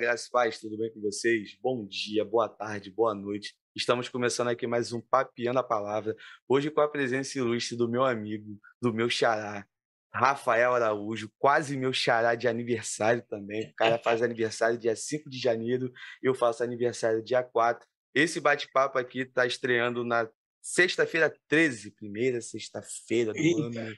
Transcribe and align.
graça 0.00 0.28
e 0.28 0.30
paz, 0.30 0.58
tudo 0.58 0.78
bem 0.78 0.90
com 0.90 0.98
vocês? 1.02 1.58
Bom 1.60 1.86
dia, 1.86 2.24
boa 2.24 2.48
tarde, 2.48 2.90
boa 2.90 3.14
noite. 3.14 3.54
Estamos 3.76 4.08
começando 4.08 4.48
aqui 4.48 4.66
mais 4.66 4.94
um 4.94 5.00
Papiando 5.00 5.58
a 5.58 5.62
Palavra, 5.62 6.16
hoje 6.48 6.70
com 6.70 6.80
a 6.80 6.88
presença 6.88 7.36
ilustre 7.36 7.76
do 7.76 7.86
meu 7.86 8.02
amigo, 8.02 8.58
do 8.80 8.94
meu 8.94 9.10
xará, 9.10 9.66
Rafael 10.10 10.72
Araújo, 10.72 11.30
quase 11.38 11.76
meu 11.76 11.92
xará 11.92 12.34
de 12.34 12.48
aniversário 12.48 13.22
também. 13.28 13.68
O 13.68 13.74
cara 13.74 13.98
faz 13.98 14.22
aniversário 14.22 14.78
dia 14.78 14.96
5 14.96 15.28
de 15.28 15.38
janeiro, 15.38 15.92
eu 16.22 16.34
faço 16.34 16.64
aniversário 16.64 17.22
dia 17.22 17.42
4. 17.42 17.86
Esse 18.14 18.40
bate-papo 18.40 18.98
aqui 18.98 19.20
está 19.20 19.44
estreando 19.44 20.02
na 20.02 20.26
sexta-feira 20.62 21.30
13, 21.46 21.90
primeira 21.90 22.40
sexta-feira 22.40 23.34
do 23.34 23.64
ano. 23.64 23.94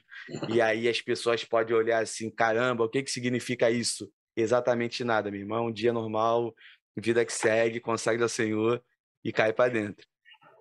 E 0.49 0.59
aí 0.59 0.89
as 0.89 1.01
pessoas 1.01 1.45
podem 1.45 1.73
olhar 1.73 2.03
assim, 2.03 2.29
caramba, 2.29 2.83
o 2.83 2.89
que, 2.89 3.03
que 3.03 3.09
significa 3.09 3.71
isso? 3.71 4.11
Exatamente 4.35 5.03
nada, 5.03 5.29
meu 5.29 5.39
irmão. 5.39 5.67
Um 5.67 5.71
dia 5.71 5.93
normal, 5.93 6.53
vida 6.95 7.23
que 7.25 7.33
segue, 7.33 7.79
consagra 7.79 8.23
ao 8.23 8.29
Senhor 8.29 8.83
e 9.23 9.31
cai 9.31 9.53
para 9.53 9.71
dentro. 9.71 10.07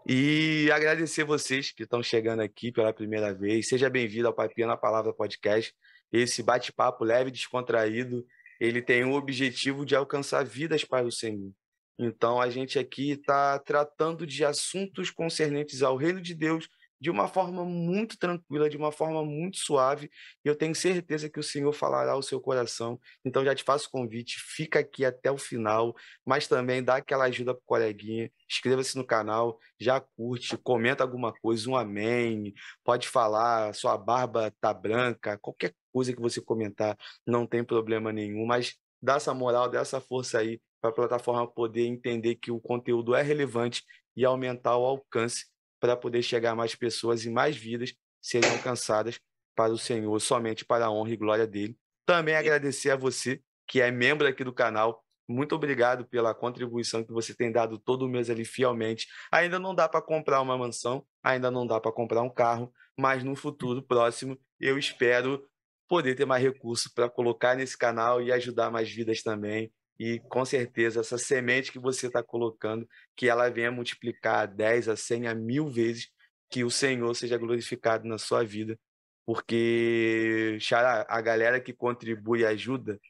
E 0.06 0.70
agradecer 0.72 1.24
vocês 1.24 1.70
que 1.70 1.84
estão 1.84 2.02
chegando 2.02 2.40
aqui 2.40 2.72
pela 2.72 2.92
primeira 2.92 3.32
vez. 3.32 3.68
Seja 3.68 3.88
bem-vindo 3.88 4.26
ao 4.26 4.34
Papinha 4.34 4.66
na 4.66 4.76
Palavra 4.76 5.12
Podcast. 5.12 5.74
Esse 6.12 6.42
bate-papo 6.42 7.04
leve 7.04 7.30
e 7.30 7.32
descontraído, 7.32 8.26
ele 8.60 8.82
tem 8.82 9.04
o 9.04 9.14
objetivo 9.14 9.86
de 9.86 9.96
alcançar 9.96 10.44
vidas 10.44 10.84
para 10.84 11.06
o 11.06 11.12
Senhor. 11.12 11.52
Então, 11.98 12.40
a 12.40 12.50
gente 12.50 12.78
aqui 12.78 13.12
está 13.12 13.58
tratando 13.58 14.26
de 14.26 14.44
assuntos 14.44 15.10
concernentes 15.10 15.82
ao 15.82 15.96
reino 15.96 16.20
de 16.20 16.34
Deus 16.34 16.68
de 17.02 17.10
uma 17.10 17.26
forma 17.26 17.64
muito 17.64 18.16
tranquila, 18.16 18.70
de 18.70 18.76
uma 18.76 18.92
forma 18.92 19.24
muito 19.24 19.56
suave, 19.58 20.08
e 20.44 20.48
eu 20.48 20.54
tenho 20.54 20.72
certeza 20.72 21.28
que 21.28 21.40
o 21.40 21.42
Senhor 21.42 21.72
falará 21.72 22.12
ao 22.12 22.22
seu 22.22 22.40
coração. 22.40 22.96
Então, 23.24 23.44
já 23.44 23.52
te 23.56 23.64
faço 23.64 23.88
o 23.88 23.90
convite, 23.90 24.36
fica 24.38 24.78
aqui 24.78 25.04
até 25.04 25.28
o 25.28 25.36
final, 25.36 25.96
mas 26.24 26.46
também 26.46 26.80
dá 26.80 26.96
aquela 26.96 27.24
ajuda 27.24 27.54
para 27.54 27.60
o 27.60 27.66
coleguinha, 27.66 28.30
inscreva-se 28.48 28.96
no 28.96 29.04
canal, 29.04 29.58
já 29.80 29.98
curte, 30.00 30.56
comenta 30.56 31.02
alguma 31.02 31.32
coisa, 31.32 31.68
um 31.68 31.74
amém, 31.74 32.54
pode 32.84 33.08
falar, 33.08 33.74
sua 33.74 33.98
barba 33.98 34.54
tá 34.60 34.72
branca, 34.72 35.36
qualquer 35.38 35.74
coisa 35.92 36.14
que 36.14 36.22
você 36.22 36.40
comentar, 36.40 36.96
não 37.26 37.48
tem 37.48 37.64
problema 37.64 38.12
nenhum, 38.12 38.46
mas 38.46 38.76
dá 39.02 39.16
essa 39.16 39.34
moral, 39.34 39.68
dá 39.68 39.80
essa 39.80 40.00
força 40.00 40.38
aí 40.38 40.60
para 40.80 40.90
a 40.90 40.94
plataforma 40.94 41.50
poder 41.50 41.84
entender 41.84 42.36
que 42.36 42.52
o 42.52 42.60
conteúdo 42.60 43.12
é 43.12 43.22
relevante 43.22 43.82
e 44.16 44.24
aumentar 44.24 44.76
o 44.76 44.84
alcance 44.86 45.51
para 45.82 45.96
poder 45.96 46.22
chegar 46.22 46.52
a 46.52 46.54
mais 46.54 46.76
pessoas 46.76 47.24
e 47.24 47.30
mais 47.30 47.56
vidas 47.56 47.92
serem 48.22 48.48
alcançadas 48.52 49.18
para 49.52 49.72
o 49.72 49.76
Senhor, 49.76 50.16
somente 50.20 50.64
para 50.64 50.86
a 50.86 50.90
honra 50.92 51.10
e 51.10 51.16
glória 51.16 51.44
dele. 51.44 51.76
Também 52.06 52.36
agradecer 52.36 52.90
a 52.90 52.96
você 52.96 53.42
que 53.66 53.80
é 53.80 53.90
membro 53.90 54.28
aqui 54.28 54.44
do 54.44 54.52
canal. 54.52 55.04
Muito 55.28 55.56
obrigado 55.56 56.06
pela 56.06 56.32
contribuição 56.32 57.02
que 57.02 57.12
você 57.12 57.34
tem 57.34 57.50
dado 57.50 57.80
todo 57.80 58.08
mês 58.08 58.30
ali 58.30 58.44
fielmente. 58.44 59.08
Ainda 59.32 59.58
não 59.58 59.74
dá 59.74 59.88
para 59.88 60.00
comprar 60.00 60.40
uma 60.40 60.56
mansão, 60.56 61.04
ainda 61.20 61.50
não 61.50 61.66
dá 61.66 61.80
para 61.80 61.90
comprar 61.90 62.22
um 62.22 62.30
carro, 62.30 62.72
mas 62.96 63.24
no 63.24 63.34
futuro 63.34 63.82
próximo 63.82 64.38
eu 64.60 64.78
espero 64.78 65.44
poder 65.88 66.14
ter 66.14 66.24
mais 66.24 66.44
recursos 66.44 66.92
para 66.92 67.10
colocar 67.10 67.56
nesse 67.56 67.76
canal 67.76 68.22
e 68.22 68.30
ajudar 68.30 68.70
mais 68.70 68.88
vidas 68.88 69.20
também 69.20 69.72
e 69.98 70.18
com 70.20 70.44
certeza 70.44 71.00
essa 71.00 71.18
semente 71.18 71.70
que 71.70 71.78
você 71.78 72.06
está 72.06 72.22
colocando, 72.22 72.88
que 73.16 73.28
ela 73.28 73.48
venha 73.48 73.70
multiplicar 73.70 74.40
a 74.40 74.46
10, 74.46 74.88
a 74.88 74.96
100, 74.96 75.28
a 75.28 75.34
mil 75.34 75.68
vezes, 75.68 76.10
que 76.50 76.64
o 76.64 76.70
Senhor 76.70 77.14
seja 77.14 77.38
glorificado 77.38 78.06
na 78.06 78.18
sua 78.18 78.44
vida. 78.44 78.78
Porque, 79.24 80.58
Xará, 80.60 81.06
a 81.08 81.20
galera 81.20 81.60
que 81.60 81.72
contribui 81.72 82.40
e 82.40 82.46
ajuda 82.46 83.00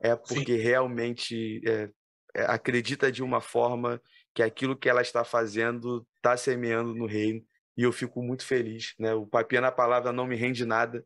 é 0.00 0.14
porque 0.14 0.56
Sim. 0.56 0.62
realmente 0.62 1.60
é, 1.66 1.90
é, 2.34 2.42
acredita 2.44 3.10
de 3.10 3.22
uma 3.22 3.40
forma 3.40 4.00
que 4.34 4.42
aquilo 4.42 4.76
que 4.76 4.88
ela 4.88 5.02
está 5.02 5.24
fazendo 5.24 6.06
está 6.16 6.36
semeando 6.36 6.94
no 6.94 7.06
reino. 7.06 7.44
E 7.76 7.82
eu 7.82 7.92
fico 7.92 8.22
muito 8.22 8.44
feliz. 8.46 8.94
Né? 8.98 9.12
O 9.14 9.26
papinha 9.26 9.60
na 9.60 9.72
palavra 9.72 10.12
não 10.12 10.26
me 10.26 10.36
rende 10.36 10.64
nada 10.64 11.04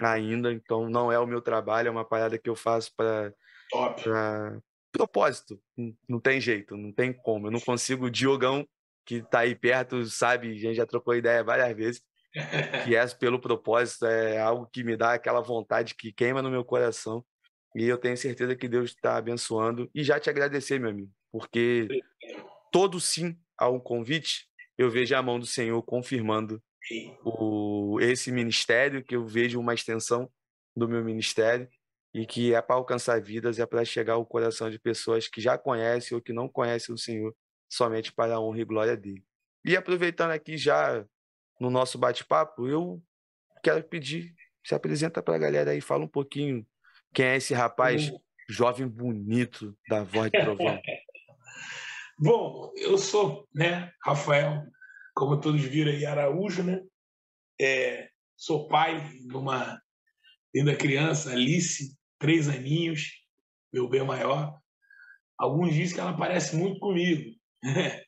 ainda, 0.00 0.52
então 0.52 0.88
não 0.88 1.12
é 1.12 1.18
o 1.18 1.26
meu 1.26 1.42
trabalho, 1.42 1.88
é 1.88 1.90
uma 1.90 2.04
parada 2.04 2.38
que 2.38 2.48
eu 2.48 2.56
faço 2.56 2.94
para 2.96 3.34
propósito. 4.92 5.60
Não 6.08 6.20
tem 6.20 6.40
jeito, 6.40 6.76
não 6.76 6.92
tem 6.92 7.12
como. 7.12 7.46
Eu 7.46 7.50
não 7.50 7.60
consigo. 7.60 8.06
O 8.06 8.10
Diogão, 8.10 8.66
que 9.06 9.22
tá 9.22 9.40
aí 9.40 9.54
perto, 9.54 10.04
sabe, 10.06 10.50
a 10.50 10.54
gente 10.54 10.74
já 10.74 10.86
trocou 10.86 11.14
ideia 11.14 11.42
várias 11.42 11.74
vezes, 11.76 12.02
que 12.84 12.94
é 12.94 13.06
pelo 13.08 13.40
propósito, 13.40 14.06
é 14.06 14.38
algo 14.38 14.66
que 14.66 14.84
me 14.84 14.96
dá 14.96 15.14
aquela 15.14 15.40
vontade 15.40 15.94
que 15.94 16.12
queima 16.12 16.42
no 16.42 16.50
meu 16.50 16.64
coração. 16.64 17.24
E 17.74 17.84
eu 17.84 17.98
tenho 17.98 18.16
certeza 18.16 18.56
que 18.56 18.68
Deus 18.68 18.90
está 18.90 19.16
abençoando. 19.16 19.88
E 19.94 20.02
já 20.02 20.18
te 20.18 20.28
agradecer, 20.28 20.78
meu 20.78 20.90
amigo, 20.90 21.10
porque 21.30 21.86
todo 22.72 23.00
sim 23.00 23.36
a 23.56 23.68
um 23.68 23.78
convite, 23.78 24.48
eu 24.76 24.90
vejo 24.90 25.14
a 25.14 25.22
mão 25.22 25.38
do 25.38 25.46
Senhor 25.46 25.80
confirmando 25.82 26.60
o, 27.24 27.98
esse 28.00 28.32
ministério, 28.32 29.04
que 29.04 29.14
eu 29.14 29.24
vejo 29.24 29.60
uma 29.60 29.74
extensão 29.74 30.28
do 30.74 30.88
meu 30.88 31.04
ministério 31.04 31.68
e 32.12 32.26
que 32.26 32.54
é 32.54 32.60
para 32.60 32.76
alcançar 32.76 33.20
vidas, 33.20 33.58
é 33.58 33.66
para 33.66 33.84
chegar 33.84 34.14
ao 34.14 34.26
coração 34.26 34.70
de 34.70 34.78
pessoas 34.78 35.28
que 35.28 35.40
já 35.40 35.56
conhecem 35.56 36.16
ou 36.16 36.22
que 36.22 36.32
não 36.32 36.48
conhecem 36.48 36.94
o 36.94 36.98
Senhor, 36.98 37.34
somente 37.68 38.12
para 38.12 38.34
a 38.34 38.40
honra 38.40 38.60
e 38.60 38.64
glória 38.64 38.96
dele. 38.96 39.24
E 39.64 39.76
aproveitando 39.76 40.32
aqui 40.32 40.56
já 40.56 41.04
no 41.60 41.70
nosso 41.70 41.98
bate-papo, 41.98 42.66
eu 42.66 43.02
quero 43.62 43.84
pedir, 43.84 44.34
se 44.64 44.74
apresenta 44.74 45.22
para 45.22 45.36
a 45.36 45.38
galera 45.38 45.70
aí, 45.70 45.80
fala 45.80 46.04
um 46.04 46.08
pouquinho 46.08 46.66
quem 47.12 47.26
é 47.26 47.36
esse 47.36 47.54
rapaz 47.54 48.08
uhum. 48.08 48.18
jovem 48.48 48.88
bonito 48.88 49.76
da 49.88 50.02
voz 50.02 50.30
de 50.30 50.40
trovão. 50.40 50.80
Bom, 52.18 52.72
eu 52.76 52.98
sou, 52.98 53.48
né, 53.54 53.92
Rafael, 54.04 54.62
como 55.14 55.40
todos 55.40 55.62
viram 55.62 55.90
aí, 55.90 56.04
Araújo, 56.04 56.62
né? 56.62 56.82
É, 57.58 58.10
sou 58.36 58.68
pai 58.68 59.08
de 59.26 59.36
uma 59.36 59.80
linda 60.54 60.76
criança, 60.76 61.32
Alice, 61.32 61.96
três 62.20 62.48
aninhos, 62.48 63.10
meu 63.72 63.88
bem 63.88 64.04
maior. 64.04 64.56
Alguns 65.36 65.74
dizem 65.74 65.94
que 65.94 66.00
ela 66.00 66.16
parece 66.16 66.54
muito 66.54 66.78
comigo. 66.78 67.34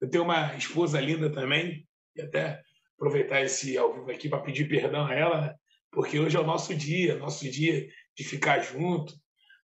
Eu 0.00 0.10
tenho 0.10 0.24
uma 0.24 0.56
esposa 0.56 1.00
linda 1.00 1.30
também, 1.30 1.86
e 2.16 2.22
até 2.22 2.62
aproveitar 2.96 3.42
esse 3.42 3.76
ao 3.78 3.94
vivo 3.94 4.10
aqui 4.10 4.28
para 4.28 4.42
pedir 4.42 4.68
perdão 4.68 5.06
a 5.06 5.14
ela, 5.14 5.40
né? 5.42 5.54
porque 5.92 6.18
hoje 6.18 6.36
é 6.36 6.40
o 6.40 6.46
nosso 6.46 6.74
dia, 6.74 7.16
nosso 7.16 7.48
dia 7.48 7.88
de 8.16 8.24
ficar 8.24 8.60
junto, 8.60 9.14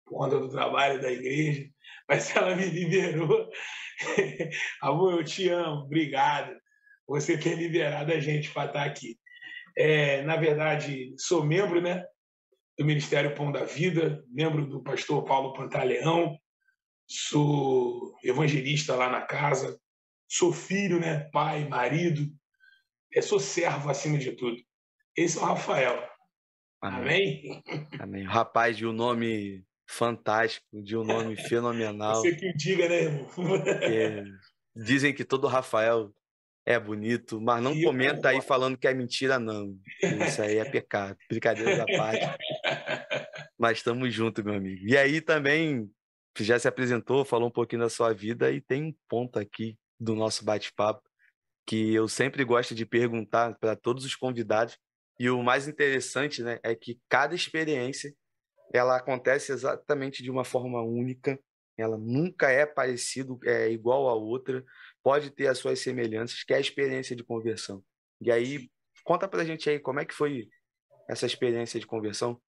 por 0.05 0.19
conta 0.19 0.39
do 0.39 0.49
trabalho 0.49 1.01
da 1.01 1.11
igreja. 1.11 1.69
Mas 2.09 2.31
ela 2.37 2.55
me 2.55 2.67
liberou. 2.67 3.51
Amor, 4.83 5.15
eu 5.15 5.25
te 5.25 5.49
amo, 5.49 5.83
obrigado. 5.83 6.55
Você 7.07 7.37
ter 7.37 7.57
liberado 7.57 8.13
a 8.13 8.21
gente 8.21 8.51
para 8.51 8.69
estar 8.69 8.85
aqui. 8.85 9.19
É, 9.77 10.23
na 10.23 10.37
verdade, 10.37 11.15
sou 11.19 11.45
membro 11.45 11.81
né, 11.81 12.05
do 12.81 12.87
Ministério 12.87 13.35
Pão 13.35 13.53
da 13.53 13.63
Vida, 13.63 14.25
membro 14.27 14.65
do 14.65 14.83
pastor 14.83 15.23
Paulo 15.27 15.53
Pantaleão, 15.53 16.35
sou 17.07 18.17
evangelista 18.25 18.97
lá 18.97 19.11
na 19.11 19.21
casa, 19.21 19.79
sou 20.27 20.51
filho, 20.51 20.99
né, 20.99 21.29
pai, 21.31 21.69
marido, 21.69 22.27
é, 23.15 23.21
sou 23.21 23.39
servo 23.39 23.91
acima 23.91 24.17
de 24.17 24.33
tudo. 24.33 24.57
Esse 25.15 25.37
é 25.37 25.43
o 25.43 25.45
Rafael. 25.45 26.09
Amém? 26.81 27.63
Amém. 27.99 28.25
Rapaz 28.25 28.79
de 28.79 28.87
um 28.87 28.95
nome 28.95 29.63
fantástico, 29.87 30.83
de 30.83 30.97
um 30.97 31.05
nome 31.05 31.37
fenomenal. 31.49 32.15
Você 32.15 32.35
que 32.35 32.51
diga, 32.55 32.89
né, 32.89 33.03
irmão? 33.03 33.63
dizem 34.75 35.13
que 35.13 35.23
todo 35.23 35.47
Rafael 35.47 36.11
é 36.71 36.79
bonito, 36.79 37.41
mas 37.41 37.63
não 37.63 37.79
comenta 37.81 38.29
aí 38.29 38.41
falando 38.41 38.79
que 38.79 38.87
é 38.87 38.95
mentira, 38.95 39.39
não. 39.39 39.77
Isso 40.27 40.41
aí 40.41 40.59
é 40.59 40.65
pecado. 40.65 41.17
Brincadeira 41.29 41.79
da 41.79 41.87
parte. 41.97 42.25
Mas 43.59 43.79
estamos 43.79 44.15
juntos, 44.15 44.43
meu 44.43 44.55
amigo. 44.55 44.87
E 44.87 44.97
aí 44.97 45.21
também, 45.21 45.91
já 46.39 46.59
se 46.59 46.69
apresentou, 46.69 47.25
falou 47.25 47.49
um 47.49 47.53
pouquinho 47.53 47.83
da 47.83 47.91
sua 47.91 48.15
vida 48.15 48.51
e 48.53 48.61
tem 48.61 48.85
um 48.85 48.95
ponto 49.09 49.39
aqui 49.39 49.77
do 49.99 50.15
nosso 50.15 50.45
bate-papo 50.45 51.03
que 51.67 51.93
eu 51.93 52.09
sempre 52.09 52.45
gosto 52.45 52.75
de 52.75 52.87
perguntar 52.87 53.57
para 53.59 53.77
todos 53.77 54.05
os 54.05 54.15
convidados. 54.15 54.79
E 55.19 55.29
o 55.29 55.43
mais 55.43 55.69
interessante 55.69 56.43
né, 56.43 56.59
é 56.63 56.75
que 56.75 56.99
cada 57.09 57.35
experiência 57.35 58.15
ela 58.73 58.97
acontece 58.97 59.53
exatamente 59.53 60.23
de 60.23 60.31
uma 60.31 60.45
forma 60.45 60.83
única, 60.83 61.39
ela 61.77 61.99
nunca 61.99 62.51
é 62.51 62.65
parecido, 62.65 63.39
é 63.45 63.71
igual 63.71 64.09
a 64.09 64.15
outra, 64.15 64.65
pode 65.03 65.31
ter 65.31 65.47
as 65.47 65.59
suas 65.59 65.81
semelhanças, 65.81 66.43
que 66.43 66.53
é 66.53 66.57
a 66.57 66.61
experiência 66.61 67.17
de 67.17 67.25
conversão. 67.25 67.83
E 68.21 68.31
aí, 68.31 68.71
conta 69.05 69.27
pra 69.27 69.45
gente 69.45 69.69
aí 69.69 69.79
como 69.79 70.01
é 70.01 70.05
que 70.05 70.15
foi 70.15 70.49
essa 71.09 71.27
experiência 71.27 71.81
de 71.81 71.87
conversão. 71.87 72.41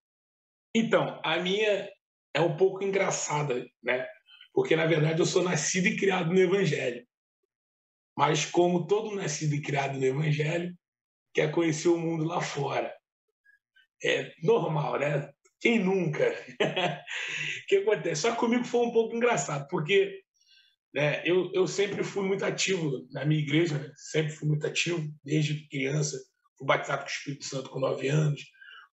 Então, 0.74 1.20
a 1.24 1.38
minha 1.38 1.90
é 2.34 2.40
um 2.40 2.56
pouco 2.56 2.82
engraçada, 2.82 3.66
né? 3.82 4.06
Porque 4.52 4.76
na 4.76 4.86
verdade 4.86 5.20
eu 5.20 5.26
sou 5.26 5.42
nascido 5.42 5.86
e 5.86 5.96
criado 5.96 6.32
no 6.32 6.38
evangelho. 6.38 7.06
Mas 8.16 8.44
como 8.44 8.86
todo 8.86 9.14
nascido 9.14 9.54
e 9.54 9.62
criado 9.62 9.98
no 9.98 10.04
evangelho, 10.04 10.76
quer 11.32 11.50
conhecer 11.50 11.88
o 11.88 11.98
mundo 11.98 12.24
lá 12.24 12.40
fora. 12.40 12.94
É 14.04 14.32
normal, 14.42 14.98
né? 14.98 15.32
Quem 15.60 15.78
nunca? 15.78 16.24
O 17.62 17.66
que 17.66 17.76
acontece? 17.76 18.22
Só 18.22 18.34
comigo 18.34 18.64
foi 18.64 18.86
um 18.86 18.92
pouco 18.92 19.16
engraçado, 19.16 19.66
porque 19.68 20.21
né, 20.94 21.22
eu, 21.24 21.50
eu 21.54 21.66
sempre 21.66 22.04
fui 22.04 22.26
muito 22.26 22.44
ativo 22.44 23.06
na 23.10 23.24
minha 23.24 23.40
igreja, 23.40 23.78
né? 23.78 23.90
sempre 23.96 24.32
fui 24.32 24.48
muito 24.48 24.66
ativo, 24.66 25.02
desde 25.24 25.66
criança. 25.68 26.18
Fui 26.58 26.66
batizado 26.66 27.02
com 27.02 27.08
o 27.08 27.12
Espírito 27.12 27.44
Santo 27.44 27.70
com 27.70 27.80
9 27.80 28.08
anos, 28.08 28.42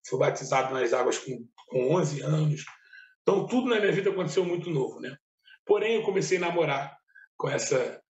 fui 0.08 0.18
batizado 0.18 0.74
nas 0.74 0.94
águas 0.94 1.18
com, 1.18 1.46
com 1.68 1.96
11 1.96 2.22
anos. 2.22 2.64
Então, 3.22 3.46
tudo 3.46 3.70
na 3.70 3.80
minha 3.80 3.92
vida 3.92 4.10
aconteceu 4.10 4.46
muito 4.46 4.70
novo. 4.70 5.00
Né? 5.00 5.16
Porém, 5.66 5.96
eu 5.96 6.04
comecei 6.04 6.38
a 6.38 6.42
namorar 6.42 6.98
com 7.38 7.50
essa, 7.50 8.02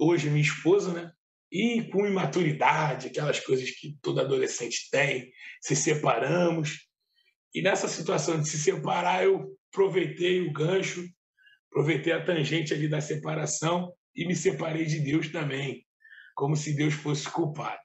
hoje 0.00 0.30
minha 0.30 0.42
esposa, 0.42 0.92
né? 0.92 1.12
E 1.52 1.84
com 1.84 2.04
imaturidade, 2.04 3.06
aquelas 3.06 3.38
coisas 3.38 3.70
que 3.70 3.96
todo 4.02 4.20
adolescente 4.20 4.88
tem, 4.90 5.30
se 5.60 5.76
separamos. 5.76 6.88
E 7.54 7.62
nessa 7.62 7.86
situação 7.86 8.40
de 8.40 8.48
se 8.48 8.58
separar, 8.58 9.22
eu 9.22 9.56
aproveitei 9.72 10.40
o 10.40 10.52
gancho, 10.52 11.08
aproveitei 11.74 12.12
a 12.12 12.24
tangente 12.24 12.72
ali 12.72 12.86
da 12.86 13.00
separação 13.00 13.92
e 14.14 14.24
me 14.24 14.36
separei 14.36 14.84
de 14.84 15.00
Deus 15.00 15.32
também, 15.32 15.84
como 16.36 16.54
se 16.54 16.72
Deus 16.72 16.94
fosse 16.94 17.28
culpado. 17.28 17.82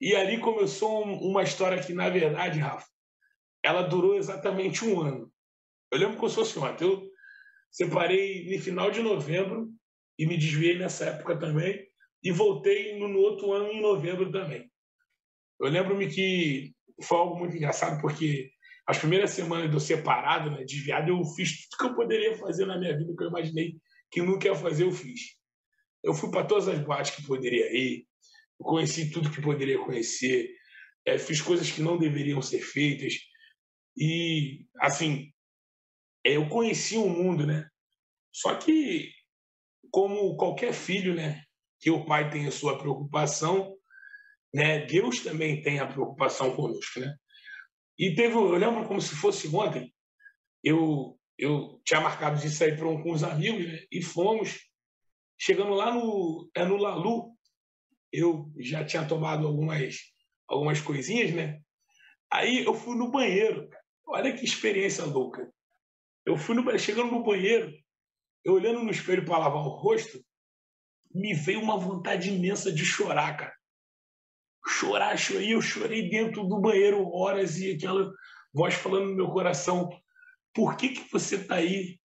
E 0.00 0.14
ali 0.14 0.38
começou 0.38 1.02
uma 1.02 1.42
história 1.42 1.82
que, 1.82 1.92
na 1.92 2.08
verdade, 2.08 2.60
Rafa, 2.60 2.86
ela 3.60 3.82
durou 3.82 4.14
exatamente 4.14 4.84
um 4.84 5.00
ano. 5.00 5.32
Eu 5.90 5.98
lembro 5.98 6.16
como 6.16 6.28
se 6.28 6.36
fosse 6.36 6.56
ontem. 6.60 6.84
Eu 6.84 7.10
separei 7.72 8.54
no 8.54 8.62
final 8.62 8.88
de 8.92 9.02
novembro 9.02 9.68
e 10.16 10.24
me 10.24 10.36
desviei 10.36 10.78
nessa 10.78 11.06
época 11.06 11.36
também 11.36 11.84
e 12.22 12.30
voltei 12.30 12.96
no, 12.98 13.08
no 13.08 13.18
outro 13.18 13.52
ano 13.52 13.72
em 13.72 13.82
novembro 13.82 14.30
também. 14.30 14.70
Eu 15.58 15.68
lembro-me 15.68 16.06
que 16.08 16.72
foi 17.02 17.18
algo 17.18 17.36
muito 17.36 17.56
engraçado 17.56 18.00
porque 18.00 18.52
as 18.86 18.98
primeiras 18.98 19.30
semanas 19.30 19.68
de 19.68 19.74
eu 19.74 19.80
separado, 19.80 20.50
né, 20.50 20.64
desviado, 20.64 21.10
eu 21.10 21.24
fiz 21.24 21.68
tudo 21.68 21.78
que 21.78 21.84
eu 21.86 21.96
poderia 21.96 22.36
fazer 22.36 22.66
na 22.66 22.78
minha 22.78 22.96
vida 22.96 23.14
que 23.16 23.24
eu 23.24 23.28
imaginei 23.28 23.76
que 24.10 24.22
nunca 24.22 24.46
ia 24.46 24.54
fazer, 24.54 24.84
eu 24.84 24.92
fiz. 24.92 25.36
Eu 26.02 26.14
fui 26.14 26.30
para 26.30 26.44
todas 26.44 26.68
as 26.68 26.78
boates 26.78 27.10
que 27.10 27.26
poderia 27.26 27.66
ir, 27.76 28.06
conheci 28.58 29.10
tudo 29.10 29.30
que 29.30 29.42
poderia 29.42 29.78
conhecer, 29.78 30.48
é, 31.04 31.18
fiz 31.18 31.40
coisas 31.40 31.70
que 31.70 31.82
não 31.82 31.98
deveriam 31.98 32.40
ser 32.40 32.60
feitas 32.60 33.14
e, 33.96 34.64
assim, 34.80 35.32
é, 36.24 36.36
eu 36.36 36.48
conheci 36.48 36.96
o 36.96 37.08
mundo, 37.08 37.46
né? 37.46 37.68
Só 38.32 38.54
que, 38.56 39.10
como 39.90 40.36
qualquer 40.36 40.72
filho, 40.72 41.14
né, 41.14 41.42
que 41.80 41.90
o 41.90 42.04
pai 42.04 42.30
tem 42.30 42.46
a 42.46 42.50
sua 42.50 42.78
preocupação, 42.78 43.74
né, 44.54 44.84
Deus 44.86 45.20
também 45.20 45.62
tem 45.62 45.78
a 45.78 45.86
preocupação 45.86 46.54
conosco, 46.54 47.00
né? 47.00 47.16
E 47.98 48.14
teve, 48.14 48.34
eu 48.34 48.56
lembro 48.56 48.86
como 48.86 49.00
se 49.00 49.14
fosse 49.14 49.48
ontem, 49.48 49.92
eu, 50.62 51.18
eu 51.38 51.80
tinha 51.84 52.00
marcado 52.00 52.38
de 52.40 52.50
sair 52.50 52.82
um, 52.84 53.02
com 53.02 53.12
os 53.12 53.22
amigos 53.22 53.66
né? 53.66 53.80
e 53.90 54.02
fomos. 54.02 54.58
Chegando 55.38 55.74
lá 55.74 55.92
no, 55.92 56.50
é 56.54 56.64
no 56.64 56.76
Lalu, 56.76 57.34
eu 58.12 58.50
já 58.58 58.84
tinha 58.84 59.06
tomado 59.06 59.46
algumas, 59.46 59.96
algumas 60.48 60.80
coisinhas, 60.80 61.32
né? 61.32 61.60
Aí 62.30 62.64
eu 62.64 62.74
fui 62.74 62.96
no 62.96 63.10
banheiro. 63.10 63.68
Olha 64.06 64.34
que 64.34 64.44
experiência 64.44 65.04
louca. 65.04 65.50
Eu 66.24 66.36
fui 66.36 66.54
no, 66.54 66.78
chegando 66.78 67.12
no 67.12 67.22
banheiro, 67.22 67.72
eu 68.44 68.54
olhando 68.54 68.82
no 68.82 68.90
espelho 68.90 69.24
para 69.24 69.38
lavar 69.38 69.62
o 69.62 69.68
rosto, 69.68 70.24
me 71.14 71.34
veio 71.34 71.60
uma 71.60 71.78
vontade 71.78 72.30
imensa 72.30 72.72
de 72.72 72.84
chorar, 72.84 73.36
cara 73.36 73.56
chorar, 74.66 75.16
chorei, 75.16 75.54
eu 75.54 75.62
chorei 75.62 76.08
dentro 76.08 76.44
do 76.44 76.60
banheiro 76.60 77.08
horas 77.12 77.58
e 77.58 77.72
aquela 77.72 78.12
voz 78.52 78.74
falando 78.74 79.10
no 79.10 79.14
meu 79.14 79.28
coração: 79.28 79.88
por 80.54 80.76
que, 80.76 80.88
que 80.90 81.12
você 81.12 81.36
está 81.36 81.56
aí? 81.56 81.98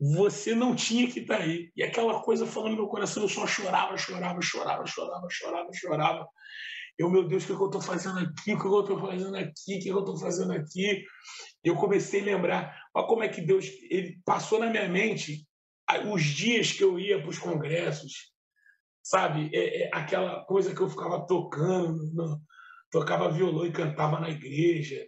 Você 0.00 0.54
não 0.54 0.74
tinha 0.74 1.08
que 1.10 1.20
estar 1.20 1.38
tá 1.38 1.42
aí. 1.44 1.70
E 1.76 1.82
aquela 1.82 2.20
coisa 2.20 2.46
falando 2.46 2.72
no 2.72 2.78
meu 2.78 2.88
coração, 2.88 3.22
eu 3.22 3.28
só 3.28 3.46
chorava, 3.46 3.96
chorava, 3.96 4.40
chorava, 4.42 4.86
chorava, 4.86 5.26
chorava, 5.30 5.68
chorava. 5.72 6.28
Eu, 6.98 7.10
meu 7.10 7.26
Deus, 7.26 7.44
o 7.44 7.46
que, 7.46 7.56
que 7.56 7.62
eu 7.62 7.66
estou 7.66 7.80
fazendo 7.80 8.18
aqui? 8.18 8.54
O 8.54 8.60
que, 8.60 8.66
eu 8.66 8.80
estou 8.80 9.00
fazendo 9.00 9.36
aqui? 9.36 9.50
O 9.50 9.52
que, 9.64 9.78
que 9.80 9.88
eu 9.88 9.98
estou 10.00 10.16
fazendo 10.16 10.52
aqui? 10.52 11.04
Eu 11.62 11.76
comecei 11.76 12.20
a 12.20 12.24
lembrar, 12.24 12.82
olha 12.94 13.06
como 13.06 13.22
é 13.22 13.28
que 13.28 13.40
Deus 13.40 13.66
ele 13.90 14.20
passou 14.24 14.58
na 14.58 14.70
minha 14.70 14.88
mente 14.88 15.46
os 16.12 16.22
dias 16.22 16.72
que 16.72 16.82
eu 16.82 16.98
ia 16.98 17.20
para 17.20 17.28
os 17.28 17.38
congressos, 17.38 18.33
sabe? 19.04 19.50
É, 19.52 19.82
é 19.82 19.90
aquela 19.92 20.42
coisa 20.44 20.74
que 20.74 20.80
eu 20.80 20.88
ficava 20.88 21.26
tocando, 21.26 22.40
tocava 22.90 23.30
violão 23.30 23.66
e 23.66 23.72
cantava 23.72 24.18
na 24.18 24.30
igreja. 24.30 25.06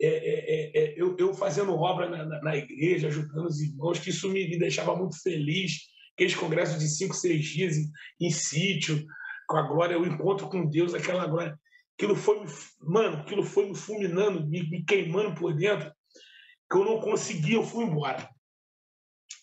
É, 0.00 0.06
é, 0.06 0.10
é, 0.10 0.78
é 0.78 0.94
eu, 0.96 1.16
eu, 1.18 1.32
fazendo 1.32 1.74
obra 1.74 2.08
na, 2.10 2.24
na, 2.24 2.42
na, 2.42 2.56
igreja, 2.56 3.08
ajudando 3.08 3.46
os 3.46 3.60
irmãos, 3.60 3.98
que 3.98 4.10
isso 4.10 4.28
me, 4.28 4.46
me 4.46 4.58
deixava 4.58 4.94
muito 4.94 5.20
feliz. 5.22 5.88
Aqueles 6.12 6.34
congressos 6.34 6.78
de 6.78 6.88
cinco, 6.88 7.14
seis 7.14 7.44
dias 7.46 7.76
em, 7.76 7.90
em 8.20 8.30
sítio, 8.30 9.04
com 9.48 9.56
a 9.56 9.62
glória, 9.62 9.98
o 9.98 10.06
encontro 10.06 10.48
com 10.48 10.68
Deus, 10.68 10.94
aquela 10.94 11.26
glória. 11.26 11.58
Aquilo 11.96 12.14
foi, 12.16 12.44
mano, 12.80 13.18
aquilo 13.18 13.42
foi 13.42 13.68
me 13.68 13.74
fulminando, 13.74 14.46
me, 14.46 14.68
me 14.68 14.84
queimando 14.84 15.34
por 15.34 15.54
dentro, 15.54 15.92
que 16.70 16.76
eu 16.76 16.84
não 16.84 17.00
conseguia, 17.00 17.54
eu 17.54 17.64
fui 17.64 17.84
embora. 17.84 18.28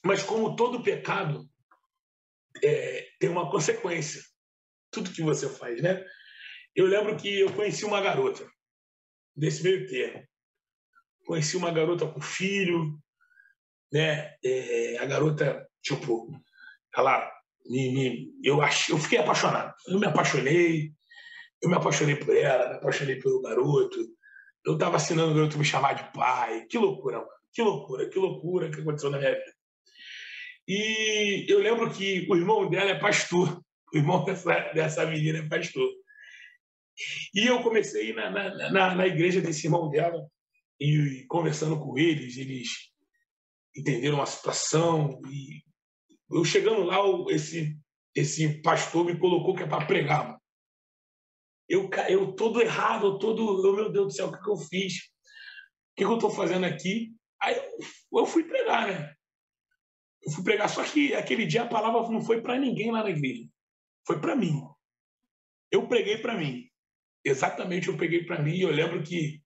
Mas 0.03 0.21
como 0.21 0.55
todo 0.55 0.83
pecado, 0.83 1.47
é, 2.63 3.00
tem 3.21 3.29
uma 3.29 3.49
consequência. 3.49 4.19
Tudo 4.91 5.11
que 5.11 5.21
você 5.21 5.47
faz, 5.47 5.79
né? 5.81 6.03
Eu 6.75 6.87
lembro 6.87 7.15
que 7.15 7.39
eu 7.39 7.53
conheci 7.53 7.85
uma 7.85 8.01
garota 8.01 8.45
desse 9.35 9.61
meio 9.63 9.87
termo. 9.87 10.27
Conheci 11.25 11.55
uma 11.55 11.71
garota 11.71 12.07
com 12.07 12.19
filho, 12.19 12.99
né? 13.93 14.35
É, 14.43 14.97
a 14.97 15.05
garota, 15.05 15.65
tipo, 15.83 16.31
ela 16.97 17.31
me, 17.67 17.93
me, 17.93 18.33
eu 18.43 18.59
achei, 18.59 18.93
eu 18.93 18.97
fiquei 18.97 19.19
apaixonado. 19.19 19.73
Eu 19.87 19.99
me 19.99 20.07
apaixonei, 20.07 20.91
eu 21.61 21.69
me 21.69 21.75
apaixonei 21.75 22.15
por 22.15 22.35
ela, 22.35 22.69
me 22.69 22.75
apaixonei 22.77 23.17
pelo 23.17 23.41
garoto. 23.41 23.99
Eu 24.65 24.73
estava 24.73 24.95
assinando 24.95 25.31
o 25.31 25.35
garoto 25.35 25.59
me 25.59 25.63
chamar 25.65 25.93
de 25.93 26.11
pai. 26.11 26.65
Que 26.65 26.79
loucura, 26.79 27.19
mano. 27.19 27.29
Que 27.53 27.61
loucura, 27.61 28.09
que 28.09 28.17
loucura 28.17 28.71
que 28.71 28.81
aconteceu 28.81 29.11
na 29.11 29.19
minha 29.19 29.31
vida. 29.31 29.53
E 30.67 31.45
eu 31.49 31.59
lembro 31.59 31.91
que 31.91 32.27
o 32.29 32.35
irmão 32.35 32.69
dela 32.69 32.91
é 32.91 32.99
pastor, 32.99 33.61
o 33.93 33.97
irmão 33.97 34.23
dessa, 34.23 34.59
dessa 34.73 35.05
menina 35.05 35.39
é 35.39 35.47
pastor. 35.47 35.89
E 37.33 37.47
eu 37.47 37.61
comecei 37.63 38.01
a 38.01 38.09
ir 38.09 38.15
na, 38.15 38.69
na, 38.71 38.95
na 38.95 39.07
igreja 39.07 39.41
desse 39.41 39.67
irmão 39.67 39.89
dela 39.89 40.25
e 40.79 41.25
conversando 41.27 41.79
com 41.79 41.97
eles, 41.97 42.37
eles 42.37 42.69
entenderam 43.75 44.21
a 44.21 44.25
situação. 44.25 45.19
E 45.29 45.61
eu 46.29 46.43
chegando 46.45 46.83
lá, 46.83 46.97
esse, 47.29 47.77
esse 48.15 48.61
pastor 48.61 49.05
me 49.05 49.17
colocou 49.17 49.55
que 49.55 49.63
é 49.63 49.67
para 49.67 49.85
pregar. 49.85 50.37
Eu, 51.67 51.89
eu 52.09 52.33
todo 52.33 52.61
errado, 52.61 53.17
todo. 53.17 53.45
Oh, 53.45 53.75
meu 53.75 53.91
Deus 53.91 54.07
do 54.07 54.13
céu, 54.13 54.27
o 54.27 54.31
que, 54.31 54.43
que 54.43 54.49
eu 54.49 54.57
fiz? 54.57 54.93
O 54.93 55.95
que, 55.95 56.03
que 56.03 56.11
eu 56.11 56.15
estou 56.15 56.29
fazendo 56.29 56.65
aqui? 56.65 57.13
Aí 57.41 57.55
eu, 57.55 58.19
eu 58.19 58.25
fui 58.25 58.43
pregar, 58.43 58.87
né? 58.87 59.13
Eu 60.23 60.31
fui 60.31 60.43
pregar, 60.43 60.69
só 60.69 60.83
que 60.83 61.13
aquele 61.15 61.45
dia 61.45 61.63
a 61.63 61.67
palavra 61.67 62.09
não 62.09 62.21
foi 62.21 62.41
para 62.41 62.59
ninguém 62.59 62.91
lá 62.91 63.03
na 63.03 63.09
igreja, 63.09 63.47
foi 64.05 64.19
para 64.19 64.35
mim. 64.35 64.61
Eu 65.71 65.87
preguei 65.87 66.17
para 66.17 66.37
mim. 66.37 66.67
Exatamente, 67.23 67.87
eu 67.87 67.97
peguei 67.97 68.25
para 68.25 68.41
mim. 68.41 68.53
E 68.53 68.61
eu 68.61 68.71
lembro 68.71 69.01
que 69.03 69.41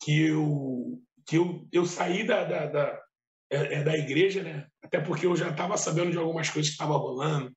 que 0.00 0.26
eu 0.26 1.02
que 1.26 1.36
eu, 1.36 1.68
eu 1.70 1.84
saí 1.84 2.24
da, 2.24 2.42
da, 2.44 2.66
da, 2.66 3.02
é, 3.50 3.74
é 3.74 3.82
da 3.82 3.96
igreja, 3.96 4.42
né? 4.42 4.66
Até 4.82 4.98
porque 4.98 5.26
eu 5.26 5.36
já 5.36 5.50
estava 5.50 5.76
sabendo 5.76 6.10
de 6.10 6.16
algumas 6.16 6.48
coisas 6.48 6.70
que 6.70 6.74
estavam 6.74 6.96
rolando, 6.96 7.54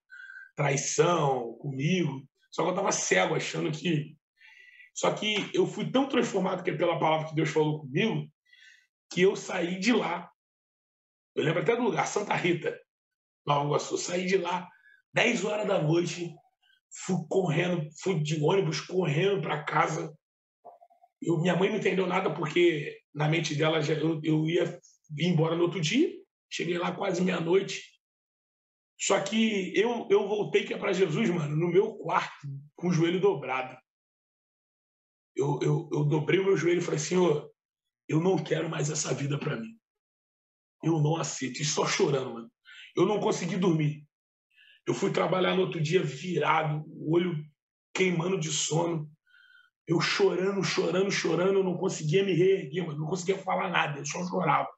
traição 0.55 1.53
comigo. 1.53 2.27
Só 2.51 2.63
que 2.63 2.67
eu 2.67 2.73
estava 2.73 2.91
cego, 2.91 3.35
achando 3.35 3.71
que. 3.71 4.17
Só 4.93 5.13
que 5.13 5.49
eu 5.53 5.65
fui 5.65 5.89
tão 5.89 6.09
transformado 6.09 6.63
que 6.63 6.73
pela 6.73 6.99
palavra 6.99 7.29
que 7.29 7.35
Deus 7.35 7.49
falou 7.49 7.79
comigo, 7.79 8.29
que 9.09 9.21
eu 9.21 9.37
saí 9.37 9.79
de 9.79 9.93
lá 9.93 10.29
eu 11.35 11.43
lembro 11.43 11.61
até 11.61 11.75
do 11.75 11.83
lugar, 11.83 12.07
Santa 12.07 12.35
Rita, 12.35 12.77
Nova 13.45 13.65
Iguaçu. 13.65 13.97
Saí 13.97 14.25
de 14.25 14.37
lá 14.37 14.67
10 15.13 15.45
horas 15.45 15.67
da 15.67 15.81
noite, 15.81 16.33
fui 17.05 17.17
correndo, 17.29 17.87
fui 18.01 18.19
de 18.21 18.41
ônibus 18.41 18.81
correndo 18.81 19.41
para 19.41 19.63
casa. 19.63 20.13
Eu, 21.21 21.39
minha 21.39 21.55
mãe 21.55 21.69
não 21.69 21.77
entendeu 21.77 22.07
nada 22.07 22.33
porque 22.33 22.99
na 23.13 23.27
mente 23.27 23.55
dela 23.55 23.79
eu, 23.79 24.19
eu 24.23 24.45
ia 24.47 24.79
embora 25.17 25.55
no 25.55 25.63
outro 25.63 25.79
dia. 25.79 26.09
Cheguei 26.49 26.77
lá 26.77 26.91
quase 26.91 27.21
meia-noite. 27.21 27.81
Só 28.99 29.19
que 29.19 29.73
eu, 29.75 30.07
eu 30.11 30.27
voltei 30.27 30.63
que 30.63 30.73
é 30.73 30.77
para 30.77 30.93
Jesus, 30.93 31.29
mano, 31.29 31.55
no 31.55 31.69
meu 31.69 31.95
quarto, 31.95 32.47
com 32.75 32.89
o 32.89 32.93
joelho 32.93 33.19
dobrado. 33.19 33.75
Eu, 35.35 35.59
eu, 35.61 35.89
eu 35.91 36.03
dobrei 36.03 36.39
o 36.39 36.45
meu 36.45 36.57
joelho 36.57 36.79
e 36.79 36.83
falei, 36.83 36.99
Senhor, 36.99 37.49
eu 38.07 38.19
não 38.19 38.37
quero 38.43 38.69
mais 38.69 38.91
essa 38.91 39.13
vida 39.13 39.39
para 39.39 39.55
mim. 39.55 39.80
Eu 40.83 40.99
não 40.99 41.17
aceito. 41.17 41.61
E 41.61 41.65
só 41.65 41.85
chorando, 41.85 42.33
mano. 42.33 42.51
Eu 42.95 43.05
não 43.05 43.19
consegui 43.19 43.57
dormir. 43.57 44.05
Eu 44.85 44.93
fui 44.93 45.11
trabalhar 45.11 45.55
no 45.55 45.61
outro 45.61 45.79
dia 45.79 46.01
virado, 46.03 46.83
o 46.87 47.15
olho 47.15 47.35
queimando 47.93 48.39
de 48.39 48.49
sono. 48.49 49.09
eu 49.87 49.99
chorando, 49.99 50.63
chorando, 50.63 51.11
chorando, 51.11 51.59
eu 51.59 51.63
não 51.63 51.77
conseguia 51.77 52.23
me 52.23 52.33
reerguer, 52.33 52.85
não 52.97 53.07
conseguia 53.07 53.37
falar 53.37 53.69
nada, 53.69 53.99
eu 53.99 54.05
só 54.05 54.25
chorava. 54.27 54.69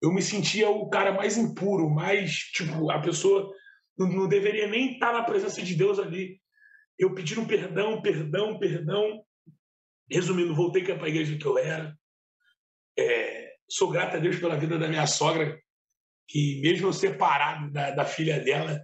Eu 0.00 0.12
me 0.12 0.22
sentia 0.22 0.70
o 0.70 0.88
cara 0.88 1.12
mais 1.12 1.36
impuro, 1.36 1.90
mais, 1.90 2.32
tipo, 2.32 2.90
a 2.90 3.00
pessoa 3.00 3.52
não, 3.98 4.08
não 4.08 4.28
deveria 4.28 4.66
nem 4.66 4.92
estar 4.92 5.12
na 5.12 5.22
presença 5.22 5.60
de 5.60 5.74
Deus 5.74 5.98
ali. 5.98 6.40
Eu 6.98 7.14
pedindo 7.14 7.46
perdão, 7.46 8.00
perdão, 8.00 8.58
perdão. 8.58 9.22
Resumindo, 10.10 10.54
voltei 10.54 10.82
para 10.82 11.04
a 11.04 11.08
igreja 11.08 11.36
que 11.36 11.46
eu 11.46 11.58
era. 11.58 11.96
É, 12.98 13.39
sou 13.70 13.90
grato 13.90 14.16
a 14.16 14.20
Deus 14.20 14.38
pela 14.38 14.58
vida 14.58 14.78
da 14.78 14.88
minha 14.88 15.06
sogra, 15.06 15.58
que 16.28 16.60
mesmo 16.60 16.88
eu 16.88 16.92
separado 16.92 17.70
da, 17.70 17.92
da 17.92 18.04
filha 18.04 18.40
dela, 18.40 18.80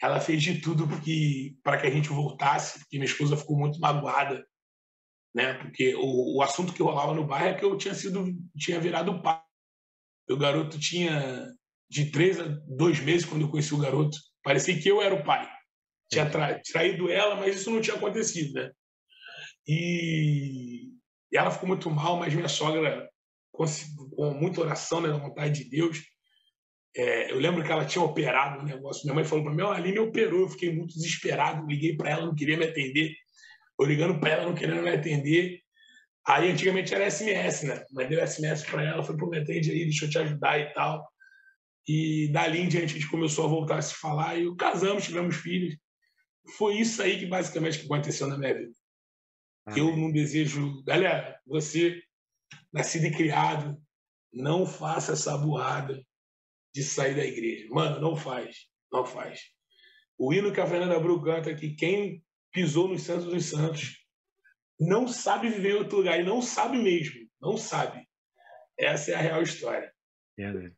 ela 0.00 0.20
fez 0.20 0.42
de 0.42 0.60
tudo 0.60 0.86
para 1.62 1.80
que 1.80 1.86
a 1.86 1.90
gente 1.90 2.08
voltasse, 2.08 2.80
porque 2.80 2.98
minha 2.98 3.10
esposa 3.10 3.36
ficou 3.36 3.56
muito 3.56 3.80
magoada, 3.80 4.46
né? 5.34 5.54
Porque 5.54 5.94
o, 5.94 6.36
o 6.36 6.42
assunto 6.42 6.72
que 6.72 6.82
rolava 6.82 7.14
no 7.14 7.26
bairro 7.26 7.48
é 7.48 7.54
que 7.54 7.64
eu 7.64 7.76
tinha 7.78 7.94
sido, 7.94 8.24
tinha 8.56 8.80
virado 8.80 9.22
pai. 9.22 9.40
O 10.28 10.36
garoto 10.36 10.78
tinha 10.78 11.46
de 11.88 12.10
três 12.10 12.40
a 12.40 12.44
dois 12.66 13.00
meses 13.00 13.24
quando 13.24 13.42
eu 13.42 13.50
conheci 13.50 13.74
o 13.74 13.78
garoto. 13.78 14.18
Parecia 14.42 14.78
que 14.78 14.88
eu 14.88 15.00
era 15.00 15.14
o 15.14 15.24
pai. 15.24 15.48
Tinha 16.10 16.28
tra 16.28 16.60
traído 16.60 17.10
ela, 17.10 17.36
mas 17.36 17.56
isso 17.56 17.70
não 17.70 17.80
tinha 17.80 17.96
acontecido, 17.96 18.54
né? 18.54 18.70
E, 19.66 20.90
e 21.32 21.36
ela 21.36 21.50
ficou 21.50 21.68
muito 21.68 21.90
mal, 21.90 22.16
mas 22.16 22.34
minha 22.34 22.48
sogra, 22.48 23.08
com, 23.56 23.64
com 24.14 24.30
muita 24.34 24.60
oração, 24.60 25.00
né, 25.00 25.08
na 25.08 25.18
vontade 25.18 25.64
de 25.64 25.70
Deus, 25.70 26.02
é, 26.96 27.30
eu 27.30 27.38
lembro 27.38 27.62
que 27.62 27.70
ela 27.70 27.84
tinha 27.84 28.02
operado 28.02 28.58
o 28.58 28.62
um 28.62 28.64
negócio. 28.64 29.04
Minha 29.04 29.14
mãe 29.14 29.24
falou 29.24 29.44
para 29.44 29.54
mim: 29.54 29.62
oh, 29.62 29.68
a 29.68 29.76
Aline 29.76 29.98
operou. 29.98 30.42
Eu 30.42 30.48
fiquei 30.48 30.74
muito 30.74 30.94
desesperado. 30.94 31.66
Liguei 31.66 31.94
para 31.94 32.10
ela, 32.10 32.26
não 32.26 32.34
queria 32.34 32.56
me 32.56 32.64
atender. 32.64 33.12
Eu 33.78 33.86
ligando 33.86 34.18
para 34.18 34.30
ela, 34.30 34.46
não 34.46 34.54
querendo 34.54 34.82
me 34.82 34.90
atender. 34.90 35.60
Aí 36.26 36.50
antigamente 36.50 36.94
era 36.94 37.10
SMS, 37.10 37.62
né? 37.64 37.84
Mas 37.92 38.08
deu 38.08 38.26
SMS 38.26 38.64
para 38.64 38.82
ela, 38.82 39.02
foi 39.02 39.16
pro 39.16 39.28
me 39.28 39.38
atende 39.38 39.70
aí, 39.70 39.84
deixa 39.84 40.06
eu 40.06 40.10
te 40.10 40.18
ajudar 40.18 40.58
e 40.58 40.72
tal. 40.72 41.06
E 41.86 42.28
dali 42.32 42.60
em 42.60 42.68
diante 42.68 42.96
a 42.96 42.98
gente 42.98 43.10
começou 43.10 43.44
a 43.44 43.48
voltar 43.48 43.78
a 43.78 43.82
se 43.82 43.94
falar 43.94 44.36
e 44.36 44.56
casamos, 44.56 45.04
tivemos 45.04 45.36
filhos. 45.36 45.76
Foi 46.56 46.78
isso 46.78 47.00
aí 47.00 47.18
que 47.18 47.26
basicamente 47.26 47.78
que 47.78 47.84
aconteceu 47.84 48.26
na 48.26 48.38
minha 48.38 48.54
vida. 48.54 48.72
Amém. 49.66 49.78
Eu 49.78 49.96
não 49.96 50.10
desejo. 50.10 50.82
Galera, 50.84 51.38
você, 51.46 52.02
nascido 52.72 53.06
e 53.06 53.10
criado, 53.10 53.80
não 54.32 54.66
faça 54.66 55.12
essa 55.12 55.36
burrada 55.36 56.04
de 56.74 56.82
sair 56.82 57.14
da 57.14 57.24
igreja. 57.24 57.66
Mano, 57.70 58.00
não 58.00 58.16
faz. 58.16 58.68
Não 58.92 59.04
faz. 59.04 59.40
O 60.18 60.32
hino 60.32 60.52
que 60.52 60.60
a 60.60 60.66
Fernanda 60.66 60.98
Bru 61.00 61.22
canta 61.22 61.54
que 61.54 61.74
quem 61.74 62.22
pisou 62.52 62.88
nos 62.88 63.02
Santos 63.02 63.26
dos 63.26 63.46
Santos 63.46 64.04
não 64.78 65.08
sabe 65.08 65.48
viver 65.48 65.70
em 65.70 65.78
outro 65.78 65.98
lugar. 65.98 66.20
E 66.20 66.24
não 66.24 66.42
sabe 66.42 66.78
mesmo. 66.78 67.26
Não 67.40 67.56
sabe. 67.56 68.06
Essa 68.78 69.12
é 69.12 69.14
a 69.14 69.20
real 69.20 69.42
história. 69.42 69.92
É, 70.38 70.52
né? 70.52 70.72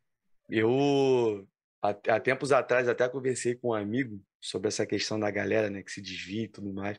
Eu, 0.49 1.47
há 1.82 2.20
tempos 2.20 2.52
atrás, 2.52 2.88
até 2.88 3.08
conversei 3.08 3.56
com 3.56 3.68
um 3.68 3.75
amigo 3.75 4.23
sobre 4.40 4.68
essa 4.68 4.87
questão 4.87 5.18
da 5.18 5.30
galera 5.30 5.68
né, 5.68 5.82
que 5.82 5.90
se 5.90 6.00
desvia 6.00 6.44
e 6.44 6.49
tudo 6.49 6.73
mais. 6.73 6.99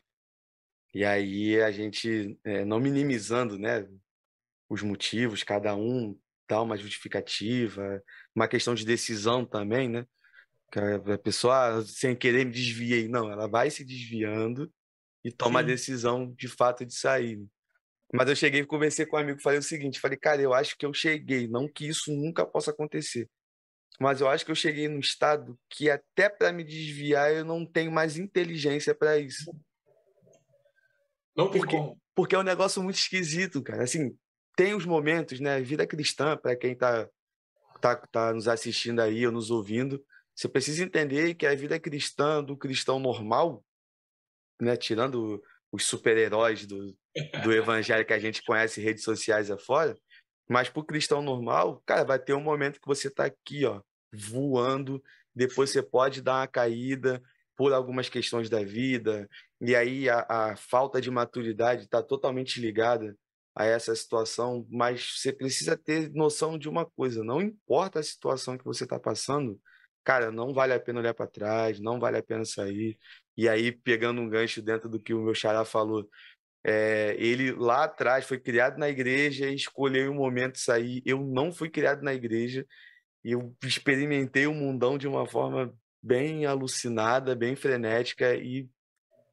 E 0.94 1.04
aí 1.04 1.60
a 1.60 1.70
gente, 1.70 2.38
é, 2.44 2.64
não 2.64 2.80
minimizando 2.80 3.58
né, 3.58 3.88
os 4.70 4.82
motivos, 4.82 5.42
cada 5.42 5.74
um 5.74 6.16
dá 6.48 6.62
uma 6.62 6.76
justificativa, 6.76 8.02
uma 8.34 8.48
questão 8.48 8.74
de 8.74 8.86
decisão 8.86 9.44
também, 9.44 9.88
né? 9.88 10.06
A 11.12 11.18
pessoa, 11.18 11.78
ah, 11.78 11.82
sem 11.82 12.14
querer, 12.14 12.46
me 12.46 12.52
desviei. 12.52 13.08
Não, 13.08 13.30
ela 13.30 13.48
vai 13.48 13.70
se 13.70 13.84
desviando 13.84 14.72
e 15.24 15.32
toma 15.32 15.58
Sim. 15.58 15.64
a 15.64 15.66
decisão 15.66 16.32
de 16.32 16.46
fato 16.46 16.86
de 16.86 16.94
sair. 16.94 17.38
Né. 17.38 17.46
Mas 18.14 18.28
eu 18.28 18.36
cheguei 18.36 18.60
e 18.60 18.66
conversei 18.66 19.04
com 19.04 19.16
um 19.16 19.20
amigo, 19.20 19.42
falei 19.42 19.58
o 19.58 19.62
seguinte, 19.62 20.00
falei, 20.00 20.16
cara, 20.16 20.40
eu 20.40 20.54
acho 20.54 20.76
que 20.78 20.86
eu 20.86 20.94
cheguei, 20.94 21.48
não 21.48 21.68
que 21.68 21.88
isso 21.88 22.12
nunca 22.12 22.46
possa 22.46 22.70
acontecer, 22.70 23.28
mas 24.00 24.20
eu 24.20 24.28
acho 24.28 24.44
que 24.44 24.50
eu 24.50 24.56
cheguei 24.56 24.88
num 24.88 25.00
estado 25.00 25.58
que 25.68 25.90
até 25.90 26.28
para 26.28 26.52
me 26.52 26.64
desviar 26.64 27.32
eu 27.32 27.44
não 27.44 27.66
tenho 27.66 27.90
mais 27.90 28.16
inteligência 28.16 28.94
para 28.94 29.18
isso. 29.18 29.52
Não 31.36 31.50
porque, 31.50 31.76
porque 32.14 32.34
é 32.34 32.38
um 32.38 32.44
negócio 32.44 32.82
muito 32.82 32.96
esquisito, 32.96 33.62
cara. 33.62 33.84
Assim, 33.84 34.16
tem 34.60 34.74
os 34.74 34.84
momentos, 34.84 35.40
né? 35.40 35.58
Vida 35.62 35.86
cristã, 35.86 36.36
para 36.36 36.54
quem 36.54 36.76
tá, 36.76 37.08
tá, 37.80 37.96
tá 37.96 38.34
nos 38.34 38.46
assistindo 38.46 39.00
aí 39.00 39.26
ou 39.26 39.32
nos 39.32 39.50
ouvindo, 39.50 40.04
você 40.36 40.50
precisa 40.50 40.84
entender 40.84 41.32
que 41.32 41.46
a 41.46 41.54
vida 41.54 41.80
cristã 41.80 42.44
do 42.44 42.54
cristão 42.54 42.98
normal, 42.98 43.64
né? 44.60 44.76
Tirando 44.76 45.42
os 45.72 45.86
super-heróis 45.86 46.66
do, 46.66 46.94
do 47.42 47.52
evangelho 47.56 48.04
que 48.04 48.12
a 48.12 48.18
gente 48.18 48.44
conhece 48.44 48.82
em 48.82 48.84
redes 48.84 49.02
sociais 49.02 49.50
afora, 49.50 49.96
mas 50.46 50.68
para 50.68 50.80
o 50.80 50.84
cristão 50.84 51.22
normal, 51.22 51.82
cara, 51.86 52.04
vai 52.04 52.18
ter 52.18 52.34
um 52.34 52.42
momento 52.42 52.82
que 52.82 52.86
você 52.86 53.08
está 53.08 53.24
aqui, 53.24 53.64
ó, 53.64 53.80
voando, 54.12 55.02
depois 55.34 55.70
você 55.70 55.82
pode 55.82 56.20
dar 56.20 56.40
uma 56.40 56.46
caída 56.46 57.22
por 57.56 57.72
algumas 57.72 58.10
questões 58.10 58.50
da 58.50 58.62
vida, 58.62 59.26
e 59.58 59.74
aí 59.74 60.06
a, 60.10 60.26
a 60.28 60.56
falta 60.56 61.00
de 61.00 61.10
maturidade 61.10 61.84
está 61.84 62.02
totalmente 62.02 62.60
ligada 62.60 63.16
a 63.54 63.64
essa 63.64 63.94
situação, 63.94 64.66
mas 64.70 65.18
você 65.18 65.32
precisa 65.32 65.76
ter 65.76 66.10
noção 66.12 66.58
de 66.58 66.68
uma 66.68 66.86
coisa: 66.86 67.24
não 67.24 67.40
importa 67.40 68.00
a 68.00 68.02
situação 68.02 68.56
que 68.56 68.64
você 68.64 68.84
está 68.84 68.98
passando, 68.98 69.60
cara, 70.04 70.30
não 70.30 70.52
vale 70.54 70.72
a 70.72 70.80
pena 70.80 71.00
olhar 71.00 71.14
para 71.14 71.26
trás, 71.26 71.80
não 71.80 71.98
vale 72.00 72.18
a 72.18 72.22
pena 72.22 72.44
sair. 72.44 72.98
E 73.36 73.48
aí, 73.48 73.72
pegando 73.72 74.20
um 74.20 74.28
gancho 74.28 74.62
dentro 74.62 74.88
do 74.88 75.00
que 75.00 75.14
o 75.14 75.22
meu 75.22 75.34
xará 75.34 75.64
falou, 75.64 76.08
é, 76.62 77.16
ele 77.18 77.52
lá 77.52 77.84
atrás 77.84 78.26
foi 78.26 78.38
criado 78.38 78.78
na 78.78 78.88
igreja 78.88 79.48
e 79.48 79.54
escolheu 79.54 80.10
um 80.10 80.14
momento 80.14 80.54
de 80.54 80.60
sair. 80.60 81.02
Eu 81.06 81.20
não 81.20 81.52
fui 81.52 81.70
criado 81.70 82.02
na 82.02 82.14
igreja 82.14 82.66
e 83.24 83.32
eu 83.32 83.54
experimentei 83.64 84.46
o 84.46 84.54
mundão 84.54 84.98
de 84.98 85.08
uma 85.08 85.26
forma 85.26 85.74
bem 86.02 86.46
alucinada, 86.46 87.34
bem 87.34 87.56
frenética. 87.56 88.34
E 88.34 88.68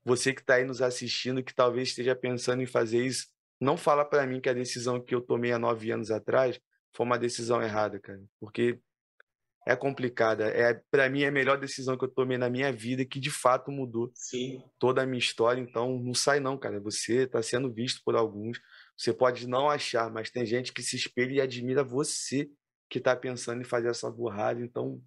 você 0.06 0.34
que 0.34 0.42
está 0.42 0.56
aí 0.56 0.66
nos 0.66 0.82
assistindo, 0.82 1.44
que 1.44 1.54
talvez 1.54 1.90
esteja 1.90 2.16
pensando 2.16 2.62
em 2.62 2.66
fazer 2.66 3.06
isso, 3.06 3.28
não 3.60 3.78
fala 3.78 4.06
para 4.06 4.26
mim 4.26 4.40
que 4.40 4.50
a 4.50 4.54
decisão 4.54 5.04
que 5.04 5.16
eu 5.16 5.22
tomei 5.22 5.52
há 5.52 5.60
nove 5.60 5.92
anos 5.92 6.12
atrás 6.12 6.60
foi 6.96 7.06
uma 7.06 7.18
decisão 7.18 7.62
errada, 7.62 8.00
cara. 8.00 8.22
Porque 8.40 8.80
é 9.68 9.76
complicada. 9.76 10.48
É, 10.48 10.82
para 10.90 11.10
mim, 11.10 11.24
é 11.24 11.28
a 11.28 11.32
melhor 11.32 11.60
decisão 11.60 11.98
que 11.98 12.06
eu 12.06 12.10
tomei 12.10 12.38
na 12.38 12.50
minha 12.50 12.72
vida 12.72 13.04
que 13.04 13.20
de 13.20 13.30
fato 13.30 13.70
mudou 13.70 14.10
Sim. 14.14 14.64
toda 14.80 15.02
a 15.02 15.06
minha 15.06 15.20
história. 15.20 15.60
Então, 15.60 16.00
não 16.00 16.14
sai 16.14 16.40
não, 16.40 16.58
cara. 16.58 16.80
Você 16.80 17.24
está 17.24 17.42
sendo 17.44 17.72
visto 17.72 18.02
por 18.06 18.16
alguns. 18.16 18.60
Você 18.96 19.14
pode 19.14 19.46
não 19.46 19.70
achar, 19.70 20.10
mas 20.10 20.30
tem 20.30 20.46
gente 20.46 20.72
que 20.72 20.82
se 20.82 20.96
espelha 20.96 21.34
e 21.34 21.42
admira 21.42 21.84
você 21.84 22.50
que 22.90 22.98
está 22.98 23.16
pensando 23.16 23.62
em 23.62 23.66
fazer 23.66 23.90
essa 23.90 24.10
burrada. 24.10 24.62
Então, 24.62 25.02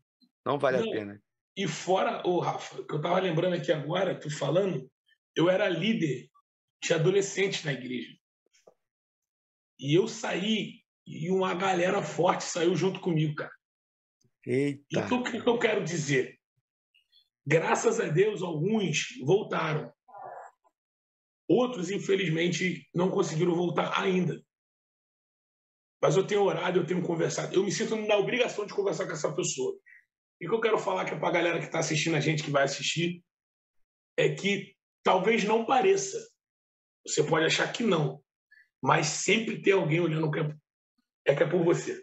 não 0.44 0.58
vale 0.58 0.78
não. 0.78 0.90
a 0.90 0.92
pena. 0.92 1.22
E 1.56 1.66
fora, 1.66 2.22
o 2.26 2.38
Rafa, 2.38 2.84
que 2.84 2.92
eu 2.92 2.98
estava 2.98 3.18
lembrando 3.18 3.54
aqui 3.54 3.72
agora, 3.72 4.14
tu 4.14 4.30
falando, 4.30 4.90
eu 5.34 5.48
era 5.48 5.68
líder 5.68 6.28
de 6.82 6.92
adolescentes 6.92 7.64
na 7.64 7.72
igreja. 7.72 8.14
E 9.80 9.94
eu 9.94 10.06
saí 10.06 10.80
e 11.06 11.30
uma 11.30 11.54
galera 11.54 12.02
forte 12.02 12.44
saiu 12.44 12.76
junto 12.76 13.00
comigo, 13.00 13.34
cara. 13.34 13.52
Eita. 14.46 14.84
Então, 14.92 15.20
o 15.20 15.24
que 15.24 15.36
eu 15.38 15.58
quero 15.58 15.82
dizer? 15.82 16.38
Graças 17.46 17.98
a 17.98 18.06
Deus, 18.06 18.42
alguns 18.42 19.06
voltaram. 19.24 19.92
Outros, 21.48 21.90
infelizmente, 21.90 22.86
não 22.94 23.10
conseguiram 23.10 23.54
voltar 23.54 23.98
ainda. 23.98 24.40
Mas 26.00 26.16
eu 26.16 26.26
tenho 26.26 26.42
orado, 26.42 26.78
eu 26.78 26.86
tenho 26.86 27.02
conversado. 27.02 27.54
Eu 27.54 27.64
me 27.64 27.72
sinto 27.72 27.96
na 27.96 28.16
obrigação 28.16 28.64
de 28.66 28.72
conversar 28.72 29.06
com 29.06 29.12
essa 29.12 29.34
pessoa. 29.34 29.76
E 30.40 30.46
o 30.46 30.50
que 30.50 30.56
eu 30.56 30.60
quero 30.60 30.78
falar 30.78 31.04
que 31.04 31.12
é 31.12 31.18
para 31.18 31.28
a 31.28 31.32
galera 31.32 31.58
que 31.58 31.66
está 31.66 31.80
assistindo 31.80 32.16
a 32.16 32.20
gente, 32.20 32.42
que 32.42 32.50
vai 32.50 32.62
assistir, 32.62 33.22
é 34.16 34.34
que 34.34 34.74
talvez 35.02 35.44
não 35.44 35.64
pareça. 35.64 36.18
Você 37.06 37.24
pode 37.24 37.46
achar 37.46 37.70
que 37.72 37.82
não. 37.82 38.22
Mas 38.82 39.06
sempre 39.06 39.60
tem 39.60 39.72
alguém 39.72 40.00
olhando 40.00 40.30
que 40.30 40.40
é, 41.26 41.34
que 41.34 41.42
é 41.42 41.46
por 41.46 41.64
você 41.64 42.02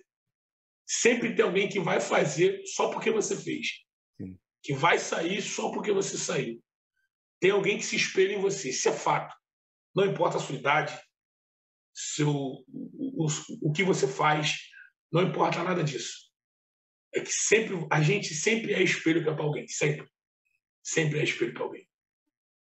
sempre 0.88 1.36
tem 1.36 1.44
alguém 1.44 1.68
que 1.68 1.80
vai 1.80 2.00
fazer 2.00 2.64
só 2.66 2.90
porque 2.90 3.12
você 3.12 3.36
fez. 3.36 3.68
Sim. 4.16 4.40
Que 4.64 4.74
vai 4.74 4.98
sair 4.98 5.42
só 5.42 5.70
porque 5.72 5.92
você 5.92 6.18
saiu. 6.18 6.64
Tem 7.40 7.52
alguém 7.52 7.78
que 7.78 7.84
se 7.84 7.98
espelha 7.98 8.34
em 8.34 8.42
você. 8.42 8.70
Isso 8.70 8.88
é 8.88 8.94
fato. 8.94 9.36
Não 9.94 10.06
importa 10.06 10.38
a 10.38 10.40
sua 10.40 10.56
idade, 10.56 10.98
seu, 11.94 12.30
o, 12.32 13.26
o, 13.26 13.28
o 13.64 13.72
que 13.74 13.84
você 13.84 14.08
faz, 14.08 14.56
não 15.12 15.24
importa 15.24 15.64
nada 15.64 15.84
disso. 15.84 16.32
É 17.14 17.20
que 17.20 17.32
sempre 17.32 17.86
a 17.92 18.02
gente 18.02 18.34
sempre 18.34 18.74
é 18.74 18.82
espelho 18.82 19.24
para 19.24 19.44
alguém. 19.44 19.68
Sempre. 19.68 20.08
Sempre 20.82 21.20
é 21.20 21.24
espelho 21.24 21.54
para 21.54 21.64
alguém. 21.64 21.88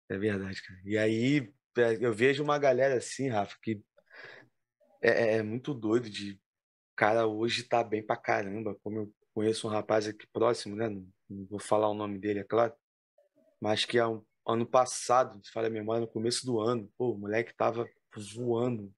É 0.08 0.18
verdade, 0.18 0.60
cara. 0.62 0.80
E 0.84 0.98
aí 0.98 1.52
eu 2.00 2.12
vejo 2.12 2.42
uma 2.42 2.58
galera 2.58 2.96
assim, 2.96 3.28
Rafa, 3.28 3.56
que 3.62 3.80
é, 5.00 5.10
é, 5.10 5.36
é 5.38 5.42
muito 5.42 5.74
doido 5.74 6.08
de 6.08 6.38
cara 6.96 7.26
hoje 7.26 7.62
tá 7.62 7.82
bem 7.82 8.04
pra 8.04 8.16
caramba. 8.16 8.76
Como 8.82 8.98
eu 8.98 9.14
conheço 9.34 9.66
um 9.66 9.70
rapaz 9.70 10.06
aqui 10.06 10.26
próximo, 10.26 10.76
né? 10.76 10.88
Não, 10.88 11.06
vou 11.48 11.58
falar 11.58 11.88
o 11.88 11.94
nome 11.94 12.18
dele, 12.18 12.40
é 12.40 12.44
claro. 12.44 12.74
Mas 13.60 13.84
que 13.84 13.98
há, 13.98 14.08
um, 14.08 14.22
ano 14.46 14.66
passado, 14.66 15.40
se 15.44 15.50
falha 15.52 15.68
a 15.68 15.70
memória, 15.70 16.02
no 16.02 16.08
começo 16.08 16.44
do 16.44 16.60
ano, 16.60 16.90
pô, 16.96 17.12
o 17.12 17.18
moleque 17.18 17.54
tava 17.54 17.88
voando, 18.34 18.92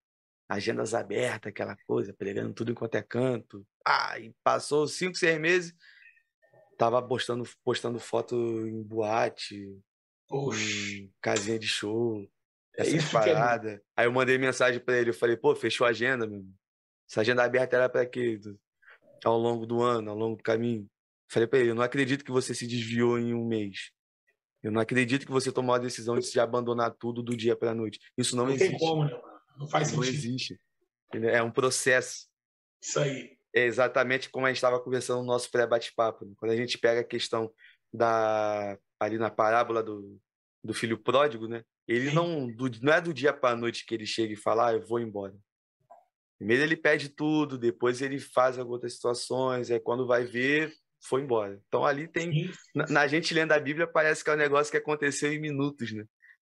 agendas 0.49 0.95
abertas, 0.95 1.51
aquela 1.51 1.77
coisa, 1.87 2.13
pregando 2.13 2.55
tudo 2.55 2.73
enquanto 2.73 2.95
é 2.95 3.03
canto. 3.03 3.67
Ah, 3.87 4.19
e 4.19 4.35
passou 4.43 4.87
cinco, 4.89 5.17
seis 5.17 5.39
meses, 5.41 5.75
tava 6.79 7.03
postando, 7.03 7.49
postando 7.65 7.99
foto 7.99 8.35
em 8.67 8.83
boate, 8.83 9.79
Oxi. 10.31 11.03
em 11.03 11.13
casinha 11.21 11.59
de 11.59 11.67
show, 11.67 12.27
é 12.77 12.83
essas 12.83 13.09
é 13.09 13.13
paradas. 13.13 13.73
É... 13.73 13.81
Aí 13.97 14.07
eu 14.07 14.13
mandei 14.13 14.39
mensagem 14.39 14.81
para 14.81 14.99
ele, 14.99 15.11
eu 15.11 15.15
falei, 15.15 15.37
pô, 15.37 15.55
fechou 15.55 15.87
a 15.87 15.91
agenda, 15.91 16.27
meu. 16.27 16.45
Essa 17.09 17.21
agenda 17.21 17.45
aberta 17.45 17.77
era 17.77 17.89
para 17.89 18.07
quê? 18.07 18.41
Ao 19.25 19.39
longo 19.39 19.67
do 19.67 19.83
ano, 19.83 20.11
ao 20.11 20.17
longo 20.17 20.37
do 20.37 20.43
caminho. 20.43 20.89
Falei 21.29 21.47
para 21.47 21.59
ele, 21.61 21.71
eu 21.71 21.75
não 21.75 21.83
acredito 21.83 22.25
que 22.25 22.31
você 22.31 22.55
se 22.55 22.67
desviou 22.67 23.19
em 23.19 23.35
um 23.35 23.47
mês. 23.47 23.91
Eu 24.63 24.71
não 24.71 24.81
acredito 24.81 25.27
que 25.27 25.33
você 25.33 25.51
tomou 25.51 25.75
a 25.75 25.79
decisão 25.79 26.19
de 26.19 26.27
se 26.27 26.39
abandonar 26.39 26.95
tudo 26.99 27.23
do 27.23 27.37
dia 27.37 27.57
para 27.57 27.75
noite. 27.75 27.99
Isso 28.17 28.37
não, 28.37 28.45
não 28.45 28.53
existe. 28.53 28.73
Não 28.73 28.79
tem 28.79 28.89
como, 28.89 29.05
né? 29.05 29.21
Não 29.59 29.67
faz 29.67 29.89
sentido. 29.89 30.05
Não 30.05 30.09
existe. 30.09 30.61
É 31.15 31.43
um 31.43 31.51
processo. 31.51 32.29
Isso 32.81 32.99
aí. 33.01 33.37
É 33.55 33.65
exatamente 33.65 34.31
como 34.31 34.47
a 34.47 34.49
gente 34.49 34.57
estava 34.57 34.81
conversando 34.81 35.21
no 35.21 35.27
nosso 35.27 35.51
pré-bate-papo. 35.51 36.25
Né? 36.25 36.33
Quando 36.37 36.53
a 36.53 36.57
gente 36.57 36.79
pega 36.79 37.01
a 37.01 37.05
questão 37.05 37.53
da 37.93 38.79
ali 38.99 39.19
na 39.19 39.31
parábola 39.31 39.83
do, 39.83 40.19
do 40.63 40.73
filho 40.73 40.97
pródigo, 40.97 41.49
né? 41.49 41.65
Ele 41.87 42.13
não 42.13 42.47
do, 42.47 42.71
não 42.81 42.93
é 42.93 43.01
do 43.01 43.13
dia 43.13 43.33
para 43.33 43.55
a 43.55 43.57
noite 43.57 43.85
que 43.85 43.95
ele 43.95 44.07
chega 44.07 44.33
e 44.33 44.37
fala, 44.37 44.69
ah, 44.69 44.73
eu 44.75 44.87
vou 44.87 45.01
embora. 45.01 45.35
Primeiro 46.39 46.63
ele 46.63 46.77
pede 46.77 47.09
tudo, 47.09 47.59
depois 47.59 48.03
ele 48.03 48.19
faz 48.19 48.59
algumas 48.59 48.93
situações, 48.93 49.71
aí 49.71 49.79
quando 49.79 50.07
vai 50.07 50.25
ver, 50.25 50.73
foi 51.01 51.23
embora. 51.23 51.61
Então 51.69 51.85
ali 51.85 52.09
tem. 52.09 52.51
Na, 52.75 52.87
na, 52.89 53.07
gente 53.07 53.35
lendo 53.35 53.53
a 53.53 53.61
Bíblia 53.61 53.87
parece 53.87 54.25
que 54.25 54.31
é 54.31 54.35
um 54.35 54.37
negócio 54.37 54.71
que 54.71 54.77
aconteceu 54.77 55.33
em 55.33 55.41
minutos, 55.41 55.93
né? 55.93 56.05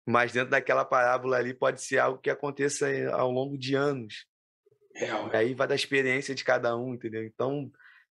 Mas 0.07 0.31
dentro 0.31 0.51
daquela 0.51 0.85
parábola 0.85 1.37
ali 1.37 1.53
pode 1.53 1.81
ser 1.81 1.97
algo 1.97 2.19
que 2.19 2.29
aconteça 2.29 2.87
ao 3.11 3.31
longo 3.31 3.57
de 3.57 3.75
anos. 3.75 4.25
Real. 4.95 5.29
E 5.33 5.35
aí 5.35 5.53
vai 5.53 5.67
da 5.67 5.75
experiência 5.75 6.35
de 6.35 6.43
cada 6.43 6.77
um, 6.77 6.93
entendeu? 6.93 7.23
Então 7.23 7.71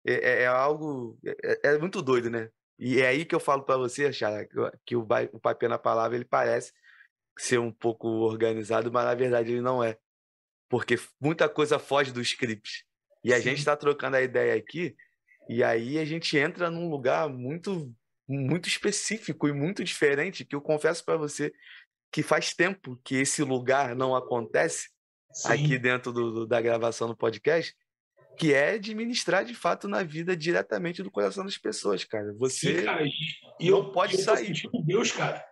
é, 0.06 0.14
é, 0.14 0.42
é 0.42 0.46
algo. 0.46 1.18
É, 1.24 1.70
é, 1.70 1.78
muito 1.78 2.02
doido, 2.02 2.30
né? 2.30 2.50
E 2.78 3.00
é 3.00 3.08
aí 3.08 3.24
que 3.24 3.34
eu 3.34 3.40
falo 3.40 3.62
para 3.62 3.76
você, 3.76 4.12
Chara, 4.12 4.46
que 4.86 4.94
o, 4.94 5.06
o 5.32 5.40
papel 5.40 5.68
na 5.68 5.78
palavra 5.78 6.16
ele 6.16 6.24
parece 6.24 6.72
ser 7.38 7.58
um 7.58 7.72
pouco 7.72 8.08
organizado, 8.08 8.92
mas 8.92 9.04
na 9.04 9.14
verdade 9.14 9.52
ele 9.52 9.60
não 9.60 9.82
é. 9.82 9.96
Porque 10.68 10.98
muita 11.20 11.48
coisa 11.48 11.78
foge 11.78 12.12
do 12.12 12.20
script. 12.20 12.84
E 13.24 13.32
a 13.32 13.36
Sim. 13.36 13.44
gente 13.44 13.58
está 13.58 13.76
trocando 13.76 14.16
a 14.16 14.22
ideia 14.22 14.54
aqui 14.54 14.94
e 15.48 15.62
aí 15.64 15.98
a 15.98 16.04
gente 16.04 16.36
entra 16.36 16.70
num 16.70 16.90
lugar 16.90 17.28
muito 17.28 17.90
muito 18.28 18.68
específico 18.68 19.48
e 19.48 19.52
muito 19.52 19.82
diferente 19.82 20.44
que 20.44 20.54
eu 20.54 20.60
confesso 20.60 21.02
para 21.02 21.16
você 21.16 21.50
que 22.12 22.22
faz 22.22 22.52
tempo 22.52 23.00
que 23.02 23.16
esse 23.16 23.42
lugar 23.42 23.94
não 23.94 24.14
acontece 24.14 24.90
Sim. 25.32 25.52
aqui 25.52 25.78
dentro 25.78 26.12
do, 26.12 26.32
do, 26.32 26.46
da 26.46 26.60
gravação 26.60 27.08
do 27.08 27.16
podcast, 27.16 27.74
que 28.36 28.52
é 28.52 28.72
administrar 28.72 29.44
de 29.44 29.54
fato 29.54 29.88
na 29.88 30.02
vida 30.02 30.36
diretamente 30.36 31.02
do 31.02 31.10
coração 31.10 31.44
das 31.44 31.58
pessoas, 31.58 32.04
cara. 32.04 32.34
Você 32.38 32.78
Sim, 32.78 32.84
cara, 32.84 33.04
e 33.60 33.70
não 33.70 33.78
eu, 33.78 33.92
pode 33.92 34.14
eu 34.14 34.20
sair. 34.20 34.46
Sentindo 34.46 34.82
Deus, 34.84 35.12
cara. 35.12 35.44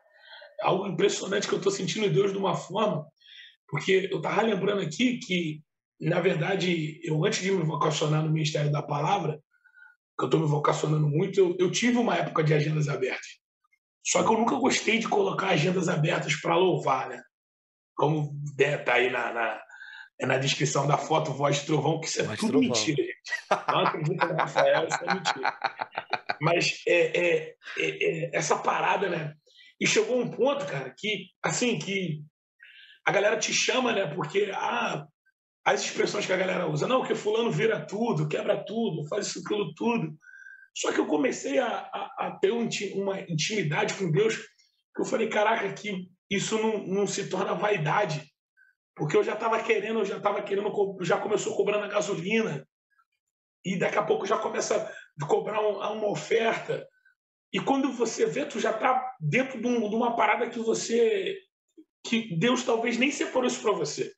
Algo 0.62 0.86
impressionante 0.86 1.48
que 1.48 1.54
eu 1.54 1.60
tô 1.60 1.70
sentindo 1.70 2.12
Deus 2.12 2.32
de 2.32 2.38
uma 2.38 2.54
forma, 2.54 3.06
porque 3.68 4.08
eu 4.10 4.20
tava 4.20 4.42
lembrando 4.42 4.82
aqui 4.82 5.18
que, 5.18 5.62
na 6.00 6.20
verdade, 6.20 7.00
eu 7.02 7.24
antes 7.24 7.42
de 7.42 7.50
me 7.50 7.62
vocacionar 7.62 8.22
no 8.22 8.30
Ministério 8.30 8.70
da 8.70 8.82
Palavra, 8.82 9.40
que 10.18 10.24
eu 10.24 10.26
estou 10.26 10.40
me 10.40 10.46
vocacionando 10.46 11.08
muito, 11.08 11.38
eu, 11.38 11.56
eu 11.58 11.70
tive 11.70 11.98
uma 11.98 12.16
época 12.16 12.42
de 12.42 12.54
agendas 12.54 12.88
abertas. 12.88 13.26
Só 14.04 14.22
que 14.22 14.32
eu 14.32 14.38
nunca 14.38 14.54
gostei 14.56 14.98
de 14.98 15.08
colocar 15.08 15.48
agendas 15.48 15.88
abertas 15.88 16.34
para 16.36 16.56
louvar, 16.56 17.08
né? 17.08 17.20
Como 17.94 18.40
está 18.58 18.94
aí 18.94 19.10
na, 19.10 19.32
na, 19.32 19.60
é 20.20 20.26
na, 20.26 20.38
descrição 20.38 20.86
da 20.86 20.96
foto 20.96 21.32
Voz 21.32 21.56
de 21.56 21.66
Trovão, 21.66 22.00
que 22.00 22.06
isso 22.06 22.20
é 22.20 22.24
Voz 22.24 22.38
tudo 22.38 22.52
trovão. 22.52 22.68
mentira, 22.68 23.02
gente. 23.02 23.66
Não 23.68 23.80
acredita 23.80 24.26
no 24.26 24.34
Rafael, 24.34 24.86
isso 24.86 24.98
é 25.02 25.14
mentira. 25.14 25.58
Mas 26.40 26.82
é, 26.86 26.94
é, 26.94 27.36
é, 27.46 27.54
é, 27.78 28.30
essa 28.32 28.56
parada, 28.56 29.08
né? 29.08 29.34
E 29.80 29.86
chegou 29.86 30.20
um 30.20 30.30
ponto, 30.30 30.66
cara, 30.66 30.94
que, 30.96 31.26
assim, 31.42 31.78
que 31.78 32.22
a 33.06 33.12
galera 33.12 33.38
te 33.38 33.52
chama, 33.52 33.92
né? 33.92 34.06
Porque, 34.14 34.50
ah, 34.54 35.06
as 35.66 35.82
expressões 35.82 36.24
que 36.24 36.32
a 36.32 36.36
galera 36.36 36.68
usa. 36.68 36.86
Não, 36.86 37.04
que 37.04 37.14
fulano 37.14 37.50
vira 37.50 37.84
tudo, 37.84 38.28
quebra 38.28 38.64
tudo, 38.64 39.06
faz 39.08 39.26
isso, 39.26 39.40
aquilo 39.40 39.74
tudo. 39.74 40.16
Só 40.76 40.92
que 40.92 41.00
eu 41.00 41.06
comecei 41.06 41.58
a, 41.58 41.66
a, 41.66 42.14
a, 42.26 42.38
ter 42.40 42.52
uma 42.52 43.20
intimidade 43.22 43.94
com 43.94 44.10
Deus 44.10 44.36
que 44.36 45.02
eu 45.02 45.04
falei, 45.04 45.28
caraca, 45.28 45.72
que 45.72 46.08
isso 46.30 46.56
não, 46.56 46.86
não 46.86 47.06
se 47.06 47.28
torna 47.28 47.54
vaidade. 47.54 48.22
Porque 48.94 49.16
eu 49.16 49.24
já 49.24 49.34
estava 49.34 49.62
querendo, 49.62 49.98
eu 49.98 50.04
já 50.04 50.18
estava 50.18 50.40
querendo, 50.40 50.70
já 51.00 51.18
começou 51.18 51.56
cobrando 51.56 51.84
a 51.84 51.88
gasolina. 51.88 52.66
E 53.64 53.76
daqui 53.76 53.98
a 53.98 54.04
pouco 54.04 54.24
já 54.24 54.38
começa 54.38 54.90
a 55.20 55.26
cobrar 55.26 55.60
um, 55.60 55.78
uma 55.78 56.08
oferta. 56.08 56.86
E 57.52 57.60
quando 57.60 57.92
você 57.92 58.26
vê, 58.26 58.44
tu 58.44 58.58
já 58.60 58.72
está 58.72 59.14
dentro 59.20 59.60
de, 59.60 59.66
um, 59.66 59.88
de 59.88 59.94
uma 59.94 60.16
parada 60.16 60.48
que 60.50 60.58
você. 60.58 61.38
que 62.04 62.36
Deus 62.36 62.62
talvez 62.64 62.98
nem 62.98 63.10
separou 63.10 63.46
isso 63.46 63.62
para 63.62 63.72
você. 63.72 64.12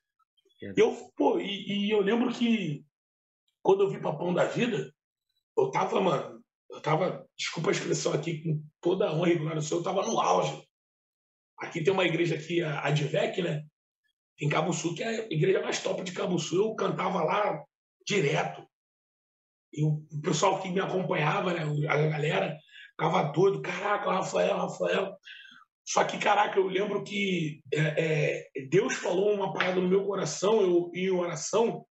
Eu, 0.75 1.11
pô, 1.15 1.39
e, 1.39 1.87
e, 1.87 1.91
eu 1.91 2.01
lembro 2.01 2.33
que 2.33 2.83
quando 3.61 3.83
eu 3.83 3.89
vi 3.89 4.01
Papão 4.01 4.33
da 4.33 4.45
Vida, 4.45 4.93
eu 5.57 5.71
tava, 5.71 6.01
mano, 6.01 6.43
eu 6.69 6.81
tava, 6.81 7.25
desculpa 7.37 7.69
a 7.69 7.71
expressão 7.71 8.13
aqui, 8.13 8.43
com 8.43 8.61
toda 8.81 9.07
a 9.07 9.13
honra 9.13 9.29
e 9.29 9.37
glória 9.37 9.55
do 9.55 9.61
Senhor, 9.61 9.79
eu 9.79 9.83
tava 9.83 10.05
no 10.05 10.19
auge. 10.19 10.61
Aqui 11.57 11.83
tem 11.83 11.93
uma 11.93 12.05
igreja 12.05 12.35
aqui, 12.35 12.61
a 12.61 12.85
Advec, 12.85 13.41
né? 13.41 13.63
Em 14.39 14.49
Cabo 14.49 14.71
Sul, 14.71 14.95
que 14.95 15.03
é 15.03 15.07
a 15.07 15.27
igreja 15.29 15.61
mais 15.61 15.81
top 15.81 16.03
de 16.03 16.13
Cabo 16.13 16.39
Sul. 16.39 16.69
Eu 16.69 16.75
cantava 16.75 17.23
lá 17.23 17.63
direto. 18.05 18.65
E 19.73 19.83
o 19.83 20.01
pessoal 20.21 20.61
que 20.61 20.69
me 20.69 20.79
acompanhava, 20.79 21.53
né? 21.53 21.63
A 21.89 21.97
galera 22.07 22.57
ficava 22.99 23.23
doido. 23.31 23.61
Caraca, 23.61 24.11
Rafael, 24.11 24.57
Rafael. 24.57 25.17
Só 25.87 26.03
que, 26.03 26.19
caraca, 26.19 26.59
eu 26.59 26.67
lembro 26.67 27.03
que 27.03 27.63
é, 27.73 28.49
é, 28.57 28.67
Deus 28.67 28.95
falou 28.95 29.33
uma 29.33 29.53
parada 29.53 29.79
no 29.79 29.87
meu 29.87 30.05
coração, 30.05 30.61
eu 30.61 30.91
em 30.93 31.09
oração, 31.09 31.85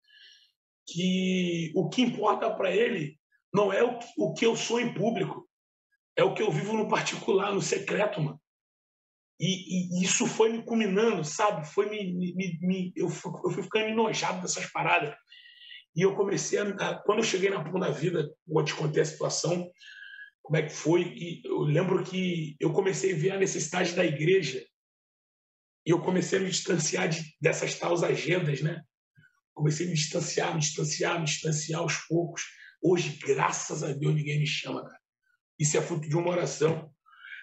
que 0.86 1.72
o 1.74 1.88
que 1.88 2.02
importa 2.02 2.54
para 2.54 2.70
Ele 2.70 3.18
não 3.52 3.72
é 3.72 3.82
o, 3.82 3.98
o 4.18 4.34
que 4.34 4.46
eu 4.46 4.54
sou 4.54 4.78
em 4.78 4.94
público, 4.94 5.48
é 6.14 6.22
o 6.22 6.34
que 6.34 6.42
eu 6.42 6.50
vivo 6.50 6.74
no 6.74 6.88
particular, 6.88 7.52
no 7.52 7.62
secreto, 7.62 8.20
mano. 8.20 8.40
E, 9.40 10.00
e 10.00 10.04
isso 10.04 10.26
foi 10.26 10.52
me 10.52 10.62
culminando, 10.62 11.24
sabe? 11.24 11.66
Foi 11.66 11.88
me, 11.88 12.12
me, 12.34 12.58
me 12.60 12.92
eu, 12.94 13.08
fui, 13.08 13.32
eu 13.44 13.50
fui 13.50 13.62
ficando 13.62 13.86
enojado 13.86 14.42
dessas 14.42 14.66
paradas. 14.66 15.14
E 15.94 16.02
eu 16.02 16.14
comecei 16.14 16.58
a. 16.58 16.94
Quando 17.04 17.18
eu 17.18 17.24
cheguei 17.24 17.50
na 17.50 17.64
ponta 17.64 17.86
da 17.86 17.90
vida, 17.90 18.28
vou 18.46 18.64
te 18.64 18.74
contar 18.74 19.00
a 19.00 19.04
situação, 19.04 19.70
como 20.48 20.56
é 20.56 20.62
que 20.62 20.72
foi. 20.72 21.02
E 21.02 21.42
eu 21.44 21.60
lembro 21.60 22.02
que 22.02 22.56
eu 22.58 22.72
comecei 22.72 23.12
a 23.12 23.18
ver 23.18 23.32
a 23.32 23.38
necessidade 23.38 23.94
da 23.94 24.02
igreja 24.02 24.66
e 25.84 25.90
eu 25.90 26.00
comecei 26.00 26.38
a 26.38 26.42
me 26.42 26.48
distanciar 26.48 27.06
de, 27.06 27.36
dessas 27.38 27.74
tais 27.74 28.02
agendas, 28.02 28.62
né? 28.62 28.82
Comecei 29.52 29.84
a 29.84 29.90
me 29.90 29.94
distanciar, 29.94 30.54
me 30.54 30.60
distanciar, 30.60 31.18
me 31.18 31.26
distanciar 31.26 31.82
aos 31.82 31.98
poucos. 32.06 32.44
Hoje, 32.82 33.18
graças 33.18 33.82
a 33.82 33.92
Deus, 33.92 34.14
ninguém 34.14 34.38
me 34.38 34.46
chama, 34.46 34.82
cara. 34.82 34.98
Isso 35.58 35.76
é 35.76 35.82
fruto 35.82 36.08
de 36.08 36.16
uma 36.16 36.30
oração. 36.30 36.90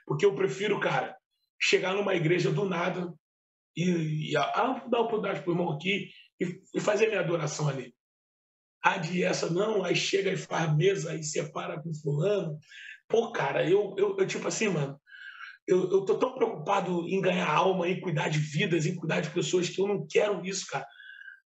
Porque 0.07 0.25
eu 0.25 0.33
prefiro, 0.33 0.79
cara, 0.79 1.15
chegar 1.61 1.93
numa 1.93 2.15
igreja 2.15 2.51
do 2.51 2.67
nada 2.67 3.13
e, 3.77 4.31
e 4.31 4.37
ah, 4.37 4.83
dar 4.89 5.01
oportunidade 5.01 5.41
para 5.41 5.49
o 5.49 5.53
irmão 5.53 5.71
aqui 5.71 6.09
e, 6.41 6.59
e 6.73 6.79
fazer 6.79 7.07
minha 7.07 7.19
adoração 7.19 7.69
ali. 7.69 7.93
Ah, 8.81 8.97
de 8.97 9.23
essa 9.23 9.47
não, 9.47 9.83
aí 9.83 9.95
chega 9.95 10.31
e 10.31 10.37
faz 10.37 10.75
mesa, 10.75 11.11
aí 11.11 11.23
separa 11.23 11.79
com 11.79 11.93
fulano, 11.93 12.59
Pô, 13.07 13.31
cara, 13.31 13.67
eu, 13.69 13.95
eu, 13.97 14.17
eu 14.17 14.27
tipo 14.27 14.47
assim, 14.47 14.67
mano, 14.67 14.99
eu, 15.67 15.91
eu 15.91 16.05
tô 16.05 16.17
tão 16.17 16.33
preocupado 16.35 17.07
em 17.07 17.19
ganhar 17.21 17.49
alma, 17.49 17.87
em 17.87 17.99
cuidar 17.99 18.29
de 18.29 18.37
vidas, 18.37 18.85
em 18.85 18.95
cuidar 18.95 19.21
de 19.21 19.31
pessoas, 19.31 19.69
que 19.69 19.81
eu 19.81 19.87
não 19.87 20.05
quero 20.07 20.45
isso, 20.45 20.65
cara. 20.67 20.85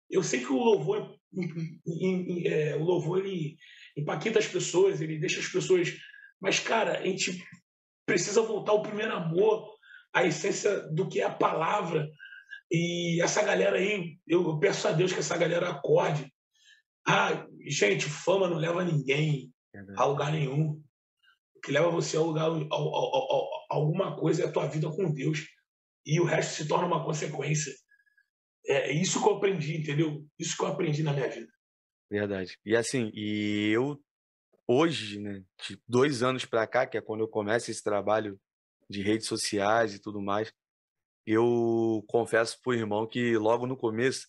Eu 0.10 0.24
sei 0.24 0.40
que 0.40 0.52
o 0.52 0.58
louvor, 0.58 1.16
em, 1.34 1.82
em, 1.86 2.32
em, 2.32 2.48
é, 2.48 2.76
o 2.76 2.84
louvor 2.84 3.20
ele 3.20 3.58
empaqueta 3.96 4.40
as 4.40 4.48
pessoas, 4.48 5.02
ele 5.02 5.20
deixa 5.20 5.40
as 5.40 5.48
pessoas. 5.48 5.94
Mas, 6.40 6.60
cara, 6.60 7.00
a 7.00 7.06
gente 7.06 7.44
precisa 8.06 8.42
voltar 8.42 8.72
ao 8.72 8.82
primeiro 8.82 9.14
amor, 9.14 9.70
à 10.14 10.24
essência 10.24 10.80
do 10.90 11.08
que 11.08 11.20
é 11.20 11.26
a 11.26 11.34
palavra. 11.34 12.10
E 12.72 13.22
essa 13.22 13.44
galera 13.44 13.78
aí, 13.78 14.18
eu 14.28 14.58
peço 14.60 14.88
a 14.88 14.92
Deus 14.92 15.14
que 15.14 15.20
essa 15.20 15.38
galera 15.38 15.70
acorde. 15.70 16.32
Ah, 17.06 17.46
gente, 17.68 18.06
fama 18.06 18.50
não 18.50 18.58
leva 18.58 18.84
ninguém 18.84 19.52
a 19.96 20.06
lugar 20.06 20.32
nenhum 20.32 20.82
que 21.64 21.72
leva 21.72 21.90
você 21.90 22.18
a 22.18 22.22
lugar, 22.22 22.50
alguma 23.70 24.16
coisa 24.18 24.44
é 24.44 24.48
a 24.48 24.52
tua 24.52 24.68
vida 24.68 24.90
com 24.90 25.14
Deus. 25.14 25.46
E 26.06 26.20
o 26.20 26.26
resto 26.26 26.56
se 26.56 26.68
torna 26.68 26.88
uma 26.88 27.04
consequência. 27.04 27.74
É, 28.66 28.90
é 28.90 28.94
isso 28.94 29.22
que 29.22 29.28
eu 29.28 29.36
aprendi, 29.36 29.78
entendeu? 29.78 30.26
Isso 30.40 30.56
que 30.56 30.64
eu 30.64 30.68
aprendi 30.68 31.04
na 31.04 31.14
minha 31.14 31.30
vida. 31.30 31.52
Verdade. 32.10 32.58
E 32.66 32.76
assim, 32.76 33.12
e 33.14 33.72
eu 33.74 34.00
hoje, 34.68 35.20
né, 35.20 35.44
de 35.66 35.82
dois 35.88 36.24
anos 36.24 36.46
para 36.46 36.68
cá, 36.68 36.86
que 36.86 36.98
é 36.98 37.02
quando 37.02 37.22
eu 37.22 37.28
começo 37.28 37.72
esse 37.72 37.84
trabalho 37.84 38.40
de 38.90 39.02
redes 39.02 39.28
sociais 39.28 39.94
e 39.94 40.00
tudo 40.00 40.22
mais. 40.22 40.52
Eu 41.26 42.04
confesso 42.08 42.60
pro 42.62 42.74
irmão 42.74 43.08
que 43.08 43.38
logo 43.38 43.68
no 43.68 43.78
começo, 43.78 44.28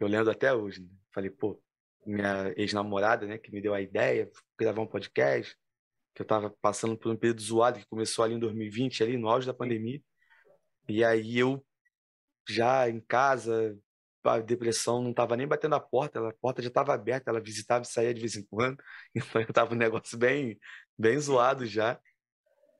eu 0.00 0.08
lembro 0.08 0.30
até 0.30 0.52
hoje, 0.52 0.82
né? 0.82 0.88
falei, 1.14 1.30
pô, 1.30 1.60
minha 2.06 2.52
ex-namorada, 2.56 3.26
né, 3.26 3.38
que 3.38 3.52
me 3.52 3.60
deu 3.60 3.74
a 3.74 3.80
ideia, 3.80 4.30
gravar 4.58 4.82
um 4.82 4.86
podcast, 4.86 5.56
que 6.14 6.22
eu 6.22 6.24
estava 6.24 6.50
passando 6.60 6.96
por 6.96 7.10
um 7.10 7.16
período 7.16 7.42
zoado 7.42 7.78
que 7.78 7.86
começou 7.86 8.24
ali 8.24 8.34
em 8.34 8.38
2020, 8.38 9.02
ali 9.02 9.16
no 9.16 9.28
auge 9.28 9.46
da 9.46 9.54
pandemia. 9.54 10.00
E 10.88 11.04
aí 11.04 11.38
eu 11.38 11.64
já 12.48 12.88
em 12.88 13.00
casa, 13.00 13.78
a 14.24 14.38
depressão 14.40 15.02
não 15.02 15.10
estava 15.10 15.36
nem 15.36 15.46
batendo 15.46 15.74
a 15.74 15.80
porta, 15.80 16.28
a 16.28 16.32
porta 16.34 16.62
já 16.62 16.68
estava 16.68 16.94
aberta, 16.94 17.30
ela 17.30 17.40
visitava 17.40 17.84
e 17.84 17.88
saía 17.88 18.14
de 18.14 18.20
vez 18.20 18.36
em 18.36 18.44
quando, 18.44 18.82
então 19.14 19.40
eu 19.40 19.52
tava 19.52 19.74
um 19.74 19.78
negócio 19.78 20.18
bem, 20.18 20.58
bem 20.98 21.18
zoado 21.18 21.66
já. 21.66 22.00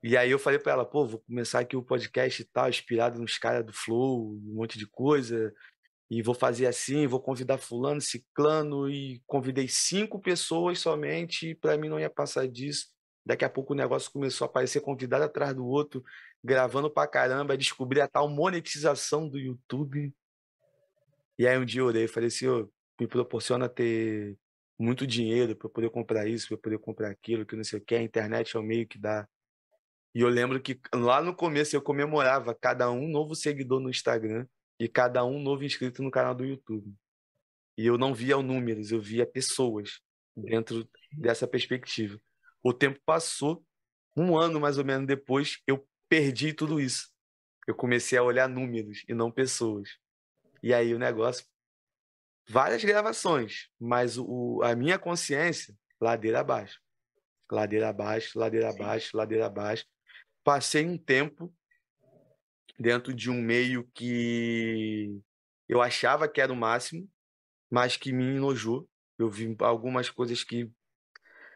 E 0.03 0.17
aí 0.17 0.31
eu 0.31 0.39
falei 0.39 0.59
para 0.59 0.73
ela, 0.73 0.85
pô, 0.85 1.05
vou 1.05 1.19
começar 1.21 1.59
aqui 1.59 1.77
o 1.77 1.83
podcast 1.83 2.41
e 2.41 2.45
tal, 2.45 2.69
inspirado 2.69 3.19
nos 3.19 3.37
caras 3.37 3.65
do 3.65 3.71
Flow, 3.71 4.33
um 4.33 4.55
monte 4.55 4.77
de 4.77 4.85
coisa, 4.85 5.53
e 6.09 6.21
vou 6.21 6.35
fazer 6.35 6.67
assim, 6.67 7.07
vou 7.07 7.21
convidar 7.21 7.57
fulano, 7.57 8.01
ciclano, 8.01 8.89
e 8.89 9.21
convidei 9.25 9.67
cinco 9.69 10.19
pessoas 10.19 10.79
somente, 10.79 11.55
para 11.55 11.77
mim 11.77 11.87
não 11.87 11.99
ia 11.99 12.09
passar 12.09 12.47
disso. 12.47 12.92
Daqui 13.25 13.45
a 13.45 13.49
pouco 13.49 13.73
o 13.73 13.75
negócio 13.75 14.11
começou 14.11 14.45
a 14.45 14.49
aparecer 14.49 14.81
convidado 14.81 15.23
atrás 15.23 15.55
do 15.55 15.65
outro, 15.65 16.03
gravando 16.43 16.91
pra 16.91 17.07
caramba, 17.07 17.57
descobri 17.57 18.01
a 18.01 18.07
tal 18.07 18.27
monetização 18.27 19.29
do 19.29 19.39
YouTube. 19.39 20.13
E 21.37 21.47
aí 21.47 21.57
um 21.57 21.65
dia 21.65 21.81
eu 21.81 21.85
orei 21.85 22.03
e 22.03 22.07
falei 22.07 22.27
assim, 22.27 22.47
oh, 22.47 22.69
me 22.99 23.07
proporciona 23.07 23.69
ter 23.69 24.37
muito 24.77 25.07
dinheiro 25.07 25.55
para 25.55 25.69
poder 25.69 25.89
comprar 25.89 26.27
isso, 26.27 26.49
para 26.49 26.57
poder 26.57 26.79
comprar 26.79 27.09
aquilo, 27.09 27.45
que 27.45 27.55
não 27.55 27.63
sei 27.63 27.79
o 27.79 27.81
que, 27.81 27.95
a 27.95 28.01
internet 28.01 28.55
é 28.55 28.59
o 28.59 28.63
meio 28.63 28.87
que 28.87 28.99
dá. 28.99 29.27
E 30.13 30.21
eu 30.21 30.29
lembro 30.29 30.61
que 30.61 30.79
lá 30.93 31.21
no 31.21 31.35
começo 31.35 31.75
eu 31.75 31.81
comemorava 31.81 32.53
cada 32.53 32.91
um 32.91 33.07
novo 33.07 33.35
seguidor 33.35 33.79
no 33.79 33.89
Instagram 33.89 34.45
e 34.79 34.87
cada 34.87 35.25
um 35.25 35.41
novo 35.41 35.63
inscrito 35.63 36.03
no 36.03 36.11
canal 36.11 36.35
do 36.35 36.45
YouTube. 36.45 36.93
E 37.77 37.85
eu 37.85 37.97
não 37.97 38.13
via 38.13 38.37
números, 38.37 38.91
eu 38.91 39.01
via 39.01 39.25
pessoas 39.25 40.01
dentro 40.35 40.87
dessa 41.11 41.47
perspectiva. 41.47 42.19
O 42.63 42.73
tempo 42.73 42.99
passou, 43.05 43.63
um 44.15 44.37
ano 44.37 44.59
mais 44.59 44.77
ou 44.77 44.85
menos 44.85 45.05
depois, 45.05 45.61
eu 45.67 45.85
perdi 46.07 46.53
tudo 46.53 46.79
isso. 46.79 47.11
Eu 47.67 47.75
comecei 47.75 48.17
a 48.17 48.23
olhar 48.23 48.47
números 48.47 49.03
e 49.07 49.13
não 49.13 49.29
pessoas. 49.29 49.97
E 50.61 50.73
aí 50.73 50.93
o 50.93 50.99
negócio. 50.99 51.45
Várias 52.47 52.83
gravações, 52.83 53.69
mas 53.79 54.17
o, 54.17 54.61
a 54.63 54.75
minha 54.75 54.99
consciência, 54.99 55.75
ladeira 55.99 56.39
abaixo. 56.39 56.79
Ladeira 57.51 57.89
abaixo, 57.89 58.37
ladeira 58.37 58.69
abaixo, 58.69 59.15
ladeira 59.15 59.45
abaixo. 59.45 59.85
Passei 60.43 60.85
um 60.85 60.97
tempo 60.97 61.53
dentro 62.77 63.13
de 63.13 63.29
um 63.29 63.41
meio 63.41 63.89
que 63.93 65.21
eu 65.67 65.81
achava 65.81 66.27
que 66.27 66.41
era 66.41 66.51
o 66.51 66.55
máximo, 66.55 67.09
mas 67.69 67.97
que 67.97 68.11
me 68.11 68.35
enojou. 68.35 68.87
Eu 69.17 69.29
vi 69.29 69.55
algumas 69.59 70.09
coisas 70.09 70.43
que 70.43 70.69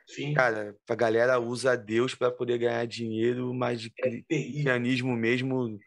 Sim. 0.07 0.33
Cara, 0.33 0.75
a 0.89 0.95
galera 0.95 1.39
usa 1.39 1.75
Deus 1.75 2.15
para 2.15 2.31
poder 2.31 2.57
ganhar 2.57 2.85
dinheiro, 2.87 3.53
mas 3.53 3.81
de 3.81 3.91
é 3.99 4.21
cristianismo 4.21 5.15
mesmo 5.15 5.77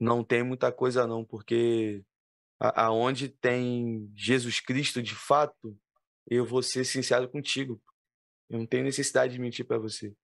não 0.00 0.24
tem 0.24 0.42
muita 0.42 0.72
coisa 0.72 1.06
não, 1.06 1.24
porque 1.24 2.02
aonde 2.58 3.28
tem 3.28 4.10
Jesus 4.16 4.60
Cristo 4.60 5.02
de 5.02 5.14
fato, 5.14 5.76
eu 6.26 6.44
vou 6.44 6.62
ser 6.62 6.84
sincero 6.84 7.28
contigo. 7.28 7.80
Eu 8.48 8.58
não 8.58 8.66
tenho 8.66 8.84
necessidade 8.84 9.34
de 9.34 9.38
mentir 9.38 9.66
para 9.66 9.78
você. 9.78 10.14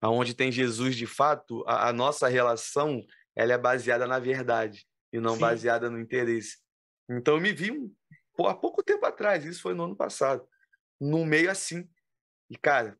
Aonde 0.00 0.34
tem 0.34 0.50
Jesus 0.50 0.96
de 0.96 1.06
fato, 1.06 1.64
a, 1.66 1.88
a, 1.88 1.92
nossa 1.92 2.26
relação 2.26 3.04
ela 3.36 3.52
é 3.52 3.58
baseada 3.58 4.06
na 4.06 4.18
verdade 4.18 4.84
e 5.12 5.20
não 5.20 5.34
Sim. 5.34 5.40
baseada 5.40 5.88
no 5.88 6.00
interesse. 6.00 6.58
Então 7.08 7.34
eu 7.34 7.40
me 7.40 7.52
vi 7.52 7.70
um, 7.70 7.94
há 8.46 8.54
pouco 8.54 8.82
tempo 8.82 9.06
atrás, 9.06 9.44
isso 9.44 9.62
foi 9.62 9.74
no 9.74 9.84
ano 9.84 9.96
passado, 9.96 10.44
no 11.00 11.24
meio 11.24 11.50
assim, 11.50 11.88
e, 12.52 12.58
cara, 12.58 12.98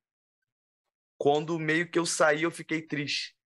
quando 1.19 1.59
meio 1.59 1.91
que 1.91 1.99
eu 1.99 2.07
saí, 2.07 2.45
eu 2.45 2.51
fiquei 2.51 2.81
triste. 2.81 3.37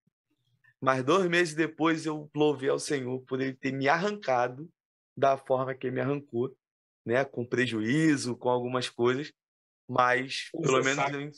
Mas 0.80 1.02
dois 1.02 1.28
meses 1.28 1.52
depois 1.52 2.06
eu 2.06 2.30
louvei 2.32 2.68
ao 2.68 2.78
Senhor 2.78 3.20
por 3.22 3.40
ele 3.40 3.54
ter 3.54 3.72
me 3.72 3.88
arrancado 3.88 4.70
da 5.16 5.36
forma 5.36 5.74
que 5.74 5.88
ele 5.88 5.96
me 5.96 6.00
arrancou, 6.00 6.56
né? 7.04 7.24
Com 7.24 7.44
prejuízo, 7.44 8.36
com 8.36 8.48
algumas 8.48 8.88
coisas. 8.88 9.32
Mas 9.88 10.48
pelo 10.52 10.80
menos, 10.84 11.12
eu, 11.12 11.30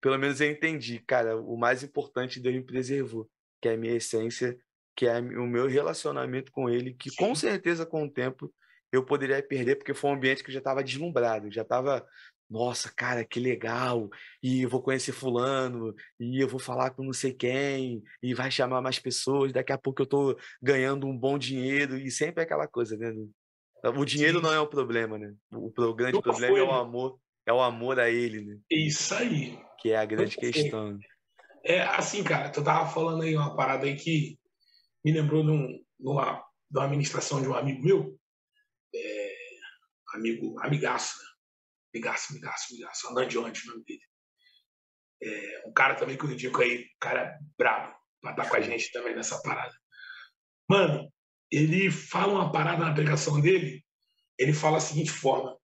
pelo 0.00 0.18
menos 0.18 0.40
eu 0.40 0.48
entendi, 0.48 1.00
cara, 1.00 1.36
o 1.36 1.56
mais 1.56 1.82
importante 1.82 2.38
Deus 2.38 2.54
me 2.54 2.62
preservou, 2.62 3.28
que 3.60 3.68
é 3.68 3.74
a 3.74 3.76
minha 3.76 3.96
essência, 3.96 4.56
que 4.94 5.08
é 5.08 5.18
o 5.18 5.46
meu 5.46 5.66
relacionamento 5.66 6.52
com 6.52 6.70
ele, 6.70 6.94
que 6.94 7.10
Sim. 7.10 7.16
com 7.16 7.34
certeza 7.34 7.84
com 7.84 8.04
o 8.04 8.10
tempo 8.10 8.54
eu 8.92 9.04
poderia 9.04 9.42
perder, 9.42 9.74
porque 9.74 9.92
foi 9.92 10.10
um 10.10 10.14
ambiente 10.14 10.44
que 10.44 10.50
eu 10.50 10.54
já 10.54 10.60
estava 10.60 10.84
deslumbrado, 10.84 11.50
já 11.50 11.62
estava 11.62 12.06
nossa, 12.48 12.92
cara, 12.94 13.24
que 13.24 13.40
legal, 13.40 14.08
e 14.42 14.62
eu 14.62 14.68
vou 14.68 14.82
conhecer 14.82 15.12
fulano, 15.12 15.94
e 16.20 16.40
eu 16.40 16.48
vou 16.48 16.60
falar 16.60 16.90
com 16.90 17.02
não 17.02 17.12
sei 17.12 17.32
quem, 17.32 18.02
e 18.22 18.34
vai 18.34 18.50
chamar 18.50 18.80
mais 18.80 18.98
pessoas, 18.98 19.52
daqui 19.52 19.72
a 19.72 19.78
pouco 19.78 20.02
eu 20.02 20.06
tô 20.06 20.38
ganhando 20.62 21.06
um 21.06 21.16
bom 21.16 21.38
dinheiro, 21.38 21.98
e 21.98 22.10
sempre 22.10 22.42
é 22.42 22.44
aquela 22.44 22.68
coisa, 22.68 22.96
né? 22.96 23.12
O 23.96 24.04
dinheiro 24.04 24.38
Sim. 24.38 24.44
não 24.44 24.52
é 24.52 24.60
o 24.60 24.66
problema, 24.66 25.18
né? 25.18 25.34
O, 25.52 25.94
grande 25.94 26.14
Nunca 26.14 26.30
problema 26.30 26.54
foi, 26.54 26.60
é 26.60 26.64
o 26.64 26.72
amor, 26.72 27.18
é 27.46 27.52
o 27.52 27.60
amor 27.60 28.00
a 28.00 28.10
ele, 28.10 28.42
né? 28.42 28.58
Isso 28.70 29.14
aí. 29.14 29.58
Que 29.80 29.90
é 29.90 29.96
a 29.96 30.04
grande 30.04 30.36
Nunca 30.36 30.52
questão. 30.52 30.92
Foi. 30.92 31.00
É 31.66 31.82
assim, 31.82 32.22
cara, 32.22 32.50
tu 32.50 32.62
tava 32.62 32.90
falando 32.90 33.22
aí 33.22 33.36
uma 33.36 33.56
parada 33.56 33.86
aí 33.86 33.96
que 33.96 34.38
me 35.04 35.12
lembrou 35.12 35.42
de, 35.42 35.50
um, 35.50 35.66
de, 35.66 36.08
uma, 36.08 36.42
de 36.70 36.78
uma 36.78 36.84
administração 36.84 37.42
de 37.42 37.48
um 37.48 37.54
amigo 37.54 37.82
meu, 37.82 38.18
é, 38.94 39.34
amigo, 40.14 40.58
amigaço, 40.60 41.18
né? 41.18 41.33
Migaço, 41.94 42.34
Migaço, 42.34 42.74
Migaço. 42.74 43.08
Onde 43.16 43.38
o 43.38 43.42
nome 43.42 43.84
dele. 43.84 44.02
É, 45.22 45.68
um 45.68 45.72
cara 45.72 45.94
também 45.94 46.18
que 46.18 46.24
eu 46.24 46.32
indico 46.32 46.60
aí, 46.60 46.82
um 46.82 46.98
cara 47.00 47.38
brabo, 47.56 47.94
pra 48.20 48.32
estar 48.32 48.48
com 48.50 48.56
a 48.56 48.60
gente 48.60 48.90
também 48.90 49.14
nessa 49.14 49.40
parada. 49.42 49.72
Mano, 50.68 51.10
ele 51.50 51.90
fala 51.90 52.32
uma 52.32 52.52
parada 52.52 52.84
na 52.84 52.92
pregação 52.92 53.40
dele, 53.40 53.84
ele 54.38 54.52
fala 54.52 54.78
a 54.78 54.80
seguinte 54.80 55.10
forma: 55.10 55.56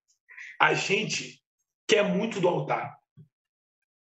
a 0.60 0.72
gente 0.72 1.42
quer 1.88 2.04
muito 2.04 2.40
do 2.40 2.48
altar. 2.48 2.96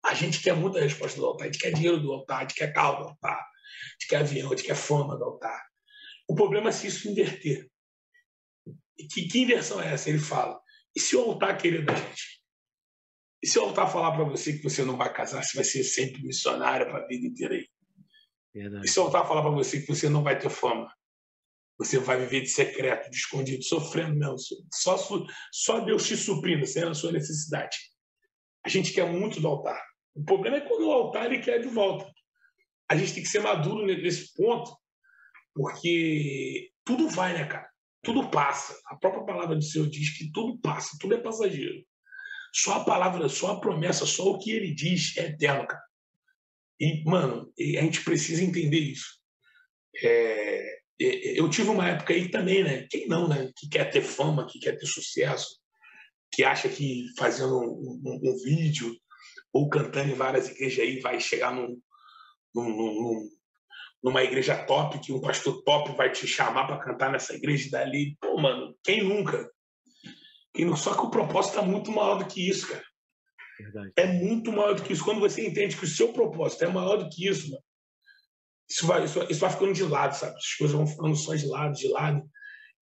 A 0.04 0.14
gente 0.14 0.40
quer 0.40 0.54
muita 0.54 0.80
resposta 0.80 1.18
do 1.18 1.26
altar. 1.26 1.44
A 1.44 1.46
gente 1.46 1.60
quer 1.60 1.72
dinheiro 1.72 2.00
do 2.00 2.12
altar, 2.12 2.38
a 2.38 2.40
gente 2.42 2.54
quer 2.54 2.72
carro 2.72 3.02
do 3.02 3.08
altar, 3.10 3.38
a 3.38 3.92
gente 3.92 4.08
quer 4.08 4.16
avião, 4.16 4.52
a 4.52 4.56
gente 4.56 4.66
quer 4.66 4.76
fama 4.76 5.16
do 5.16 5.24
altar. 5.24 5.64
O 6.28 6.34
problema 6.34 6.70
é 6.70 6.72
se 6.72 6.88
isso 6.88 7.08
inverter. 7.08 7.70
E 8.98 9.06
que, 9.06 9.28
que 9.28 9.38
inversão 9.38 9.80
é 9.80 9.92
essa? 9.92 10.10
Ele 10.10 10.18
fala: 10.18 10.60
e 10.98 11.00
se 11.00 11.14
o 11.14 11.20
altar 11.20 11.56
querer 11.56 11.84
da 11.84 11.94
gente? 11.94 12.42
E 13.40 13.46
se 13.46 13.56
o 13.56 13.62
altar 13.62 13.88
falar 13.88 14.10
para 14.16 14.24
você 14.24 14.54
que 14.54 14.64
você 14.64 14.84
não 14.84 14.96
vai 14.96 15.12
casar, 15.14 15.44
você 15.44 15.54
vai 15.54 15.64
ser 15.64 15.84
sempre 15.84 16.20
missionário 16.24 16.86
para 16.86 17.04
a 17.04 17.06
vida 17.06 17.24
inteira 17.24 17.54
aí? 17.54 17.68
Verdade. 18.52 18.84
E 18.84 18.88
se 18.88 18.98
o 18.98 19.04
altar 19.04 19.28
falar 19.28 19.42
para 19.42 19.52
você 19.52 19.80
que 19.80 19.86
você 19.86 20.08
não 20.08 20.24
vai 20.24 20.36
ter 20.36 20.50
fama? 20.50 20.92
Você 21.78 22.00
vai 22.00 22.18
viver 22.18 22.40
de 22.40 22.48
secreto, 22.48 23.08
de 23.08 23.16
escondido, 23.16 23.62
sofrendo 23.62 24.16
mesmo. 24.16 24.36
Só, 24.74 24.98
só 25.52 25.78
Deus 25.78 26.04
te 26.04 26.16
suprindo, 26.16 26.66
sem 26.66 26.82
a 26.82 26.92
sua 26.94 27.12
necessidade. 27.12 27.76
A 28.66 28.68
gente 28.68 28.92
quer 28.92 29.06
muito 29.06 29.40
do 29.40 29.46
altar. 29.46 29.80
O 30.16 30.24
problema 30.24 30.56
é 30.56 30.62
quando 30.62 30.88
o 30.88 30.90
altar 30.90 31.26
ele 31.26 31.40
quer 31.40 31.60
de 31.60 31.68
volta. 31.68 32.12
A 32.90 32.96
gente 32.96 33.14
tem 33.14 33.22
que 33.22 33.28
ser 33.28 33.40
maduro 33.40 33.86
nesse 33.86 34.34
ponto, 34.34 34.76
porque 35.54 36.72
tudo 36.84 37.08
vai, 37.08 37.34
né, 37.34 37.46
cara? 37.46 37.67
Tudo 38.02 38.30
passa. 38.30 38.78
A 38.86 38.96
própria 38.96 39.24
palavra 39.24 39.56
do 39.56 39.62
Senhor 39.62 39.88
diz 39.88 40.16
que 40.16 40.30
tudo 40.32 40.58
passa, 40.60 40.96
tudo 41.00 41.14
é 41.14 41.18
passageiro. 41.18 41.84
Só 42.54 42.74
a 42.74 42.84
palavra, 42.84 43.28
só 43.28 43.52
a 43.52 43.60
promessa, 43.60 44.06
só 44.06 44.30
o 44.30 44.38
que 44.38 44.50
ele 44.50 44.74
diz 44.74 45.16
é 45.16 45.26
eterno, 45.26 45.66
cara. 45.66 45.82
E, 46.80 47.02
mano, 47.04 47.52
a 47.58 47.82
gente 47.82 48.04
precisa 48.04 48.42
entender 48.42 48.78
isso. 48.78 49.18
É, 50.02 50.78
eu 50.98 51.48
tive 51.50 51.68
uma 51.70 51.88
época 51.88 52.12
aí 52.12 52.30
também, 52.30 52.62
né? 52.62 52.86
Quem 52.90 53.06
não, 53.08 53.28
né? 53.28 53.50
Que 53.56 53.68
quer 53.68 53.90
ter 53.90 54.02
fama, 54.02 54.46
que 54.46 54.58
quer 54.58 54.78
ter 54.78 54.86
sucesso, 54.86 55.60
que 56.32 56.44
acha 56.44 56.68
que 56.68 57.06
fazendo 57.16 57.58
um, 57.58 58.00
um, 58.04 58.30
um 58.30 58.36
vídeo 58.44 58.96
ou 59.52 59.68
cantando 59.68 60.10
em 60.10 60.14
várias 60.14 60.48
igrejas 60.48 60.80
aí 60.80 61.00
vai 61.00 61.20
chegar 61.20 61.54
num, 61.54 61.80
num, 62.54 62.68
num, 62.68 63.30
numa 64.02 64.22
igreja 64.22 64.56
top, 64.64 64.98
que 65.00 65.12
um 65.12 65.20
pastor 65.20 65.62
top 65.62 65.92
vai 65.96 66.10
te 66.10 66.26
chamar 66.26 66.66
para 66.66 66.78
cantar 66.78 67.10
nessa 67.10 67.34
igreja 67.34 67.70
dali. 67.70 68.16
Pô, 68.20 68.40
mano, 68.40 68.76
quem 68.84 69.02
nunca? 69.02 69.50
Quem 70.54 70.64
não... 70.64 70.76
Só 70.76 70.94
que 70.94 71.06
o 71.06 71.10
propósito 71.10 71.58
é 71.58 71.62
muito 71.62 71.90
maior 71.90 72.18
do 72.18 72.26
que 72.26 72.48
isso, 72.48 72.68
cara. 72.68 72.84
Verdade. 73.58 73.92
É 73.96 74.06
muito 74.06 74.52
maior 74.52 74.74
do 74.74 74.82
que 74.82 74.92
isso. 74.92 75.04
Quando 75.04 75.20
você 75.20 75.44
entende 75.44 75.76
que 75.76 75.84
o 75.84 75.88
seu 75.88 76.12
propósito 76.12 76.64
é 76.64 76.68
maior 76.68 76.96
do 76.96 77.08
que 77.08 77.26
isso, 77.26 77.50
mano, 77.50 77.62
isso 78.70 78.86
vai, 78.86 79.04
isso, 79.04 79.26
isso 79.30 79.40
vai 79.40 79.50
ficando 79.50 79.72
de 79.72 79.82
lado, 79.82 80.14
sabe? 80.14 80.36
As 80.36 80.54
coisas 80.54 80.76
vão 80.76 80.86
ficando 80.86 81.16
só 81.16 81.34
de 81.34 81.46
lado, 81.46 81.74
de 81.74 81.88
lado. 81.88 82.22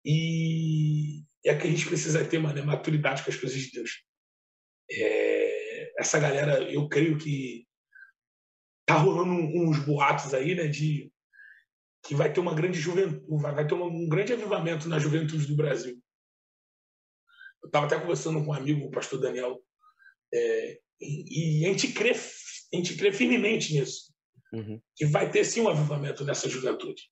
E 0.03 1.23
é 1.45 1.55
que 1.55 1.67
a 1.67 1.69
gente 1.69 1.85
precisa 1.85 2.25
ter, 2.25 2.39
mano, 2.39 2.59
é 2.59 2.61
maturidade 2.61 3.23
com 3.23 3.29
as 3.29 3.37
coisas 3.37 3.57
de 3.57 3.71
Deus. 3.71 4.03
É... 4.91 5.93
Essa 5.97 6.19
galera, 6.19 6.61
eu 6.63 6.89
creio 6.89 7.17
que 7.17 7.64
tá 8.85 8.95
rolando 8.95 9.31
uns 9.31 9.79
boatos 9.79 10.33
aí, 10.33 10.55
né, 10.55 10.67
de 10.67 11.11
que 12.05 12.13
vai 12.13 12.31
ter 12.31 12.39
uma 12.39 12.53
grande 12.53 12.79
juventude, 12.79 13.25
vai 13.41 13.65
ter 13.65 13.73
um 13.73 14.07
grande 14.07 14.33
avivamento 14.33 14.87
na 14.87 14.99
juventude 14.99 15.47
do 15.47 15.55
Brasil. 15.55 15.99
Eu 17.63 17.67
estava 17.67 17.87
até 17.87 17.99
conversando 17.99 18.43
com 18.43 18.51
um 18.51 18.53
amigo, 18.53 18.85
o 18.85 18.91
pastor 18.91 19.19
Daniel, 19.19 19.59
é, 20.31 20.79
e, 21.01 21.61
e, 21.61 21.65
a 21.65 21.69
gente 21.69 21.91
crê, 21.93 22.11
a 22.11 22.75
gente 22.75 22.95
crê 22.95 23.11
firmemente 23.11 23.73
nisso, 23.73 24.13
uhum. 24.53 24.79
que 24.95 25.05
vai 25.05 25.31
ter 25.31 25.43
sim 25.43 25.61
um 25.61 25.69
avivamento 25.69 26.23
nessa 26.23 26.47
juventude. 26.47 27.09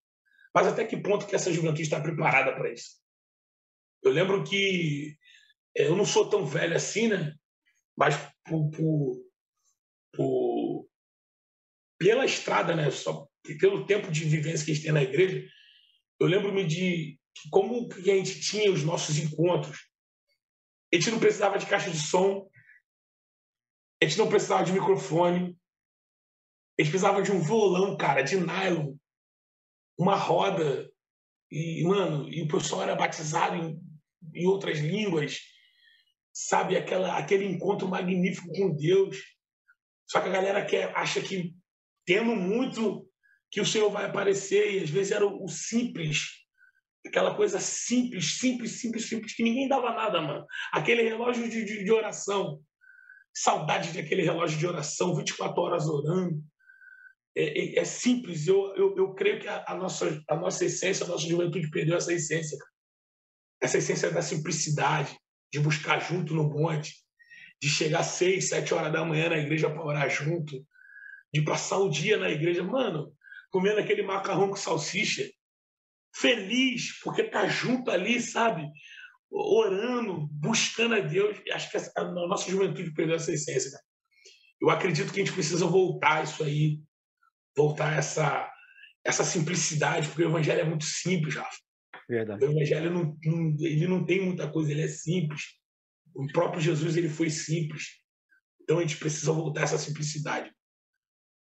Mas 0.53 0.67
até 0.67 0.86
que 0.86 0.95
ponto 0.95 1.25
que 1.25 1.36
essa 1.36 1.51
juventude 1.51 1.81
está 1.81 1.99
preparada 1.99 2.53
para 2.53 2.71
isso? 2.71 3.01
Eu 4.03 4.12
lembro 4.12 4.43
que 4.43 5.17
é, 5.75 5.88
eu 5.88 5.95
não 5.95 6.05
sou 6.05 6.29
tão 6.29 6.45
velho 6.45 6.75
assim, 6.75 7.07
né? 7.07 7.33
Mas 7.97 8.15
por, 8.45 8.69
por, 8.69 9.25
por, 10.13 10.42
pela 12.03 12.25
estrada, 12.25 12.75
né? 12.75 12.91
Só 12.91 13.25
pelo 13.59 13.85
tempo 13.85 14.11
de 14.11 14.25
vivência 14.25 14.65
que 14.65 14.71
a 14.71 14.73
gente 14.73 14.83
tem 14.83 14.91
na 14.91 15.03
igreja, 15.03 15.47
eu 16.19 16.27
lembro-me 16.27 16.65
de 16.65 17.17
como 17.49 17.87
que 17.87 18.11
a 18.11 18.15
gente 18.15 18.41
tinha 18.41 18.71
os 18.71 18.83
nossos 18.83 19.17
encontros. 19.17 19.87
A 20.93 20.97
gente 20.97 21.11
não 21.11 21.19
precisava 21.19 21.57
de 21.57 21.65
caixa 21.65 21.89
de 21.89 21.97
som, 21.97 22.49
a 24.01 24.05
gente 24.05 24.17
não 24.17 24.27
precisava 24.27 24.65
de 24.65 24.73
microfone, 24.73 25.57
a 26.77 26.83
gente 26.83 26.91
precisava 26.91 27.21
de 27.21 27.31
um 27.31 27.41
violão, 27.41 27.95
cara, 27.95 28.21
de 28.21 28.35
nylon, 28.35 28.95
uma 29.97 30.15
roda, 30.15 30.91
e, 31.49 31.83
mano, 31.85 32.29
e 32.29 32.41
o 32.41 32.47
pessoal 32.47 32.83
era 32.83 32.95
batizado 32.95 33.55
em, 33.55 33.79
em 34.33 34.45
outras 34.45 34.79
línguas, 34.79 35.39
sabe? 36.33 36.75
Aquela, 36.75 37.17
aquele 37.17 37.45
encontro 37.45 37.87
magnífico 37.87 38.51
com 38.53 38.75
Deus. 38.75 39.17
Só 40.09 40.19
que 40.19 40.27
a 40.27 40.31
galera 40.31 40.65
quer, 40.65 40.91
acha 40.95 41.21
que 41.21 41.55
tendo 42.05 42.35
muito 42.35 43.07
que 43.51 43.61
o 43.61 43.65
Senhor 43.65 43.89
vai 43.89 44.05
aparecer, 44.05 44.73
e 44.73 44.83
às 44.83 44.89
vezes 44.89 45.11
era 45.11 45.25
o, 45.25 45.47
simples, 45.47 46.43
aquela 47.05 47.35
coisa 47.35 47.59
simples, 47.59 48.39
simples, 48.39 48.79
simples, 48.79 49.07
simples, 49.07 49.35
que 49.35 49.43
ninguém 49.43 49.67
dava 49.67 49.91
nada, 49.91 50.21
mano. 50.21 50.45
Aquele 50.71 51.03
relógio 51.03 51.47
de, 51.49 51.63
de, 51.63 51.83
de 51.83 51.91
oração, 51.91 52.59
saudade 53.33 53.91
daquele 53.91 54.23
relógio 54.23 54.57
de 54.57 54.65
oração, 54.65 55.15
24 55.15 55.61
horas 55.61 55.87
orando. 55.87 56.41
É, 57.35 57.43
é, 57.43 57.79
é 57.79 57.85
simples, 57.85 58.47
eu, 58.47 58.75
eu, 58.75 58.95
eu, 58.95 59.13
creio 59.13 59.39
que 59.39 59.47
a, 59.47 59.63
a, 59.67 59.75
nossa, 59.75 60.21
a 60.29 60.35
nossa 60.35 60.65
essência, 60.65 61.05
a 61.05 61.09
nossa 61.09 61.27
juventude 61.27 61.69
perdeu 61.69 61.97
essa 61.97 62.13
essência. 62.13 62.57
Essa 63.61 63.77
essência 63.77 64.11
da 64.11 64.21
simplicidade, 64.21 65.17
de 65.51 65.59
buscar 65.59 65.99
junto 65.99 66.33
no 66.33 66.49
monte, 66.49 66.93
de 67.61 67.69
chegar 67.69 67.99
às 67.99 68.07
seis, 68.07 68.49
sete 68.49 68.73
horas 68.73 68.91
da 68.91 69.05
manhã 69.05 69.29
na 69.29 69.37
igreja 69.37 69.69
para 69.69 69.85
orar 69.85 70.09
junto, 70.09 70.65
de 71.33 71.41
passar 71.41 71.79
o 71.79 71.89
dia 71.89 72.17
na 72.17 72.29
igreja. 72.29 72.63
Mano, 72.63 73.11
comendo 73.49 73.79
aquele 73.79 74.03
macarrão 74.03 74.49
com 74.49 74.55
salsicha, 74.55 75.27
feliz, 76.15 76.99
porque 77.01 77.23
tá 77.23 77.47
junto 77.47 77.89
ali, 77.89 78.21
sabe? 78.21 78.69
Orando, 79.31 80.27
buscando 80.31 80.95
a 80.95 80.99
Deus. 80.99 81.37
Acho 81.51 81.71
que 81.71 81.77
a 81.97 82.03
nossa 82.03 82.49
juventude 82.49 82.93
perdeu 82.93 83.15
essa 83.15 83.33
essência. 83.33 83.71
Cara. 83.71 83.83
Eu 84.61 84.69
acredito 84.69 85.11
que 85.11 85.19
a 85.19 85.25
gente 85.25 85.33
precisa 85.33 85.65
voltar 85.65 86.19
a 86.19 86.23
isso 86.23 86.43
aí, 86.43 86.79
voltar 87.57 87.93
a 87.93 87.95
essa, 87.95 88.51
essa 89.03 89.23
simplicidade, 89.23 90.07
porque 90.07 90.23
o 90.23 90.29
evangelho 90.29 90.61
é 90.61 90.65
muito 90.65 90.85
simples, 90.85 91.35
Rafa. 91.35 91.57
Verdade. 92.07 92.45
O 92.45 92.51
evangelho 92.51 92.91
não, 92.91 93.17
não, 93.25 93.55
ele 93.59 93.87
não 93.87 94.05
tem 94.05 94.23
muita 94.23 94.47
coisa, 94.49 94.71
ele 94.71 94.83
é 94.83 94.87
simples. 94.87 95.41
O 96.13 96.27
próprio 96.27 96.61
Jesus 96.61 96.95
ele 96.95 97.09
foi 97.09 97.29
simples. 97.31 98.03
Então 98.61 98.77
a 98.77 98.81
gente 98.81 98.97
precisa 98.97 99.31
voltar 99.31 99.61
a 99.61 99.63
essa 99.63 99.77
simplicidade. 99.79 100.53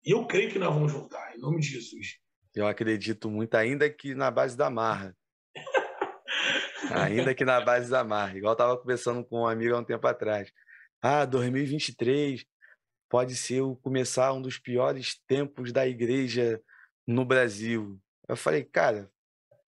E 0.04 0.12
eu 0.12 0.26
creio 0.26 0.50
que 0.50 0.58
nós 0.58 0.72
vamos 0.72 0.92
voltar, 0.92 1.34
em 1.34 1.40
nome 1.40 1.60
de 1.60 1.68
Jesus. 1.68 2.18
Eu 2.54 2.66
acredito 2.66 3.30
muito, 3.30 3.54
ainda 3.54 3.88
que 3.90 4.14
na 4.14 4.30
base 4.30 4.56
da 4.56 4.70
marra. 4.70 5.16
ainda 6.90 7.34
que 7.34 7.44
na 7.44 7.60
base 7.60 7.90
da 7.90 8.02
marra. 8.02 8.36
Igual 8.36 8.52
eu 8.52 8.54
estava 8.54 8.76
conversando 8.76 9.24
com 9.24 9.42
um 9.42 9.46
amigo 9.46 9.74
há 9.74 9.78
um 9.78 9.84
tempo 9.84 10.06
atrás. 10.06 10.50
Ah, 11.00 11.24
2023 11.24 12.44
pode 13.08 13.36
ser 13.36 13.60
o 13.62 13.76
começar 13.76 14.32
um 14.32 14.42
dos 14.42 14.58
piores 14.58 15.20
tempos 15.26 15.72
da 15.72 15.86
igreja 15.86 16.60
no 17.06 17.24
Brasil. 17.24 17.98
Eu 18.28 18.36
falei, 18.36 18.64
cara, 18.64 19.10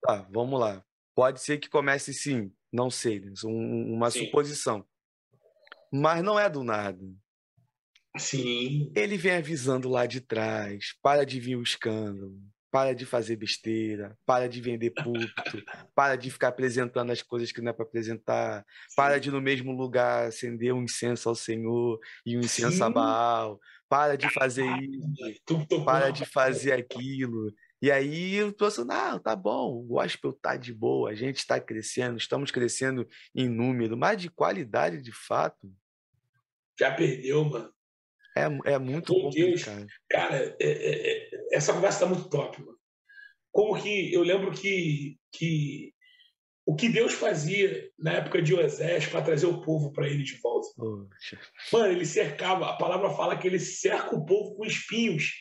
tá, 0.01 0.27
vamos 0.31 0.59
lá. 0.59 0.83
Pode 1.15 1.41
ser 1.41 1.57
que 1.57 1.69
comece 1.69 2.13
sim, 2.13 2.53
não 2.71 2.89
sei, 2.89 3.19
né? 3.19 3.33
uma 3.43 4.11
sim. 4.11 4.25
suposição. 4.25 4.85
Mas 5.91 6.23
não 6.23 6.39
é 6.39 6.49
do 6.49 6.63
nada. 6.63 7.03
Sim. 8.17 8.91
Ele 8.95 9.17
vem 9.17 9.33
avisando 9.33 9.89
lá 9.89 10.05
de 10.05 10.21
trás, 10.21 10.95
para 11.01 11.25
de 11.25 11.39
vir 11.39 11.55
o 11.55 11.63
escândalo, 11.63 12.37
para 12.71 12.93
de 12.93 13.05
fazer 13.05 13.35
besteira, 13.35 14.17
para 14.25 14.47
de 14.47 14.61
vender 14.61 14.91
púlpito, 14.91 15.63
para 15.93 16.15
de 16.15 16.31
ficar 16.31 16.47
apresentando 16.47 17.11
as 17.11 17.21
coisas 17.21 17.51
que 17.51 17.61
não 17.61 17.71
é 17.71 17.73
para 17.73 17.85
apresentar, 17.85 18.65
Sim. 18.87 18.95
para 18.95 19.19
de 19.19 19.29
no 19.29 19.41
mesmo 19.41 19.73
lugar 19.73 20.27
acender 20.27 20.73
um 20.73 20.83
incenso 20.83 21.27
ao 21.27 21.35
Senhor 21.35 21.99
e 22.25 22.37
um 22.37 22.39
incenso 22.39 22.77
Sim. 22.77 22.83
a 22.83 22.89
Baal, 22.89 23.59
para 23.89 24.17
de 24.17 24.29
fazer 24.33 24.65
isso, 24.65 25.83
para 25.83 26.11
de 26.11 26.25
fazer 26.25 26.71
aquilo. 26.71 27.53
E 27.81 27.91
aí 27.91 28.35
eu 28.35 28.53
tô 28.53 28.65
assim, 28.65 28.85
não, 28.85 29.19
tá 29.19 29.35
bom, 29.35 29.75
o 29.75 29.83
gospel 29.83 30.31
tá 30.31 30.55
de 30.55 30.73
boa, 30.73 31.09
a 31.09 31.15
gente 31.15 31.37
está 31.37 31.59
crescendo, 31.59 32.17
estamos 32.17 32.51
crescendo 32.51 33.07
em 33.35 33.49
número, 33.49 33.97
mas 33.97 34.21
de 34.21 34.29
qualidade 34.29 35.01
de 35.01 35.11
fato. 35.11 35.73
Já 36.79 36.91
perdeu, 36.93 37.43
mano. 37.43 37.73
É, 38.35 38.73
é 38.73 38.79
muito 38.79 39.13
Meu 39.13 39.23
complicado. 39.23 39.77
Deus, 39.77 39.93
cara, 40.09 40.37
é, 40.37 40.55
é, 40.59 41.11
é, 41.11 41.47
essa 41.51 41.73
conversa 41.73 42.03
está 42.03 42.07
muito 42.07 42.29
top, 42.29 42.59
mano. 42.61 42.77
Como 43.51 43.81
que 43.81 44.13
eu 44.13 44.23
lembro 44.23 44.51
que, 44.51 45.17
que 45.33 45.93
o 46.65 46.75
que 46.75 46.87
Deus 46.87 47.13
fazia 47.13 47.89
na 47.99 48.13
época 48.13 48.41
de 48.41 48.53
Oséias 48.53 49.05
para 49.05 49.21
trazer 49.21 49.47
o 49.47 49.61
povo 49.61 49.91
para 49.91 50.07
ele 50.07 50.23
de 50.23 50.39
volta. 50.39 50.67
Poxa. 50.77 51.39
Mano, 51.73 51.91
ele 51.91 52.05
cercava, 52.05 52.69
a 52.69 52.77
palavra 52.77 53.09
fala 53.09 53.37
que 53.37 53.47
ele 53.47 53.59
cerca 53.59 54.15
o 54.15 54.25
povo 54.25 54.55
com 54.55 54.65
espinhos 54.65 55.33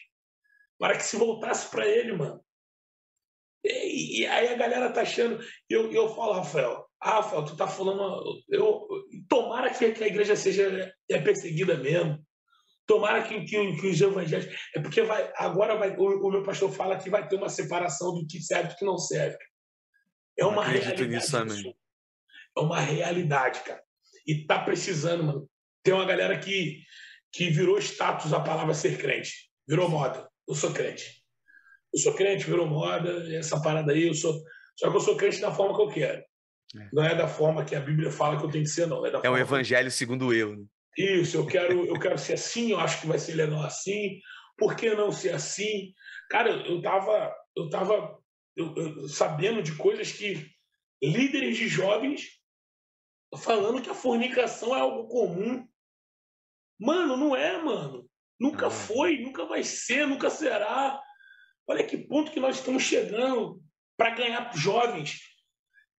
para 0.79 0.97
que 0.97 1.05
se 1.05 1.17
voltasse 1.17 1.71
para 1.71 1.87
ele, 1.87 2.13
mano. 2.15 2.43
E, 3.65 4.23
e, 4.23 4.27
aí 4.27 4.49
a 4.49 4.57
galera 4.57 4.91
tá 4.91 5.03
achando. 5.03 5.39
Eu, 5.69 5.93
eu 5.93 6.09
falo, 6.15 6.33
Rafael, 6.33 6.87
ah, 7.01 7.17
Rafael, 7.17 7.45
tu 7.45 7.57
tá 7.57 7.69
falando. 7.69 8.43
Eu, 8.49 8.87
tomara 9.29 9.73
que 9.73 9.85
a 9.85 10.07
igreja 10.07 10.35
seja 10.35 10.93
é 11.09 11.21
perseguida 11.21 11.77
mesmo. 11.77 12.19
Tomara 12.91 13.23
que, 13.23 13.45
que, 13.45 13.77
que 13.77 13.87
os 13.87 14.01
evangelhos. 14.01 14.53
É 14.75 14.81
porque 14.81 15.01
vai, 15.03 15.33
agora 15.37 15.77
vai, 15.77 15.97
o, 15.97 16.27
o, 16.27 16.29
meu 16.33 16.43
pastor 16.43 16.73
fala 16.73 16.99
que 16.99 17.09
vai 17.09 17.29
ter 17.29 17.37
uma 17.37 17.49
separação 17.49 18.13
do 18.13 18.27
que 18.27 18.41
serve 18.41 18.65
e 18.65 18.69
do 18.71 18.77
que 18.77 18.85
não 18.85 18.99
serve. 18.99 19.39
É 20.37 20.45
uma 20.45 20.65
realidade. 20.65 21.07
Nisso 21.07 21.31
também. 21.31 21.73
É 22.59 22.61
uma 22.61 22.81
realidade, 22.81 23.61
cara. 23.61 23.81
E 24.27 24.45
tá 24.45 24.59
precisando, 24.59 25.23
mano. 25.23 25.49
Tem 25.85 25.95
uma 25.95 26.05
galera 26.05 26.37
que, 26.37 26.83
que 27.33 27.49
virou 27.49 27.79
status 27.79 28.33
a 28.33 28.41
palavra 28.41 28.75
ser 28.75 28.99
crente. 28.99 29.49
Virou 29.69 29.89
moda. 29.89 30.29
Eu 30.49 30.57
sou 30.57 30.73
crente. 30.73 31.23
Eu 31.95 32.01
sou 32.01 32.13
crente, 32.13 32.45
virou 32.45 32.67
moda, 32.67 33.33
essa 33.33 33.63
parada 33.63 33.93
aí, 33.93 34.09
eu 34.09 34.15
sou. 34.15 34.35
Só 34.77 34.91
que 34.91 34.97
eu 34.97 35.01
sou 35.01 35.17
crente 35.17 35.41
da 35.41 35.55
forma 35.55 35.77
que 35.77 35.83
eu 35.83 35.89
quero. 35.91 36.25
É. 36.77 36.89
Não 36.93 37.05
é 37.05 37.15
da 37.15 37.29
forma 37.29 37.65
que 37.65 37.77
a 37.77 37.81
Bíblia 37.81 38.11
fala 38.11 38.37
que 38.37 38.45
eu 38.45 38.51
tenho 38.51 38.65
que 38.65 38.71
ser, 38.71 38.89
não. 38.89 39.07
É, 39.07 39.13
é 39.23 39.31
o 39.31 39.39
evangelho 39.39 39.93
segundo 39.93 40.35
eu. 40.35 40.57
Né? 40.57 40.65
Isso, 40.97 41.37
eu 41.37 41.47
quero, 41.47 41.87
eu 41.87 41.99
quero 41.99 42.19
ser 42.19 42.35
assim, 42.35 42.73
eu 42.73 42.81
acho 42.81 43.01
que 43.01 43.07
vai 43.07 43.19
ser 43.19 43.35
legal 43.35 43.63
assim. 43.63 44.21
Por 44.59 44.77
que 44.77 44.95
não 44.95 45.13
ser 45.13 45.35
assim? 45.35 45.95
Cara, 46.29 46.51
eu 46.51 46.83
tava, 46.83 47.35
eu 47.57 47.71
tava 47.71 48.19
eu, 48.57 48.75
eu, 48.77 49.09
sabendo 49.09 49.63
de 49.63 49.77
coisas 49.77 50.13
que 50.13 50.51
líderes 51.03 51.57
de 51.57 51.69
jovens 51.69 52.41
falando 53.39 53.81
que 53.81 53.91
a 53.91 53.95
fornicação 53.95 54.77
é 54.77 54.81
algo 54.81 55.09
comum. 55.09 55.67
Mano, 56.79 57.17
não 57.17 57.37
é, 57.37 57.63
mano. 57.63 58.09
Nunca 58.39 58.67
ah. 58.67 58.71
foi, 58.71 59.19
nunca 59.19 59.45
vai 59.45 59.63
ser, 59.63 60.07
nunca 60.07 60.29
será. 60.31 61.01
Olha 61.67 61.87
que 61.87 61.97
ponto 61.97 62.33
que 62.33 62.41
nós 62.41 62.57
estamos 62.57 62.83
chegando 62.83 63.63
para 63.97 64.11
ganhar 64.11 64.55
jovens. 64.57 65.21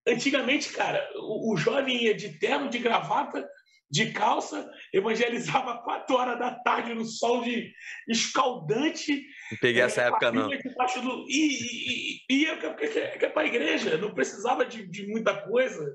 Antigamente, 0.06 0.72
cara, 0.72 1.08
o, 1.14 1.54
o 1.54 1.56
jovem 1.56 2.04
ia 2.04 2.14
de 2.14 2.38
terno, 2.38 2.68
de 2.68 2.78
gravata, 2.78 3.48
de 3.92 4.10
calça, 4.10 4.72
evangelizava 4.90 5.82
quatro 5.82 6.16
horas 6.16 6.38
da 6.38 6.54
tarde 6.54 6.94
no 6.94 7.04
sol 7.04 7.42
de 7.42 7.74
escaldante. 8.08 9.22
Não 9.50 9.58
peguei 9.58 9.82
essa 9.82 10.00
é, 10.00 10.08
época, 10.08 10.32
não. 10.32 10.48
Do... 10.48 11.26
E, 11.28 12.22
ia 12.30 12.56
para 12.56 13.42
a 13.42 13.46
igreja, 13.46 13.98
não 13.98 14.14
precisava 14.14 14.64
de, 14.64 14.86
de 14.88 15.06
muita 15.06 15.42
coisa. 15.46 15.94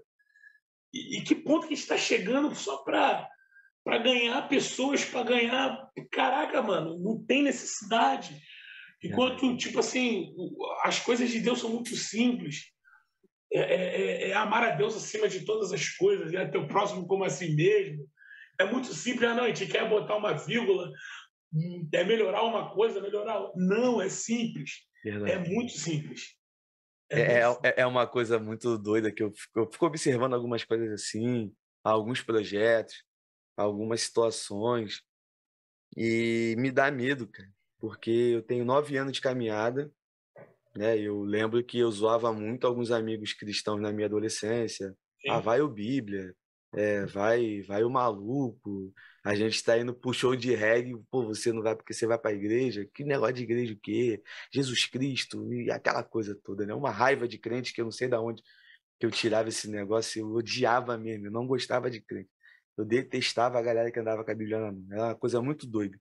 E, 0.94 1.18
e, 1.18 1.22
que 1.24 1.34
ponto 1.34 1.68
que 1.68 1.74
está 1.74 1.98
chegando 1.98 2.54
só 2.54 2.78
para 2.84 3.28
para 3.84 4.00
ganhar 4.00 4.48
pessoas, 4.50 5.04
para 5.06 5.24
ganhar. 5.24 5.90
Caraca, 6.12 6.62
mano, 6.62 7.00
não 7.00 7.26
tem 7.26 7.42
necessidade. 7.42 8.38
Enquanto, 9.02 9.56
tipo 9.56 9.80
assim, 9.80 10.36
as 10.84 11.00
coisas 11.00 11.30
de 11.30 11.40
Deus 11.40 11.62
são 11.62 11.70
muito 11.70 11.96
simples. 11.96 12.66
É, 13.54 13.60
é, 13.60 14.02
é, 14.02 14.30
é, 14.30 14.34
amar 14.34 14.64
a 14.64 14.76
Deus 14.76 14.96
acima 14.96 15.30
de 15.30 15.46
todas 15.46 15.72
as 15.72 15.90
coisas, 15.90 16.34
é 16.34 16.46
ter 16.46 16.58
o 16.58 16.68
próximo 16.68 17.08
como 17.08 17.24
a 17.24 17.30
si 17.30 17.56
mesmo. 17.56 18.08
É 18.60 18.66
muito 18.66 18.94
simples, 18.94 19.30
ah, 19.30 19.36
não, 19.36 19.44
a 19.44 19.48
gente 19.48 19.68
quer 19.68 19.88
botar 19.88 20.18
uma 20.18 20.34
vírgula, 20.34 20.92
é 21.94 22.04
melhorar 22.04 22.44
uma 22.44 22.74
coisa, 22.74 23.02
melhorar. 23.02 23.52
Não, 23.56 24.02
é 24.02 24.10
simples. 24.10 24.72
Verdade. 25.04 25.32
É 25.32 25.40
muito 25.40 25.74
simples. 25.74 26.36
É, 27.10 27.22
é, 27.22 27.42
é, 27.64 27.82
é, 27.82 27.86
uma 27.86 28.06
coisa 28.06 28.38
muito 28.38 28.78
doida 28.78 29.12
que 29.12 29.24
eu 29.24 29.32
fico, 29.32 29.60
eu 29.60 29.72
fico 29.72 29.86
observando 29.86 30.34
algumas 30.34 30.66
coisas 30.66 30.92
assim, 30.92 31.54
alguns 31.84 32.22
projetos, 32.22 33.06
algumas 33.56 34.02
situações, 34.02 35.02
e 35.96 36.56
me 36.58 36.70
dá 36.70 36.92
medo, 36.92 37.28
cara, 37.28 37.50
porque 37.80 38.12
eu 38.12 38.42
tenho 38.42 38.66
nove 38.66 38.98
anos 38.98 39.14
de 39.14 39.22
caminhada, 39.22 39.90
né? 40.78 40.98
Eu 41.00 41.24
lembro 41.24 41.64
que 41.64 41.80
eu 41.80 41.92
zoava 41.92 42.32
muito 42.34 42.68
alguns 42.68 42.92
amigos 42.92 43.34
cristãos 43.34 43.82
na 43.82 43.92
minha 43.92 44.08
adolescência. 44.08 44.90
Ah, 44.90 44.94
Sim. 45.22 45.30
Ah, 45.32 45.40
vai 45.40 45.62
o 45.62 45.68
Bíblia, 45.70 46.34
é, 46.76 47.06
vai, 47.06 47.62
vai 47.64 47.84
o 47.84 47.90
maluco. 47.90 48.94
A 49.24 49.36
gente 49.36 49.56
está 49.56 49.78
indo 49.78 49.94
pro 49.94 50.14
show 50.14 50.36
de 50.36 50.56
reggae, 50.56 50.96
pô, 51.12 51.26
você 51.26 51.52
não 51.52 51.62
vai 51.62 51.76
porque 51.76 51.94
você 51.94 52.08
vai 52.08 52.18
para 52.18 52.32
a 52.32 52.34
igreja? 52.34 52.88
Que 52.94 53.04
negócio 53.04 53.36
de 53.36 53.44
igreja 53.44 53.74
o 53.74 53.80
quê? 53.80 54.22
Jesus 54.54 54.86
Cristo 54.86 55.52
e 55.54 55.72
aquela 55.72 56.04
coisa 56.04 56.38
toda, 56.44 56.66
né? 56.66 56.74
Uma 56.74 56.92
raiva 56.92 57.28
de 57.28 57.38
crente 57.38 57.74
que 57.74 57.82
eu 57.82 57.86
não 57.86 57.92
sei 57.92 58.08
de 58.08 58.16
onde 58.16 58.42
que 59.00 59.06
eu 59.06 59.12
tirava 59.12 59.50
esse 59.50 59.70
negócio, 59.70 60.22
eu 60.22 60.32
odiava 60.34 60.98
mesmo, 60.98 61.28
eu 61.28 61.32
não 61.32 61.46
gostava 61.48 61.90
de 61.90 62.02
crente. 62.02 62.30
Eu 62.78 62.86
detestava 62.86 63.58
a 63.60 63.62
galera 63.62 63.92
que 63.92 64.00
andava 64.00 64.24
com 64.24 64.32
a 64.32 64.36
Bíblia 64.36 64.60
na 64.60 64.72
mão. 64.72 64.86
Era 64.92 65.04
uma 65.06 65.16
coisa 65.16 65.42
muito 65.42 65.68
doida. 65.68 66.00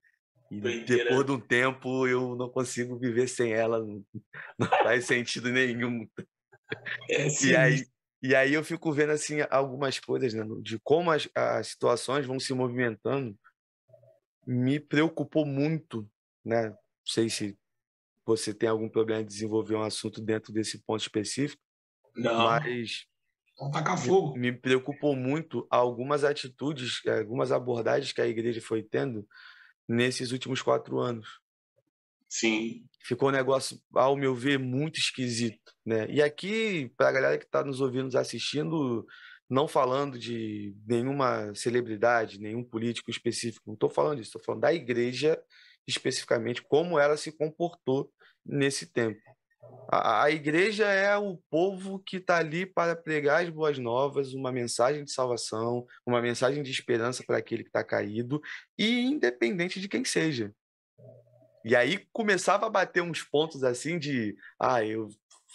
E 0.51 0.61
depois 0.61 1.27
de 1.27 1.33
um 1.33 1.41
tempo 1.41 2.07
eu 2.07 2.37
não 2.37 2.49
consigo 2.49 2.99
viver 2.99 3.29
sem 3.29 3.53
ela, 3.53 3.85
não, 3.85 4.05
faz 4.83 5.07
sentido 5.07 5.51
nenhum. 5.51 6.09
É, 7.11 7.27
e 7.45 7.57
aí 7.57 7.87
e 8.23 8.35
aí 8.35 8.55
eu 8.55 8.65
fico 8.65 8.93
vendo 8.93 9.13
assim 9.13 9.39
algumas 9.51 10.01
coisas, 10.01 10.35
né, 10.35 10.45
de 10.61 10.81
como 10.81 11.11
as, 11.11 11.29
as 11.35 11.69
situações 11.69 12.27
vão 12.27 12.41
se 12.41 12.53
movimentando. 12.53 13.39
Me 14.47 14.81
preocupou 14.81 15.45
muito, 15.45 16.09
né? 16.45 16.71
Não 16.71 16.77
sei 17.05 17.29
se 17.29 17.57
você 18.25 18.55
tem 18.55 18.69
algum 18.69 18.89
problema 18.89 19.23
de 19.23 19.29
desenvolver 19.29 19.77
um 19.77 19.83
assunto 19.83 20.21
dentro 20.21 20.53
desse 20.53 20.83
ponto 20.83 21.01
específico. 21.01 21.63
Não. 22.17 22.47
Mas 22.47 23.07
Vamos 23.59 23.73
tacar 23.73 23.97
fogo. 23.97 24.35
Me, 24.35 24.51
me 24.51 24.53
preocupou 24.53 25.17
muito 25.17 25.67
algumas 25.71 26.25
atitudes, 26.25 27.01
algumas 27.07 27.53
abordagens 27.53 28.13
que 28.13 28.21
a 28.21 28.27
igreja 28.27 28.61
foi 28.61 28.83
tendo 28.83 29.27
nesses 29.89 30.33
últimos 30.33 30.63
quatro 30.63 30.99
anos. 30.99 31.41
Sim. 32.29 32.85
Ficou 33.05 33.29
um 33.29 33.33
negócio, 33.33 33.81
ao 33.95 34.17
meu 34.17 34.35
ver, 34.35 34.59
muito 34.59 34.99
esquisito. 34.99 35.73
Né? 35.85 36.07
E 36.11 36.21
aqui, 36.21 36.93
para 36.97 37.09
a 37.09 37.13
galera 37.13 37.39
que 37.39 37.45
está 37.45 37.65
nos 37.65 37.81
ouvindo, 37.81 38.05
nos 38.05 38.17
assistindo, 38.17 39.07
não 39.49 39.69
falando 39.69 40.19
de 40.19 40.75
nenhuma 40.87 41.55
celebridade, 41.55 42.41
nenhum 42.41 42.65
político 42.65 43.11
específico, 43.11 43.65
não 43.67 43.75
estou 43.75 43.89
falando 43.89 44.17
disso, 44.19 44.29
estou 44.29 44.43
falando 44.43 44.63
da 44.63 44.75
igreja 44.75 45.41
especificamente, 45.87 46.63
como 46.63 46.99
ela 46.99 47.17
se 47.17 47.31
comportou 47.31 48.13
nesse 48.45 48.93
tempo. 48.93 49.21
A, 49.89 50.25
a 50.25 50.31
igreja 50.31 50.87
é 50.87 51.17
o 51.17 51.39
povo 51.49 52.01
que 52.01 52.17
está 52.17 52.39
ali 52.39 52.67
para 52.67 52.97
pregar 52.97 53.45
as 53.45 53.51
boas 53.51 53.79
novas, 53.79 54.35
uma 54.35 54.51
mensagem 54.51 55.05
de 55.05 55.13
salvação, 55.13 55.87
uma 56.05 56.21
mensagem 56.21 56.63
de 56.63 56.71
esperança 56.71 57.23
para 57.25 57.39
aquele 57.39 57.63
que 57.63 57.69
está 57.69 57.85
caído, 57.85 58.41
e 58.77 59.03
independente 59.03 59.81
de 59.81 59.89
quem 59.89 60.05
seja. 60.05 60.53
E 61.65 61.75
aí 61.75 62.07
começava 62.13 62.67
a 62.67 62.71
bater 62.71 63.03
uns 63.03 63.23
pontos 63.23 63.65
assim 63.65 63.99
de, 63.99 64.37
ah, 64.61 64.85
eu 64.85 65.09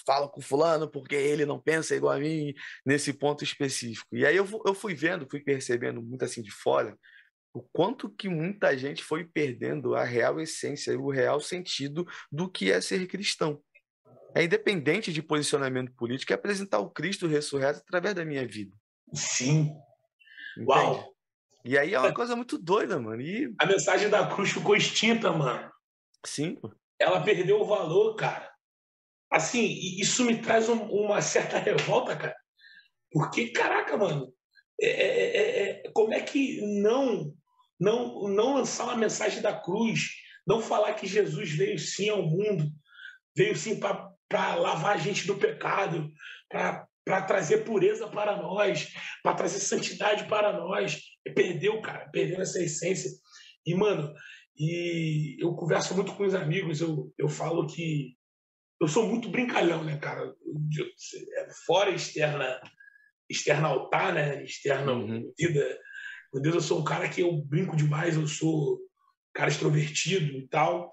falo 0.05 0.29
com 0.29 0.41
fulano 0.41 0.89
porque 0.89 1.15
ele 1.15 1.45
não 1.45 1.59
pensa 1.59 1.95
igual 1.95 2.13
a 2.13 2.19
mim 2.19 2.53
nesse 2.85 3.13
ponto 3.13 3.43
específico. 3.43 4.15
E 4.15 4.25
aí 4.25 4.35
eu, 4.35 4.47
eu 4.65 4.73
fui 4.73 4.93
vendo, 4.93 5.27
fui 5.29 5.39
percebendo 5.39 6.01
muito 6.01 6.23
assim 6.25 6.41
de 6.41 6.51
fora 6.51 6.97
o 7.53 7.61
quanto 7.61 8.09
que 8.09 8.29
muita 8.29 8.77
gente 8.77 9.03
foi 9.03 9.25
perdendo 9.25 9.95
a 9.95 10.03
real 10.03 10.39
essência, 10.39 10.97
o 10.97 11.11
real 11.11 11.39
sentido 11.39 12.07
do 12.31 12.49
que 12.49 12.71
é 12.71 12.79
ser 12.79 13.05
cristão. 13.07 13.61
É 14.33 14.43
independente 14.43 15.11
de 15.11 15.21
posicionamento 15.21 15.93
político, 15.93 16.31
é 16.31 16.35
apresentar 16.35 16.79
o 16.79 16.89
Cristo 16.89 17.27
ressurreto 17.27 17.79
através 17.79 18.15
da 18.15 18.25
minha 18.25 18.47
vida. 18.47 18.75
Sim. 19.13 19.75
Entende? 20.57 20.67
Uau! 20.67 21.11
E 21.63 21.77
aí 21.77 21.93
é 21.93 21.99
uma 21.99 22.13
coisa 22.13 22.35
muito 22.35 22.57
doida, 22.57 22.99
mano. 22.99 23.21
E... 23.21 23.53
A 23.59 23.65
mensagem 23.65 24.09
da 24.09 24.27
cruz 24.27 24.51
ficou 24.51 24.75
extinta, 24.75 25.31
mano. 25.31 25.71
Sim. 26.25 26.57
Ela 26.99 27.21
perdeu 27.21 27.61
o 27.61 27.65
valor, 27.65 28.15
cara. 28.15 28.51
Assim, 29.31 29.65
isso 29.99 30.25
me 30.25 30.41
traz 30.41 30.67
um, 30.69 30.81
uma 30.83 31.21
certa 31.21 31.57
revolta, 31.57 32.17
cara. 32.17 32.35
Porque, 33.11 33.51
caraca, 33.51 33.95
mano, 33.95 34.33
é, 34.81 34.87
é, 34.87 35.37
é, 35.37 35.69
é, 35.85 35.91
como 35.93 36.13
é 36.13 36.21
que 36.21 36.61
não, 36.81 37.33
não, 37.79 38.27
não 38.29 38.55
lançar 38.55 38.85
uma 38.85 38.97
mensagem 38.97 39.41
da 39.41 39.53
cruz, 39.53 40.09
não 40.45 40.61
falar 40.61 40.93
que 40.93 41.05
Jesus 41.05 41.51
veio 41.51 41.77
sim 41.77 42.09
ao 42.09 42.23
mundo, 42.23 42.71
veio 43.35 43.55
sim 43.55 43.79
para 43.79 44.10
lavar 44.31 44.95
a 44.95 44.97
gente 44.97 45.27
do 45.27 45.37
pecado, 45.37 46.11
para 46.49 47.21
trazer 47.23 47.63
pureza 47.63 48.07
para 48.07 48.37
nós, 48.41 48.93
para 49.23 49.35
trazer 49.35 49.59
santidade 49.59 50.27
para 50.27 50.53
nós. 50.53 51.01
Perdeu, 51.35 51.81
cara, 51.81 52.09
perdeu 52.09 52.41
essa 52.41 52.61
essência. 52.61 53.09
E, 53.65 53.75
mano, 53.75 54.13
e 54.57 55.37
eu 55.39 55.53
converso 55.55 55.95
muito 55.95 56.13
com 56.13 56.25
os 56.25 56.35
amigos, 56.35 56.81
eu, 56.81 57.11
eu 57.17 57.29
falo 57.29 57.67
que 57.67 58.15
eu 58.79 58.87
sou 58.87 59.07
muito 59.07 59.29
brincalhão, 59.29 59.83
né, 59.83 59.97
cara? 59.97 60.33
É, 61.37 61.47
fora 61.65 61.91
externa, 61.91 62.59
externa 63.29 63.67
altar, 63.67 64.13
né? 64.13 64.43
Externa 64.43 64.93
uhum. 64.93 65.31
vida. 65.37 65.79
Meu 66.33 66.41
Deus, 66.41 66.55
eu 66.55 66.61
sou 66.61 66.79
um 66.79 66.83
cara 66.83 67.07
que 67.07 67.21
eu 67.21 67.41
brinco 67.43 67.75
demais, 67.75 68.15
eu 68.15 68.27
sou 68.27 68.75
um 68.75 68.79
cara 69.33 69.51
extrovertido 69.51 70.37
e 70.37 70.47
tal. 70.47 70.91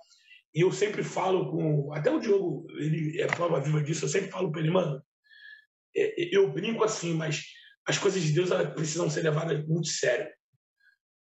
E 0.55 0.63
eu 0.63 0.73
sempre 0.73 1.03
falo 1.03 1.51
com. 1.51 1.93
Até 1.93 2.11
o 2.11 2.21
Diogo, 2.21 2.67
ele 2.79 3.21
é 3.21 3.27
prova 3.27 3.61
viva 3.61 3.83
disso, 3.83 4.05
eu 4.05 4.09
sempre 4.09 4.31
falo 4.31 4.51
para 4.51 4.61
ele, 4.61 4.71
mano, 4.71 5.03
é, 5.95 6.35
eu 6.35 6.51
brinco 6.53 6.85
assim, 6.85 7.15
mas 7.15 7.45
as 7.87 7.99
coisas 7.99 8.23
de 8.23 8.33
Deus 8.33 8.51
precisam 8.75 9.11
ser 9.11 9.23
levadas 9.23 9.67
muito 9.67 9.89
sério. 9.89 10.31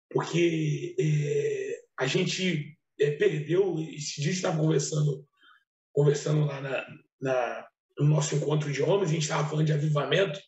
Porque 0.10 0.96
é, 1.00 1.82
a 2.00 2.06
gente 2.06 2.78
é, 3.00 3.12
perdeu, 3.12 3.80
esse 3.80 4.22
dia 4.22 4.32
estava 4.32 4.60
conversando, 4.60 5.26
conversando 5.92 6.46
lá 6.46 6.62
na, 6.62 6.86
na, 7.20 7.68
no 7.98 8.08
nosso 8.08 8.36
encontro 8.36 8.72
de 8.72 8.82
homens, 8.82 9.10
a 9.10 9.14
gente 9.14 9.24
estava 9.24 9.48
falando 9.48 9.66
de 9.66 9.74
avivamento, 9.74 10.40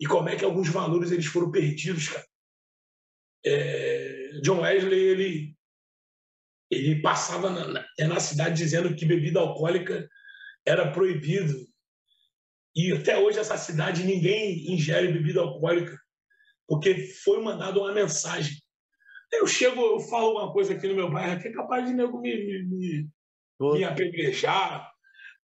e 0.00 0.06
como 0.06 0.28
é 0.28 0.36
que 0.36 0.44
alguns 0.44 0.68
valores 0.68 1.10
eles 1.10 1.26
foram 1.26 1.50
perdidos, 1.50 2.08
cara. 2.08 2.26
É, 3.46 4.40
John 4.42 4.60
Wesley, 4.60 5.00
ele, 5.00 5.56
ele 6.74 7.02
passava 7.02 7.50
na, 7.50 7.68
na, 7.68 7.86
é 7.98 8.06
na 8.06 8.20
cidade 8.20 8.56
dizendo 8.56 8.94
que 8.94 9.06
bebida 9.06 9.40
alcoólica 9.40 10.08
era 10.66 10.90
proibido. 10.90 11.54
E 12.76 12.92
até 12.92 13.16
hoje 13.18 13.38
essa 13.38 13.56
cidade 13.56 14.04
ninguém 14.04 14.72
ingere 14.72 15.12
bebida 15.12 15.40
alcoólica, 15.40 15.98
porque 16.66 16.94
foi 17.22 17.42
mandada 17.42 17.78
uma 17.78 17.92
mensagem 17.92 18.64
eu 19.36 19.46
chego, 19.46 19.80
eu 19.80 20.00
falo 20.00 20.32
uma 20.32 20.52
coisa 20.52 20.74
aqui 20.74 20.86
no 20.86 20.94
meu 20.94 21.10
bairro 21.10 21.40
que 21.40 21.48
é 21.48 21.52
capaz 21.52 21.86
de 21.86 21.94
nego 21.94 22.20
me, 22.20 22.34
me, 22.36 22.62
me, 22.62 23.10
me 23.60 23.84
apedrejar, 23.84 24.90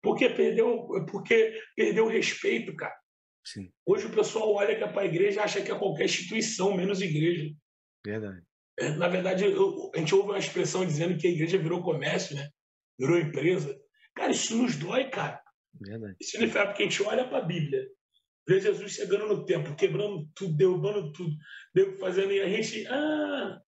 porque 0.02 0.28
perdeu, 0.28 0.86
porque 1.10 1.60
perdeu 1.76 2.06
o 2.06 2.08
respeito, 2.08 2.74
cara. 2.74 2.96
Sim. 3.44 3.72
Hoje 3.86 4.06
o 4.06 4.12
pessoal 4.12 4.52
olha 4.52 4.76
que 4.76 4.84
é 4.84 4.86
para 4.86 5.02
a 5.02 5.06
igreja 5.06 5.42
acha 5.42 5.62
que 5.62 5.70
é 5.70 5.78
qualquer 5.78 6.04
instituição, 6.04 6.76
menos 6.76 7.00
igreja. 7.00 7.52
Verdade. 8.04 8.42
É, 8.80 8.88
na 8.90 9.08
verdade, 9.08 9.44
eu, 9.44 9.90
a 9.94 9.98
gente 9.98 10.14
ouve 10.14 10.30
uma 10.30 10.38
expressão 10.38 10.86
dizendo 10.86 11.18
que 11.18 11.26
a 11.26 11.30
igreja 11.30 11.58
virou 11.58 11.82
comércio, 11.82 12.34
né? 12.34 12.48
Virou 12.98 13.18
empresa. 13.18 13.78
Cara, 14.14 14.32
isso 14.32 14.56
nos 14.56 14.74
dói, 14.76 15.10
cara. 15.10 15.40
Verdade. 15.78 16.16
Isso 16.18 16.36
é 16.38 16.66
porque 16.66 16.82
a 16.82 16.86
gente 16.86 17.02
olha 17.02 17.28
para 17.28 17.38
a 17.38 17.44
Bíblia, 17.44 17.86
vê 18.48 18.58
Jesus 18.58 18.92
chegando 18.92 19.26
no 19.28 19.44
templo, 19.44 19.76
quebrando 19.76 20.28
tudo, 20.34 20.56
derrubando 20.56 21.12
tudo, 21.12 21.36
fazendo, 22.00 22.32
e 22.32 22.40
a 22.40 22.48
gente, 22.48 22.86
ah, 22.88 23.60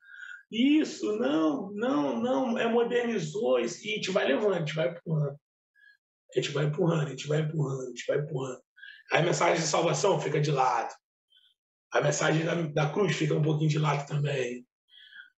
isso, 0.51 1.17
não, 1.19 1.71
não, 1.73 2.21
não, 2.21 2.59
é 2.59 2.67
modernizou, 2.67 3.61
e 3.61 3.65
a 3.65 3.69
gente 3.69 4.11
vai 4.11 4.27
levando, 4.27 4.55
a 4.55 4.59
gente 4.59 4.75
vai 4.75 4.89
empurrando. 4.89 5.37
A 6.35 6.41
gente 6.41 6.51
vai 6.53 6.65
empurrando, 6.65 7.07
a 7.07 7.11
gente 7.11 7.29
vai 7.29 7.41
empurrando, 7.41 7.83
a 7.83 7.87
gente 7.87 8.07
vai 8.07 8.19
empurrando. 8.19 8.63
Aí 9.13 9.21
a 9.21 9.25
mensagem 9.25 9.63
de 9.63 9.69
salvação 9.69 10.19
fica 10.19 10.41
de 10.41 10.51
lado. 10.51 10.95
A 11.93 12.01
mensagem 12.01 12.45
da, 12.45 12.55
da 12.55 12.91
cruz 12.91 13.15
fica 13.15 13.35
um 13.35 13.43
pouquinho 13.43 13.69
de 13.69 13.79
lado 13.79 14.07
também. 14.07 14.67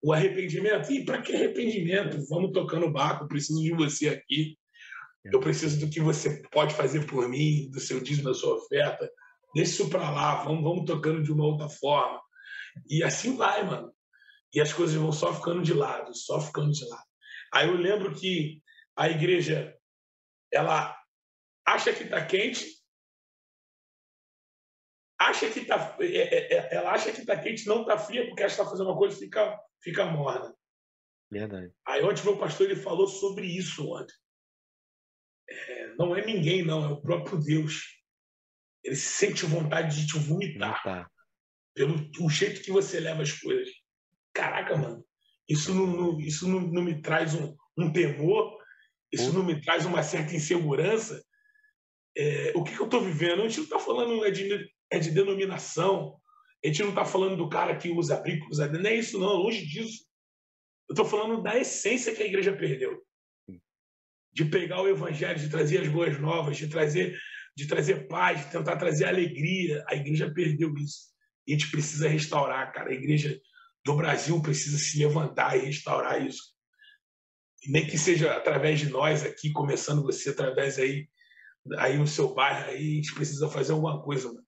O 0.04 0.12
arrependimento, 0.12 0.91
e 0.91 1.06
para 1.06 1.22
que 1.22 1.34
arrependimento? 1.34 2.18
Vamos 2.28 2.51
tocando 2.51 2.88
o 2.88 2.91
barco, 2.91 3.28
preciso 3.28 3.62
de 3.62 3.72
você 3.72 4.10
aqui. 4.10 4.58
Eu 5.24 5.39
preciso 5.39 5.80
do 5.80 5.89
que 5.89 6.01
você 6.01 6.41
pode 6.51 6.74
fazer 6.76 7.06
por 7.06 7.30
mim, 7.30 7.70
do 7.72 7.80
seu 7.80 8.01
dízimo, 8.01 8.28
da 8.28 8.34
sua 8.34 8.56
oferta. 8.56 9.10
Deixa 9.56 9.72
isso 9.72 9.89
para 9.89 10.10
lá, 10.10 10.43
vamos, 10.43 10.64
vamos 10.64 10.86
tocando 10.86 11.24
de 11.24 11.32
uma 11.32 11.45
outra 11.45 11.70
forma. 11.70 12.22
E 12.89 13.01
assim 13.01 13.38
vai, 13.38 13.64
mano 13.64 13.93
e 14.54 14.62
as 14.62 14.72
coisas 14.72 14.95
vão 14.95 15.12
só 15.12 15.34
ficando 15.34 15.64
de 15.64 15.74
lado, 15.74 16.16
só 16.16 16.39
ficando 16.39 16.72
de 16.72 16.86
lado. 16.88 17.08
Aí 17.51 17.68
eu 17.68 17.76
lembro 17.76 18.14
que 18.14 18.62
a 18.95 19.10
igreja 19.10 19.76
ela 20.51 20.95
acha 21.66 21.91
que 21.91 22.04
está 22.04 22.24
quente, 22.24 22.66
acha 25.20 25.49
que 25.49 25.66
tá, 25.66 25.95
é, 25.99 26.05
é, 26.05 26.53
é, 26.53 26.76
ela 26.76 26.91
acha 26.91 27.11
que 27.11 27.22
está 27.22 27.39
quente, 27.39 27.68
não 27.68 27.82
está 27.82 27.97
fria 27.97 28.28
porque 28.28 28.41
ela 28.41 28.51
está 28.51 28.66
fazendo 28.66 28.88
uma 28.88 28.97
coisa 28.97 29.16
e 29.16 29.20
fica, 29.20 29.59
fica 29.82 30.05
morna. 30.05 30.53
Verdade. 31.32 31.72
Aí 31.88 32.03
ontem 32.03 32.24
meu 32.24 32.38
pastor 32.38 32.70
ele 32.70 32.80
falou 32.80 33.07
sobre 33.07 33.45
isso 33.47 33.91
ontem. 33.91 34.14
é, 35.49 35.95
não 35.95 36.16
é 36.16 36.26
ninguém, 36.26 36.64
não, 36.64 36.84
é 36.84 36.88
o 36.89 37.01
próprio 37.01 37.39
Deus. 37.39 38.01
Ele 38.84 38.95
sente 38.95 39.45
vontade 39.45 39.95
de 39.95 40.07
te 40.07 40.20
vomitar. 40.20 40.84
Tá. 40.84 41.09
Pelo 41.74 41.95
o 42.20 42.30
jeito 42.30 42.61
que 42.61 42.72
você 42.72 42.99
leva 42.99 43.24
as 43.24 43.32
coisas. 43.32 43.70
Caraca, 44.34 44.76
mano. 44.76 45.03
Isso 45.47 45.74
não, 45.74 45.88
não 45.88 46.20
isso 46.20 46.47
não, 46.47 46.61
não, 46.61 46.84
me 46.84 47.01
traz 47.01 47.34
um, 47.34 47.55
um 47.78 47.91
temor, 47.91 48.57
isso 49.11 49.34
não 49.34 49.43
me 49.43 49.59
traz 49.61 49.86
uma 49.86 50.03
certa 50.03 50.36
insegurança. 50.36 51.24
É, 52.16 52.53
o 52.55 52.64
que, 52.64 52.74
que 52.76 52.80
eu 52.80 52.86
estou 52.86 53.01
vivendo? 53.01 53.41
A 53.41 53.47
gente 53.47 53.57
não 53.57 53.64
está 53.64 53.80
falando 53.80 54.24
é 54.26 54.32
de, 54.32 54.72
é 54.94 55.00
de 55.00 55.12
denominação, 55.12 56.16
a 56.64 56.68
gente 56.68 56.82
não 56.82 56.89
está 56.89 57.04
falando 57.04 57.36
do 57.36 57.50
cara 57.50 57.76
que 57.76 57.89
usa 57.89 58.22
brinco, 58.22 58.48
usa. 58.50 58.68
Não 58.68 58.89
é 58.89 58.96
isso, 58.96 59.20
não, 59.20 59.34
longe 59.34 59.66
disso. 59.66 60.06
Eu 60.88 60.94
estou 60.94 61.06
falando 61.06 61.41
da 61.41 61.58
essência 61.58 62.14
que 62.16 62.24
a 62.24 62.26
igreja 62.26 62.56
perdeu. 62.56 63.02
De 64.32 64.46
pegar 64.46 64.82
o 64.82 64.88
evangelho, 64.88 65.39
de 65.39 65.50
trazer 65.50 65.82
as 65.82 65.88
boas 65.88 66.20
novas, 66.20 66.58
de 66.58 66.68
trazer, 66.68 67.20
de 67.56 67.68
trazer 67.68 68.08
paz, 68.08 68.46
de 68.46 68.52
tentar 68.52 68.78
trazer 68.78 69.06
alegria. 69.06 69.84
A 69.88 69.96
igreja 69.96 70.32
perdeu 70.34 70.74
isso. 70.76 71.12
E 71.46 71.54
a 71.54 71.58
gente 71.58 71.70
precisa 71.70 72.08
restaurar, 72.08 72.72
cara. 72.72 72.91
A 72.91 72.94
igreja 72.94 73.38
do 73.84 73.96
Brasil 73.96 74.41
precisa 74.41 74.78
se 74.78 74.98
levantar 75.00 75.58
e 75.58 75.66
restaurar 75.66 76.26
isso. 76.26 76.54
E 77.66 77.72
nem 77.72 77.86
que 77.86 77.98
seja 77.98 78.36
através 78.36 78.80
de 78.80 78.89
nós 78.89 79.26
aqui, 79.26 79.52
começando 79.52 80.04
você 80.04 80.30
através 80.30 80.80
aí, 80.80 81.10
aí 81.78 81.98
no 81.98 82.08
seu 82.08 82.34
bairro, 82.34 82.70
aí 82.70 82.94
a 82.94 82.96
gente 82.96 83.14
precisa 83.14 83.50
fazer 83.50 83.74
alguma 83.74 84.02
coisa, 84.02 84.28
mano. 84.28 84.43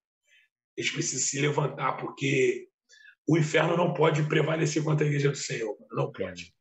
A 0.78 0.82
gente 0.82 0.94
precisa 0.94 1.24
se 1.24 1.40
levantar, 1.40 1.94
porque 1.94 2.68
o 3.28 3.38
inferno 3.38 3.76
não 3.76 3.94
pode 3.94 4.28
prevalecer 4.28 4.84
contra 4.84 5.06
a 5.06 5.08
igreja 5.08 5.30
do 5.30 5.38
Senhor. 5.38 5.76
Não 5.92 6.12
pode. 6.12 6.54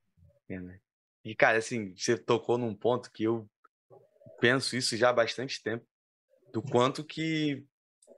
É, 0.49 0.61
né? 0.61 0.79
E, 1.25 1.35
cara, 1.35 1.59
assim, 1.59 1.95
você 1.97 2.17
tocou 2.17 2.59
num 2.59 2.75
ponto 2.75 3.11
que 3.11 3.25
eu 3.25 3.49
penso 4.41 4.77
isso 4.77 4.97
já 4.97 5.11
há 5.11 5.13
bastante 5.13 5.63
tempo, 5.63 5.87
do 6.53 6.63
quanto 6.63 7.03
que 7.03 7.65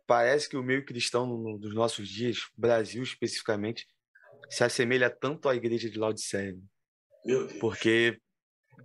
parece 0.06 0.48
que 0.48 0.56
o 0.56 0.62
meio 0.62 0.84
cristão 0.84 1.26
no, 1.26 1.58
dos 1.58 1.74
nossos 1.74 2.08
dias, 2.08 2.38
Brasil 2.56 3.02
especificamente, 3.02 3.86
se 4.50 4.62
assemelha 4.64 5.10
tanto 5.10 5.48
à 5.48 5.54
igreja 5.54 5.88
de 5.88 5.98
Laodiceia. 5.98 6.52
Né? 6.52 7.58
Porque 7.60 8.20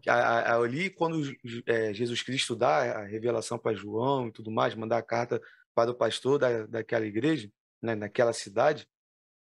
ali, 0.07 0.89
quando 0.89 1.21
é, 1.65 1.93
Jesus 1.93 2.21
Cristo 2.23 2.55
dá 2.55 3.01
a 3.01 3.05
revelação 3.05 3.59
para 3.59 3.75
João 3.75 4.27
e 4.27 4.31
tudo 4.31 4.51
mais, 4.51 4.73
mandar 4.73 4.97
a 4.97 5.03
carta 5.03 5.41
para 5.75 5.91
o 5.91 5.95
pastor 5.95 6.39
da, 6.39 6.65
daquela 6.65 7.05
igreja, 7.05 7.49
né, 7.81 7.95
naquela 7.95 8.33
cidade, 8.33 8.87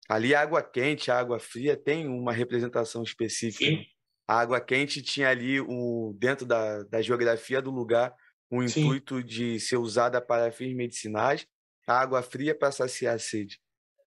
Ali 0.09 0.35
a 0.35 0.41
água 0.41 0.63
quente, 0.63 1.11
a 1.11 1.19
água 1.19 1.39
fria 1.39 1.77
tem 1.77 2.07
uma 2.07 2.33
representação 2.33 3.03
específica. 3.03 3.65
Sim. 3.65 3.85
A 4.29 4.41
água 4.41 4.61
quente 4.61 5.03
tinha 5.03 5.29
ali 5.29 5.61
o 5.61 6.15
dentro 6.19 6.47
da, 6.47 6.83
da 6.85 7.03
geografia 7.03 7.61
do 7.61 7.71
lugar 7.71 8.15
o 8.49 8.63
intuito 8.63 9.19
Sim. 9.19 9.25
de 9.25 9.61
ser 9.61 9.77
usada 9.77 10.21
para 10.21 10.53
fins 10.53 10.73
medicinais, 10.73 11.45
a 11.85 11.99
água 11.99 12.23
fria 12.23 12.57
para 12.57 12.71
saciar 12.71 13.17
a 13.17 13.19
sede. 13.19 13.61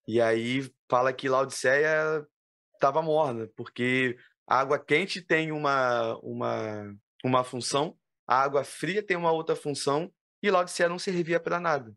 E 0.08 0.18
aí 0.18 0.66
fala 0.88 1.12
que 1.12 1.28
Laodiceia 1.28 2.26
estava 2.72 3.02
morna, 3.02 3.50
porque 3.54 4.16
a 4.48 4.58
água 4.58 4.78
quente 4.78 5.20
tem 5.20 5.52
uma, 5.52 6.16
uma, 6.22 6.94
uma 7.22 7.44
função, 7.44 7.94
a 8.26 8.40
água 8.40 8.64
fria 8.64 9.02
tem 9.02 9.14
uma 9.14 9.30
outra 9.30 9.54
função, 9.54 10.10
e 10.42 10.50
Laodiceia 10.50 10.88
não 10.88 10.98
servia 10.98 11.38
para 11.38 11.60
nada. 11.60 11.94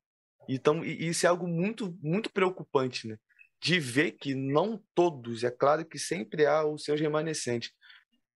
Então, 0.48 0.84
isso 0.84 1.26
é 1.26 1.30
algo 1.30 1.48
muito, 1.48 1.98
muito 2.02 2.32
preocupante, 2.32 3.08
né? 3.08 3.18
de 3.64 3.80
ver 3.80 4.12
que 4.12 4.36
não 4.36 4.84
todos, 4.94 5.41
é 5.46 5.50
claro 5.50 5.86
que 5.86 5.98
sempre 5.98 6.46
há 6.46 6.66
os 6.66 6.84
seus 6.84 7.00
remanescentes, 7.00 7.72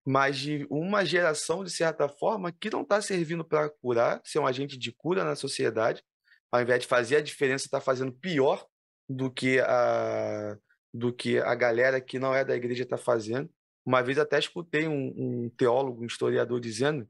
mas 0.05 0.37
de 0.37 0.65
uma 0.69 1.03
geração, 1.03 1.65
de 1.65 1.69
certa 1.69 2.07
forma, 2.07 2.49
que 2.49 2.69
não 2.69 2.81
está 2.81 3.01
servindo 3.01 3.43
para 3.43 3.69
curar, 3.69 4.21
ser 4.23 4.39
um 4.39 4.47
agente 4.47 4.77
de 4.77 4.89
cura 4.93 5.25
na 5.25 5.35
sociedade, 5.35 6.01
ao 6.49 6.61
invés 6.61 6.79
de 6.79 6.87
fazer 6.87 7.17
a 7.17 7.21
diferença, 7.21 7.65
está 7.65 7.81
fazendo 7.81 8.13
pior 8.13 8.65
do 9.09 9.29
que 9.29 9.59
a 9.59 10.57
do 10.93 11.13
que 11.13 11.37
a 11.37 11.53
galera 11.53 11.99
que 11.99 12.17
não 12.17 12.33
é 12.33 12.43
da 12.43 12.55
igreja 12.55 12.83
está 12.83 12.97
fazendo. 12.97 13.49
Uma 13.85 14.01
vez 14.01 14.17
até 14.17 14.39
escutei 14.39 14.87
um, 14.87 15.13
um, 15.15 15.49
teólogo, 15.55 16.01
um 16.01 16.07
historiador 16.07 16.59
dizendo 16.59 17.07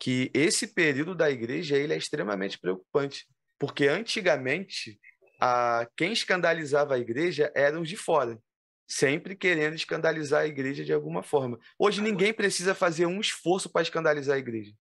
que 0.00 0.30
esse 0.34 0.66
período 0.68 1.14
da 1.14 1.30
igreja 1.30 1.76
ele 1.76 1.92
é 1.92 1.96
extremamente 1.96 2.58
preocupante, 2.58 3.26
porque 3.60 3.86
antigamente 3.86 4.98
a, 5.38 5.86
quem 5.94 6.12
escandalizava 6.12 6.94
a 6.94 6.98
igreja 6.98 7.52
eram 7.54 7.82
os 7.82 7.88
de 7.90 7.96
fora, 7.96 8.40
sempre 8.88 9.36
querendo 9.36 9.74
escandalizar 9.74 10.40
a 10.40 10.46
igreja 10.46 10.82
de 10.82 10.94
alguma 10.94 11.22
forma. 11.22 11.58
Hoje 11.78 12.00
ninguém 12.00 12.32
precisa 12.32 12.74
fazer 12.74 13.04
um 13.04 13.20
esforço 13.20 13.68
para 13.68 13.82
escandalizar 13.82 14.36
a 14.36 14.38
igreja. 14.38 14.72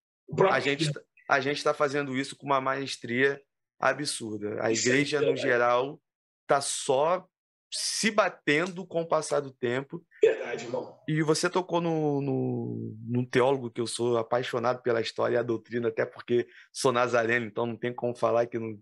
A 0.49 0.59
gente 0.61 0.91
tá, 0.91 1.01
a 1.29 1.41
gente 1.41 1.57
está 1.57 1.73
fazendo 1.73 2.17
isso 2.17 2.37
com 2.37 2.45
uma 2.45 2.61
maestria 2.61 3.39
absurda. 3.77 4.63
A 4.63 4.71
igreja 4.71 5.19
no 5.19 5.35
geral 5.35 6.01
está 6.43 6.61
só 6.61 7.27
se 7.69 8.09
batendo 8.09 8.87
com 8.87 9.01
o 9.01 9.07
passar 9.07 9.41
do 9.41 9.51
tempo. 9.51 10.03
Verdade, 10.21 10.65
irmão. 10.65 10.99
E 11.07 11.21
você 11.21 11.49
tocou 11.49 11.79
no, 11.79 12.21
no, 12.21 12.97
num 13.07 13.25
teólogo 13.25 13.71
que 13.71 13.79
eu 13.79 13.87
sou 13.87 14.17
apaixonado 14.17 14.81
pela 14.81 15.01
história 15.01 15.35
e 15.35 15.37
a 15.37 15.43
doutrina, 15.43 15.87
até 15.87 16.05
porque 16.05 16.47
sou 16.71 16.91
nazareno, 16.91 17.45
então 17.45 17.65
não 17.65 17.77
tem 17.77 17.93
como 17.93 18.15
falar 18.15 18.45
que 18.47 18.59
não, 18.59 18.77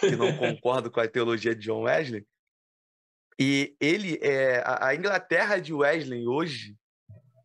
que 0.00 0.16
não 0.16 0.34
concordo 0.38 0.90
com 0.90 1.00
a 1.00 1.08
teologia 1.08 1.54
de 1.54 1.66
John 1.66 1.82
Wesley. 1.82 2.26
E 3.38 3.76
ele 3.80 4.18
é 4.20 4.62
a 4.66 4.94
Inglaterra 4.94 5.58
de 5.58 5.72
Wesley 5.72 6.26
hoje 6.26 6.76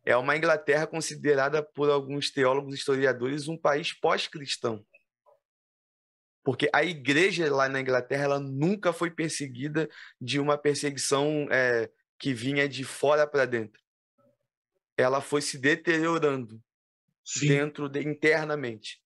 é 0.04 0.16
uma 0.16 0.36
Inglaterra 0.36 0.86
considerada 0.86 1.62
por 1.62 1.90
alguns 1.90 2.30
teólogos 2.30 2.74
e 2.74 2.76
historiadores 2.76 3.48
um 3.48 3.56
país 3.56 3.92
pós-cristão. 3.92 4.84
Porque 6.44 6.68
a 6.74 6.84
igreja 6.84 7.50
lá 7.52 7.68
na 7.70 7.80
Inglaterra 7.80 8.24
ela 8.24 8.40
nunca 8.40 8.92
foi 8.92 9.10
perseguida 9.10 9.88
de 10.20 10.38
uma 10.38 10.58
perseguição 10.58 11.46
é, 11.50 11.90
que 12.18 12.32
vinha 12.32 12.68
de 12.68 12.84
fora 12.84 13.26
para 13.26 13.44
dentro. 13.44 13.82
Ela 14.96 15.20
foi 15.20 15.42
se 15.42 15.58
deteriorando 15.58 16.62
Sim. 17.24 17.48
dentro 17.48 17.88
de, 17.88 18.00
internamente, 18.00 19.02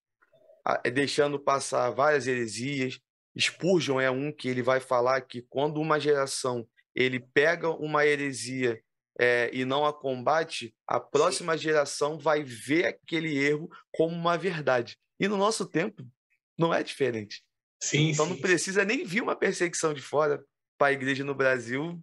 deixando 0.93 1.39
passar 1.39 1.91
várias 1.91 2.27
heresias, 2.27 3.01
Spurgeon 3.39 4.01
é 4.01 4.11
um 4.11 4.33
que 4.33 4.49
ele 4.49 4.63
vai 4.63 4.81
falar 4.81 5.21
que 5.23 5.43
quando 5.43 5.81
uma 5.81 6.01
geração 6.01 6.69
ele 6.95 7.21
pega 7.21 7.71
uma 7.71 8.05
heresia 8.05 8.83
é, 9.19 9.51
e 9.53 9.65
não 9.65 9.85
a 9.87 9.93
combate, 9.93 10.75
a 10.87 10.99
próxima 10.99 11.57
Sim. 11.57 11.65
geração 11.65 12.19
vai 12.19 12.43
ver 12.43 12.87
aquele 12.87 13.37
erro 13.37 13.69
como 13.93 14.15
uma 14.15 14.37
verdade. 14.37 14.97
E 15.19 15.29
no 15.29 15.37
nosso 15.37 15.67
tempo 15.67 16.05
não 16.59 16.75
é 16.75 16.83
diferente. 16.83 17.45
Sim, 17.81 18.11
então 18.11 18.27
sim. 18.27 18.33
não 18.33 18.41
precisa 18.41 18.85
nem 18.85 19.05
vir 19.05 19.23
uma 19.23 19.37
perseguição 19.37 19.95
de 19.95 20.03
fora 20.03 20.45
para 20.77 20.89
a 20.89 20.93
igreja 20.93 21.25
no 21.25 21.35
Brasil 21.35 22.03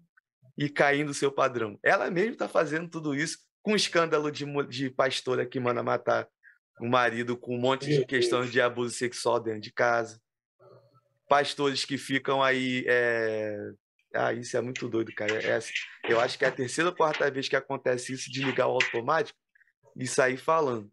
e 0.57 0.69
cair 0.69 1.03
no 1.03 1.13
seu 1.13 1.31
padrão. 1.31 1.77
Ela 1.83 2.09
mesma 2.09 2.33
está 2.33 2.47
fazendo 2.47 2.89
tudo 2.89 3.13
isso 3.13 3.39
com 3.61 3.75
escândalo 3.75 4.31
de, 4.31 4.45
de 4.67 4.89
pastora 4.89 5.45
que 5.45 5.59
manda 5.59 5.83
matar 5.83 6.27
o 6.79 6.87
marido 6.87 7.37
com 7.37 7.55
um 7.55 7.59
monte 7.59 7.87
de 7.87 8.05
questões 8.05 8.51
de 8.51 8.61
abuso 8.61 8.95
sexual 8.95 9.39
dentro 9.39 9.61
de 9.61 9.71
casa 9.71 10.19
pastores 11.27 11.85
que 11.85 11.97
ficam 11.97 12.41
aí. 12.41 12.83
É... 12.87 13.57
Ah, 14.13 14.33
isso 14.33 14.55
é 14.55 14.61
muito 14.61 14.87
doido, 14.87 15.13
cara. 15.13 15.41
É, 15.43 15.55
assim, 15.55 15.73
eu 16.07 16.19
acho 16.21 16.37
que 16.37 16.45
é 16.45 16.47
a 16.47 16.51
terceira 16.51 16.89
ou 16.89 16.95
quarta 16.95 17.29
vez 17.29 17.49
que 17.49 17.55
acontece 17.55 18.13
isso 18.13 18.31
de 18.31 18.43
ligar 18.43 18.67
o 18.67 18.71
automático 18.71 19.37
e 19.97 20.07
sair 20.07 20.37
falando. 20.37 20.89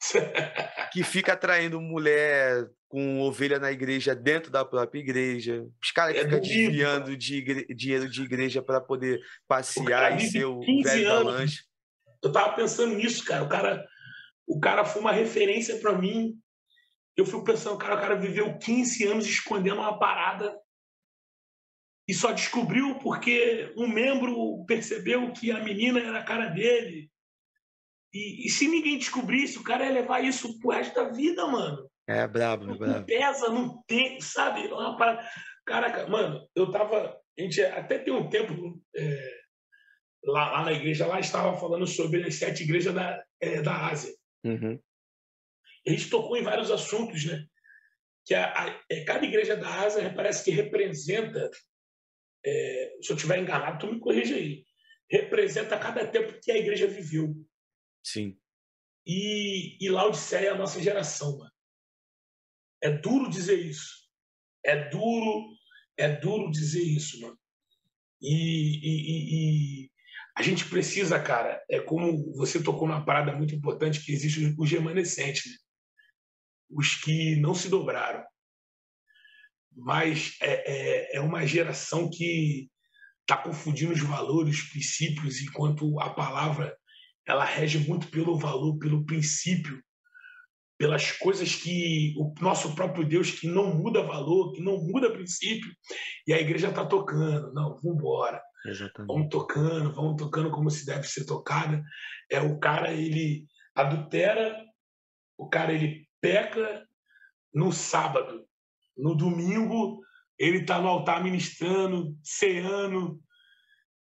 que 0.92 1.02
fica 1.02 1.32
atraindo 1.32 1.80
mulher 1.80 2.68
com 2.88 3.20
ovelha 3.20 3.58
na 3.58 3.70
igreja 3.70 4.14
dentro 4.14 4.50
da 4.50 4.64
própria 4.64 4.98
igreja. 4.98 5.66
Os 5.82 5.90
caras 5.92 6.16
é 6.16 6.24
ficam 6.24 6.40
desviando 6.40 7.16
de 7.16 7.36
igre... 7.36 7.66
dinheiro 7.74 8.08
de 8.08 8.22
igreja 8.22 8.60
para 8.60 8.80
poder 8.80 9.20
passear 9.46 10.16
e 10.16 10.28
ser 10.28 10.44
o 10.44 10.60
velho 10.60 11.04
da 11.04 11.18
lanche. 11.20 11.62
Eu 12.22 12.32
tava 12.32 12.54
pensando 12.54 12.94
nisso, 12.94 13.24
cara. 13.24 13.44
O 13.44 13.48
cara, 13.48 13.86
o 14.46 14.60
cara 14.60 14.84
foi 14.84 15.00
uma 15.00 15.12
referência 15.12 15.78
para 15.78 15.96
mim 15.96 16.40
eu 17.20 17.26
fico 17.26 17.44
pensando, 17.44 17.76
cara, 17.76 17.96
o 17.96 18.00
cara 18.00 18.14
viveu 18.16 18.56
15 18.58 19.06
anos 19.06 19.26
escondendo 19.26 19.80
uma 19.80 19.98
parada 19.98 20.58
e 22.08 22.14
só 22.14 22.32
descobriu 22.32 22.98
porque 22.98 23.72
um 23.76 23.86
membro 23.86 24.64
percebeu 24.64 25.30
que 25.32 25.50
a 25.50 25.62
menina 25.62 26.00
era 26.00 26.20
a 26.20 26.24
cara 26.24 26.46
dele. 26.46 27.09
E, 28.12 28.46
e, 28.46 28.50
se 28.50 28.66
ninguém 28.66 28.98
descobrisse, 28.98 29.58
o 29.58 29.62
cara 29.62 29.84
ia 29.84 29.92
levar 29.92 30.24
isso 30.24 30.58
pro 30.58 30.70
resto 30.70 30.94
da 30.94 31.10
vida, 31.10 31.46
mano. 31.46 31.88
É 32.08 32.26
brabo, 32.26 32.72
é 32.72 32.76
brabo. 32.76 32.94
Não 32.94 33.04
pesa, 33.04 33.48
não 33.48 33.82
tem, 33.86 34.20
sabe? 34.20 34.66
É 34.66 34.74
uma 34.74 34.96
parada... 34.96 35.28
Caraca, 35.64 36.08
mano, 36.08 36.44
eu 36.56 36.70
tava. 36.70 37.16
A 37.38 37.42
gente 37.42 37.62
até 37.62 37.98
tem 37.98 38.12
um 38.12 38.28
tempo 38.28 38.82
é, 38.96 39.34
lá, 40.24 40.50
lá, 40.50 40.64
na 40.64 40.72
igreja, 40.72 41.06
lá 41.06 41.20
estava 41.20 41.56
falando 41.56 41.86
sobre 41.86 42.24
as 42.24 42.34
sete 42.34 42.64
igrejas 42.64 42.92
da, 42.92 43.22
é, 43.40 43.62
da 43.62 43.86
Ásia. 43.86 44.12
Uhum 44.44 44.80
a 45.86 45.90
gente 45.90 46.10
tocou 46.10 46.36
em 46.36 46.42
vários 46.42 46.70
assuntos, 46.70 47.24
né? 47.24 47.44
Que 48.24 48.34
a, 48.34 48.46
a, 48.46 48.80
é, 48.90 49.04
cada 49.04 49.24
igreja 49.24 49.56
da 49.56 49.82
Ásia 49.82 50.12
parece 50.14 50.44
que 50.44 50.50
representa, 50.50 51.50
é, 52.44 52.96
se 53.02 53.10
eu 53.10 53.16
estiver 53.16 53.38
enganado, 53.38 53.78
tu 53.78 53.92
me 53.92 53.98
corrija 53.98 54.34
aí, 54.34 54.64
representa 55.10 55.78
cada 55.78 56.06
tempo 56.06 56.38
que 56.40 56.50
a 56.50 56.58
igreja 56.58 56.86
viveu. 56.86 57.34
Sim. 58.02 58.36
E, 59.06 59.76
e 59.80 59.90
Laodiceia 59.90 60.48
é 60.48 60.50
a 60.50 60.58
nossa 60.58 60.82
geração, 60.82 61.38
mano. 61.38 61.52
É 62.82 62.90
duro 62.90 63.28
dizer 63.28 63.58
isso. 63.58 64.08
É 64.64 64.88
duro, 64.88 65.54
é 65.96 66.08
duro 66.16 66.50
dizer 66.50 66.82
isso, 66.82 67.20
mano. 67.20 67.38
E, 68.20 68.80
e, 68.82 69.84
e, 69.84 69.90
a 70.36 70.42
gente 70.42 70.68
precisa, 70.68 71.20
cara, 71.20 71.62
é 71.68 71.80
como 71.80 72.34
você 72.34 72.62
tocou 72.62 72.86
numa 72.86 73.04
parada 73.04 73.34
muito 73.34 73.54
importante 73.54 74.04
que 74.04 74.12
existe 74.12 74.54
os 74.58 74.70
remanescentes, 74.70 75.50
né? 75.50 75.58
os 76.70 76.94
que 76.94 77.36
não 77.36 77.54
se 77.54 77.68
dobraram. 77.68 78.24
Mas 79.74 80.36
é, 80.40 81.14
é, 81.14 81.16
é 81.16 81.20
uma 81.20 81.46
geração 81.46 82.08
que 82.10 82.70
está 83.22 83.36
confundindo 83.36 83.92
os 83.92 84.00
valores, 84.00 84.56
os 84.56 84.70
princípios, 84.70 85.40
enquanto 85.40 85.98
a 86.00 86.10
palavra 86.10 86.76
ela 87.26 87.44
rege 87.44 87.78
muito 87.78 88.08
pelo 88.08 88.38
valor, 88.38 88.78
pelo 88.78 89.04
princípio, 89.04 89.82
pelas 90.78 91.12
coisas 91.12 91.54
que 91.54 92.14
o 92.16 92.32
nosso 92.40 92.74
próprio 92.74 93.06
Deus 93.06 93.30
que 93.30 93.46
não 93.46 93.74
muda 93.74 94.02
valor, 94.02 94.52
que 94.52 94.62
não 94.62 94.78
muda 94.78 95.12
princípio, 95.12 95.70
e 96.26 96.32
a 96.32 96.40
igreja 96.40 96.68
está 96.68 96.86
tocando. 96.86 97.52
Não, 97.52 97.76
vamos 97.76 97.98
embora. 97.98 98.42
Vamos 99.06 99.28
tocando, 99.28 99.92
vamos 99.92 100.16
tocando 100.16 100.50
como 100.50 100.70
se 100.70 100.86
deve 100.86 101.04
ser 101.04 101.24
tocada. 101.24 101.82
É 102.30 102.40
o 102.40 102.58
cara 102.58 102.92
ele 102.92 103.46
adultera, 103.74 104.56
o 105.36 105.48
cara 105.48 105.72
ele 105.72 106.08
peca 106.20 106.86
no 107.52 107.72
sábado, 107.72 108.46
no 108.96 109.14
domingo 109.14 110.00
ele 110.38 110.58
está 110.58 110.80
no 110.80 110.88
altar 110.88 111.22
ministrando, 111.22 112.16
ceando. 112.22 113.20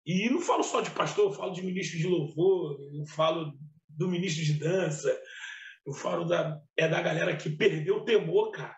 E 0.06 0.30
não 0.30 0.40
falo 0.40 0.62
só 0.62 0.80
de 0.80 0.90
pastor, 0.90 1.26
eu 1.26 1.32
falo 1.32 1.52
de 1.52 1.62
ministro 1.62 1.98
de 1.98 2.06
louvor, 2.06 2.78
eu 2.94 3.04
falo 3.06 3.52
do 3.88 4.08
ministro 4.08 4.44
de 4.44 4.54
dança, 4.54 5.20
eu 5.84 5.92
falo 5.92 6.24
da, 6.24 6.60
é 6.76 6.86
da 6.88 7.02
galera 7.02 7.36
que 7.36 7.50
perdeu 7.50 7.96
o 7.96 8.04
temor, 8.04 8.50
cara. 8.52 8.76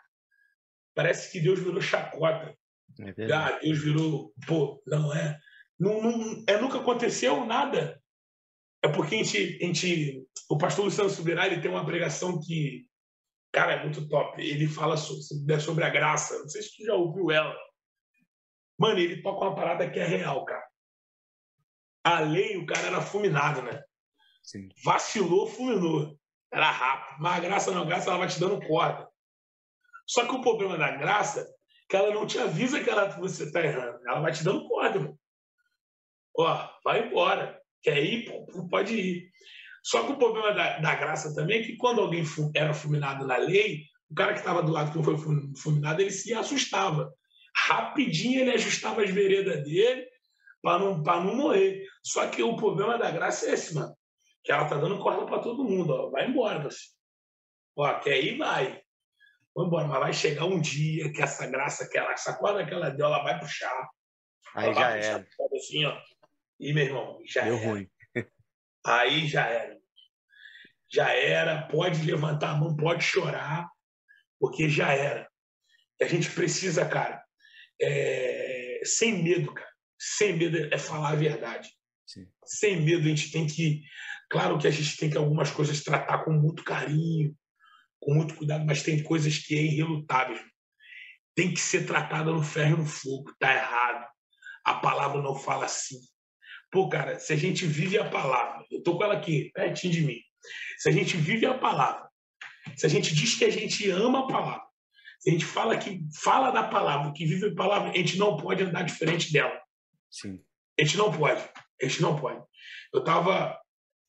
Parece 0.94 1.30
que 1.30 1.40
Deus 1.40 1.58
virou 1.58 1.80
chacota. 1.80 2.56
É 2.98 3.32
ah, 3.32 3.58
Deus 3.62 3.78
virou. 3.78 4.32
Pô, 4.46 4.82
não 4.86 5.14
é. 5.14 5.38
Não, 5.78 6.02
não, 6.02 6.44
é 6.48 6.60
nunca 6.60 6.78
aconteceu 6.78 7.44
nada. 7.44 8.02
É 8.82 8.88
porque 8.88 9.14
a 9.14 9.18
gente, 9.18 9.58
a 9.62 9.66
gente. 9.66 10.26
O 10.48 10.56
pastor 10.56 10.86
Luciano 10.86 11.10
Subirá 11.10 11.46
ele 11.46 11.60
tem 11.60 11.70
uma 11.70 11.84
pregação 11.84 12.40
que 12.40 12.88
Cara, 13.52 13.72
é 13.72 13.82
muito 13.82 14.06
top. 14.08 14.40
Ele 14.40 14.66
fala 14.66 14.96
sobre, 14.96 15.60
sobre 15.60 15.84
a 15.84 15.90
graça. 15.90 16.38
Não 16.38 16.48
sei 16.48 16.62
se 16.62 16.76
tu 16.76 16.84
já 16.84 16.94
ouviu 16.94 17.30
ela. 17.30 17.56
Mano, 18.78 18.98
ele 18.98 19.22
toca 19.22 19.44
uma 19.44 19.54
parada 19.54 19.90
que 19.90 19.98
é 19.98 20.04
real, 20.04 20.44
cara. 20.44 20.67
A 22.04 22.20
lei, 22.20 22.56
o 22.56 22.66
cara 22.66 22.86
era 22.86 23.00
fulminado, 23.00 23.62
né? 23.62 23.82
Sim. 24.42 24.68
Vacilou, 24.84 25.46
fulminou. 25.46 26.18
Era 26.52 26.70
rápido. 26.70 27.20
Mas 27.20 27.36
a 27.36 27.40
graça 27.40 27.70
não, 27.70 27.82
a 27.82 27.86
graça 27.86 28.08
ela 28.08 28.18
vai 28.18 28.28
te 28.28 28.40
dando 28.40 28.66
corda. 28.66 29.08
Só 30.06 30.24
que 30.26 30.34
o 30.34 30.40
problema 30.40 30.78
da 30.78 30.90
graça 30.96 31.40
é 31.40 31.44
que 31.88 31.96
ela 31.96 32.14
não 32.14 32.26
te 32.26 32.38
avisa 32.38 32.82
que, 32.82 32.88
ela, 32.88 33.12
que 33.12 33.20
você 33.20 33.44
está 33.44 33.62
errando. 33.62 34.00
Ela 34.06 34.20
vai 34.20 34.32
te 34.32 34.42
dando 34.42 34.66
corda, 34.66 35.00
mano. 35.00 35.18
Ó, 36.36 36.70
vai 36.84 37.06
embora. 37.06 37.60
Quer 37.82 38.02
ir? 38.02 38.30
Pode 38.70 38.94
ir. 38.94 39.30
Só 39.82 40.04
que 40.04 40.12
o 40.12 40.18
problema 40.18 40.52
da, 40.52 40.78
da 40.78 40.94
graça 40.94 41.34
também 41.34 41.60
é 41.60 41.62
que 41.62 41.76
quando 41.76 42.00
alguém 42.00 42.24
era 42.54 42.72
fulminado 42.72 43.26
na 43.26 43.36
lei, 43.36 43.84
o 44.10 44.14
cara 44.14 44.32
que 44.32 44.38
estava 44.38 44.62
do 44.62 44.72
lado 44.72 44.90
que 44.90 44.96
não 44.96 45.04
foi 45.04 45.16
fulminado, 45.56 46.00
ele 46.00 46.10
se 46.10 46.32
assustava. 46.32 47.12
Rapidinho 47.54 48.40
ele 48.40 48.52
ajustava 48.52 49.02
as 49.02 49.10
veredas 49.10 49.62
dele 49.64 50.06
para 50.68 51.20
não, 51.20 51.24
não 51.24 51.34
morrer. 51.34 51.84
Só 52.02 52.26
que 52.28 52.42
o 52.42 52.56
problema 52.56 52.98
da 52.98 53.10
graça 53.10 53.46
é 53.46 53.54
esse, 53.54 53.74
mano. 53.74 53.96
Que 54.42 54.52
ela 54.52 54.68
tá 54.68 54.76
dando 54.76 54.98
corda 54.98 55.26
para 55.26 55.42
todo 55.42 55.64
mundo. 55.64 55.92
Ó. 55.92 56.10
Vai 56.10 56.28
embora, 56.28 56.62
você. 56.62 56.80
Ó, 57.76 57.94
quer 58.00 58.22
ir, 58.22 58.38
vai. 58.38 58.82
Vai 59.54 59.66
embora. 59.66 59.86
Mas 59.86 60.00
vai 60.00 60.12
chegar 60.12 60.44
um 60.44 60.60
dia 60.60 61.12
que 61.12 61.22
essa 61.22 61.46
graça, 61.46 61.88
que 61.88 61.98
ela, 61.98 62.12
essa 62.12 62.36
corda 62.36 62.64
que 62.66 62.72
ela 62.72 62.90
deu, 62.90 63.06
ela 63.06 63.22
vai 63.22 63.38
puxar. 63.38 63.88
Aí 64.54 64.74
já 64.74 64.96
é. 64.96 65.26
Assim, 65.56 65.84
ó. 65.84 66.00
E, 66.58 66.72
meu 66.72 66.84
irmão, 66.84 67.20
já 67.24 67.42
Deu 67.44 67.56
era. 67.56 67.66
ruim. 67.66 67.88
Aí 68.84 69.26
já 69.26 69.46
era 69.46 69.78
já 70.90 71.12
era, 71.12 71.62
pode 71.68 72.02
levantar 72.02 72.50
a 72.50 72.54
mão, 72.54 72.74
pode 72.74 73.04
chorar, 73.04 73.68
porque 74.40 74.68
já 74.68 74.92
era. 74.92 75.28
A 76.00 76.06
gente 76.06 76.30
precisa, 76.30 76.88
cara, 76.88 77.22
é, 77.80 78.80
sem 78.84 79.22
medo, 79.22 79.52
cara, 79.52 79.67
sem 79.98 80.36
medo 80.36 80.56
é 80.72 80.78
falar 80.78 81.10
a 81.10 81.16
verdade. 81.16 81.68
Sim. 82.06 82.26
Sem 82.44 82.80
medo 82.80 83.04
a 83.06 83.08
gente 83.08 83.30
tem 83.30 83.46
que, 83.46 83.82
claro 84.30 84.58
que 84.58 84.66
a 84.66 84.70
gente 84.70 84.96
tem 84.96 85.10
que 85.10 85.18
algumas 85.18 85.50
coisas 85.50 85.82
tratar 85.82 86.24
com 86.24 86.32
muito 86.32 86.64
carinho, 86.64 87.36
com 88.00 88.14
muito 88.14 88.34
cuidado, 88.34 88.64
mas 88.64 88.82
tem 88.82 89.02
coisas 89.02 89.38
que 89.38 89.54
é 89.54 89.62
irrelutável. 89.62 90.38
Tem 91.34 91.52
que 91.52 91.60
ser 91.60 91.86
tratada 91.86 92.32
no 92.32 92.42
ferro 92.42 92.76
e 92.76 92.80
no 92.80 92.86
fogo, 92.86 93.34
tá 93.38 93.52
errado. 93.54 94.06
A 94.64 94.74
palavra 94.74 95.22
não 95.22 95.34
fala 95.34 95.66
assim. 95.66 95.98
Pô, 96.70 96.88
cara, 96.88 97.18
se 97.18 97.32
a 97.32 97.36
gente 97.36 97.66
vive 97.66 97.98
a 97.98 98.08
palavra, 98.08 98.64
eu 98.70 98.82
tô 98.82 98.96
com 98.96 99.04
ela 99.04 99.14
aqui, 99.14 99.50
pertinho 99.54 99.92
de 99.92 100.02
mim. 100.02 100.18
Se 100.78 100.88
a 100.88 100.92
gente 100.92 101.16
vive 101.16 101.46
a 101.46 101.56
palavra, 101.56 102.08
se 102.76 102.86
a 102.86 102.88
gente 102.88 103.14
diz 103.14 103.34
que 103.34 103.44
a 103.44 103.50
gente 103.50 103.90
ama 103.90 104.20
a 104.20 104.26
palavra, 104.26 104.66
se 105.20 105.30
a 105.30 105.32
gente 105.32 105.44
fala 105.44 105.76
que 105.76 106.00
fala 106.22 106.50
da 106.50 106.64
palavra, 106.64 107.12
que 107.12 107.24
vive 107.24 107.48
a 107.48 107.54
palavra, 107.54 107.90
a 107.90 107.96
gente 107.96 108.18
não 108.18 108.36
pode 108.36 108.62
andar 108.62 108.82
diferente 108.82 109.32
dela. 109.32 109.58
Sim. 110.10 110.44
A 110.78 110.84
gente 110.84 110.96
não 110.96 111.12
pode. 111.12 111.40
A 111.80 111.86
gente 111.86 112.02
não 112.02 112.18
pode. 112.18 112.44
Eu 112.92 113.00
estava 113.00 113.58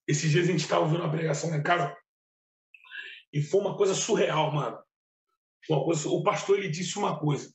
esses 0.08 0.32
dias 0.32 0.48
a 0.48 0.52
gente 0.52 0.62
estava 0.62 0.88
vendo 0.88 1.02
uma 1.02 1.12
pregação 1.12 1.52
lá 1.52 1.58
em 1.58 1.64
casa 1.64 1.96
e 3.32 3.44
foi 3.44 3.62
uma 3.62 3.78
coisa 3.78 3.94
surreal, 3.94 4.52
mano. 4.52 4.82
Uma 5.70 5.84
coisa, 5.84 6.10
o 6.10 6.24
pastor 6.24 6.58
ele 6.58 6.70
disse 6.70 6.98
uma 6.98 7.20
coisa. 7.20 7.54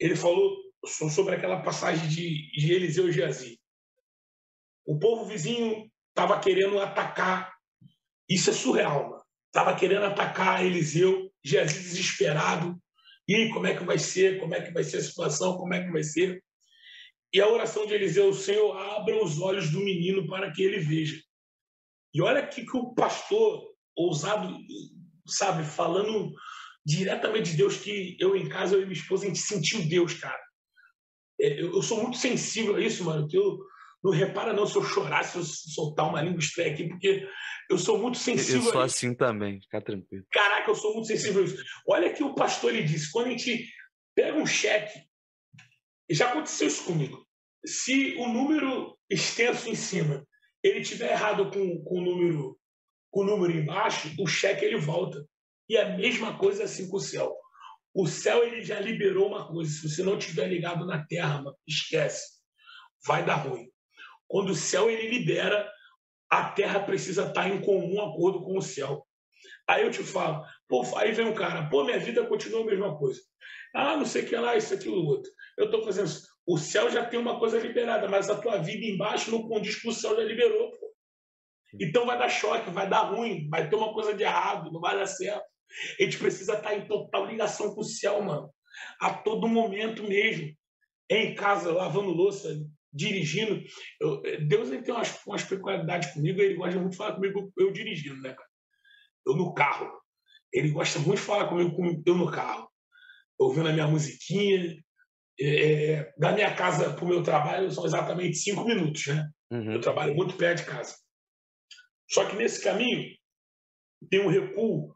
Ele 0.00 0.16
falou 0.16 0.56
sobre 0.84 1.36
aquela 1.36 1.62
passagem 1.62 2.08
de, 2.08 2.50
de 2.50 2.72
Eliseu 2.72 3.08
e 3.08 3.12
Geazi. 3.12 3.60
O 4.84 4.98
povo 4.98 5.24
vizinho 5.24 5.90
estava 6.10 6.40
querendo 6.40 6.80
atacar 6.80 7.56
isso 8.28 8.50
é 8.50 8.52
surreal, 8.52 9.10
mano. 9.10 9.24
Tava 9.52 9.76
querendo 9.76 10.04
atacar 10.04 10.64
Eliseu, 10.64 11.32
Jesus 11.44 11.84
desesperado. 11.84 12.76
E 13.28 13.48
como 13.50 13.66
é 13.66 13.76
que 13.76 13.84
vai 13.84 13.98
ser? 13.98 14.40
Como 14.40 14.54
é 14.54 14.60
que 14.60 14.72
vai 14.72 14.84
ser 14.84 14.98
a 14.98 15.02
situação? 15.02 15.56
Como 15.56 15.72
é 15.72 15.84
que 15.84 15.90
vai 15.90 16.02
ser? 16.02 16.42
E 17.36 17.40
a 17.40 17.46
oração 17.46 17.84
de 17.84 17.92
Eliseu, 17.92 18.32
Senhor, 18.32 18.74
abra 18.74 19.22
os 19.22 19.38
olhos 19.42 19.70
do 19.70 19.80
menino 19.80 20.26
para 20.26 20.50
que 20.50 20.62
ele 20.62 20.78
veja. 20.78 21.20
E 22.14 22.22
olha 22.22 22.40
aqui 22.40 22.64
que 22.64 22.74
o 22.74 22.94
pastor, 22.94 23.62
ousado, 23.94 24.56
sabe, 25.26 25.62
falando 25.62 26.32
diretamente 26.82 27.50
de 27.50 27.58
Deus, 27.58 27.76
que 27.76 28.16
eu 28.18 28.34
em 28.34 28.48
casa, 28.48 28.74
eu 28.74 28.80
e 28.80 28.86
minha 28.86 28.98
esposa, 28.98 29.24
a 29.24 29.28
gente 29.28 29.40
sentiu 29.40 29.86
Deus, 29.86 30.14
cara. 30.14 30.42
É, 31.38 31.60
eu 31.60 31.82
sou 31.82 32.00
muito 32.00 32.16
sensível 32.16 32.76
a 32.76 32.80
isso, 32.80 33.04
mano, 33.04 33.28
que 33.28 33.36
eu 33.36 33.58
não 34.02 34.12
repara 34.12 34.54
não 34.54 34.66
se 34.66 34.74
eu 34.74 34.82
chorar, 34.82 35.22
se 35.22 35.36
eu 35.36 35.44
soltar 35.44 36.08
uma 36.08 36.22
língua 36.22 36.40
estranha 36.40 36.72
aqui, 36.72 36.88
porque 36.88 37.28
eu 37.68 37.76
sou 37.76 37.98
muito 37.98 38.16
sensível. 38.16 38.62
Eu 38.64 38.72
sou 38.72 38.80
assim 38.80 39.14
também, 39.14 39.60
fica 39.60 39.82
tranquilo. 39.82 40.24
Caraca, 40.32 40.70
eu 40.70 40.74
sou 40.74 40.94
muito 40.94 41.08
sensível 41.08 41.42
a 41.42 41.44
isso. 41.44 41.62
Olha 41.86 42.10
que 42.14 42.24
o 42.24 42.34
pastor 42.34 42.72
ele 42.74 42.84
disse: 42.84 43.12
quando 43.12 43.26
a 43.26 43.30
gente 43.32 43.68
pega 44.14 44.38
um 44.38 44.46
cheque, 44.46 44.98
já 46.08 46.30
aconteceu 46.30 46.68
isso 46.68 46.84
comigo, 46.84 47.25
se 47.66 48.14
o 48.16 48.28
número 48.28 48.96
extenso 49.10 49.68
em 49.68 49.74
cima 49.74 50.26
ele 50.62 50.82
tiver 50.82 51.12
errado 51.12 51.50
com, 51.50 51.82
com 51.82 51.98
o 51.98 52.04
número 52.04 52.58
com 53.10 53.20
o 53.22 53.24
número 53.24 53.52
embaixo, 53.52 54.12
o 54.18 54.26
cheque 54.26 54.64
ele 54.64 54.76
volta. 54.76 55.24
E 55.68 55.76
a 55.78 55.96
mesma 55.96 56.36
coisa 56.38 56.64
assim 56.64 56.86
com 56.88 56.98
o 56.98 57.00
céu. 57.00 57.34
O 57.94 58.06
céu 58.06 58.44
ele 58.44 58.62
já 58.62 58.78
liberou 58.78 59.28
uma 59.28 59.48
coisa. 59.48 59.70
Se 59.70 59.88
você 59.88 60.02
não 60.02 60.18
tiver 60.18 60.48
ligado 60.48 60.84
na 60.84 61.02
terra, 61.06 61.42
esquece. 61.66 62.22
Vai 63.06 63.24
dar 63.24 63.36
ruim. 63.36 63.70
Quando 64.28 64.50
o 64.50 64.54
céu 64.54 64.90
ele 64.90 65.08
libera, 65.08 65.66
a 66.30 66.50
terra 66.50 66.80
precisa 66.80 67.26
estar 67.26 67.48
em 67.48 67.62
comum 67.62 68.02
acordo 68.02 68.42
com 68.42 68.58
o 68.58 68.62
céu. 68.62 69.06
Aí 69.68 69.82
eu 69.82 69.90
te 69.90 70.02
falo, 70.02 70.44
pô, 70.68 70.84
aí 70.96 71.12
vem 71.12 71.26
um 71.26 71.34
cara, 71.34 71.70
pô, 71.70 71.84
minha 71.84 71.98
vida 71.98 72.26
continua 72.26 72.62
a 72.62 72.66
mesma 72.66 72.98
coisa. 72.98 73.20
Ah, 73.74 73.96
não 73.96 74.04
sei 74.04 74.22
o 74.22 74.26
que 74.26 74.36
lá, 74.36 74.56
isso, 74.56 74.74
aquilo, 74.74 75.04
outro. 75.06 75.30
Eu 75.56 75.66
estou 75.66 75.82
fazendo 75.84 76.06
isso. 76.06 76.35
O 76.46 76.56
céu 76.58 76.90
já 76.90 77.04
tem 77.04 77.18
uma 77.18 77.38
coisa 77.38 77.58
liberada, 77.58 78.08
mas 78.08 78.30
a 78.30 78.40
tua 78.40 78.58
vida 78.58 78.86
embaixo 78.86 79.30
não 79.30 79.48
condiz 79.48 79.80
que 79.80 79.88
o 79.88 79.92
céu 79.92 80.14
já 80.14 80.22
liberou. 80.22 80.70
Pô. 80.70 80.94
Então 81.80 82.06
vai 82.06 82.16
dar 82.16 82.28
choque, 82.28 82.70
vai 82.70 82.88
dar 82.88 83.10
ruim, 83.10 83.48
vai 83.48 83.68
ter 83.68 83.74
uma 83.74 83.92
coisa 83.92 84.14
de 84.14 84.22
errado, 84.22 84.72
não 84.72 84.80
vai 84.80 84.96
dar 84.96 85.06
certo. 85.06 85.44
A 85.98 86.02
gente 86.02 86.18
precisa 86.18 86.54
estar 86.54 86.74
em 86.74 86.86
total 86.86 87.26
ligação 87.26 87.74
com 87.74 87.80
o 87.80 87.84
céu, 87.84 88.22
mano. 88.22 88.50
A 89.00 89.12
todo 89.12 89.48
momento 89.48 90.02
mesmo. 90.04 90.54
Em 91.10 91.34
casa, 91.34 91.72
lavando 91.72 92.10
louça, 92.10 92.56
dirigindo. 92.92 93.62
Eu, 94.00 94.22
Deus 94.46 94.70
ele 94.70 94.82
tem 94.82 94.94
umas, 94.94 95.20
umas 95.26 95.44
peculiaridades 95.44 96.12
comigo, 96.12 96.40
ele 96.40 96.54
gosta 96.54 96.78
muito 96.78 96.92
de 96.92 96.96
falar 96.96 97.14
comigo 97.14 97.52
eu 97.56 97.72
dirigindo, 97.72 98.20
né, 98.20 98.32
cara? 98.32 98.48
Eu 99.26 99.34
no 99.34 99.52
carro. 99.52 99.90
Ele 100.52 100.70
gosta 100.70 100.98
muito 101.00 101.18
de 101.18 101.26
falar 101.26 101.48
comigo 101.48 102.02
eu 102.06 102.14
no 102.14 102.30
carro. 102.30 102.68
Ouvindo 103.38 103.68
a 103.68 103.72
minha 103.72 103.86
musiquinha. 103.86 104.76
É, 105.38 105.92
é 105.92 106.14
da 106.16 106.32
minha 106.32 106.54
casa 106.54 106.94
para 106.94 107.04
o 107.04 107.08
meu 107.08 107.22
trabalho 107.22 107.70
são 107.70 107.84
exatamente 107.84 108.36
cinco 108.36 108.64
minutos, 108.64 109.06
né? 109.06 109.28
Uhum. 109.50 109.72
Eu 109.72 109.80
trabalho 109.80 110.14
muito 110.14 110.36
perto 110.36 110.58
de 110.58 110.70
casa. 110.70 110.96
Só 112.08 112.24
que 112.28 112.36
nesse 112.36 112.62
caminho, 112.62 113.14
tem 114.10 114.20
um 114.20 114.28
recuo. 114.28 114.94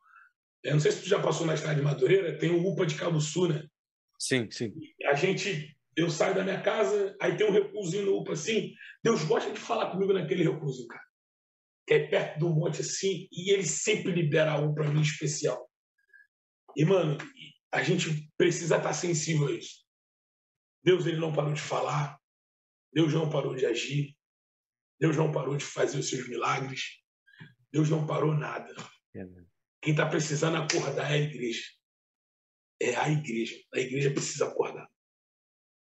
Eu 0.62 0.72
não 0.72 0.80
sei 0.80 0.92
se 0.92 1.02
tu 1.02 1.08
já 1.08 1.20
passou 1.20 1.46
na 1.46 1.54
estrada 1.54 1.76
de 1.76 1.82
Madureira, 1.82 2.38
tem 2.38 2.50
o 2.50 2.66
UPA 2.66 2.86
de 2.86 2.94
Cabo 2.94 3.20
Sul, 3.20 3.48
né? 3.48 3.64
Sim, 4.18 4.50
sim. 4.50 4.72
A 5.06 5.14
gente, 5.14 5.74
eu 5.96 6.10
saio 6.10 6.34
da 6.34 6.44
minha 6.44 6.60
casa, 6.60 7.16
aí 7.20 7.36
tem 7.36 7.46
um 7.46 7.52
recuozinho 7.52 8.06
no 8.06 8.18
UPA 8.18 8.34
assim. 8.34 8.74
Deus 9.02 9.24
gosta 9.24 9.50
de 9.50 9.58
falar 9.58 9.90
comigo 9.90 10.12
naquele 10.12 10.44
recuozinho, 10.44 10.88
cara. 10.88 11.04
Que 11.86 11.94
é 11.94 12.06
perto 12.06 12.38
do 12.38 12.50
monte 12.50 12.82
assim, 12.82 13.26
e 13.32 13.52
ele 13.52 13.64
sempre 13.64 14.12
libera 14.12 14.52
algo 14.52 14.74
para 14.74 14.88
mim 14.88 15.00
especial. 15.00 15.68
E, 16.76 16.84
mano, 16.84 17.16
a 17.72 17.82
gente 17.82 18.30
precisa 18.36 18.76
estar 18.76 18.92
sensível 18.92 19.48
a 19.48 19.52
isso. 19.52 19.80
Deus 20.82 21.06
ele 21.06 21.18
não 21.18 21.32
parou 21.32 21.52
de 21.52 21.60
falar, 21.60 22.18
Deus 22.92 23.12
não 23.12 23.30
parou 23.30 23.54
de 23.54 23.66
agir, 23.66 24.16
Deus 24.98 25.16
não 25.16 25.32
parou 25.32 25.56
de 25.56 25.64
fazer 25.64 25.98
os 25.98 26.08
seus 26.08 26.28
milagres, 26.28 27.00
Deus 27.72 27.88
não 27.88 28.06
parou 28.06 28.34
nada. 28.34 28.74
Quem 29.80 29.92
está 29.92 30.06
precisando 30.08 30.56
acordar 30.56 31.10
é 31.10 31.14
a 31.14 31.18
igreja. 31.18 31.64
É 32.80 32.96
a 32.96 33.08
igreja. 33.08 33.56
A 33.74 33.78
igreja 33.78 34.10
precisa 34.10 34.46
acordar. 34.46 34.88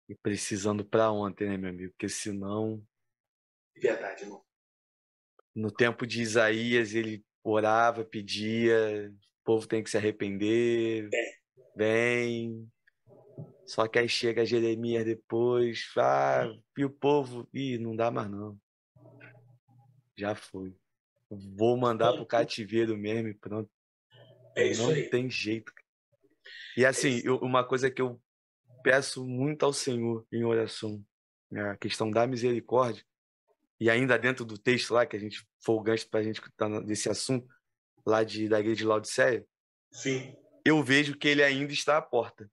E 0.09 0.15
precisando 0.15 0.85
para 0.85 1.11
ontem, 1.11 1.49
né, 1.49 1.57
meu 1.57 1.71
amigo? 1.71 1.93
Porque 1.93 2.09
senão. 2.09 2.85
Verdade, 3.77 4.25
não. 4.25 4.45
No 5.55 5.71
tempo 5.71 6.07
de 6.07 6.23
Isaías, 6.23 6.95
ele 6.95 7.25
orava, 7.43 8.05
pedia, 8.05 9.13
o 9.13 9.45
povo 9.45 9.67
tem 9.67 9.83
que 9.83 9.91
se 9.91 9.97
arrepender. 9.97 11.09
É. 11.13 11.37
Vem. 11.77 12.71
Só 13.67 13.89
que 13.89 13.99
aí 13.99 14.09
chega 14.09 14.47
Jeremias 14.47 15.05
depois, 15.05 15.93
ah, 15.99 16.49
e 16.79 16.85
o 16.85 16.91
povo, 16.91 17.49
ih, 17.53 17.79
não 17.79 17.97
dá 17.97 18.11
mais 18.11 18.31
não. 18.31 18.57
Já 20.17 20.35
foi. 20.35 20.75
Vou 21.29 21.77
mandar 21.77 22.13
pro 22.13 22.25
cativeiro 22.25 22.97
mesmo 22.97 23.29
e 23.29 23.35
pronto. 23.35 23.69
É 24.55 24.69
isso 24.69 24.83
não 24.83 24.91
aí. 24.91 25.11
tem 25.11 25.29
jeito. 25.29 25.73
E 26.77 26.85
é 26.85 26.89
assim, 26.89 27.19
é 27.19 27.23
eu, 27.25 27.39
uma 27.39 27.65
coisa 27.65 27.91
que 27.91 28.01
eu 28.01 28.21
peço 28.85 29.27
muito 29.27 29.65
ao 29.65 29.73
Senhor 29.73 30.25
em 30.33 30.45
oração, 30.45 31.05
né, 31.51 31.71
a 31.71 31.77
questão 31.77 32.09
da 32.09 32.25
misericórdia, 32.25 33.05
e 33.81 33.91
ainda 33.91 34.17
dentro 34.17 34.45
do 34.45 34.57
texto 34.57 34.95
lá, 34.95 35.05
que 35.05 35.17
a 35.17 35.21
gente 35.21 35.45
foi 35.61 35.75
o 35.75 35.83
gancho 35.83 36.09
para 36.09 36.21
a 36.21 36.23
gente 36.23 36.41
estar 36.41 36.69
nesse 36.69 37.11
assunto, 37.11 37.53
lá 38.07 38.23
de, 38.23 38.49
da 38.49 38.61
igreja 38.61 38.77
de 38.77 38.87
Laodiceia, 38.87 39.45
Sim. 39.91 40.37
eu 40.65 40.83
vejo 40.85 41.17
que 41.17 41.27
ele 41.27 41.43
ainda 41.43 41.73
está 41.73 41.99
à 41.99 42.03
porta. 42.03 42.49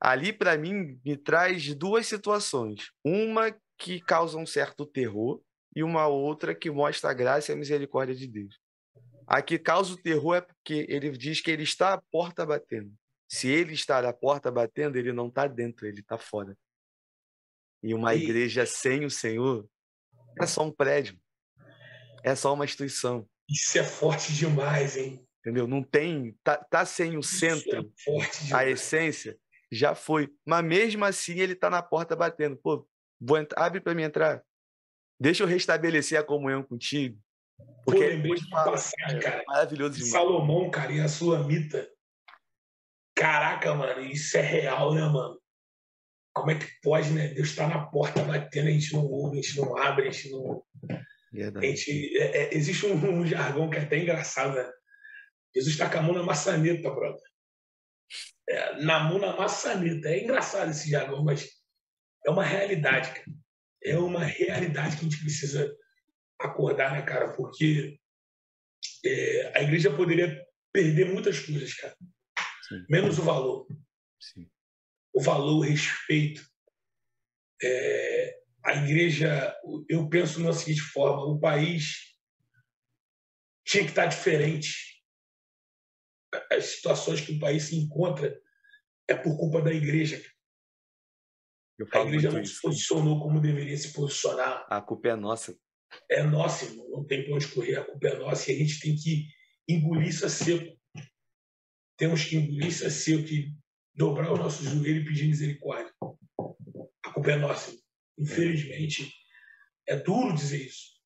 Ali, 0.00 0.32
para 0.32 0.56
mim, 0.56 1.00
me 1.04 1.16
traz 1.16 1.74
duas 1.74 2.06
situações. 2.06 2.90
Uma 3.04 3.54
que 3.78 4.00
causa 4.00 4.38
um 4.38 4.46
certo 4.46 4.86
terror 4.86 5.40
e 5.74 5.82
uma 5.82 6.06
outra 6.06 6.54
que 6.54 6.70
mostra 6.70 7.10
a 7.10 7.14
graça 7.14 7.52
e 7.52 7.54
a 7.54 7.58
misericórdia 7.58 8.14
de 8.14 8.26
Deus. 8.26 8.58
A 9.26 9.42
que 9.42 9.58
causa 9.58 9.92
o 9.92 10.00
terror 10.00 10.36
é 10.36 10.40
porque 10.40 10.86
ele 10.88 11.10
diz 11.10 11.40
que 11.40 11.50
ele 11.50 11.64
está 11.64 11.94
à 11.94 12.02
porta 12.10 12.46
batendo. 12.46 12.92
Se 13.28 13.48
ele 13.48 13.74
está 13.74 13.98
à 13.98 14.12
porta 14.12 14.50
batendo, 14.50 14.96
ele 14.96 15.12
não 15.12 15.28
está 15.28 15.46
dentro, 15.46 15.86
ele 15.86 16.00
está 16.00 16.16
fora. 16.16 16.56
E 17.82 17.92
uma 17.92 18.14
e... 18.14 18.22
igreja 18.22 18.64
sem 18.64 19.04
o 19.04 19.10
Senhor 19.10 19.68
é 20.40 20.46
só 20.46 20.64
um 20.64 20.70
prédio, 20.70 21.18
é 22.22 22.34
só 22.34 22.54
uma 22.54 22.64
instituição. 22.64 23.28
Isso 23.48 23.78
é 23.78 23.84
forte 23.84 24.32
demais, 24.32 24.96
hein? 24.96 25.26
Entendeu? 25.40 25.66
Não 25.66 25.82
tem, 25.82 26.36
tá, 26.42 26.56
tá 26.56 26.84
sem 26.84 27.16
o 27.16 27.22
centro, 27.22 27.92
é 28.50 28.54
a 28.54 28.68
essência, 28.68 29.38
já 29.70 29.94
foi. 29.94 30.32
Mas 30.44 30.64
mesmo 30.64 31.04
assim 31.04 31.38
ele 31.40 31.52
está 31.52 31.68
na 31.70 31.82
porta 31.82 32.14
batendo. 32.16 32.56
Pô, 32.56 32.86
abre 33.56 33.80
para 33.80 33.94
mim 33.94 34.02
entrar. 34.02 34.42
Deixa 35.18 35.42
eu 35.42 35.46
restabelecer 35.46 36.18
a 36.18 36.24
comunhão 36.24 36.62
contigo. 36.62 37.18
Porque 37.84 38.00
Pô, 38.00 38.06
lembrei 38.06 38.34
de 38.34 38.46
uma 38.46 38.64
passagem, 38.64 39.20
cara. 39.20 39.42
Maravilhoso 39.46 39.94
demais. 39.94 40.12
Salomão, 40.12 40.70
cara, 40.70 40.92
e 40.92 41.00
a 41.00 41.08
sua 41.08 41.42
mita. 41.44 41.88
Caraca, 43.14 43.74
mano, 43.74 44.02
isso 44.02 44.36
é 44.36 44.42
real, 44.42 44.94
né, 44.94 45.00
mano? 45.02 45.40
Como 46.34 46.50
é 46.50 46.58
que 46.58 46.66
pode, 46.82 47.10
né? 47.12 47.28
Deus 47.28 47.48
está 47.48 47.66
na 47.66 47.86
porta 47.86 48.22
batendo, 48.22 48.68
a 48.68 48.70
gente 48.70 48.92
não 48.92 49.06
ouve, 49.06 49.38
a 49.38 49.42
gente 49.42 49.56
não 49.56 49.76
abre, 49.78 50.08
a 50.08 50.10
gente 50.10 50.30
não. 50.30 50.62
A 51.56 51.64
gente, 51.64 52.18
é, 52.18 52.42
é, 52.42 52.54
existe 52.54 52.84
um, 52.86 53.20
um, 53.20 53.26
jargão 53.26 53.70
que 53.70 53.78
é 53.78 53.82
até 53.82 53.98
engraçado, 53.98 54.54
né? 54.54 54.70
Jesus 55.54 55.72
está 55.72 55.88
com 55.88 55.98
a 55.98 56.02
mão 56.02 56.14
na 56.14 56.22
maçaneta, 56.22 56.90
brother. 56.90 57.22
É, 58.48 58.80
na 58.82 59.00
mão 59.00 59.18
na 59.18 59.36
maçaneta. 59.36 60.08
É 60.08 60.22
engraçado 60.22 60.70
esse 60.70 60.90
jargão, 60.90 61.24
mas 61.24 61.50
é 62.24 62.30
uma 62.30 62.44
realidade, 62.44 63.10
cara. 63.10 63.26
É 63.82 63.98
uma 63.98 64.24
realidade 64.24 64.96
que 64.96 65.00
a 65.00 65.08
gente 65.08 65.20
precisa 65.20 65.74
acordar, 66.40 66.92
né, 66.92 67.02
cara? 67.02 67.32
Porque 67.32 67.98
é, 69.04 69.58
a 69.58 69.62
igreja 69.62 69.94
poderia 69.94 70.44
perder 70.72 71.06
muitas 71.12 71.40
coisas, 71.40 71.74
cara. 71.74 71.96
Sim. 72.68 72.84
Menos 72.88 73.18
o 73.18 73.22
valor. 73.22 73.66
Sim. 74.20 74.50
O 75.14 75.20
valor, 75.20 75.58
o 75.58 75.60
respeito. 75.60 76.44
É, 77.62 78.38
a 78.64 78.74
igreja, 78.74 79.56
eu 79.88 80.08
penso 80.08 80.40
na 80.40 80.52
seguinte 80.52 80.82
forma: 80.82 81.22
o 81.24 81.38
país 81.38 82.16
tinha 83.64 83.84
que 83.84 83.90
estar 83.90 84.06
diferente. 84.06 84.95
As 86.50 86.64
situações 86.64 87.20
que 87.20 87.32
o 87.32 87.38
país 87.38 87.64
se 87.64 87.76
encontra 87.76 88.40
é 89.08 89.14
por 89.14 89.36
culpa 89.36 89.62
da 89.62 89.72
igreja. 89.72 90.22
a 91.92 92.00
igreja 92.00 92.30
não 92.30 92.44
se 92.44 92.60
posicionou 92.60 93.20
como 93.20 93.40
deveria 93.40 93.76
se 93.76 93.92
posicionar. 93.92 94.66
A 94.68 94.80
culpa 94.80 95.08
é 95.08 95.16
nossa 95.16 95.56
é 96.10 96.22
nossa, 96.22 96.64
irmão. 96.64 96.88
Não 96.90 97.04
tem 97.04 97.24
para 97.24 97.34
onde 97.34 97.48
correr, 97.48 97.76
a 97.76 97.84
culpa 97.84 98.08
é 98.08 98.18
nossa 98.18 98.50
e 98.50 98.54
a 98.54 98.58
gente 98.58 98.80
tem 98.80 98.96
que 98.96 99.28
engolir 99.68 100.08
isso 100.08 100.26
a 100.26 100.28
seco. 100.28 100.76
Temos 101.96 102.24
que 102.24 102.36
engolir 102.36 102.66
isso 102.66 102.86
a 102.86 102.90
seco 102.90 103.28
e 103.28 103.54
dobrar 103.94 104.32
o 104.32 104.36
nosso 104.36 104.62
joelho 104.64 105.02
e 105.02 105.04
pedir 105.04 105.26
misericórdia. 105.26 105.92
A 107.04 107.12
culpa 107.12 107.30
é 107.30 107.36
nossa. 107.36 107.76
Infelizmente, 108.18 109.12
é 109.88 109.96
duro 109.96 110.34
dizer 110.34 110.66
isso. 110.66 110.96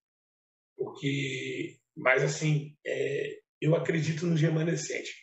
Porque, 0.77 1.79
mas 1.97 2.23
assim, 2.23 2.77
é, 2.87 3.40
eu 3.61 3.75
acredito 3.75 4.27
nos 4.27 4.41
remanescentes. 4.41 5.15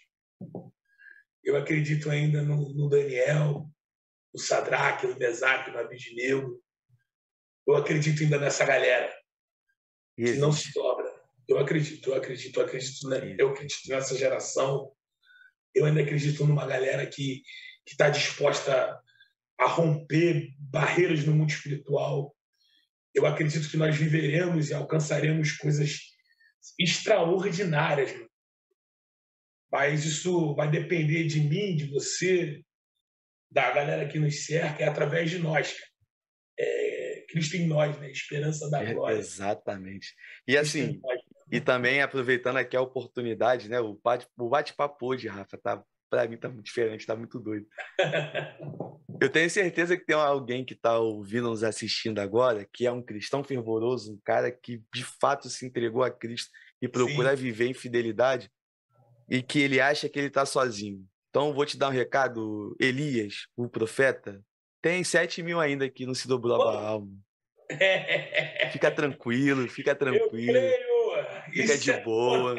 Eu 1.44 1.58
acredito 1.58 2.10
ainda 2.10 2.42
no, 2.44 2.74
no 2.74 2.90
Daniel, 2.90 3.70
no 4.34 4.40
Sadraque, 4.40 5.08
no 5.08 5.18
Mesaque, 5.18 5.72
no 5.72 5.80
Abidnego. 5.80 6.62
Eu 7.66 7.76
acredito 7.76 8.22
ainda 8.22 8.38
nessa 8.38 8.66
galera 8.66 9.12
que 10.16 10.34
não 10.34 10.52
se 10.52 10.74
dobra. 10.74 11.08
Eu 11.48 11.58
acredito, 11.58 12.10
eu 12.10 12.16
acredito, 12.16 12.60
eu 12.60 12.66
acredito, 12.66 13.10
né? 13.10 13.36
eu 13.40 13.50
acredito 13.50 13.88
nessa 13.88 14.18
geração. 14.18 14.92
Eu 15.74 15.86
ainda 15.86 16.02
acredito 16.02 16.46
numa 16.46 16.68
galera 16.68 17.06
que 17.08 17.42
está 17.88 18.10
disposta 18.10 19.00
a 19.58 19.66
romper 19.66 20.54
barreiras 20.60 21.26
no 21.26 21.34
mundo 21.34 21.50
espiritual. 21.50 22.36
Eu 23.14 23.26
acredito 23.26 23.70
que 23.70 23.78
nós 23.78 23.96
viveremos 23.96 24.70
e 24.70 24.74
alcançaremos 24.74 25.54
coisas 25.54 26.17
extraordinárias. 26.80 28.14
Mas 29.72 30.06
isso 30.06 30.56
vai 30.56 30.70
depender 30.70 31.26
de 31.26 31.42
mim, 31.42 31.76
de 31.76 31.86
você, 31.86 32.64
da 33.52 33.72
galera 33.72 34.08
que 34.08 34.20
nos 34.20 34.46
cerca, 34.46 34.84
é 34.84 34.88
através 34.88 35.30
de 35.30 35.40
nós. 35.40 35.76
É, 36.60 37.26
Cristo 37.30 37.58
em 37.58 37.68
nós, 37.68 37.98
né? 38.00 38.10
Esperança 38.10 38.70
da 38.70 38.82
é, 38.82 38.94
glória. 38.94 39.18
exatamente. 39.18 40.16
E 40.48 40.58
assim, 40.58 41.00
e 41.52 41.60
também 41.60 42.02
aproveitando 42.02 42.58
aqui 42.58 42.76
a 42.76 42.82
oportunidade, 42.82 43.70
né? 43.70 43.80
O 43.80 44.00
bate-papo 44.50 45.06
hoje, 45.06 45.28
Rafa, 45.28 45.58
tá, 45.58 45.84
para 46.10 46.28
mim 46.28 46.38
tá 46.38 46.50
muito 46.50 46.66
diferente, 46.66 47.06
tá 47.06 47.16
muito 47.16 47.40
doido. 47.40 47.68
Eu 49.20 49.30
tenho 49.30 49.50
certeza 49.50 49.98
que 49.98 50.06
tem 50.06 50.16
alguém 50.16 50.64
que 50.64 50.74
está 50.74 51.00
ouvindo, 51.00 51.50
nos 51.50 51.64
assistindo 51.64 52.20
agora, 52.20 52.68
que 52.72 52.86
é 52.86 52.92
um 52.92 53.02
cristão 53.02 53.44
fervoroso, 53.44 54.14
um 54.14 54.20
cara 54.24 54.52
que 54.52 54.84
de 54.94 55.04
fato 55.04 55.50
se 55.50 55.66
entregou 55.66 56.04
a 56.04 56.12
Cristo 56.12 56.52
e 56.82 56.88
procura 56.88 57.36
Sim. 57.36 57.44
viver 57.44 57.68
em 57.68 57.74
fidelidade 57.74 58.52
e 59.30 59.42
que 59.42 59.60
ele 59.60 59.82
acha 59.82 60.08
que 60.08 60.20
ele 60.20 60.28
está 60.28 60.46
sozinho. 60.46 61.04
Então, 61.30 61.54
vou 61.54 61.66
te 61.66 61.78
dar 61.78 61.90
um 61.90 61.92
recado, 61.92 62.76
Elias, 62.80 63.48
o 63.56 63.68
profeta, 63.68 64.42
tem 64.82 65.04
7 65.04 65.42
mil 65.44 65.60
ainda 65.60 65.90
que 65.90 66.06
não 66.06 66.14
se 66.14 66.28
dobrou 66.28 66.62
a 66.62 66.66
Baal. 66.66 67.08
Fica 68.72 68.90
tranquilo, 68.90 69.68
fica 69.68 69.94
tranquilo. 69.94 70.58
Fica 71.52 71.78
de 71.78 71.92
é 71.92 72.02
boa. 72.02 72.56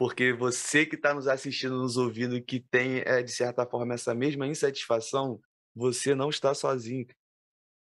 Porque 0.00 0.32
você 0.32 0.86
que 0.86 0.96
está 0.96 1.12
nos 1.12 1.28
assistindo, 1.28 1.76
nos 1.76 1.98
ouvindo, 1.98 2.42
que 2.42 2.58
tem, 2.58 3.02
é, 3.04 3.22
de 3.22 3.30
certa 3.30 3.66
forma, 3.66 3.92
essa 3.92 4.14
mesma 4.14 4.46
insatisfação, 4.46 5.38
você 5.76 6.14
não 6.14 6.30
está 6.30 6.54
sozinho. 6.54 7.06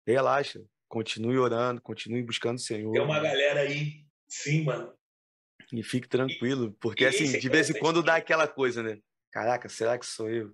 Relaxa. 0.05 0.61
Continue 0.89 1.37
orando, 1.37 1.81
continue 1.81 2.21
buscando 2.21 2.57
o 2.57 2.61
Senhor. 2.61 2.91
Tem 2.91 3.01
uma 3.01 3.21
galera 3.21 3.61
aí, 3.61 4.03
sim, 4.27 4.65
mano. 4.65 4.93
E 5.71 5.81
fique 5.81 6.09
tranquilo, 6.09 6.75
porque 6.81 7.05
e 7.05 7.07
assim, 7.07 7.39
de 7.39 7.47
vez 7.47 7.69
em 7.69 7.79
quando 7.79 8.03
dá 8.03 8.17
aquela 8.17 8.49
coisa, 8.49 8.83
né? 8.83 8.99
Caraca, 9.31 9.69
será 9.69 9.97
que 9.97 10.05
sou 10.05 10.29
eu? 10.29 10.53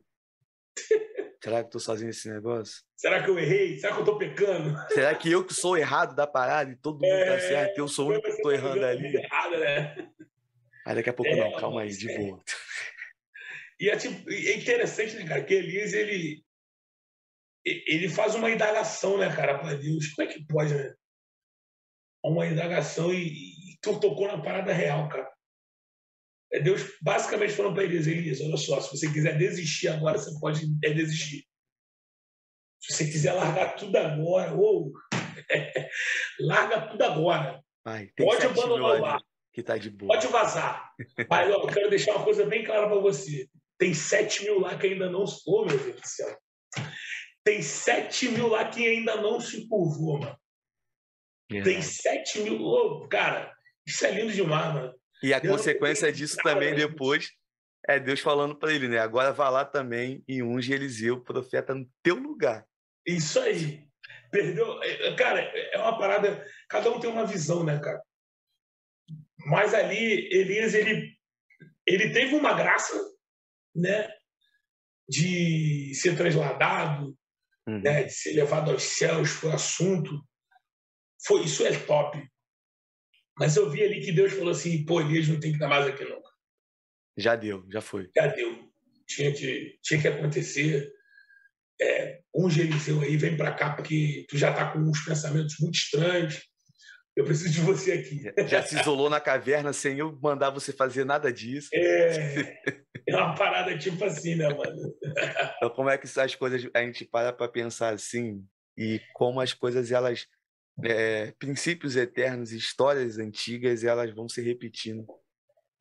Será 1.43 1.59
que 1.59 1.67
eu 1.67 1.71
tô 1.71 1.79
sozinho 1.79 2.07
nesse 2.07 2.27
negócio? 2.27 2.81
Será 2.95 3.23
que 3.23 3.29
eu 3.29 3.37
errei? 3.37 3.77
Será 3.77 3.93
que 3.93 4.01
eu 4.01 4.05
tô 4.05 4.17
pecando? 4.17 4.75
Será 4.89 5.13
que 5.13 5.31
eu 5.31 5.45
que 5.45 5.53
sou 5.53 5.77
errado 5.77 6.15
da 6.15 6.25
parada 6.25 6.71
e 6.71 6.75
todo 6.75 6.95
mundo 6.95 7.07
tá 7.07 7.15
é, 7.15 7.35
tá 7.35 7.39
certo? 7.39 7.77
Eu 7.77 7.87
sou 7.87 8.07
o 8.07 8.09
único 8.13 8.35
que 8.35 8.41
tô 8.41 8.51
errando 8.51 8.83
ali. 8.83 9.15
Errado, 9.15 9.57
né? 9.59 10.09
Aí 10.85 10.95
daqui 10.95 11.09
a 11.09 11.13
pouco, 11.13 11.31
é, 11.31 11.35
não, 11.35 11.59
calma 11.59 11.81
aí, 11.81 11.89
de 11.89 12.15
boa. 12.15 12.43
E 13.79 13.89
é, 13.89 13.97
tipo, 13.97 14.29
é 14.29 14.55
interessante, 14.55 15.15
né, 15.15 15.27
cara, 15.27 15.43
que 15.43 15.53
Elias, 15.53 15.93
ele, 15.93 16.45
ele 17.65 18.07
faz 18.07 18.35
uma 18.35 18.51
indagação, 18.51 19.17
né, 19.17 19.35
cara, 19.35 19.57
para 19.57 19.73
Deus. 19.73 20.13
Como 20.13 20.29
é 20.29 20.31
que 20.31 20.45
pode, 20.45 20.73
né? 20.73 20.93
Uma 22.23 22.47
indagação 22.47 23.13
e, 23.13 23.27
e 23.27 23.77
tu 23.81 23.99
tocou 23.99 24.27
na 24.27 24.41
parada 24.41 24.71
real, 24.71 25.09
cara. 25.09 25.29
É 26.53 26.59
Deus 26.59 26.83
basicamente 27.01 27.53
falando 27.53 27.73
para 27.73 27.83
Elias, 27.83 28.07
Elias, 28.07 28.39
olha 28.39 28.55
só, 28.55 28.79
se 28.79 28.95
você 28.95 29.11
quiser 29.11 29.37
desistir 29.37 29.87
agora, 29.87 30.17
você 30.17 30.39
pode 30.39 30.65
é 30.83 30.93
desistir. 30.93 31.45
Se 32.79 32.93
você 32.93 33.05
quiser 33.05 33.33
largar 33.33 33.75
tudo 33.75 33.97
agora, 33.97 34.53
ou 34.53 34.93
larga 36.39 36.87
tudo 36.87 37.03
agora. 37.03 37.63
Ai, 37.83 38.09
pode 38.15 38.45
abandonar 38.45 38.97
o 38.97 39.01
bar. 39.01 39.21
Que 39.55 39.63
tá 39.63 39.77
de 39.77 39.89
boa. 39.89 40.13
Pode 40.13 40.27
vazar. 40.27 40.93
Mas 41.29 41.49
ó, 41.49 41.61
eu 41.61 41.67
quero 41.67 41.89
deixar 41.89 42.13
uma 42.17 42.25
coisa 42.25 42.45
bem 42.45 42.65
clara 42.65 42.89
para 42.89 42.99
você. 42.99 43.47
Tem 43.77 43.93
7 43.93 44.43
mil 44.43 44.59
lá 44.59 44.77
que 44.77 44.85
ainda 44.85 45.09
não. 45.09 45.23
Oh, 45.47 45.63
meu 45.63 45.79
Deus 45.79 45.95
do 45.95 46.05
céu. 46.05 46.37
Tem 47.41 47.61
7 47.61 48.31
mil 48.31 48.49
lá 48.49 48.67
que 48.67 48.85
ainda 48.85 49.15
não 49.15 49.39
se 49.39 49.65
curvou, 49.69 50.19
mano. 50.19 50.37
Tem 51.63 51.81
7 51.81 52.41
mil. 52.41 52.61
Oh, 52.61 53.07
cara, 53.07 53.55
isso 53.87 54.05
é 54.05 54.11
lindo 54.11 54.33
demais, 54.33 54.73
mano. 54.73 54.93
E 55.23 55.33
a 55.33 55.39
Deus 55.39 55.55
consequência 55.55 56.11
disso 56.11 56.35
também 56.43 56.75
depois 56.75 57.31
é 57.87 57.97
Deus 57.97 58.19
falando 58.19 58.57
para 58.57 58.73
ele, 58.73 58.89
né? 58.89 58.99
Agora 58.99 59.31
vá 59.31 59.47
lá 59.47 59.63
também 59.63 60.21
e 60.27 60.43
unge 60.43 60.73
Eliseu, 60.73 61.21
profeta, 61.21 61.73
no 61.73 61.89
teu 62.03 62.15
lugar. 62.15 62.65
Isso 63.05 63.39
aí. 63.39 63.87
Perdeu. 64.29 64.83
É, 64.83 65.07
é, 65.07 65.15
cara, 65.15 65.39
é 65.39 65.77
uma 65.77 65.97
parada. 65.97 66.45
Cada 66.67 66.91
um 66.91 66.99
tem 66.99 67.09
uma 67.09 67.25
visão, 67.25 67.63
né, 67.63 67.79
cara? 67.79 68.01
Mas 69.45 69.73
ali, 69.73 70.27
Elias, 70.33 70.73
ele, 70.73 71.15
ele 71.85 72.11
teve 72.11 72.35
uma 72.35 72.53
graça, 72.53 72.93
né? 73.75 74.09
De 75.07 75.93
ser 75.93 76.17
trasladado, 76.17 77.15
uhum. 77.67 77.79
né, 77.79 78.03
de 78.03 78.11
ser 78.11 78.33
levado 78.33 78.71
aos 78.71 78.83
céus, 78.83 79.29
foi 79.29 79.51
assunto. 79.51 80.19
Foi, 81.25 81.43
isso 81.43 81.65
é 81.65 81.77
top. 81.79 82.21
Mas 83.37 83.55
eu 83.55 83.69
vi 83.69 83.83
ali 83.83 84.01
que 84.01 84.11
Deus 84.11 84.33
falou 84.33 84.51
assim: 84.51 84.83
pô, 84.85 85.01
Elias 85.01 85.27
não 85.27 85.39
tem 85.39 85.51
que 85.51 85.57
estar 85.57 85.67
mais 85.67 85.85
aqui, 85.85 86.03
não. 86.05 86.21
Já 87.17 87.35
deu, 87.35 87.65
já 87.71 87.81
foi. 87.81 88.09
Já 88.15 88.27
deu. 88.27 88.71
Tinha 89.07 89.31
que, 89.31 89.77
tinha 89.83 90.01
que 90.01 90.07
acontecer 90.07 90.91
é, 91.79 92.21
um 92.33 92.49
Eliseu 92.49 93.01
aí, 93.01 93.15
vem 93.17 93.37
para 93.37 93.53
cá, 93.53 93.75
porque 93.75 94.25
tu 94.27 94.37
já 94.37 94.53
tá 94.53 94.71
com 94.71 94.79
uns 94.79 95.03
pensamentos 95.03 95.55
muito 95.59 95.75
estranhos. 95.75 96.41
Eu 97.15 97.23
preciso 97.23 97.53
de 97.53 97.61
você 97.61 97.93
aqui. 97.93 98.23
Já 98.47 98.61
se 98.61 98.77
isolou 98.79 99.09
na 99.09 99.21
caverna 99.21 99.71
sem 99.71 99.97
eu 99.97 100.17
mandar 100.21 100.49
você 100.49 100.73
fazer 100.73 101.05
nada 101.05 101.31
disso. 101.31 101.69
É, 101.73 102.59
é 103.07 103.15
uma 103.15 103.33
parada 103.35 103.77
tipo 103.77 104.03
assim, 104.03 104.35
né, 104.35 104.49
mano? 104.49 104.93
Então, 105.55 105.69
como 105.69 105.89
é 105.89 105.97
que 105.97 106.07
as 106.19 106.35
coisas 106.35 106.69
a 106.73 106.81
gente 106.81 107.05
para 107.05 107.31
para 107.31 107.47
pensar 107.47 107.93
assim 107.93 108.45
e 108.77 108.99
como 109.13 109.39
as 109.39 109.53
coisas 109.53 109.91
elas 109.91 110.27
é, 110.83 111.31
princípios 111.39 111.95
eternos, 111.95 112.51
histórias 112.51 113.17
antigas, 113.17 113.85
elas 113.85 114.13
vão 114.13 114.27
se 114.27 114.41
repetindo 114.41 115.05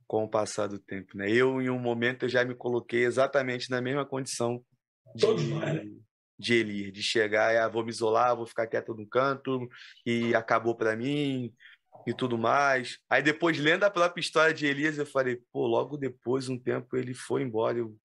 com 0.07 0.25
o 0.25 0.31
passar 0.31 0.69
do 0.69 0.79
tempo, 0.79 1.17
né? 1.17 1.29
Eu 1.29 1.61
em 1.61 1.69
um 1.69 1.79
momento 1.79 2.27
eu 2.27 2.29
já 2.29 2.45
me 2.45 2.55
coloquei 2.55 3.05
exatamente 3.05 3.71
na 3.71 3.81
mesma 3.81 4.07
condição 4.07 4.65
de, 5.17 5.27
de 6.39 6.55
Elir, 6.55 6.91
de 6.91 7.03
chegar, 7.03 7.57
ah, 7.57 7.69
vou 7.69 7.85
me 7.85 7.91
isolar, 7.91 8.37
vou 8.37 8.47
ficar 8.47 8.67
quieto 8.67 8.95
no 8.95 9.07
canto, 9.07 9.69
e 10.05 10.35
acabou 10.35 10.75
para 10.75 10.97
mim, 10.97 11.53
e 12.07 12.15
tudo 12.15 12.37
mais. 12.37 12.99
Aí 13.09 13.23
depois, 13.23 13.59
lendo 13.59 13.85
a 13.85 13.91
própria 13.91 14.21
história 14.21 14.55
de 14.55 14.67
Elias, 14.67 14.99
eu 14.99 15.07
falei, 15.07 15.41
pô, 15.53 15.67
logo 15.67 15.97
depois, 15.97 16.49
um 16.49 16.59
tempo, 16.59 16.97
ele 16.97 17.15
foi 17.15 17.43
embora. 17.43 17.79
Eu, 17.79 17.97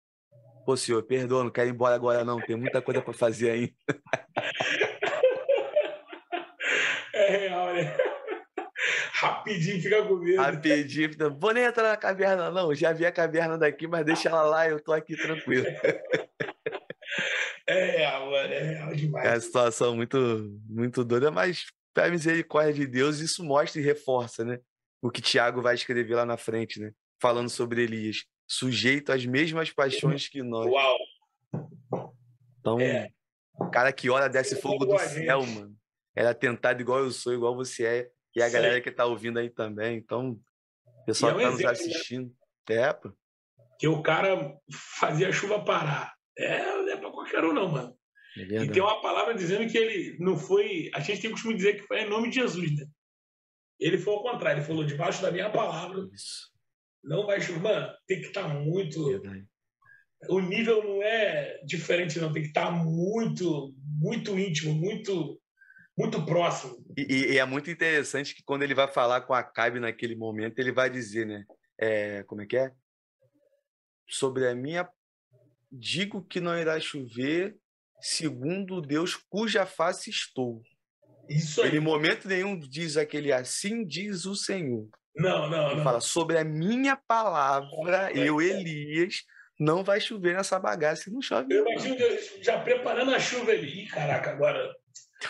pô, 0.65 0.77
senhor, 0.77 1.03
perdoa, 1.03 1.43
não 1.43 1.51
quero 1.51 1.69
ir 1.69 1.73
embora 1.73 1.95
agora 1.95 2.23
não, 2.23 2.39
tem 2.39 2.55
muita 2.55 2.81
coisa 2.81 3.01
para 3.01 3.13
fazer 3.13 3.51
ainda. 3.51 3.73
É 7.13 7.37
real, 7.37 7.73
né? 7.73 7.97
Rapidinho 9.13 9.81
fica 9.81 10.05
com 10.05 10.15
medo. 10.15 10.41
Rapidinho, 10.41 11.09
vou 11.37 11.53
nem 11.53 11.65
entrar 11.65 11.89
na 11.89 11.97
caverna 11.97 12.49
não, 12.49 12.73
já 12.73 12.93
vi 12.93 13.05
a 13.05 13.11
caverna 13.11 13.57
daqui, 13.57 13.85
mas 13.85 14.05
deixa 14.05 14.29
ela 14.29 14.43
lá, 14.43 14.69
eu 14.69 14.81
tô 14.81 14.93
aqui 14.93 15.17
tranquilo. 15.17 15.65
É 17.69 17.97
real, 17.97 18.31
mano, 18.31 18.51
é 18.51 18.63
real 18.63 18.95
demais. 18.95 19.25
É 19.27 19.29
uma 19.29 19.39
situação 19.39 19.95
muito, 19.95 20.17
muito 20.67 21.05
doida, 21.05 21.29
mas 21.29 21.67
pela 21.93 22.09
misericórdia 22.09 22.73
de 22.73 22.87
Deus, 22.87 23.19
isso 23.19 23.43
mostra 23.43 23.79
e 23.79 23.83
reforça, 23.83 24.43
né? 24.43 24.59
O 24.99 25.11
que 25.11 25.21
Tiago 25.21 25.61
vai 25.61 25.75
escrever 25.75 26.15
lá 26.15 26.25
na 26.25 26.35
frente, 26.35 26.79
né? 26.79 26.91
Falando 27.21 27.47
sobre 27.47 27.83
Elias, 27.83 28.25
sujeito 28.47 29.11
às 29.11 29.23
mesmas 29.23 29.71
paixões 29.71 30.27
que 30.27 30.41
nós. 30.41 30.65
Uau! 30.65 30.97
Então, 32.59 32.79
é. 32.79 33.09
cara 33.71 33.93
que 33.93 34.09
ora 34.09 34.27
desce 34.27 34.59
fogo 34.59 34.85
do 34.85 34.97
céu, 34.97 35.41
gente. 35.41 35.59
mano. 35.59 35.75
Era 36.15 36.33
tentado 36.33 36.81
igual 36.81 36.99
eu 36.99 37.11
sou, 37.11 37.33
igual 37.33 37.55
você 37.55 37.85
é. 37.85 38.09
E 38.35 38.41
a 38.41 38.47
Sim. 38.47 38.53
galera 38.53 38.81
que 38.81 38.91
tá 38.91 39.05
ouvindo 39.05 39.37
aí 39.37 39.49
também. 39.49 39.95
Então, 39.97 40.39
o 40.85 41.05
pessoal 41.05 41.39
é 41.39 41.47
um 41.47 41.55
que 41.55 41.63
tá 41.63 41.71
exemplo, 41.71 41.71
nos 41.71 41.85
né? 41.85 41.91
assistindo. 41.91 42.35
Né? 42.67 42.75
É, 42.75 42.93
pô. 42.93 43.13
Que 43.77 43.87
o 43.87 44.01
cara 44.01 44.57
fazia 44.99 45.29
a 45.29 45.31
chuva 45.31 45.63
parar. 45.63 46.18
É, 46.39 46.63
não 46.63 46.89
é 46.89 46.95
para 46.95 47.11
qualquer 47.11 47.43
um, 47.43 47.53
não, 47.53 47.69
mano. 47.69 47.93
É 48.37 48.63
e 48.63 48.71
tem 48.71 48.81
uma 48.81 49.01
palavra 49.01 49.33
dizendo 49.33 49.69
que 49.69 49.77
ele 49.77 50.17
não 50.19 50.37
foi. 50.37 50.89
A 50.95 51.01
gente 51.01 51.21
tem 51.21 51.31
costume 51.31 51.55
dizer 51.55 51.75
que 51.75 51.87
foi 51.87 52.01
em 52.01 52.09
nome 52.09 52.29
de 52.29 52.35
Jesus, 52.35 52.75
né? 52.77 52.85
Ele 53.79 53.97
foi 53.97 54.13
ao 54.13 54.23
contrário, 54.23 54.59
ele 54.59 54.67
falou 54.67 54.85
debaixo 54.85 55.21
da 55.21 55.31
minha 55.31 55.49
palavra. 55.49 56.07
Isso. 56.13 56.49
Não 57.03 57.25
vai 57.25 57.41
chover. 57.41 57.61
Mano, 57.61 57.93
tem 58.07 58.21
que 58.21 58.27
estar 58.27 58.43
tá 58.43 58.53
muito. 58.53 59.05
Verdade. 59.05 59.45
O 60.29 60.39
nível 60.39 60.83
não 60.83 61.03
é 61.03 61.61
diferente, 61.65 62.19
não. 62.19 62.31
Tem 62.31 62.43
que 62.43 62.49
estar 62.49 62.65
tá 62.65 62.71
muito, 62.71 63.73
muito 63.99 64.37
íntimo, 64.37 64.73
muito, 64.73 65.41
muito 65.97 66.25
próximo. 66.25 66.77
E, 66.97 67.33
e, 67.33 67.37
é 67.37 67.45
muito 67.45 67.71
interessante 67.71 68.35
que 68.35 68.43
quando 68.43 68.63
ele 68.63 68.73
vai 68.73 68.87
falar 68.87 69.21
com 69.21 69.33
a 69.33 69.43
Cabe 69.43 69.79
naquele 69.79 70.15
momento, 70.15 70.59
ele 70.59 70.71
vai 70.71 70.89
dizer, 70.89 71.25
né? 71.25 71.45
É, 71.77 72.23
como 72.23 72.41
é 72.41 72.45
que 72.45 72.57
é? 72.57 72.71
Sobre 74.09 74.47
a 74.47 74.55
minha 74.55 74.89
digo 75.71 76.23
que 76.23 76.39
não 76.39 76.57
irá 76.57 76.79
chover, 76.79 77.55
segundo 78.01 78.81
Deus 78.81 79.15
cuja 79.29 79.65
face 79.65 80.09
estou. 80.09 80.61
Isso 81.29 81.61
aí. 81.61 81.75
Em 81.75 81.79
momento 81.79 82.27
nenhum, 82.27 82.59
diz 82.59 82.97
aquele 82.97 83.31
assim 83.31 83.85
diz 83.85 84.25
o 84.25 84.35
Senhor. 84.35 84.89
Não, 85.15 85.49
não, 85.49 85.75
não. 85.75 85.83
fala 85.83 85.99
sobre 85.99 86.37
a 86.37 86.43
minha 86.43 86.95
palavra, 86.95 88.11
eu, 88.13 88.41
Elias, 88.41 89.23
não 89.59 89.83
vai 89.83 89.99
chover 89.99 90.35
nessa 90.35 90.57
bagaça 90.57 91.09
e 91.09 91.13
não 91.13 91.21
chove. 91.21 91.53
Eu 91.53 91.67
imagino 91.67 91.97
Deus 91.97 92.37
já 92.41 92.59
preparando 92.59 93.13
a 93.13 93.19
chuva 93.19 93.51
ali. 93.51 93.83
Ih, 93.83 93.87
caraca, 93.87 94.31
agora 94.31 94.73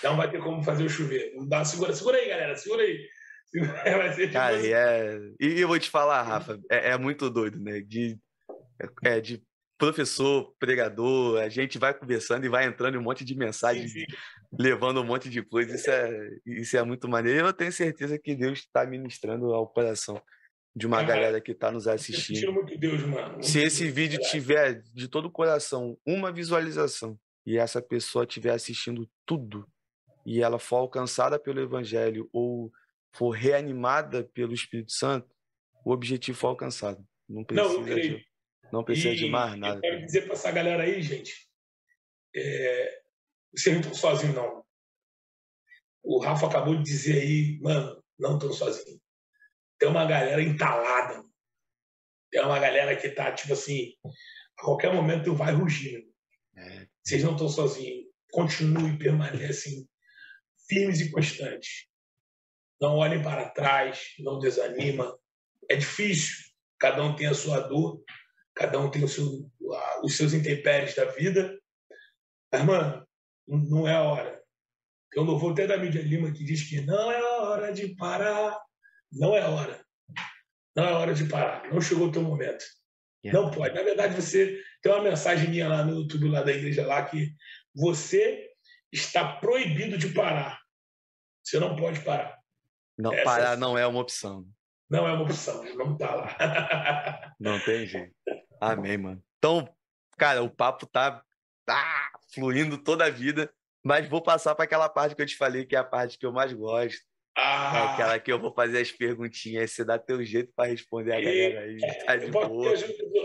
não 0.04 0.16
vai 0.16 0.30
ter 0.30 0.40
como 0.40 0.64
fazer 0.64 0.84
o 0.84 0.90
chover. 0.90 1.34
Dá, 1.48 1.66
segura, 1.66 1.94
segura 1.94 2.18
aí, 2.18 2.30
galera, 2.30 2.56
segura 2.56 2.84
aí. 2.84 3.10
Vai 3.52 4.14
ser 4.14 4.22
tipo 4.28 4.34
Cara, 4.34 4.58
assim. 4.58 4.72
é... 4.72 5.18
E 5.40 5.60
eu 5.60 5.68
vou 5.68 5.80
te 5.80 5.90
falar, 5.90 6.22
Rafa, 6.22 6.60
é, 6.70 6.92
é 6.92 6.98
muito 7.00 7.32
doido, 7.32 7.60
né? 7.60 7.82
De, 7.82 8.16
é, 9.04 9.20
de 9.20 9.42
professor, 9.80 10.54
pregador, 10.60 11.40
a 11.42 11.48
gente 11.48 11.80
vai 11.80 11.94
conversando 11.94 12.46
e 12.46 12.50
vai 12.50 12.66
entrando 12.66 12.96
em 12.96 12.98
um 12.98 13.02
monte 13.02 13.24
de 13.24 13.34
mensagens, 13.34 13.94
levando 14.52 15.02
um 15.02 15.06
monte 15.06 15.30
de 15.30 15.42
coisa. 15.42 15.74
Isso 15.74 15.90
é, 15.90 16.30
isso 16.46 16.78
é 16.78 16.84
muito 16.84 17.08
maneiro. 17.08 17.48
Eu 17.48 17.54
tenho 17.54 17.72
certeza 17.72 18.20
que 18.20 18.36
Deus 18.36 18.60
está 18.60 18.86
ministrando 18.86 19.54
ao 19.54 19.66
coração 19.66 20.22
de 20.76 20.86
uma 20.86 21.02
galera 21.02 21.40
que 21.40 21.54
está 21.54 21.72
nos 21.72 21.88
assistindo. 21.88 22.52
Muito 22.52 22.78
Deus, 22.78 23.02
mano. 23.04 23.32
Muito 23.32 23.46
Se 23.46 23.60
esse 23.62 23.84
Deus, 23.86 23.96
vídeo 23.96 24.20
tiver 24.20 24.84
de 24.94 25.08
todo 25.08 25.26
o 25.26 25.32
coração 25.32 25.98
uma 26.06 26.30
visualização 26.30 27.18
e 27.46 27.58
essa 27.58 27.82
pessoa 27.82 28.26
estiver 28.26 28.52
assistindo 28.52 29.10
tudo 29.26 29.66
e 30.26 30.42
ela 30.44 30.60
for 30.60 30.76
alcançada 30.76 31.40
pelo 31.40 31.62
Evangelho 31.62 32.30
ou 32.34 32.70
for 33.14 33.30
reanimada 33.30 34.30
pelo 34.34 34.54
Espírito 34.54 34.92
Santo, 34.92 35.28
o 35.86 35.92
objetivo 35.92 36.38
foi 36.38 36.50
alcançado. 36.50 37.02
Não 37.28 37.46
precisa 37.46 37.74
Não, 37.74 37.84
de 37.84 38.29
não 38.72 38.84
precisa 38.84 39.10
e 39.10 39.16
de 39.16 39.30
mais 39.30 39.58
nada. 39.58 39.78
Eu 39.78 39.82
quero 39.82 40.06
dizer 40.06 40.22
para 40.24 40.34
essa 40.34 40.52
galera 40.52 40.84
aí, 40.84 41.02
gente, 41.02 41.50
é, 42.36 43.02
vocês 43.56 43.74
não 43.76 43.82
estão 43.82 43.96
sozinhos, 43.96 44.36
não. 44.36 44.64
O 46.04 46.20
Rafa 46.20 46.48
acabou 46.48 46.76
de 46.76 46.84
dizer 46.84 47.22
aí, 47.22 47.60
mano, 47.62 48.04
não 48.18 48.36
estão 48.36 48.52
sozinhos. 48.54 49.02
Tem 49.78 49.90
uma 49.90 50.06
galera 50.06 50.42
entalada. 50.42 51.24
Tem 52.32 52.42
uma 52.44 52.60
galera 52.60 52.96
que 52.96 53.10
tá, 53.10 53.32
tipo 53.32 53.54
assim, 53.54 53.94
a 54.58 54.64
qualquer 54.64 54.94
momento 54.94 55.36
vai 55.36 55.54
rugir. 55.54 56.08
É. 56.56 56.88
Vocês 57.04 57.24
não 57.24 57.34
estão 57.34 57.48
sozinhos. 57.48 58.06
Continuem, 58.32 58.98
permanecem 58.98 59.90
firmes 60.68 61.02
e 61.02 61.12
constantes. 61.12 61.88
Não 62.80 62.98
olhem 62.98 63.22
para 63.22 63.50
trás, 63.50 64.14
não 64.20 64.40
desanima. 64.40 65.18
É 65.70 65.76
difícil, 65.76 66.36
cada 66.78 67.04
um 67.04 67.16
tem 67.16 67.28
a 67.28 67.34
sua 67.34 67.60
dor, 67.62 68.02
cada 68.60 68.78
um 68.78 68.92
tem 68.92 69.08
seu, 69.08 69.50
os 70.04 70.18
seus 70.18 70.34
intempéries 70.34 70.94
da 70.94 71.06
vida. 71.06 71.58
Mas, 72.52 72.66
mano, 72.66 73.08
não 73.48 73.88
é 73.88 73.96
a 73.96 74.04
hora. 74.04 74.44
Tem 75.10 75.24
um 75.24 75.26
louvor 75.26 75.54
até 75.54 75.66
da 75.66 75.78
Mídia 75.78 76.02
Lima 76.02 76.32
que 76.34 76.44
diz 76.44 76.68
que 76.68 76.82
não 76.82 77.10
é 77.10 77.20
a 77.20 77.42
hora 77.44 77.72
de 77.72 77.96
parar. 77.96 78.60
Não 79.12 79.34
é 79.34 79.42
a 79.42 79.50
hora. 79.50 79.86
Não 80.76 80.84
é 80.84 80.92
hora 80.92 81.14
de 81.14 81.24
parar. 81.26 81.72
Não 81.72 81.80
chegou 81.80 82.08
o 82.08 82.12
teu 82.12 82.22
momento. 82.22 82.66
Yeah. 83.24 83.40
Não 83.40 83.50
pode. 83.50 83.74
Na 83.74 83.82
verdade, 83.82 84.22
você 84.22 84.62
tem 84.82 84.92
uma 84.92 85.04
mensagem 85.04 85.50
minha 85.50 85.70
lá 85.70 85.84
no 85.84 86.02
YouTube 86.02 86.28
lá 86.28 86.44
da 86.44 86.52
igreja 86.52 86.86
lá 86.86 87.06
que 87.06 87.34
você 87.74 88.50
está 88.92 89.38
proibido 89.38 89.98
de 89.98 90.10
parar. 90.10 90.60
Você 91.44 91.60
não 91.60 91.78
pode 91.78 92.02
parar. 92.02 92.38
Não, 92.98 93.14
Essa 93.14 93.24
parar 93.24 93.54
é... 93.54 93.58
não 93.58 93.78
é 93.78 93.88
uma 93.88 94.02
opção. 94.02 94.46
Não 94.90 95.08
é 95.08 95.14
uma 95.14 95.24
opção, 95.24 95.64
não 95.76 95.96
tá 95.96 96.16
lá. 96.16 97.36
não 97.40 97.60
tem 97.60 97.86
jeito. 97.86 98.14
Amém, 98.60 98.98
mano. 98.98 99.24
Então, 99.38 99.68
cara, 100.18 100.44
o 100.44 100.50
papo 100.50 100.86
tá, 100.86 101.24
tá 101.66 102.12
fluindo 102.34 102.78
toda 102.78 103.06
a 103.06 103.10
vida, 103.10 103.52
mas 103.84 104.08
vou 104.08 104.22
passar 104.22 104.56
para 104.56 104.66
aquela 104.66 104.90
parte 104.90 105.16
que 105.16 105.22
eu 105.22 105.26
te 105.26 105.38
falei, 105.38 105.66
que 105.66 105.76
é 105.76 105.80
a 105.80 105.84
parte 105.84 106.18
que 106.18 106.26
eu 106.26 106.32
mais 106.32 106.52
gosto. 106.54 107.00
É 107.38 107.42
ah. 107.42 107.72
É 107.74 107.94
aquela 107.94 108.20
que 108.20 108.32
eu 108.32 108.40
vou 108.40 108.54
fazer 108.54 108.82
as 108.82 108.92
perguntinhas, 108.92 109.72
você 109.72 109.86
dá 109.86 109.98
teu 109.98 110.24
jeito 110.24 110.52
para 110.54 110.70
responder 110.70 111.14
a 111.14 111.22
galera 111.22 111.62
aí. 111.62 111.78
Tá 112.06 112.16
de 112.18 112.28
boa. 112.28 112.74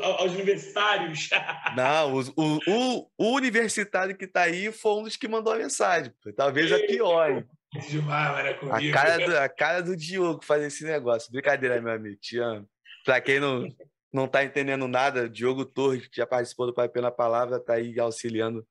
aos 0.03 0.33
universitários. 0.33 1.31
Não, 1.77 2.15
o, 2.15 2.61
o, 2.67 3.11
o, 3.19 3.35
universitário 3.35 4.17
que 4.17 4.27
tá 4.27 4.43
aí 4.43 4.71
foi 4.71 4.93
um 4.93 5.03
dos 5.03 5.17
que 5.17 5.27
mandou 5.27 5.53
a 5.53 5.59
mensagem. 5.59 6.13
Talvez 6.37 6.71
a 6.71 6.79
pior? 6.79 7.45
Demais, 7.89 8.57
a 8.71 8.93
cara, 8.93 9.27
do, 9.27 9.37
a 9.37 9.49
cara 9.49 9.83
do 9.83 9.97
Diogo 9.97 10.45
fazer 10.45 10.67
esse 10.67 10.85
negócio. 10.85 11.33
Brincadeira, 11.33 11.81
meu 11.81 11.93
amigo, 11.93 12.17
te 12.21 12.39
amo. 12.39 12.69
Pra 13.05 13.21
quem 13.21 13.41
não, 13.41 13.67
não 14.15 14.29
tá 14.29 14.45
entendendo 14.45 14.87
nada, 14.87 15.29
Diogo 15.29 15.65
Torres, 15.65 16.07
que 16.07 16.17
já 16.17 16.27
participou 16.27 16.67
do 16.67 16.73
Pai 16.73 16.89
Pela 16.89 17.11
Palavra, 17.11 17.59
tá 17.59 17.75
aí 17.75 17.99
auxiliando 17.99 18.65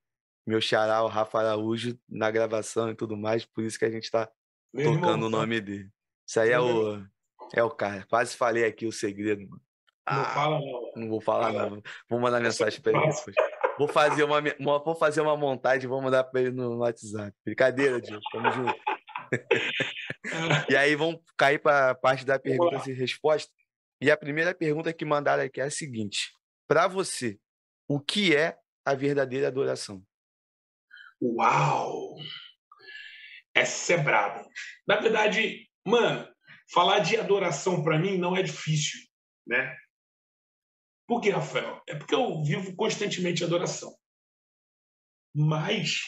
meu 0.48 0.62
xará, 0.62 1.04
o 1.04 1.08
Rafa 1.08 1.40
Araújo, 1.40 2.00
na 2.08 2.32
gravação 2.32 2.90
e 2.90 2.96
tudo 2.96 3.18
mais. 3.18 3.46
Por 3.46 3.64
isso 3.64 3.78
que 3.78 3.84
a 3.84 3.92
gente 3.92 4.10
tá 4.10 4.30
meu 4.74 4.94
tocando 4.94 5.26
irmão, 5.26 5.28
o 5.28 5.30
nome 5.30 5.60
dele. 5.60 5.90
Isso 6.26 6.40
aí 6.40 6.52
é 6.52 6.60
o, 6.60 7.06
é 7.54 7.62
o 7.62 7.70
cara. 7.70 8.06
Quase 8.10 8.38
falei 8.38 8.64
aqui 8.64 8.86
o 8.86 8.92
segredo, 8.92 9.42
mano. 9.42 9.62
Não 10.10 10.22
ah, 10.22 10.26
fala 10.26 10.60
não. 10.60 10.92
Não 10.96 11.10
vou 11.10 11.22
falar 11.22 11.54
fala. 11.54 11.70
não. 11.70 11.84
Vou 12.10 12.20
mandar 12.20 12.40
mensagem 12.40 12.82
para 12.82 12.94
ele 12.94 13.02
depois. 13.02 13.36
Vou 13.76 13.88
fazer 13.88 14.24
uma, 14.24 14.40
uma, 14.60 14.78
vou 14.84 14.94
fazer 14.94 15.20
uma 15.20 15.36
montagem 15.36 15.86
e 15.86 15.88
vou 15.88 16.00
mandar 16.00 16.24
para 16.26 16.42
ele 16.42 16.52
no 16.52 16.78
WhatsApp. 16.78 17.36
Brincadeira, 17.44 18.00
Diogo. 18.00 18.22
Tamo 18.32 18.52
junto. 18.52 18.76
e 20.70 20.76
aí 20.76 20.96
vamos 20.96 21.22
cair 21.36 21.58
para 21.58 21.90
a 21.90 21.96
parte 21.96 22.24
da 22.24 22.38
pergunta 22.38 22.88
e 22.88 22.94
resposta. 22.94 23.52
E 24.04 24.12
a 24.12 24.18
primeira 24.18 24.54
pergunta 24.54 24.92
que 24.92 25.06
mandaram 25.06 25.44
aqui 25.44 25.62
é 25.62 25.64
a 25.64 25.72
seguinte: 25.72 26.34
para 26.68 26.90
você, 26.90 27.40
o 27.88 28.02
que 28.02 28.36
é 28.36 28.58
a 28.86 28.94
verdadeira 28.94 29.48
adoração? 29.48 30.06
Uau! 31.22 32.18
Essa 33.56 33.94
é 33.94 33.98
braba. 33.98 34.46
Na 34.86 35.00
verdade, 35.00 35.70
mano, 35.88 36.28
falar 36.70 37.00
de 37.00 37.16
adoração 37.16 37.82
para 37.82 37.98
mim 37.98 38.18
não 38.18 38.36
é 38.36 38.44
difícil, 38.44 39.00
né? 39.48 39.74
Por 41.08 41.22
que, 41.22 41.30
Rafael? 41.30 41.82
É 41.88 41.96
porque 41.96 42.14
eu 42.14 42.44
vivo 42.44 42.76
constantemente 42.76 43.42
adoração. 43.42 43.96
Mas, 45.34 46.02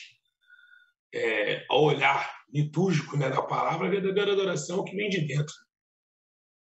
é, 1.13 1.65
ao 1.69 1.81
olhar 1.81 2.43
litúrgico 2.53 3.15
né, 3.15 3.29
da 3.29 3.41
palavra, 3.41 3.87
a 3.87 3.89
verdadeira 3.89 4.33
adoração 4.33 4.79
é 4.79 4.81
o 4.81 4.83
que 4.83 4.97
vem 4.97 5.07
de 5.07 5.25
dentro. 5.25 5.64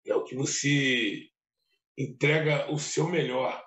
É 0.09 0.15
o 0.15 0.23
que 0.23 0.35
você 0.35 1.27
entrega 1.97 2.71
o 2.71 2.79
seu 2.79 3.07
melhor. 3.07 3.63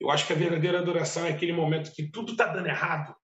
Eu 0.00 0.10
acho 0.10 0.26
que 0.26 0.32
a 0.32 0.36
verdadeira 0.36 0.78
adoração 0.78 1.26
é 1.26 1.30
aquele 1.30 1.52
momento 1.52 1.92
que 1.92 2.10
tudo 2.10 2.32
está 2.32 2.46
dando 2.46 2.68
errado, 2.68 3.14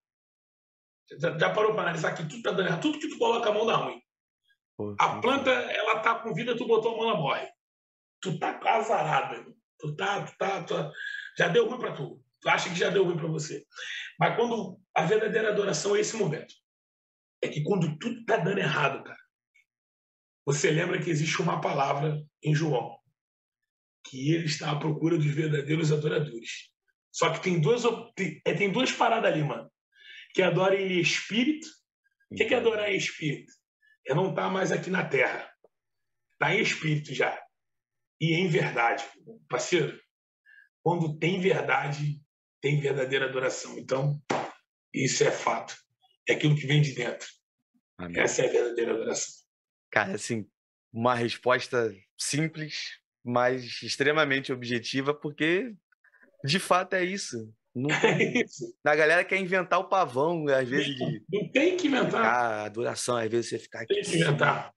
já 1.19 1.51
parou 1.51 1.73
para 1.73 1.83
analisar 1.83 2.15
que 2.15 2.23
tudo 2.23 2.37
está 2.37 2.51
dando 2.51 2.67
errado? 2.67 2.83
Tudo 2.83 2.99
que 2.99 3.09
tu 3.09 3.19
coloca 3.19 3.49
a 3.49 3.53
mão 3.53 3.67
dá 3.67 3.77
ruim. 3.77 4.01
A 4.99 5.21
planta, 5.21 5.51
ela 5.51 6.01
tá 6.01 6.19
com 6.19 6.35
vida, 6.35 6.57
tu 6.57 6.67
botou 6.67 6.95
a 6.95 6.97
mão, 6.97 7.11
ela 7.11 7.19
morre. 7.19 7.49
Tu 8.21 8.39
tá 8.39 8.59
azarada. 8.65 9.45
Tu 9.79 9.95
tá, 9.95 10.25
tu 10.25 10.37
tá, 10.39 10.65
tu... 10.65 10.75
já 11.39 11.49
deu 11.49 11.69
ruim 11.69 11.79
para 11.79 11.95
tu. 11.95 12.23
Tu 12.41 12.49
acha 12.49 12.69
que 12.71 12.75
já 12.75 12.91
deu 12.91 13.05
ruim 13.05 13.17
para 13.17 13.29
você. 13.29 13.65
Mas 14.19 14.35
quando 14.37 14.81
a 14.95 15.05
verdadeira 15.05 15.51
adoração 15.51 15.95
é 15.95 16.01
esse 16.01 16.17
momento. 16.17 16.55
É 17.43 17.49
que 17.49 17.63
quando 17.63 17.99
tudo 17.99 18.25
tá 18.25 18.39
dando 18.39 18.59
errado, 18.59 19.05
cara, 19.05 19.21
você 20.45 20.71
lembra 20.71 21.01
que 21.01 21.11
existe 21.11 21.41
uma 21.41 21.61
palavra 21.61 22.23
em 22.43 22.55
João, 22.55 22.99
que 24.07 24.33
ele 24.33 24.47
está 24.47 24.71
à 24.71 24.79
procura 24.79 25.17
dos 25.17 25.27
verdadeiros 25.27 25.91
adoradores. 25.91 26.71
Só 27.11 27.31
que 27.31 27.43
tem 27.43 27.61
duas, 27.61 27.83
tem, 28.15 28.41
é, 28.45 28.53
tem 28.55 28.71
duas 28.71 28.93
paradas 28.93 29.33
ali, 29.33 29.43
mano 29.43 29.71
que 30.35 30.43
adora 30.43 30.79
em 30.79 31.01
espírito. 31.01 31.69
O 32.31 32.35
que 32.35 32.43
é 32.43 32.57
adorar 32.57 32.93
em 32.93 32.97
espírito? 32.97 33.53
É 34.07 34.13
não 34.13 34.31
estar 34.31 34.43
tá 34.43 34.51
mais 34.51 34.73
aqui 34.73 34.91
na 34.91 35.09
terra. 35.09 35.49
Está 36.33 36.53
em 36.53 36.61
espírito 36.61 37.15
já. 37.15 37.41
E 38.21 38.35
em 38.35 38.49
verdade. 38.49 39.05
Parceiro, 39.49 39.99
quando 40.83 41.17
tem 41.17 41.41
verdade, 41.41 42.21
tem 42.61 42.81
verdadeira 42.81 43.27
adoração. 43.27 43.79
Então, 43.79 44.21
isso 44.93 45.23
é 45.23 45.31
fato. 45.31 45.77
É 46.29 46.35
aquilo 46.35 46.57
que 46.57 46.67
vem 46.67 46.83
de 46.83 46.93
dentro. 46.93 47.29
Amém. 47.97 48.21
Essa 48.21 48.43
é 48.43 48.49
a 48.49 48.53
verdadeira 48.53 48.93
adoração. 48.95 49.44
Cara, 49.95 50.17
assim, 50.17 50.45
uma 50.93 51.15
resposta 51.15 51.95
simples, 52.19 52.99
mas 53.25 53.81
extremamente 53.81 54.53
objetiva, 54.53 55.15
porque 55.15 55.73
de 56.45 56.59
fato 56.59 56.95
é 56.95 57.05
isso. 57.05 57.49
Não, 57.73 57.89
é 57.95 58.45
a 58.85 58.97
galera 58.97 59.25
quer 59.25 59.39
inventar 59.39 59.79
o 59.79 59.89
pavão, 59.89 60.49
às 60.49 60.69
vezes. 60.69 60.97
De, 60.97 61.23
não 61.33 61.49
tem 61.49 61.77
que 61.77 61.87
inventar. 61.87 62.65
A 62.65 62.69
duração, 62.69 63.17
às 63.17 63.31
vezes 63.31 63.51
você 63.51 63.59
ficar 63.61 63.83
aqui. 63.83 63.95
Tem 63.95 64.03
que 64.03 64.17
inventar. 64.17 64.75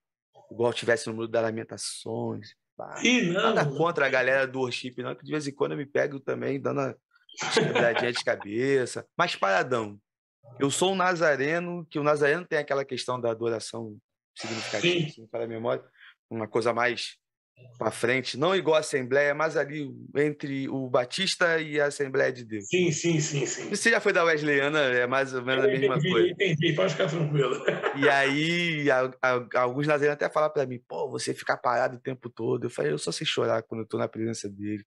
Igual 0.51 0.71
tivesse 0.71 1.07
no 1.07 1.15
mundo 1.15 1.29
das 1.29 1.41
lamentações. 1.41 2.49
Não. 2.77 3.33
Nada 3.33 3.65
contra 3.65 4.05
a 4.05 4.09
galera 4.09 4.45
do 4.45 4.59
worship, 4.59 4.93
não, 4.99 5.15
que 5.15 5.25
de 5.25 5.31
vez 5.31 5.47
em 5.47 5.51
quando 5.51 5.71
eu 5.71 5.79
me 5.79 5.85
pego 5.87 6.19
também, 6.19 6.61
dando 6.61 6.81
a 6.81 6.95
quebradinha 7.55 8.11
de 8.11 8.23
cabeça. 8.23 9.03
Mas 9.17 9.35
paradão. 9.35 9.99
Eu 10.59 10.69
sou 10.69 10.93
um 10.93 10.95
nazareno, 10.95 11.87
que 11.89 11.97
o 11.97 12.03
nazareno 12.03 12.45
tem 12.45 12.59
aquela 12.59 12.85
questão 12.85 13.19
da 13.19 13.31
adoração 13.31 13.97
significativa, 14.37 15.07
assim, 15.07 15.27
para 15.27 15.43
a 15.45 15.47
memória. 15.47 15.83
Uma 16.29 16.47
coisa 16.47 16.73
mais 16.73 17.17
para 17.77 17.91
frente, 17.91 18.37
não 18.37 18.55
igual 18.55 18.75
a 18.75 18.79
Assembleia, 18.79 19.35
mas 19.35 19.55
ali 19.55 19.87
entre 20.15 20.67
o 20.67 20.89
Batista 20.89 21.59
e 21.59 21.79
a 21.79 21.85
Assembleia 21.85 22.31
de 22.31 22.43
Deus. 22.43 22.65
Sim, 22.67 22.91
sim, 22.91 23.19
sim, 23.19 23.45
sim. 23.45 23.69
Você 23.69 23.91
já 23.91 23.99
foi 23.99 24.11
da 24.11 24.23
Wesleyana, 24.23 24.79
é 24.79 25.05
mais 25.05 25.33
ou 25.33 25.43
menos 25.43 25.63
a 25.63 25.67
mesma 25.67 25.95
entendi, 25.95 26.09
coisa. 26.09 26.29
Entendi, 26.29 26.73
pode 26.73 26.93
ficar 26.93 27.07
tranquilo. 27.07 27.63
E 27.95 28.09
aí, 28.09 28.89
a, 28.89 29.11
a, 29.21 29.61
alguns 29.61 29.85
nazarenos 29.85 30.13
até 30.13 30.29
falaram 30.29 30.53
para 30.53 30.65
mim, 30.65 30.79
pô, 30.87 31.09
você 31.09 31.33
ficar 31.33 31.57
parado 31.57 31.97
o 31.97 32.01
tempo 32.01 32.29
todo. 32.29 32.65
Eu 32.65 32.69
falei, 32.69 32.91
eu 32.91 32.97
só 32.97 33.11
sei 33.11 33.27
chorar 33.27 33.61
quando 33.63 33.81
eu 33.81 33.87
tô 33.87 33.97
na 33.97 34.07
presença 34.07 34.49
dele, 34.49 34.83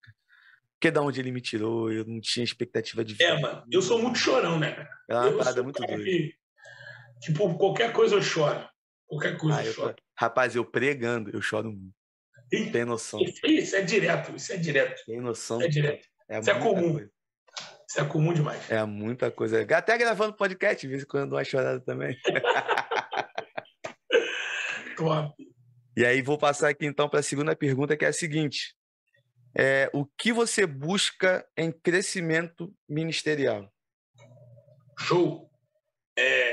Porque 0.81 0.91
da 0.91 1.03
onde 1.03 1.21
ele 1.21 1.31
me 1.31 1.41
tirou, 1.41 1.93
eu 1.93 2.05
não 2.05 2.21
tinha 2.21 2.45
expectativa 2.45 3.05
de 3.05 3.15
ver. 3.15 3.25
É, 3.25 3.41
mano, 3.41 3.65
eu 3.71 3.83
sou 3.83 4.01
muito 4.01 4.19
chorão, 4.19 4.59
né, 4.59 4.73
cara? 4.73 4.91
É 5.09 5.15
uma 5.15 5.27
eu 5.29 5.39
parada 5.39 5.63
muito 5.63 5.81
doida. 5.81 6.03
Que, 6.03 6.35
tipo, 7.21 7.57
qualquer 7.57 7.93
coisa 7.93 8.17
eu 8.17 8.23
choro. 8.23 8.69
Qualquer 9.11 9.37
coisa 9.37 9.59
ah, 9.59 9.67
eu, 9.67 9.73
choro. 9.73 9.97
Rapaz, 10.17 10.55
eu 10.55 10.65
pregando, 10.65 11.35
eu 11.35 11.43
choro 11.43 11.73
muito. 11.73 12.71
Tem 12.71 12.85
noção. 12.85 13.19
Isso 13.45 13.75
é 13.75 13.83
direto, 13.83 14.37
isso 14.37 14.53
é 14.53 14.57
direto. 14.57 15.03
Tem 15.05 15.21
noção. 15.21 15.61
É 15.61 15.67
direto. 15.67 16.07
É 16.29 16.39
isso 16.39 16.49
é 16.49 16.61
comum. 16.61 16.93
Coisa. 16.93 17.11
Isso 17.89 18.01
é 18.01 18.05
comum 18.05 18.33
demais. 18.33 18.71
É 18.71 18.85
muita 18.85 19.29
coisa. 19.29 19.67
Até 19.77 19.99
gravando 19.99 20.37
podcast, 20.37 20.81
de 20.81 20.89
vez 20.89 21.03
em 21.03 21.07
quando 21.07 21.33
uma 21.33 21.43
chorada 21.43 21.81
também. 21.81 22.17
Top. 24.97 25.35
E 25.97 26.05
aí 26.05 26.23
vou 26.23 26.39
passar 26.39 26.69
aqui 26.69 26.87
então 26.87 27.09
para 27.09 27.19
a 27.19 27.25
segunda 27.25 27.57
pergunta, 27.57 27.97
que 27.97 28.05
é 28.05 28.09
a 28.09 28.13
seguinte. 28.13 28.77
É, 29.59 29.91
o 29.93 30.07
que 30.07 30.33
você 30.33 30.67
busca 30.67 31.45
em 31.57 31.73
crescimento 31.73 32.73
ministerial? 32.89 33.69
Show. 35.01 35.51
É, 36.17 36.50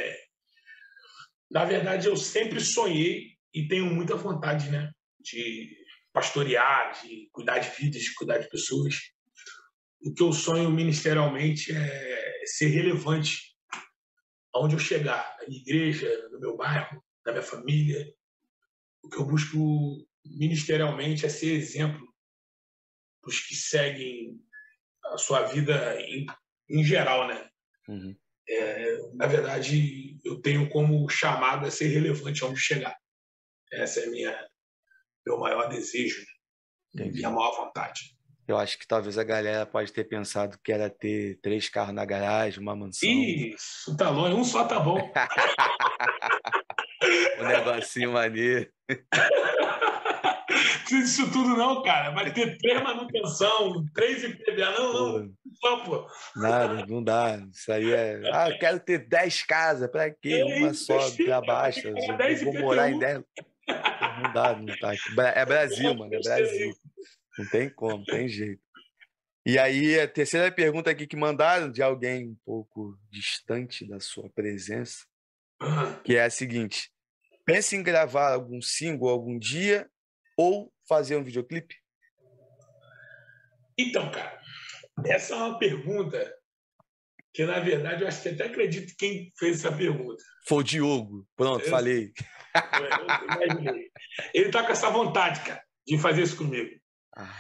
na 1.50 1.66
verdade, 1.66 2.08
eu 2.08 2.18
sempre 2.18 2.60
sonhei 2.60 3.38
e 3.54 3.68
tenho 3.68 3.86
muita 3.86 4.16
vontade, 4.16 4.70
né, 4.70 4.92
de 5.20 5.76
pastorear, 6.14 7.02
de 7.02 7.30
cuidar 7.32 7.60
de 7.60 7.70
vidas, 7.78 8.02
de 8.02 8.14
cuidar 8.16 8.38
de 8.40 8.50
pessoas. 8.50 8.96
O 10.02 10.14
que 10.14 10.24
eu 10.24 10.32
sonho 10.32 10.70
ministerialmente 10.70 11.72
é 11.74 12.44
ser 12.46 12.68
relevante 12.68 13.56
aonde 14.54 14.76
eu 14.76 14.80
chegar, 14.80 15.36
na 15.40 15.48
minha 15.48 15.62
igreja, 15.62 16.30
no 16.32 16.40
meu 16.40 16.58
bairro, 16.58 17.04
na 17.26 17.32
minha 17.32 17.44
família. 17.44 18.14
O 19.04 19.10
que 19.10 19.18
eu 19.18 19.26
busco 19.26 20.08
ministerialmente 20.26 21.26
é 21.26 21.30
ser 21.30 21.54
exemplo 21.54 22.06
para 23.22 23.30
os 23.30 23.40
que 23.40 23.56
seguem 23.56 24.40
a 25.06 25.18
sua 25.18 25.44
vida 25.44 26.00
em, 26.02 26.26
em 26.70 26.84
geral, 26.84 27.28
né? 27.28 27.50
Uhum. 27.88 28.16
É, 28.50 28.98
na 29.14 29.28
verdade, 29.28 30.18
eu 30.24 30.42
tenho 30.42 30.70
como 30.70 31.08
chamada 31.10 31.68
a 31.68 31.72
ser 31.72 31.88
relevante 31.88 32.44
aonde 32.44 32.60
chegar. 32.60 32.96
Essa 33.72 34.02
é 34.02 34.06
a 34.06 34.10
minha 34.10 34.48
meu 35.26 35.38
maior 35.38 35.68
desejo, 35.68 36.26
né? 36.96 37.06
minha 37.06 37.30
maior 37.30 37.52
vontade. 37.52 38.16
Eu 38.48 38.58
acho 38.58 38.80
que 38.80 38.88
talvez 38.88 39.18
a 39.18 39.26
galera 39.26 39.66
pode 39.66 39.92
ter 39.92 40.06
pensado 40.06 40.58
que 40.64 40.72
era 40.72 40.90
ter 40.90 41.38
três 41.42 41.68
carros 41.68 41.94
na 41.94 42.06
garagem, 42.06 42.62
uma 42.62 42.74
mansão. 42.74 43.10
Isso, 43.10 43.94
tá 43.98 44.10
longe, 44.10 44.36
um 44.36 44.44
só 44.46 44.66
tá 44.66 44.80
bom. 44.80 44.98
um 47.42 47.46
negocinho 47.46 48.14
maneiro. 48.14 48.72
precisa 50.88 51.24
disso 51.24 51.32
tudo, 51.32 51.50
não, 51.56 51.84
cara. 51.84 52.12
Vai 52.12 52.32
ter 52.34 52.58
três 52.58 52.82
manutenção, 52.82 53.86
três 53.94 54.24
IPVA. 54.24 54.72
Não, 54.72 54.94
não. 54.94 55.34
Não, 55.62 55.84
pô. 55.84 56.08
Nada, 56.36 56.86
não 56.86 57.04
dá. 57.04 57.38
Isso 57.52 57.72
aí 57.72 57.92
é. 57.92 58.22
Ah, 58.32 58.50
eu 58.50 58.58
quero 58.58 58.80
ter 58.80 59.08
dez 59.08 59.44
casas. 59.44 59.90
Pra 59.90 60.10
quê? 60.10 60.34
É 60.34 60.46
Uma 60.46 60.74
só, 60.74 60.98
pra 61.16 61.42
baixo. 61.42 61.82
Vou 62.44 62.54
morar 62.54 62.90
em 62.90 63.00
dez. 63.00 63.22
Não 63.68 64.34
dá, 64.34 64.56
não 64.56 64.78
tá. 64.78 64.94
É 65.36 65.46
Brasil, 65.46 65.94
mano. 65.94 66.14
É 66.14 66.20
Brasil. 66.20 66.74
Não 67.38 67.46
tem 67.50 67.70
como, 67.70 68.04
tem 68.06 68.28
jeito. 68.28 68.62
E 69.46 69.58
aí, 69.58 70.00
a 70.00 70.08
terceira 70.08 70.52
pergunta 70.52 70.90
aqui 70.90 71.08
que 71.08 71.16
mandaram 71.16 71.72
de 71.72 71.82
alguém 71.82 72.28
um 72.28 72.38
pouco 72.46 72.98
distante 73.10 73.88
da 73.88 74.00
sua 74.00 74.30
presença, 74.30 75.06
que 76.04 76.18
é 76.18 76.24
a 76.26 76.30
seguinte: 76.30 76.92
pensa 77.46 77.76
em 77.76 77.84
gravar 77.84 78.34
algum 78.34 78.62
single 78.62 79.10
algum 79.10 79.38
dia 79.40 79.90
ou 80.38 80.72
fazer 80.88 81.18
um 81.18 81.24
videoclipe? 81.24 81.76
Então, 83.78 84.10
cara, 84.12 84.40
essa 85.06 85.34
é 85.34 85.38
uma 85.38 85.60
pergunta 85.60 86.34
que, 87.34 87.46
na 87.46 87.60
verdade, 87.60 88.02
eu 88.02 88.08
acho 88.08 88.22
que 88.24 88.30
até 88.30 88.46
acredito 88.46 88.96
quem 88.98 89.32
fez 89.38 89.58
essa 89.58 89.76
pergunta. 89.76 90.24
Foi 90.48 90.60
o 90.60 90.64
Diogo. 90.64 91.28
Pronto, 91.36 91.66
eu, 91.66 91.70
falei. 91.70 92.12
Eu, 92.56 93.90
Ele 94.34 94.52
tá 94.52 94.64
com 94.66 94.72
essa 94.72 94.90
vontade, 94.90 95.42
cara, 95.42 95.64
de 95.86 95.98
fazer 96.00 96.24
isso 96.24 96.38
comigo. 96.38 96.80
Ah. 97.16 97.32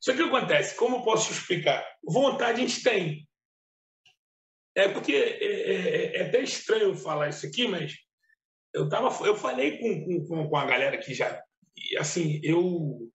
Só 0.00 0.12
que 0.12 0.22
o 0.22 0.30
que 0.30 0.36
acontece? 0.36 0.74
Como 0.76 0.96
eu 0.96 1.02
posso 1.02 1.32
explicar? 1.32 1.84
Vontade 2.02 2.60
a 2.60 2.66
gente 2.66 2.82
tem. 2.82 3.28
É 4.74 4.88
porque 4.88 5.12
é, 5.12 5.44
é, 5.44 6.16
é 6.16 6.28
até 6.28 6.40
estranho 6.40 6.96
falar 6.96 7.28
isso 7.28 7.46
aqui, 7.46 7.68
mas 7.68 7.94
eu 8.74 8.88
tava, 8.88 9.08
eu 9.26 9.36
falei 9.36 9.78
com, 9.78 10.26
com, 10.26 10.48
com 10.48 10.56
a 10.56 10.64
galera 10.64 10.96
que 10.96 11.12
já, 11.12 11.42
assim, 11.98 12.40
eu 12.42 13.10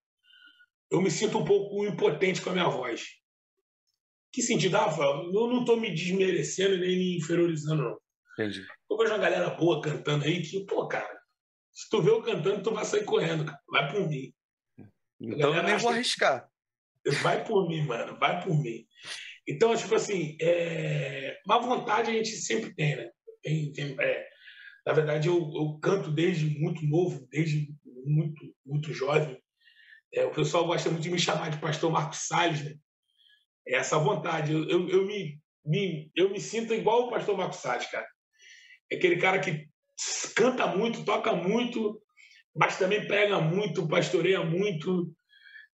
eu 0.90 1.02
me 1.02 1.12
sinto 1.12 1.38
um 1.38 1.46
pouco 1.46 1.86
impotente 1.86 2.42
com 2.42 2.50
a 2.50 2.54
minha 2.54 2.70
voz. 2.70 3.06
Que 4.32 4.42
sentido, 4.42 4.78
Rafael? 4.78 5.32
Eu 5.34 5.48
não 5.48 5.62
estou 5.62 5.80
me 5.80 5.94
desmerecendo 5.94 6.78
nem 6.78 6.98
me 6.98 7.18
inferiorizando, 7.18 7.84
não. 7.84 7.98
Entendi. 8.34 8.66
Eu 8.90 8.98
vejo 8.98 9.12
uma 9.12 9.18
galera 9.18 9.50
boa 9.50 9.82
cantando 9.82 10.26
aí 10.26 10.42
que, 10.42 10.66
pô, 10.66 10.88
cara, 10.88 11.18
se 11.74 11.90
tu 11.90 12.02
vê 12.02 12.10
eu 12.10 12.22
cantando, 12.22 12.64
tu 12.64 12.72
vai 12.72 12.86
sair 12.86 13.04
correndo, 13.04 13.46
cara. 13.46 13.60
Vai 13.70 13.92
por 13.92 14.08
mim. 14.08 14.34
Então 15.20 15.56
eu 15.56 15.64
nem 15.64 15.78
vou 15.78 15.92
arriscar. 15.92 16.50
Vai 17.22 17.44
por 17.44 17.68
mim, 17.68 17.86
mano. 17.86 18.18
Vai 18.20 18.44
por 18.44 18.56
mim. 18.62 18.86
Então, 19.48 19.76
tipo 19.76 19.96
assim, 19.96 20.38
é... 20.42 21.40
má 21.46 21.58
vontade 21.58 22.12
a 22.12 22.14
gente 22.14 22.32
sempre 22.36 22.74
tem, 22.74 22.96
né? 22.96 23.10
Tem, 23.42 23.72
tem, 23.72 23.96
é... 24.00 24.28
Na 24.86 24.94
verdade, 24.94 25.28
eu, 25.28 25.38
eu, 25.56 25.80
canto 25.82 26.12
desde 26.12 26.46
muito 26.60 26.86
novo, 26.86 27.28
desde 27.30 27.68
muito, 28.08 28.56
muito 28.66 28.94
jovem. 28.94 29.42
É, 30.14 30.26
o 30.26 30.32
pessoal 30.32 30.66
gosta 30.66 30.90
muito 30.90 31.04
de 31.04 31.10
me 31.10 31.20
chamar 31.20 31.50
de 31.50 31.60
pastor 31.60 31.92
Marcos 31.92 32.28
Salles, 32.28 32.64
né? 32.64 32.76
É 33.68 33.76
essa 33.76 33.98
vontade. 33.98 34.54
Eu, 34.54 34.68
eu, 34.70 34.90
eu, 34.90 35.06
me, 35.06 35.40
me, 35.66 36.12
eu 36.16 36.30
me 36.30 36.40
sinto 36.40 36.74
igual 36.74 37.04
o 37.04 37.10
pastor 37.10 37.38
Marcos 37.38 37.60
Salles, 37.60 37.88
cara. 37.88 38.08
É 38.90 38.96
aquele 38.96 39.18
cara 39.18 39.40
que 39.40 39.68
canta 40.36 40.66
muito, 40.68 41.04
toca 41.04 41.34
muito, 41.34 42.02
mas 42.56 42.78
também 42.78 43.06
prega 43.06 43.40
muito, 43.42 43.88
pastoreia 43.88 44.44
muito. 44.44 45.14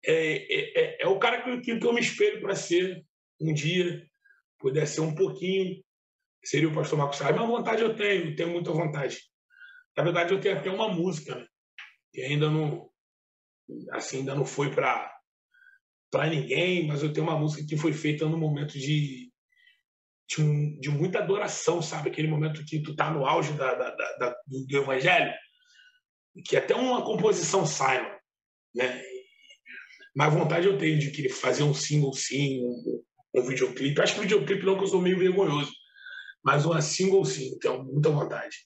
É, 0.05 0.37
é, 0.37 0.81
é, 0.81 1.03
é 1.03 1.07
o 1.09 1.19
cara 1.19 1.43
que, 1.43 1.79
que, 1.79 1.85
eu 1.85 1.93
me 1.93 2.01
espelho 2.01 2.41
para 2.41 2.55
ser 2.55 3.05
um 3.41 3.53
dia, 3.53 4.07
puder 4.59 4.87
ser 4.87 5.01
um 5.01 5.15
pouquinho, 5.15 5.83
seria 6.45 6.69
o 6.69 6.75
pastor 6.75 6.99
Marcos 6.99 7.19
Salles. 7.19 7.37
Mas 7.37 7.49
vontade 7.49 7.83
eu 7.83 7.95
tenho, 7.97 8.37
tenho 8.37 8.51
muita 8.51 8.71
vontade. 8.71 9.19
Na 9.97 10.05
verdade, 10.05 10.33
eu 10.33 10.41
tenho 10.41 10.57
até 10.57 10.71
uma 10.71 10.89
música, 10.89 11.35
né? 11.35 11.47
Que 12.13 12.23
ainda 12.23 12.51
não, 12.51 12.91
assim, 13.93 14.19
ainda 14.19 14.35
não 14.35 14.45
foi 14.45 14.71
para 14.71 15.11
para 16.11 16.29
ninguém, 16.29 16.89
mas 16.89 17.05
eu 17.05 17.13
tenho 17.13 17.25
uma 17.25 17.39
música 17.39 17.65
que 17.65 17.77
foi 17.77 17.93
feita 17.93 18.27
no 18.27 18.37
momento 18.37 18.77
de 18.77 19.31
de, 20.31 20.43
um, 20.43 20.79
de 20.79 20.89
muita 20.91 21.19
adoração, 21.19 21.83
sabe? 21.83 22.09
Aquele 22.09 22.29
momento 22.29 22.65
que 22.65 22.81
tu 22.81 22.95
tá 22.95 23.11
no 23.11 23.27
auge 23.27 23.53
da, 23.55 23.75
da, 23.75 23.91
da, 23.91 24.37
do, 24.47 24.67
do 24.67 24.77
evangelho, 24.77 25.33
que 26.47 26.57
até 26.57 26.75
uma 26.75 27.05
composição 27.05 27.67
sai, 27.67 28.01
né? 28.75 29.03
Mas 30.15 30.33
vontade 30.33 30.67
eu 30.67 30.79
tenho 30.79 30.99
de 30.99 31.11
querer 31.11 31.31
fazer 31.31 31.65
um 31.65 31.75
single 31.75 32.13
sim, 32.13 32.61
um, 32.63 33.03
um 33.35 33.43
videoclipe. 33.43 34.01
Acho 34.01 34.15
que 34.15 34.21
videoclipe 34.21 34.65
não, 34.65 34.77
que 34.77 34.85
eu 34.85 34.89
sou 34.89 35.03
meio 35.03 35.19
vergonhoso. 35.19 35.73
Mas 36.45 36.65
uma 36.65 36.81
single 36.81 37.25
sim, 37.25 37.59
tenho 37.59 37.83
muita 37.85 38.11
vontade. 38.11 38.57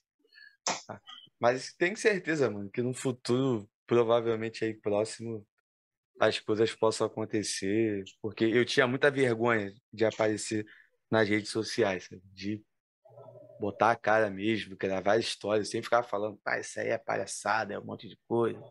Mas 1.39 1.73
tem 1.73 1.95
certeza, 1.95 2.49
mano, 2.49 2.69
que 2.69 2.81
no 2.81 2.93
futuro, 2.93 3.69
provavelmente 3.85 4.63
aí 4.63 4.73
próximo, 4.73 5.45
as 6.19 6.39
coisas 6.39 6.73
possam 6.73 7.07
acontecer. 7.07 8.03
Porque 8.21 8.45
eu 8.45 8.65
tinha 8.65 8.87
muita 8.87 9.11
vergonha 9.11 9.73
de 9.91 10.05
aparecer 10.05 10.65
nas 11.09 11.27
redes 11.27 11.49
sociais, 11.51 12.05
sabe? 12.05 12.21
de 12.33 12.63
botar 13.59 13.91
a 13.91 13.95
cara 13.95 14.29
mesmo, 14.29 14.75
gravar 14.75 15.17
histórias, 15.17 15.69
sem 15.69 15.81
ficar 15.81 16.03
falando, 16.03 16.37
pá, 16.43 16.59
isso 16.59 16.79
aí 16.79 16.89
é 16.89 16.97
palhaçada, 16.97 17.73
é 17.73 17.79
um 17.79 17.85
monte 17.85 18.07
de 18.07 18.17
coisa. 18.27 18.61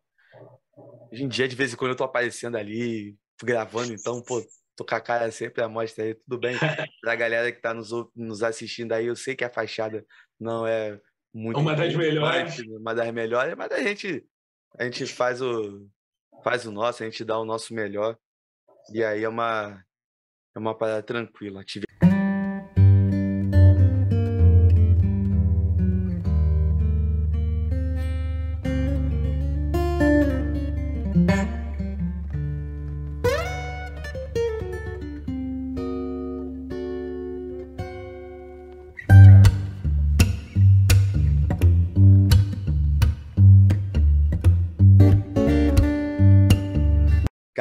Hoje 1.11 1.23
em 1.25 1.29
dia, 1.29 1.49
de 1.49 1.57
vez 1.57 1.73
em 1.73 1.77
quando, 1.77 1.93
eu 1.93 1.97
tô 1.97 2.05
aparecendo 2.05 2.57
ali, 2.57 3.17
gravando, 3.43 3.93
então, 3.93 4.23
pô, 4.23 4.45
tô 4.77 4.85
com 4.85 4.95
a 4.95 5.01
cara 5.01 5.31
sempre 5.31 5.63
à 5.63 5.69
mostra 5.69 6.05
aí, 6.05 6.15
tudo 6.15 6.39
bem. 6.39 6.57
Pra 7.01 7.17
galera 7.17 7.51
que 7.53 7.61
tá 7.61 7.73
nos, 7.73 7.91
nos 8.15 8.43
assistindo 8.43 8.93
aí, 8.93 9.07
eu 9.07 9.17
sei 9.17 9.35
que 9.35 9.45
a 9.45 9.51
fachada 9.51 10.05
não 10.39 10.67
é 10.67 11.01
muito. 11.35 11.59
Uma 11.59 11.75
das 11.75 11.95
melhores. 11.95 12.59
Uma 12.61 12.95
das 12.95 13.13
melhores, 13.13 13.55
mas 13.57 13.73
a 13.73 13.83
gente, 13.83 14.25
a 14.79 14.85
gente 14.85 15.05
faz 15.07 15.43
o, 15.43 15.87
faz 16.45 16.65
o 16.65 16.71
nosso, 16.71 17.03
a 17.03 17.07
gente 17.07 17.25
dá 17.25 17.39
o 17.39 17.45
nosso 17.45 17.75
melhor. 17.75 18.17
E 18.93 19.03
aí 19.03 19.25
é 19.25 19.29
uma, 19.29 19.85
é 20.55 20.59
uma 20.59 20.77
parada 20.77 21.03
tranquila. 21.03 21.65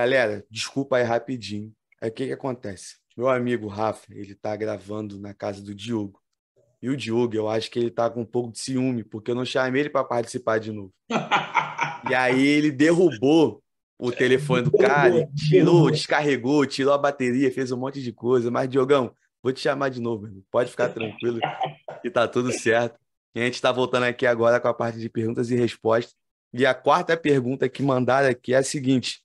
Galera, 0.03 0.45
desculpa 0.51 0.97
aí 0.97 1.03
rapidinho. 1.03 1.71
É 2.01 2.09
o 2.09 2.11
que, 2.11 2.27
que 2.27 2.33
acontece? 2.33 2.97
Meu 3.15 3.29
amigo 3.29 3.67
Rafa, 3.67 4.13
ele 4.13 4.35
tá 4.35 4.53
gravando 4.53 5.17
na 5.17 5.33
casa 5.33 5.63
do 5.63 5.73
Diogo. 5.73 6.19
E 6.81 6.89
o 6.89 6.97
Diogo, 6.97 7.33
eu 7.33 7.47
acho 7.47 7.71
que 7.71 7.79
ele 7.79 7.89
tá 7.89 8.09
com 8.09 8.19
um 8.19 8.25
pouco 8.25 8.51
de 8.51 8.59
ciúme, 8.59 9.01
porque 9.01 9.31
eu 9.31 9.35
não 9.35 9.45
chamei 9.45 9.83
ele 9.83 9.89
para 9.89 10.03
participar 10.03 10.59
de 10.59 10.73
novo. 10.73 10.93
e 12.09 12.13
aí 12.13 12.45
ele 12.45 12.69
derrubou 12.69 13.63
o 13.97 14.11
telefone 14.11 14.63
do 14.63 14.77
cara, 14.77 15.25
tirou, 15.37 15.89
descarregou, 15.89 16.65
tirou 16.65 16.93
a 16.93 16.97
bateria, 16.97 17.49
fez 17.49 17.71
um 17.71 17.77
monte 17.77 18.03
de 18.03 18.11
coisa. 18.11 18.51
Mas, 18.51 18.69
Diogão, 18.69 19.15
vou 19.41 19.53
te 19.53 19.61
chamar 19.61 19.87
de 19.87 20.01
novo, 20.01 20.27
meu. 20.27 20.43
pode 20.51 20.69
ficar 20.69 20.89
tranquilo 20.89 21.39
que 22.01 22.11
tá 22.11 22.27
tudo 22.27 22.51
certo. 22.51 22.99
E 23.33 23.39
a 23.39 23.45
gente 23.45 23.55
está 23.55 23.71
voltando 23.71 24.03
aqui 24.03 24.25
agora 24.25 24.59
com 24.59 24.67
a 24.67 24.73
parte 24.73 24.99
de 24.99 25.07
perguntas 25.07 25.49
e 25.49 25.55
respostas. 25.55 26.13
E 26.53 26.65
a 26.65 26.73
quarta 26.73 27.15
pergunta 27.15 27.69
que 27.69 27.81
mandaram 27.81 28.27
aqui 28.27 28.53
é 28.53 28.57
a 28.57 28.63
seguinte: 28.63 29.22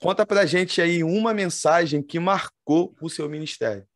Conta 0.00 0.24
pra 0.24 0.46
gente 0.46 0.80
aí 0.80 1.02
uma 1.02 1.34
mensagem 1.34 2.02
que 2.02 2.18
marcou 2.20 2.94
o 3.00 3.08
seu 3.08 3.28
ministério. 3.28 3.86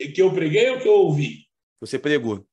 E 0.00 0.08
que 0.08 0.22
eu 0.22 0.32
preguei 0.32 0.70
ou 0.70 0.80
que 0.80 0.88
eu 0.88 0.92
ouvi? 0.92 1.46
Você 1.80 1.98
pregou. 1.98 2.46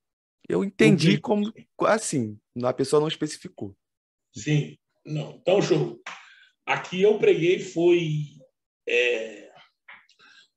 Eu 0.48 0.64
entendi 0.64 1.18
como 1.18 1.54
assim, 1.88 2.38
a 2.64 2.74
pessoa 2.74 3.00
não 3.00 3.08
especificou. 3.08 3.76
Sim, 4.36 4.78
não. 5.06 5.38
Então, 5.38 5.62
show. 5.62 6.02
Aqui 6.66 7.02
eu 7.02 7.18
preguei 7.18 7.60
foi 7.60 8.26
é, 8.88 9.52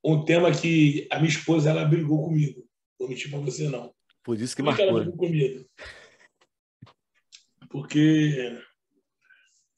um 0.03 0.23
tema 0.23 0.51
que 0.51 1.07
a 1.09 1.17
minha 1.17 1.29
esposa 1.29 1.69
ela 1.69 1.85
brigou 1.85 2.25
comigo. 2.25 2.67
Vou 2.99 3.07
mentir 3.07 3.29
para 3.29 3.39
você 3.39 3.69
não. 3.69 3.93
Por 4.23 4.39
isso 4.39 4.55
que 4.55 4.61
Por 4.61 4.67
marcou. 4.67 4.85
Ela 4.85 4.99
brigou 4.99 5.17
comigo. 5.17 5.69
Porque 7.69 8.61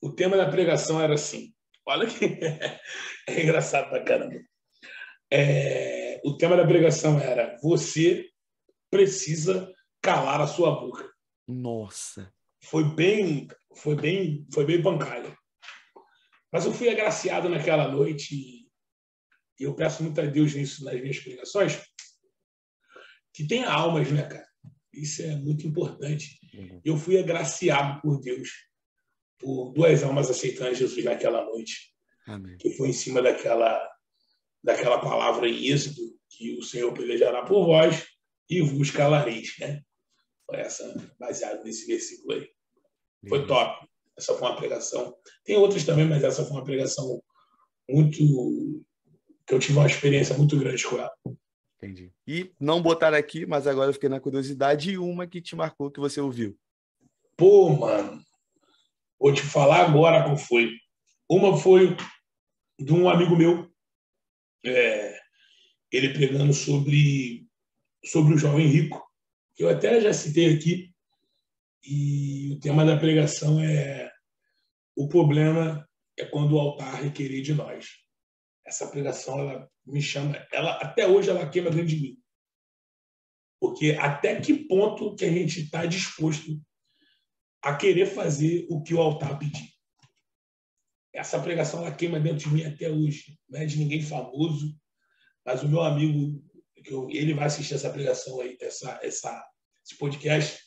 o 0.02 0.12
tema 0.12 0.38
da 0.38 0.50
pregação 0.50 1.02
era 1.02 1.14
assim: 1.14 1.54
Olha 1.88 2.06
que 2.06 2.26
é 3.28 3.44
engraçado 3.44 3.90
pra 3.90 4.04
caramba. 4.04 4.38
É, 5.32 6.20
o 6.24 6.36
tema 6.36 6.58
da 6.58 6.68
pregação 6.68 7.18
era: 7.18 7.58
Você 7.64 8.30
precisa 8.92 9.74
calar 10.02 10.42
a 10.42 10.48
sua 10.48 10.72
boca. 10.72 11.10
Nossa. 11.48 12.32
Foi 12.62 12.84
bem, 12.84 13.48
foi 13.76 13.96
bem, 13.96 14.46
foi 14.54 14.66
bem 14.66 14.82
pancalho. 14.82 15.36
Mas 16.52 16.66
eu 16.66 16.74
fui 16.74 16.90
agraciado 16.90 17.48
naquela 17.48 17.88
noite 17.88 18.36
e 18.36 19.64
eu 19.64 19.74
peço 19.74 20.04
muito 20.04 20.20
a 20.20 20.26
Deus 20.26 20.54
nisso 20.54 20.84
nas 20.84 21.00
minhas 21.00 21.20
pregações 21.20 21.82
que 23.34 23.48
tenha 23.48 23.70
almas, 23.70 24.12
né, 24.12 24.24
cara? 24.24 24.48
Isso 24.92 25.22
é 25.22 25.36
muito 25.36 25.66
importante. 25.66 26.38
Uhum. 26.54 26.82
Eu 26.84 26.98
fui 26.98 27.18
agraciado 27.18 28.02
por 28.02 28.20
Deus 28.20 28.50
por 29.40 29.72
duas 29.74 30.04
almas 30.04 30.30
aceitando 30.30 30.76
Jesus 30.76 31.04
naquela 31.04 31.44
noite. 31.46 31.94
Amém. 32.28 32.58
Que 32.58 32.72
foi 32.72 32.90
em 32.90 32.94
cima 32.94 33.22
daquela, 33.22 33.82
daquela 34.64 35.00
palavra 35.00 35.48
em 35.48 35.68
êxito 35.68 36.02
que 36.30 36.58
o 36.58 36.64
Senhor 36.64 36.94
pelejará 36.94 37.44
por 37.44 37.66
vós 37.66 38.06
e 38.50 38.62
vos 38.62 38.92
calareis, 38.92 39.56
né? 39.60 39.82
Foi 40.46 40.60
essa, 40.60 41.14
baseado 41.20 41.64
nesse 41.64 41.86
versículo 41.86 42.34
aí. 42.34 42.48
Foi 43.28 43.46
top. 43.46 43.88
Essa 44.18 44.34
foi 44.34 44.48
uma 44.48 44.58
pregação. 44.58 45.16
Tem 45.44 45.58
outras 45.58 45.84
também, 45.84 46.08
mas 46.08 46.24
essa 46.24 46.44
foi 46.44 46.56
uma 46.56 46.64
pregação 46.64 47.22
muito. 47.90 48.18
que 49.46 49.54
eu 49.54 49.60
tive 49.60 49.78
uma 49.78 49.88
experiência 49.88 50.38
muito 50.38 50.58
grande 50.58 50.84
com 50.86 50.98
ela. 50.98 51.14
Entendi. 51.78 52.12
E 52.26 52.52
não 52.60 52.82
botaram 52.82 53.18
aqui, 53.18 53.46
mas 53.46 53.68
agora 53.68 53.90
eu 53.90 53.94
fiquei 53.94 54.10
na 54.10 54.20
curiosidade, 54.20 54.92
e 54.92 54.98
uma 54.98 55.28
que 55.28 55.42
te 55.42 55.56
marcou 55.56 55.92
que 55.92 56.00
você 56.00 56.20
ouviu. 56.20 56.58
Pô, 57.36 57.70
mano, 57.70 58.20
vou 59.20 59.34
te 59.34 59.42
falar 59.42 59.86
agora 59.86 60.24
qual 60.24 60.38
foi. 60.38 60.72
Uma 61.30 61.58
foi 61.58 61.96
de 62.80 62.94
um 62.94 63.10
amigo 63.10 63.36
meu, 63.36 63.70
é, 64.66 65.20
ele 65.92 66.14
pregando 66.14 66.54
sobre, 66.54 67.48
sobre 68.06 68.34
o 68.34 68.38
jovem 68.38 68.68
rico, 68.68 69.06
que 69.56 69.64
eu 69.64 69.70
até 69.70 70.00
já 70.00 70.14
citei 70.14 70.56
aqui, 70.56 70.94
e 71.84 72.54
o 72.54 72.60
tema 72.60 72.86
da 72.86 72.98
pregação 72.98 73.62
é 73.62 74.12
o 74.96 75.08
problema 75.08 75.88
é 76.18 76.26
quando 76.26 76.56
o 76.56 76.60
altar 76.60 77.02
requerer 77.02 77.42
de 77.42 77.54
nós. 77.54 77.88
Essa 78.66 78.88
pregação 78.88 79.40
ela 79.40 79.70
me 79.86 80.02
chama, 80.02 80.46
ela 80.52 80.72
até 80.78 81.08
hoje 81.08 81.30
ela 81.30 81.48
queima 81.48 81.70
dentro 81.70 81.88
de 81.88 82.02
mim. 82.02 82.18
Porque 83.60 83.92
até 84.00 84.40
que 84.42 84.54
ponto 84.54 85.16
que 85.16 85.26
a 85.26 85.32
gente 85.32 85.62
está 85.62 85.86
disposto 85.86 86.60
a 87.62 87.76
querer 87.76 88.06
fazer 88.06 88.68
o 88.70 88.82
que 88.82 88.94
o 88.94 89.02
altar 89.02 89.38
pedir? 89.38 89.70
Essa 91.14 91.42
pregação 91.42 91.82
ela 91.82 91.96
queima 91.96 92.20
dentro 92.20 92.50
de 92.50 92.54
mim 92.54 92.64
até 92.64 92.90
hoje. 92.90 93.40
Não 93.50 93.60
é 93.60 93.66
de 93.66 93.78
ninguém 93.78 94.02
famoso, 94.02 94.76
mas 95.46 95.64
o 95.64 95.70
meu 95.70 95.82
amigo, 95.82 96.44
ele 97.10 97.34
vai 97.34 97.46
assistir 97.46 97.74
essa 97.74 97.90
pregação 97.90 98.40
aí, 98.40 98.56
essa, 98.62 99.00
essa, 99.02 99.46
esse 99.84 99.98
podcast. 99.98 100.62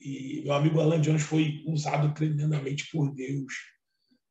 E 0.00 0.42
meu 0.42 0.52
amigo 0.52 0.80
Alan 0.80 1.00
Jones 1.00 1.22
foi 1.22 1.62
usado 1.66 2.14
tremendamente 2.14 2.88
por 2.92 3.12
Deus. 3.14 3.52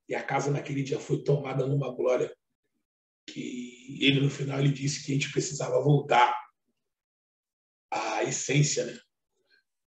E 0.07 0.15
a 0.15 0.23
casa 0.23 0.51
naquele 0.51 0.83
dia 0.83 0.99
foi 0.99 1.23
tomada 1.23 1.65
numa 1.65 1.93
glória 1.93 2.33
que 3.27 3.97
ele 4.01 4.21
no 4.21 4.29
final 4.29 4.59
ele 4.59 4.71
disse 4.71 5.03
que 5.03 5.11
a 5.11 5.15
gente 5.15 5.31
precisava 5.31 5.81
voltar 5.81 6.37
à 7.91 8.23
essência, 8.23 8.85
né? 8.85 8.99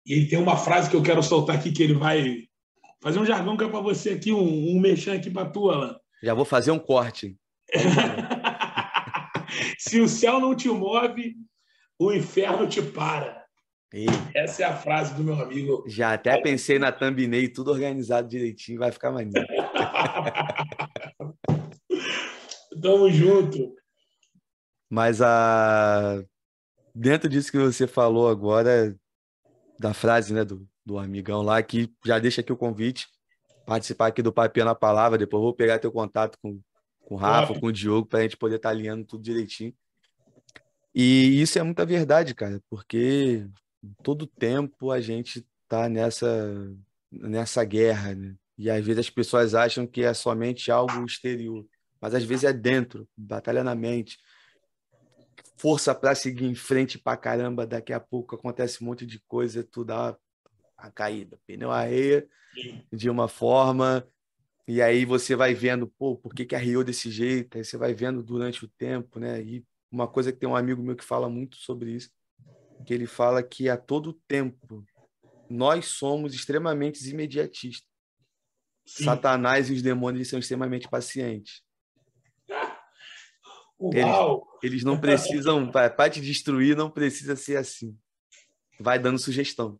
E 0.06 0.14
ele 0.14 0.28
tem 0.28 0.38
uma 0.38 0.56
frase 0.56 0.89
que 0.89 0.95
eu 0.95 1.01
quero 1.01 1.24
soltar 1.24 1.56
aqui 1.56 1.72
que 1.72 1.82
ele 1.82 1.95
vai 1.95 2.47
fazer 3.01 3.20
um 3.20 3.26
jargão 3.26 3.58
que 3.58 3.64
é 3.64 3.68
para 3.68 3.80
você 3.80 4.12
aqui, 4.12 4.32
um, 4.32 4.76
um 4.76 4.80
mexer 4.80 5.12
aqui 5.12 5.30
para 5.30 5.49
tu, 5.49 5.70
Alan. 5.70 5.97
Já 6.22 6.34
vou 6.34 6.45
fazer 6.45 6.72
um 6.72 6.80
corte. 6.80 7.36
Se 9.80 9.99
o 9.99 10.08
céu 10.08 10.39
não 10.39 10.56
te 10.56 10.70
move, 10.70 11.36
o 11.99 12.12
inferno 12.12 12.68
te 12.68 12.82
para. 12.82 13.45
Essa 14.34 14.64
é 14.64 14.66
a 14.66 14.76
frase 14.76 15.14
do 15.14 15.24
meu 15.24 15.36
amigo. 15.36 15.86
Já 15.88 16.14
até 16.14 16.41
pensei 16.41 16.78
na 16.78 16.91
thumbnail, 16.91 17.53
tudo 17.53 17.72
organizado 17.72 18.28
direitinho, 18.28 18.80
vai 18.80 18.91
ficar 18.91 19.12
maneiro. 19.12 19.47
Tamo 22.82 23.10
junto. 23.10 23.74
Mas 24.89 25.22
a 25.22 26.22
dentro 26.93 27.30
disso 27.30 27.51
que 27.51 27.58
você 27.58 27.88
falou 27.88 28.30
agora, 28.30 28.93
da 29.80 29.93
frase 29.93 30.34
né, 30.34 30.43
do, 30.43 30.67
do 30.86 30.97
amigão 30.97 31.41
lá, 31.41 31.61
que 31.61 31.91
já 32.05 32.19
deixa 32.19 32.41
aqui 32.41 32.51
o 32.51 32.57
convite, 32.57 33.07
participar 33.65 34.07
aqui 34.07 34.21
do 34.21 34.34
Papinha 34.34 34.65
na 34.65 34.76
Palavra, 34.76 35.17
depois 35.17 35.41
vou 35.41 35.53
pegar 35.53 35.80
teu 35.80 35.91
contato 35.91 36.38
com, 36.41 36.59
com 37.01 37.15
o 37.15 37.17
Rafa, 37.17 37.47
Top. 37.47 37.59
com 37.59 37.67
o 37.67 37.71
Diogo, 37.71 38.07
para 38.07 38.19
a 38.19 38.21
gente 38.23 38.38
poder 38.38 38.57
estar 38.57 38.69
tá 38.69 38.76
alinhando 38.76 39.05
tudo 39.05 39.23
direitinho. 39.23 39.73
E 40.93 41.41
isso 41.41 41.59
é 41.59 41.63
muita 41.63 41.86
verdade, 41.86 42.34
cara, 42.34 42.61
porque 42.69 43.45
todo 44.01 44.26
tempo 44.26 44.91
a 44.91 45.01
gente 45.01 45.45
tá 45.67 45.89
nessa, 45.89 46.73
nessa 47.11 47.63
guerra, 47.65 48.15
né? 48.15 48.36
E 48.57 48.69
às 48.69 48.86
vezes 48.86 48.99
as 48.99 49.09
pessoas 49.09 49.53
acham 49.53 49.86
que 49.86 50.03
é 50.03 50.13
somente 50.13 50.71
algo 50.71 51.03
exterior, 51.05 51.65
mas 51.99 52.13
às 52.13 52.23
vezes 52.23 52.45
é 52.45 52.53
dentro, 52.53 53.07
batalha 53.17 53.63
na 53.63 53.76
mente, 53.76 54.17
força 55.58 55.93
para 55.95 56.16
seguir 56.16 56.45
em 56.45 56.56
frente 56.56 56.97
para 56.97 57.18
caramba. 57.18 57.66
Daqui 57.66 57.93
a 57.93 57.99
pouco 57.99 58.36
acontece 58.36 58.84
um 58.84 58.88
monte 58.88 59.06
de 59.06 59.20
coisa, 59.28 59.64
tu 59.64 59.84
dá 59.84 60.18
a 60.78 60.91
caída, 60.91 61.39
pneu 61.47 61.72
areia 61.72 62.28
de 62.91 63.10
uma 63.10 63.28
forma, 63.28 64.08
e 64.68 64.82
aí 64.82 65.06
você 65.06 65.36
vai 65.36 65.53
vendo, 65.53 65.88
pô, 65.88 66.16
por 66.16 66.34
que, 66.34 66.45
que 66.45 66.56
arriou 66.56 66.84
desse 66.84 67.12
jeito? 67.12 67.58
Aí 67.58 67.64
você 67.64 67.78
vai 67.78 67.93
vendo 67.93 68.24
durante 68.24 68.66
o 68.66 68.68
tempo, 68.68 69.20
né? 69.20 69.41
E 69.41 69.66
uma 69.91 70.08
coisa 70.08 70.32
que 70.32 70.39
tem 70.39 70.49
um 70.49 70.56
amigo 70.56 70.82
meu 70.82 70.95
que 70.95 71.03
fala 71.03 71.30
muito 71.30 71.58
sobre 71.58 71.91
isso, 71.91 72.10
que 72.86 72.93
ele 72.93 73.06
fala 73.06 73.43
que 73.43 73.70
a 73.70 73.78
todo 73.78 74.20
tempo 74.28 74.84
nós 75.49 75.86
somos 75.86 76.34
extremamente 76.34 77.08
imediatistas. 77.08 77.88
Sim. 78.86 79.03
Satanás 79.03 79.70
e 79.70 79.74
os 79.74 79.82
demônios 79.82 80.30
são 80.30 80.39
extremamente 80.39 80.88
pacientes. 80.88 81.62
Eles, 83.80 84.15
eles, 84.63 84.84
não 84.84 84.99
precisam, 84.99 85.69
para 85.71 86.09
te 86.09 86.21
destruir, 86.21 86.76
não 86.76 86.89
precisa 86.89 87.36
ser 87.36 87.57
assim. 87.57 87.97
Vai 88.80 88.97
dando 88.97 89.19
sugestão. 89.19 89.80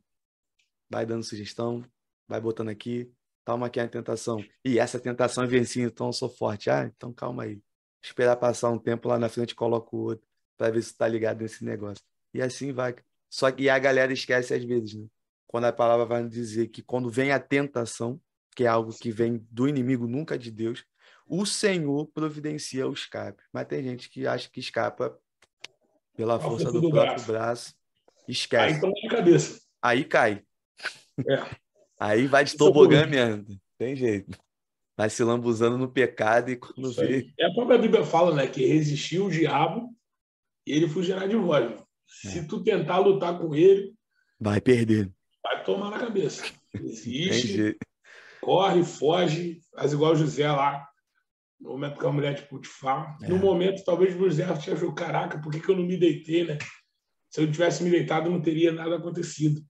Vai 0.90 1.06
dando 1.06 1.24
sugestão, 1.24 1.84
vai 2.28 2.40
botando 2.40 2.70
aqui, 2.70 3.12
toma 3.44 3.68
aqui 3.68 3.80
a 3.80 3.88
tentação. 3.88 4.44
E 4.64 4.80
essa 4.80 5.00
tentação 5.00 5.44
é 5.44 5.48
vencida, 5.48 5.88
então 5.88 6.08
eu 6.08 6.14
sou 6.14 6.30
forte. 6.30 6.70
Ah, 6.70 6.92
então 6.96 7.14
calma 7.14 7.44
aí. 7.44 7.62
Esperar 8.04 8.36
passar 8.36 8.70
um 8.70 8.78
tempo 8.78 9.08
lá 9.08 9.18
na 9.18 9.30
frente, 9.30 9.56
coloco 9.56 9.98
o 9.98 10.02
outro, 10.02 10.28
para 10.58 10.72
ver 10.72 10.84
se 10.84 10.92
está 10.92 11.08
ligado 11.08 11.42
nesse 11.42 11.64
negócio. 11.66 12.04
E 12.34 12.42
assim 12.42 12.72
vai. 12.72 12.96
Só 13.30 13.50
que 13.52 13.70
a 13.70 13.80
galera 13.80 14.14
esquece 14.14 14.54
às 14.54 14.64
vezes, 14.64 14.94
né? 14.94 15.08
Quando 15.48 15.66
a 15.66 15.74
palavra 15.74 16.06
vai 16.06 16.28
dizer 16.28 16.68
que 16.68 16.82
quando 16.82 17.10
vem 17.10 17.32
a 17.32 17.40
tentação, 17.40 18.20
que 18.56 18.64
é 18.64 18.68
algo 18.68 18.92
que 18.94 19.12
vem 19.12 19.46
do 19.50 19.68
inimigo, 19.68 20.08
nunca 20.08 20.38
de 20.38 20.52
Deus, 20.52 20.86
o 21.28 21.46
Senhor 21.46 22.08
providencia 22.08 22.88
o 22.88 22.94
escape. 22.94 23.42
Mas 23.52 23.68
tem 23.68 23.84
gente 23.84 24.10
que 24.10 24.28
acha 24.28 24.50
que 24.50 24.60
escapa 24.60 25.18
pela 26.16 26.40
força 26.40 26.72
do, 26.72 26.82
do, 26.82 26.90
próprio 26.90 27.14
braço. 27.14 27.28
braço. 27.28 27.76
Esquece. 28.28 28.76
Aí 28.76 28.82
toma 28.82 28.94
na 29.04 29.10
cabeça. 29.10 29.62
Aí 29.82 30.04
cai. 30.04 30.44
É. 31.28 31.56
Aí 32.00 32.28
vai 32.28 32.44
de 32.44 32.56
é 32.56 32.58
tobogã 32.58 33.06
mesmo. 33.06 33.46
Tem 33.78 33.96
jeito. 33.96 34.38
Vai 34.98 35.10
se 35.10 35.24
lambuzando 35.24 35.78
no 35.78 35.92
pecado 35.92 36.50
e 36.50 36.56
quando 36.56 36.94
vê. 36.94 37.32
É 37.38 37.48
a 37.48 37.54
própria 37.54 37.78
Bíblia 37.78 38.06
fala, 38.06 38.34
né? 38.34 38.48
Que 38.48 38.66
resistiu 38.66 39.26
o 39.26 39.32
diabo 39.32 39.94
e 40.66 40.72
ele 40.72 40.88
fugirá 40.88 41.26
de 41.26 41.36
vós. 41.36 41.72
É. 42.26 42.30
Se 42.30 42.48
tu 42.48 42.64
tentar 42.64 43.00
lutar 43.00 43.38
com 43.38 43.54
ele. 43.54 43.94
Vai 44.40 44.62
perder. 44.62 45.12
Vai 45.44 45.64
tomar 45.64 45.92
na 45.92 46.00
cabeça. 46.00 46.46
Existe. 46.74 47.78
corre, 48.42 48.84
foge, 48.84 49.60
faz 49.74 49.94
igual 49.94 50.16
José 50.16 50.50
lá 50.50 50.88
no 51.60 51.72
momento 51.72 52.00
que 52.00 52.06
a 52.06 52.12
mulher 52.12 52.34
de 52.36 52.44
Putifar. 52.44 53.18
É. 53.22 53.28
No 53.28 53.38
momento, 53.38 53.84
talvez 53.84 54.16
o 54.16 54.20
José 54.20 54.44
achou, 54.44 54.94
caraca, 54.94 55.40
por 55.40 55.52
que, 55.52 55.60
que 55.60 55.70
eu 55.70 55.76
não 55.76 55.86
me 55.86 55.98
deitei, 55.98 56.46
né? 56.46 56.58
Se 57.30 57.42
eu 57.42 57.52
tivesse 57.52 57.84
me 57.84 57.90
deitado, 57.90 58.30
não 58.30 58.42
teria 58.42 58.72
nada 58.72 58.96
acontecido. 58.96 59.62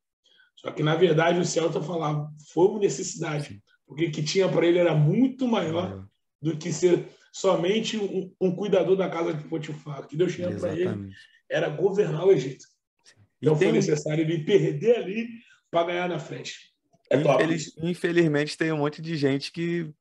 Só 0.55 0.71
que, 0.71 0.83
na 0.83 0.95
verdade, 0.95 1.39
o 1.39 1.45
Celta 1.45 1.81
falava, 1.81 2.29
foi 2.51 2.67
uma 2.67 2.79
necessidade, 2.79 3.61
porque 3.85 4.05
o 4.05 4.11
que 4.11 4.23
tinha 4.23 4.47
para 4.49 4.65
ele 4.65 4.79
era 4.79 4.95
muito 4.95 5.47
maior 5.47 6.05
é. 6.43 6.49
do 6.49 6.57
que 6.57 6.71
ser 6.71 7.07
somente 7.31 7.97
um, 7.97 8.33
um, 8.39 8.55
cuidador 8.55 8.95
da 8.95 9.09
casa 9.09 9.33
de 9.33 9.43
Potifar. 9.47 10.01
O 10.01 10.07
que 10.07 10.15
Deus 10.15 10.33
tinha 10.33 10.49
para 10.57 10.73
ele 10.73 11.11
era 11.49 11.69
governar 11.69 12.25
o 12.25 12.31
Egito. 12.31 12.65
Então 13.41 13.55
foi 13.55 13.71
necessário 13.71 14.23
ele 14.23 14.43
perder 14.43 14.97
ali 14.97 15.27
para 15.69 15.87
ganhar 15.87 16.09
na 16.09 16.17
frente. 16.17 16.73
É 17.11 17.17
Infeliz, 17.17 17.77
infelizmente, 17.77 18.57
tem 18.57 18.71
um 18.71 18.77
monte 18.77 19.01
de 19.01 19.15
gente 19.15 19.51
que 19.51 19.93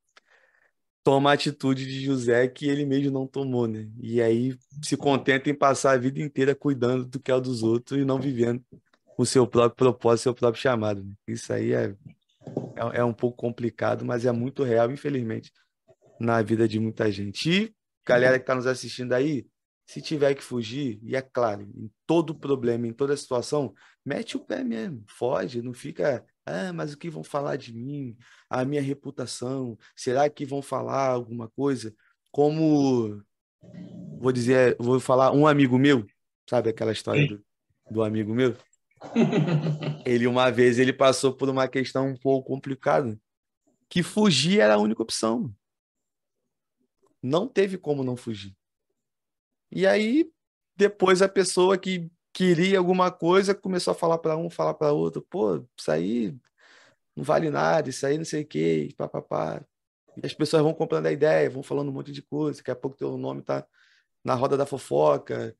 toma 1.05 1.29
a 1.29 1.33
atitude 1.33 1.85
de 1.85 2.03
José 2.03 2.47
que 2.47 2.67
ele 2.67 2.83
mesmo 2.83 3.11
não 3.11 3.27
tomou, 3.27 3.67
né? 3.67 3.87
E 4.01 4.19
aí 4.19 4.57
se 4.81 4.97
contenta 4.97 5.47
em 5.51 5.53
passar 5.53 5.91
a 5.91 5.97
vida 5.97 6.19
inteira 6.19 6.55
cuidando 6.55 7.05
do 7.05 7.19
que 7.19 7.29
é 7.29 7.35
o 7.35 7.39
dos 7.39 7.61
outros 7.61 8.01
e 8.01 8.03
não 8.03 8.19
vivendo 8.19 8.65
o 9.15 9.23
seu 9.23 9.45
próprio 9.45 9.75
propósito, 9.75 10.23
seu 10.23 10.33
próprio 10.33 10.63
chamado. 10.63 11.03
Né? 11.03 11.13
Isso 11.27 11.53
aí 11.53 11.73
é, 11.73 11.95
é, 12.75 12.97
é, 12.99 13.03
um 13.03 13.13
pouco 13.13 13.37
complicado, 13.37 14.03
mas 14.03 14.25
é 14.25 14.31
muito 14.31 14.63
real, 14.63 14.89
infelizmente, 14.89 15.51
na 16.19 16.41
vida 16.41 16.67
de 16.67 16.79
muita 16.79 17.11
gente. 17.11 17.51
E 17.51 17.75
galera 18.03 18.39
que 18.39 18.43
está 18.43 18.55
nos 18.55 18.65
assistindo 18.65 19.13
aí, 19.13 19.45
se 19.85 20.01
tiver 20.01 20.33
que 20.33 20.43
fugir, 20.43 20.99
e 21.03 21.15
é 21.15 21.21
claro, 21.21 21.61
em 21.61 21.87
todo 22.07 22.33
problema, 22.33 22.87
em 22.87 22.93
toda 22.93 23.15
situação, 23.15 23.75
mete 24.03 24.37
o 24.37 24.39
pé 24.39 24.63
mesmo, 24.63 25.03
foge, 25.07 25.61
não 25.61 25.71
fica 25.71 26.25
ah, 26.45 26.71
mas 26.71 26.93
o 26.93 26.97
que 26.97 27.09
vão 27.09 27.23
falar 27.23 27.55
de 27.55 27.73
mim? 27.73 28.15
A 28.49 28.63
minha 28.63 28.81
reputação? 28.81 29.77
Será 29.95 30.29
que 30.29 30.45
vão 30.45 30.61
falar 30.61 31.09
alguma 31.09 31.49
coisa? 31.49 31.93
Como 32.31 33.21
vou 34.19 34.31
dizer, 34.31 34.75
vou 34.79 34.99
falar 34.99 35.31
um 35.31 35.47
amigo 35.47 35.77
meu, 35.77 36.05
sabe 36.47 36.69
aquela 36.69 36.91
história 36.91 37.27
do, 37.27 37.43
do 37.89 38.03
amigo 38.03 38.33
meu? 38.33 38.55
ele 40.05 40.27
uma 40.27 40.49
vez 40.51 40.79
ele 40.79 40.93
passou 40.93 41.33
por 41.33 41.49
uma 41.49 41.67
questão 41.67 42.07
um 42.07 42.17
pouco 42.17 42.47
complicada 42.47 43.19
que 43.89 44.01
fugir 44.01 44.59
era 44.59 44.75
a 44.75 44.79
única 44.79 45.01
opção. 45.01 45.53
Não 47.21 47.47
teve 47.47 47.77
como 47.77 48.03
não 48.03 48.15
fugir. 48.15 48.55
E 49.71 49.85
aí, 49.85 50.29
depois 50.75 51.21
a 51.21 51.29
pessoa 51.29 51.77
que 51.77 52.09
queria 52.35 52.77
alguma 52.77 53.09
coisa 53.09 53.55
começou 53.55 53.91
a 53.93 53.95
falar 53.95 54.17
para 54.17 54.35
um, 54.35 54.49
falar 54.49 54.73
para 54.73 54.91
outro, 54.91 55.21
pô, 55.21 55.65
isso 55.79 55.89
aí 55.89 56.35
não 57.15 57.23
vale 57.23 57.49
nada, 57.49 57.89
isso 57.89 58.05
aí 58.05 58.17
não 58.17 58.25
sei 58.25 58.43
o 58.43 58.45
quê, 58.45 58.93
papapá. 58.97 59.63
E 60.21 60.25
as 60.25 60.33
pessoas 60.33 60.61
vão 60.61 60.73
comprando 60.73 61.05
a 61.05 61.13
ideia, 61.13 61.49
vão 61.49 61.63
falando 61.63 61.89
um 61.89 61.93
monte 61.93 62.11
de 62.11 62.21
coisa, 62.21 62.59
daqui 62.59 62.71
a 62.71 62.75
pouco 62.75 62.97
teu 62.97 63.17
nome 63.17 63.41
tá 63.41 63.65
na 64.21 64.33
roda 64.33 64.57
da 64.57 64.65
fofoca 64.65 65.55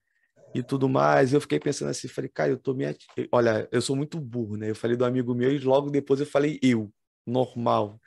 e 0.53 0.61
tudo 0.61 0.89
mais. 0.89 1.31
Eu 1.31 1.39
fiquei 1.39 1.59
pensando 1.61 1.91
assim, 1.91 2.09
falei, 2.09 2.29
cara, 2.29 2.51
eu 2.51 2.57
tô 2.57 2.73
me... 2.73 2.85
Olha, 3.31 3.69
eu 3.71 3.81
sou 3.81 3.95
muito 3.95 4.19
burro, 4.19 4.57
né? 4.57 4.69
Eu 4.69 4.75
falei 4.75 4.97
do 4.97 5.05
amigo 5.05 5.33
meu 5.33 5.51
e 5.53 5.59
logo 5.59 5.89
depois 5.89 6.19
eu 6.19 6.25
falei 6.25 6.59
eu, 6.61 6.91
normal. 7.25 8.01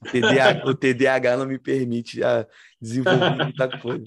O 0.00 0.04
TDAH, 0.06 0.62
o 0.70 0.74
TDAH 0.74 1.36
não 1.38 1.46
me 1.46 1.58
permite 1.58 2.22
a 2.22 2.42
ah, 2.42 2.46
desenvolver 2.80 3.36
muita 3.36 3.80
coisa. 3.80 4.04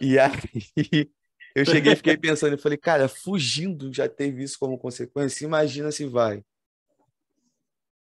E 0.00 0.18
aí 0.18 1.10
eu 1.54 1.64
cheguei 1.64 1.92
e 1.92 1.96
fiquei 1.96 2.16
pensando, 2.16 2.52
eu 2.52 2.58
falei, 2.58 2.78
cara, 2.78 3.08
fugindo 3.08 3.92
já 3.92 4.08
teve 4.08 4.42
isso 4.42 4.58
como 4.58 4.78
consequência, 4.78 5.44
imagina 5.44 5.90
se 5.90 6.04
vai. 6.06 6.42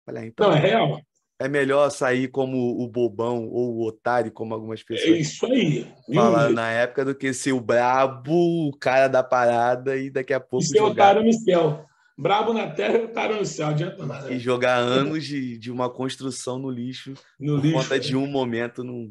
Falei, 0.05 0.25
ah, 0.25 0.27
então, 0.27 0.51
não, 0.51 0.57
é 0.57 0.61
real. 0.61 1.01
É 1.39 1.49
melhor 1.49 1.89
sair 1.91 2.29
como 2.29 2.83
o 2.83 2.87
bobão 2.87 3.49
ou 3.49 3.77
o 3.77 3.87
otário, 3.87 4.31
como 4.31 4.53
algumas 4.53 4.83
pessoas. 4.83 5.17
É 5.17 5.21
isso 5.21 5.47
aí. 5.47 5.87
Falaram 6.13 6.53
na 6.53 6.71
época 6.71 7.03
do 7.03 7.15
que 7.15 7.33
ser 7.33 7.53
o 7.53 7.61
brabo, 7.61 8.69
o 8.69 8.77
cara 8.77 9.09
da 9.09 9.23
parada 9.23 9.97
e 9.97 10.11
daqui 10.11 10.35
a 10.35 10.41
pouco. 10.41 10.63
E 10.65 10.69
ser 10.69 10.79
jogar... 10.79 11.17
otário 11.17 11.25
no 11.25 11.33
céu. 11.33 11.87
Brabo 12.19 12.53
na 12.53 12.69
terra 12.69 12.99
e 12.99 13.05
otário 13.05 13.37
no 13.37 13.47
céu, 13.47 13.69
adianta 13.69 14.05
nada. 14.05 14.31
E 14.31 14.39
jogar 14.39 14.77
anos 14.77 15.25
de, 15.25 15.57
de 15.57 15.71
uma 15.71 15.89
construção 15.89 16.59
no 16.59 16.71
lixo 16.71 17.15
no 17.39 17.55
por 17.57 17.65
lixo, 17.65 17.79
conta 17.79 17.97
é. 17.97 17.99
de 17.99 18.15
um 18.15 18.27
momento 18.27 18.85
não, 18.85 19.11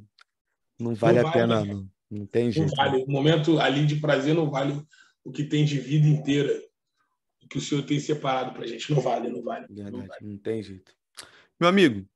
não 0.79 0.93
vale 0.93 1.19
não 1.19 1.27
a 1.27 1.31
vale, 1.31 1.41
pena, 1.41 1.65
não. 1.65 1.87
Não 2.09 2.25
tem 2.25 2.51
jeito. 2.51 2.69
Não 2.69 2.75
vale. 2.75 3.03
O 3.03 3.11
momento 3.11 3.59
ali 3.59 3.85
de 3.85 3.97
prazer 3.97 4.33
não 4.33 4.49
vale 4.49 4.81
o 5.23 5.31
que 5.31 5.43
tem 5.43 5.65
de 5.65 5.79
vida 5.79 6.07
inteira. 6.07 6.59
Que 7.49 7.57
o 7.57 7.61
Senhor 7.61 7.83
tem 7.83 7.99
separado 7.99 8.53
para 8.53 8.63
a 8.63 8.67
gente. 8.67 8.91
Não 8.93 9.01
vale, 9.01 9.29
não 9.29 9.41
vale. 9.41 9.65
Verdade, 9.67 9.97
não, 9.97 10.05
vale. 10.05 10.19
não 10.21 10.37
tem 10.37 10.61
jeito. 10.61 10.95
Meu 11.59 11.69
amigo, 11.69 12.07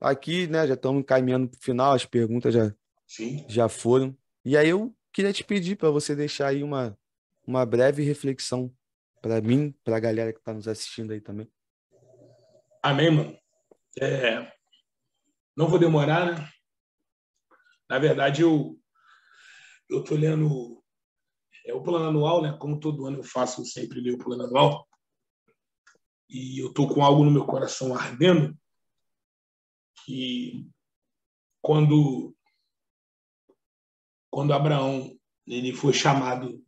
aqui, 0.00 0.46
né, 0.46 0.66
já 0.66 0.74
estamos 0.74 1.04
caminhando 1.06 1.48
para 1.48 1.58
o 1.58 1.62
final, 1.62 1.92
as 1.92 2.04
perguntas 2.04 2.52
já, 2.54 2.74
Sim. 3.06 3.44
já 3.48 3.68
foram. 3.68 4.16
E 4.44 4.56
aí 4.56 4.70
eu 4.70 4.94
queria 5.12 5.32
te 5.32 5.44
pedir 5.44 5.76
para 5.76 5.90
você 5.90 6.16
deixar 6.16 6.48
aí 6.48 6.62
uma, 6.62 6.98
uma 7.46 7.64
breve 7.64 8.02
reflexão 8.02 8.72
para 9.20 9.40
mim, 9.40 9.72
para 9.84 9.96
a 9.96 10.00
galera 10.00 10.32
que 10.32 10.38
está 10.38 10.52
nos 10.52 10.66
assistindo 10.66 11.12
aí 11.12 11.20
também. 11.20 11.48
Amém, 12.82 13.10
mano. 13.10 13.38
É... 14.00 14.50
Não 15.56 15.68
vou 15.68 15.78
demorar, 15.78 16.32
né? 16.32 16.48
Na 17.88 17.98
verdade, 17.98 18.42
eu 18.42 18.81
eu 19.92 20.00
estou 20.00 20.16
lendo 20.16 20.82
é, 21.66 21.74
o 21.74 21.82
plano 21.82 22.06
anual, 22.06 22.42
né? 22.42 22.56
Como 22.58 22.80
todo 22.80 23.06
ano 23.06 23.18
eu 23.18 23.24
faço 23.24 23.64
sempre 23.64 24.00
ler 24.00 24.14
o 24.14 24.18
plano 24.18 24.44
anual. 24.44 24.88
E 26.28 26.62
eu 26.62 26.68
estou 26.68 26.92
com 26.92 27.04
algo 27.04 27.24
no 27.24 27.30
meu 27.30 27.44
coração 27.44 27.94
ardendo 27.94 28.56
que 30.04 30.66
quando 31.60 32.34
quando 34.30 34.54
Abraão 34.54 35.14
ele 35.46 35.74
foi 35.74 35.92
chamado 35.92 36.64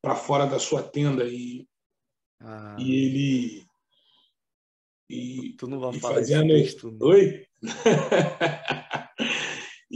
para 0.00 0.16
fora 0.16 0.46
da 0.46 0.58
sua 0.58 0.82
tenda 0.82 1.24
e 1.28 1.68
ah. 2.40 2.76
e 2.78 2.94
ele 2.94 3.66
e, 5.08 5.52
tu 5.56 5.68
não 5.68 5.78
vai 5.78 5.92
falar 6.00 6.14
fazendo... 6.14 6.56
isso? 6.56 6.96
Oi? 7.00 7.46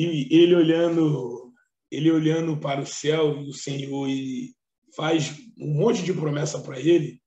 e 0.00 0.28
ele 0.30 0.54
olhando 0.54 1.52
ele 1.90 2.10
olhando 2.10 2.56
para 2.56 2.80
o 2.80 2.86
céu 2.86 3.42
e 3.42 3.48
o 3.48 3.52
Senhor 3.52 4.08
e 4.08 4.54
faz 4.94 5.36
um 5.58 5.74
monte 5.74 6.02
de 6.02 6.12
promessa 6.12 6.60
para 6.60 6.78
ele 6.78 7.20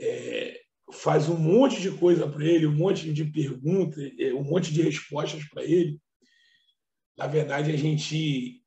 é, 0.00 0.60
faz 0.92 1.28
um 1.28 1.36
monte 1.36 1.80
de 1.80 1.90
coisa 1.90 2.28
para 2.28 2.44
ele 2.44 2.66
um 2.66 2.74
monte 2.74 3.12
de 3.12 3.24
perguntas 3.24 4.12
é, 4.18 4.32
um 4.32 4.44
monte 4.44 4.72
de 4.72 4.82
respostas 4.82 5.44
para 5.48 5.64
ele. 5.64 6.00
Na 7.16 7.26
verdade 7.26 7.72
a 7.72 7.76
gente 7.76 8.62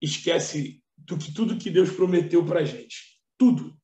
esquece 0.00 0.82
do 0.96 1.16
que 1.16 1.32
tudo 1.32 1.58
que 1.58 1.70
Deus 1.70 1.90
prometeu 1.90 2.44
para 2.44 2.60
a 2.60 2.64
gente. 2.64 3.18
Tudo. 3.38 3.76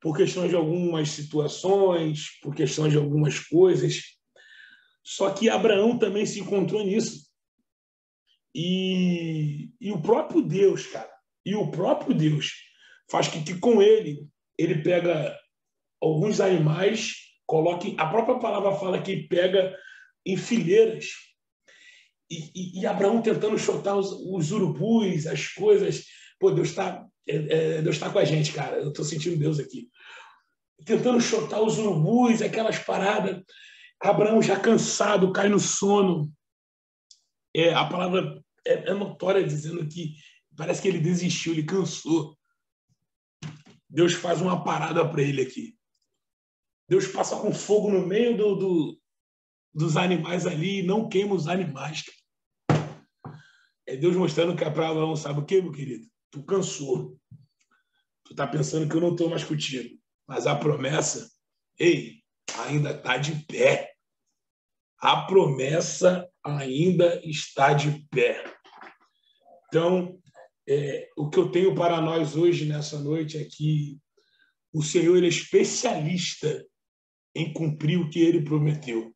Por 0.00 0.16
questões 0.16 0.50
de 0.50 0.56
algumas 0.56 1.10
situações 1.10 2.38
por 2.42 2.54
questões 2.54 2.92
de 2.92 2.98
algumas 2.98 3.40
coisas 3.40 4.17
só 5.08 5.30
que 5.30 5.48
Abraão 5.48 5.98
também 5.98 6.26
se 6.26 6.38
encontrou 6.38 6.84
nisso. 6.84 7.30
E, 8.54 9.70
e 9.80 9.90
o 9.90 10.02
próprio 10.02 10.42
Deus, 10.42 10.86
cara, 10.86 11.10
e 11.46 11.54
o 11.54 11.70
próprio 11.70 12.14
Deus 12.14 12.52
faz 13.10 13.26
que, 13.26 13.42
que 13.42 13.58
com 13.58 13.80
ele, 13.80 14.28
ele 14.58 14.82
pega 14.82 15.34
alguns 15.98 16.42
animais, 16.42 17.14
coloque. 17.46 17.94
A 17.96 18.06
própria 18.06 18.38
palavra 18.38 18.72
fala 18.72 19.00
que 19.00 19.26
pega 19.28 19.74
em 20.26 20.36
fileiras. 20.36 21.06
E, 22.30 22.50
e, 22.54 22.80
e 22.82 22.86
Abraão 22.86 23.22
tentando 23.22 23.56
chutar 23.56 23.96
os, 23.96 24.12
os, 24.12 24.52
urubus, 24.52 25.26
as 25.26 25.48
coisas. 25.48 26.04
Pô, 26.38 26.50
Deus 26.50 26.68
está 26.68 27.02
é, 27.26 27.36
é, 27.78 27.82
Deus 27.82 27.98
tá 27.98 28.10
com 28.10 28.18
a 28.18 28.26
gente, 28.26 28.52
cara. 28.52 28.76
Eu 28.76 28.88
estou 28.88 29.06
sentindo 29.06 29.38
Deus 29.38 29.58
aqui. 29.58 29.88
Tentando 30.84 31.18
chutar 31.18 31.62
os 31.62 31.78
urubus, 31.78 32.42
aquelas 32.42 32.78
paradas. 32.78 33.42
Abraão 34.00 34.40
já 34.40 34.58
cansado, 34.58 35.32
cai 35.32 35.48
no 35.48 35.58
sono. 35.58 36.32
É, 37.54 37.74
a 37.74 37.84
palavra 37.86 38.42
é, 38.66 38.90
é 38.90 38.94
notória 38.94 39.42
dizendo 39.42 39.86
que 39.88 40.14
parece 40.56 40.82
que 40.82 40.88
ele 40.88 41.00
desistiu, 41.00 41.52
ele 41.52 41.64
cansou. 41.64 42.36
Deus 43.88 44.12
faz 44.12 44.40
uma 44.40 44.62
parada 44.62 45.08
para 45.08 45.22
ele 45.22 45.42
aqui. 45.42 45.76
Deus 46.88 47.06
passa 47.06 47.36
com 47.36 47.52
fogo 47.52 47.90
no 47.90 48.06
meio 48.06 48.36
do, 48.36 48.54
do, 48.54 49.00
dos 49.74 49.96
animais 49.96 50.46
ali 50.46 50.80
e 50.80 50.82
não 50.82 51.08
queima 51.08 51.34
os 51.34 51.48
animais. 51.48 52.04
É 53.86 53.96
Deus 53.96 54.14
mostrando 54.16 54.54
que 54.56 54.64
Abraão, 54.64 55.16
sabe 55.16 55.40
o 55.40 55.44
que, 55.44 55.62
meu 55.62 55.72
querido? 55.72 56.06
Tu 56.30 56.42
cansou. 56.44 57.18
Tu 58.24 58.34
tá 58.34 58.46
pensando 58.46 58.88
que 58.88 58.94
eu 58.94 59.00
não 59.00 59.12
estou 59.12 59.30
mais 59.30 59.42
contigo. 59.42 59.98
Mas 60.26 60.46
a 60.46 60.54
promessa, 60.54 61.30
ei, 61.78 62.17
ainda 62.58 62.90
está 62.90 63.16
de 63.16 63.34
pé. 63.46 63.92
A 65.00 65.22
promessa 65.26 66.28
ainda 66.44 67.20
está 67.24 67.72
de 67.72 68.06
pé. 68.10 68.44
Então, 69.68 70.18
é, 70.66 71.08
o 71.16 71.30
que 71.30 71.38
eu 71.38 71.50
tenho 71.50 71.74
para 71.74 72.00
nós 72.00 72.36
hoje, 72.36 72.66
nessa 72.66 72.98
noite, 72.98 73.38
é 73.38 73.44
que 73.44 73.98
o 74.72 74.82
Senhor 74.82 75.22
é 75.22 75.26
especialista 75.26 76.66
em 77.34 77.52
cumprir 77.52 77.98
o 77.98 78.10
que 78.10 78.20
ele 78.20 78.42
prometeu. 78.42 79.14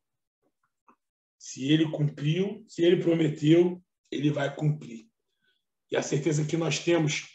Se 1.37 1.69
ele 1.71 1.91
cumpriu, 1.91 2.63
se 2.67 2.83
ele 2.83 3.03
prometeu, 3.03 3.83
ele 4.09 4.31
vai 4.31 4.55
cumprir. 4.55 5.09
E 5.91 5.97
a 5.97 6.01
certeza 6.01 6.45
que 6.45 6.55
nós 6.55 6.79
temos 6.79 7.27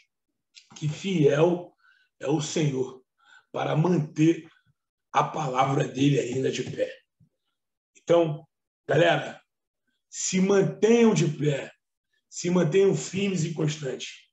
que 0.75 0.89
fiel 0.89 1.71
é 2.19 2.27
o 2.27 2.41
Senhor 2.41 3.03
para 3.51 3.75
manter 3.75 4.48
a 5.19 5.23
palavra 5.25 5.85
dele 5.85 6.17
ainda 6.17 6.49
de 6.49 6.63
pé. 6.63 6.89
Então, 8.01 8.47
galera, 8.87 9.41
se 10.09 10.39
mantenham 10.39 11.13
de 11.13 11.27
pé, 11.27 11.69
se 12.29 12.49
mantenham 12.49 12.95
firmes 12.95 13.43
e 13.43 13.53
constantes, 13.53 14.29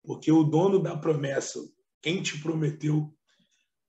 porque 0.00 0.30
o 0.30 0.44
dono 0.44 0.78
da 0.78 0.96
promessa, 0.96 1.58
quem 2.00 2.22
te 2.22 2.38
prometeu, 2.38 3.12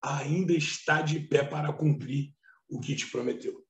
ainda 0.02 0.54
está 0.54 1.04
de 1.04 1.20
pé 1.20 1.44
para 1.44 1.72
cumprir 1.72 2.34
o 2.68 2.80
que 2.80 2.96
te 2.96 3.06
prometeu. 3.12 3.64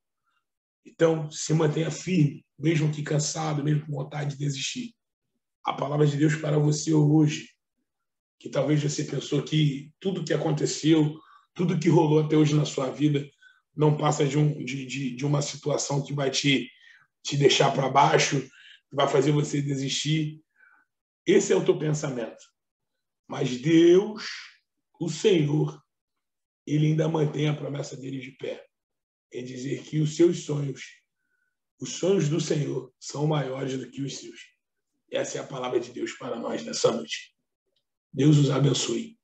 Então, 0.86 1.30
se 1.30 1.54
mantenha 1.54 1.92
firme, 1.92 2.46
mesmo 2.58 2.90
que 2.94 3.04
cansado, 3.04 3.62
mesmo 3.62 3.86
com 3.86 3.92
vontade 3.92 4.38
de 4.38 4.46
desistir. 4.46 4.96
A 5.66 5.74
palavra 5.74 6.08
de 6.08 6.16
Deus 6.16 6.38
para 6.38 6.58
você 6.58 6.94
hoje, 6.94 7.50
que 8.40 8.50
talvez 8.50 8.82
você 8.82 9.04
pensou 9.04 9.44
que 9.44 9.92
tudo 10.00 10.24
que 10.24 10.34
aconteceu, 10.34 11.20
tudo 11.54 11.80
que 11.80 11.90
rolou 11.90 12.20
até 12.20 12.36
hoje 12.36 12.56
na 12.56 12.66
sua 12.66 12.90
vida 12.90 13.30
não 13.76 13.98
passa 13.98 14.26
de, 14.26 14.38
um, 14.38 14.64
de, 14.64 14.86
de, 14.86 15.16
de 15.16 15.26
uma 15.26 15.42
situação 15.42 16.04
que 16.04 16.14
vai 16.14 16.30
te, 16.30 16.70
te 17.24 17.38
deixar 17.38 17.74
para 17.74 17.90
baixo, 17.90 18.42
que 18.42 18.96
vai 18.96 19.08
fazer 19.08 19.32
você 19.32 19.62
desistir. 19.62 20.42
Esse 21.26 21.54
é 21.54 21.56
o 21.56 21.66
teu 21.66 21.78
pensamento. 21.78 22.44
Mas 23.28 23.58
Deus, 23.58 24.28
o 25.00 25.10
Senhor, 25.10 25.82
ele 26.66 26.88
ainda 26.88 27.08
mantém 27.08 27.48
a 27.48 27.56
promessa 27.56 27.98
dele 27.98 28.20
de 28.20 28.32
pé. 28.32 28.66
É 29.32 29.42
dizer 29.42 29.84
que 29.84 30.00
os 30.00 30.16
seus 30.16 30.44
sonhos, 30.44 30.82
os 31.80 31.94
sonhos 31.94 32.30
do 32.30 32.40
Senhor, 32.40 32.94
são 33.00 33.26
maiores 33.26 33.78
do 33.78 33.90
que 33.90 34.02
os 34.02 34.18
seus. 34.18 34.40
Essa 35.12 35.40
é 35.40 35.42
a 35.42 35.48
palavra 35.48 35.80
de 35.80 35.92
Deus 35.92 36.14
para 36.14 36.36
nós 36.38 36.64
nessa 36.64 36.92
noite. 36.92 37.36
Deus 38.12 38.38
os 38.38 38.52
abençoe. 38.52 39.18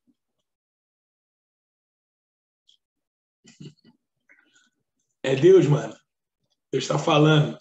É 5.24 5.36
Deus, 5.36 5.68
mano. 5.68 5.94
Deus 6.72 6.84
está 6.84 6.98
falando. 6.98 7.58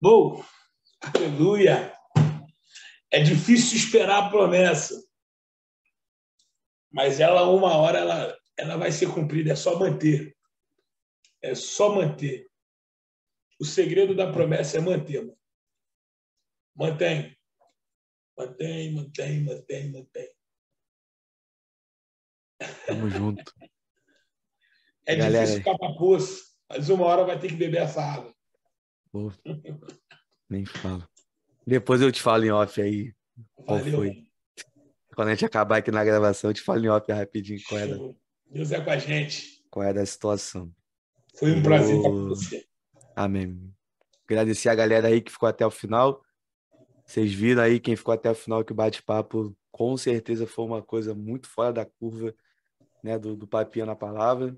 Bom, 0.00 0.44
aleluia. 1.00 1.92
É 3.10 3.20
difícil 3.20 3.76
esperar 3.76 4.24
a 4.24 4.30
promessa. 4.30 4.94
Mas 6.90 7.20
ela, 7.20 7.48
uma 7.48 7.76
hora, 7.76 7.98
ela, 7.98 8.38
ela 8.56 8.76
vai 8.76 8.92
ser 8.92 9.12
cumprida. 9.12 9.52
É 9.52 9.56
só 9.56 9.78
manter. 9.78 10.36
É 11.42 11.54
só 11.54 11.94
manter. 11.94 12.48
O 13.60 13.64
segredo 13.64 14.14
da 14.14 14.32
promessa 14.32 14.78
é 14.78 14.80
manter, 14.80 15.20
mano. 15.20 15.38
Mantém. 16.74 17.36
Mantém, 18.36 18.94
mantém, 18.94 19.40
mantém, 19.42 19.90
mantém. 19.90 20.32
Tamo 22.86 23.10
junto. 23.10 23.52
É 25.08 25.16
Galera... 25.16 25.46
difícil 25.46 25.72
ficar 25.72 25.94
poço, 25.94 26.42
mas 26.68 26.90
uma 26.90 27.06
hora 27.06 27.24
vai 27.24 27.38
ter 27.38 27.48
que 27.48 27.54
beber 27.54 27.80
essa 27.80 28.02
água. 28.02 28.30
Pô, 29.10 29.32
nem 30.50 30.66
falo. 30.66 31.08
Depois 31.66 32.02
eu 32.02 32.12
te 32.12 32.20
falo 32.20 32.44
em 32.44 32.50
off 32.50 32.78
aí. 32.78 33.14
Qual 33.64 33.78
Valeu. 33.78 33.96
foi? 33.96 34.24
Quando 35.16 35.28
a 35.28 35.30
gente 35.30 35.46
acabar 35.46 35.78
aqui 35.78 35.90
na 35.90 36.04
gravação, 36.04 36.50
eu 36.50 36.54
te 36.54 36.60
falo 36.60 36.84
em 36.84 36.88
off 36.88 37.10
rapidinho 37.10 37.58
qual 37.66 37.80
era. 37.80 37.98
Deus 38.50 38.70
é 38.70 38.80
com 38.82 38.90
a 38.90 38.98
gente. 38.98 39.64
Qual 39.70 39.82
era 39.82 40.02
a 40.02 40.06
situação. 40.06 40.70
Foi 41.34 41.52
um 41.52 41.62
prazer 41.62 41.96
estar 41.96 42.10
com 42.10 42.28
você. 42.28 42.66
Amém. 43.16 43.74
Agradecer 44.26 44.68
a 44.68 44.74
galera 44.74 45.08
aí 45.08 45.22
que 45.22 45.32
ficou 45.32 45.48
até 45.48 45.66
o 45.66 45.70
final. 45.70 46.22
Vocês 47.06 47.32
viram 47.32 47.62
aí 47.62 47.80
quem 47.80 47.96
ficou 47.96 48.12
até 48.12 48.30
o 48.30 48.34
final 48.34 48.62
que 48.62 48.72
o 48.72 48.76
bate-papo 48.76 49.56
com 49.70 49.96
certeza 49.96 50.46
foi 50.46 50.66
uma 50.66 50.82
coisa 50.82 51.14
muito 51.14 51.48
fora 51.48 51.72
da 51.72 51.86
curva 51.86 52.34
né, 53.02 53.18
do, 53.18 53.34
do 53.34 53.46
papinha 53.46 53.86
na 53.86 53.96
palavra. 53.96 54.54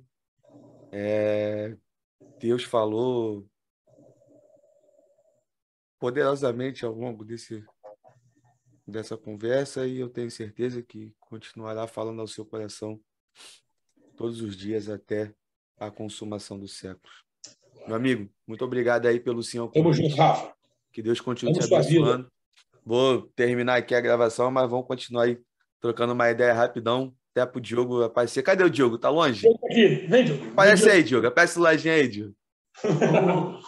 É, 0.93 1.77
Deus 2.39 2.65
falou 2.65 3.47
poderosamente 5.99 6.85
ao 6.85 6.93
longo 6.93 7.25
desse, 7.25 7.65
dessa 8.87 9.17
conversa 9.17 9.87
e 9.87 9.99
eu 9.99 10.09
tenho 10.09 10.31
certeza 10.31 10.83
que 10.83 11.15
continuará 11.21 11.87
falando 11.87 12.21
ao 12.21 12.27
seu 12.27 12.45
coração 12.45 13.01
todos 14.17 14.41
os 14.41 14.57
dias 14.57 14.89
até 14.89 15.35
a 15.79 15.91
consumação 15.91 16.59
dos 16.59 16.77
séculos. 16.77 17.25
Meu 17.87 17.97
amigo, 17.97 18.31
muito 18.47 18.65
obrigado 18.65 19.07
aí 19.07 19.19
pelo 19.19 19.43
senhor. 19.43 19.71
Tamo 19.71 19.93
junto, 19.93 20.15
Rafa. 20.17 20.55
Que 20.93 21.03
Deus 21.03 21.21
continue 21.21 21.53
Vamos 21.55 21.69
te 21.69 21.75
abençoando. 21.75 22.31
Vou 22.85 23.23
terminar 23.37 23.77
aqui 23.77 23.95
a 23.95 24.01
gravação, 24.01 24.51
mas 24.51 24.69
vamos 24.69 24.87
continuar 24.87 25.25
aí 25.25 25.41
trocando 25.81 26.13
uma 26.13 26.31
ideia 26.31 26.53
rapidão. 26.53 27.15
Até 27.35 27.47
pro 27.47 27.61
Diogo 27.61 28.03
aparecer. 28.03 28.43
Cadê 28.43 28.65
o 28.65 28.71
Diogo? 28.71 28.99
Tá 28.99 29.09
longe? 29.09 29.47
Aqui, 29.71 30.07
vem, 30.09 30.25
Diogo. 30.25 30.49
Aparece 30.51 30.91
aí, 30.91 31.03
Diogo. 31.03 31.27
Aparece 31.29 31.59
o 31.59 31.63
lojinha 31.63 31.95
aí, 31.95 32.09
Diogo. 32.09 32.35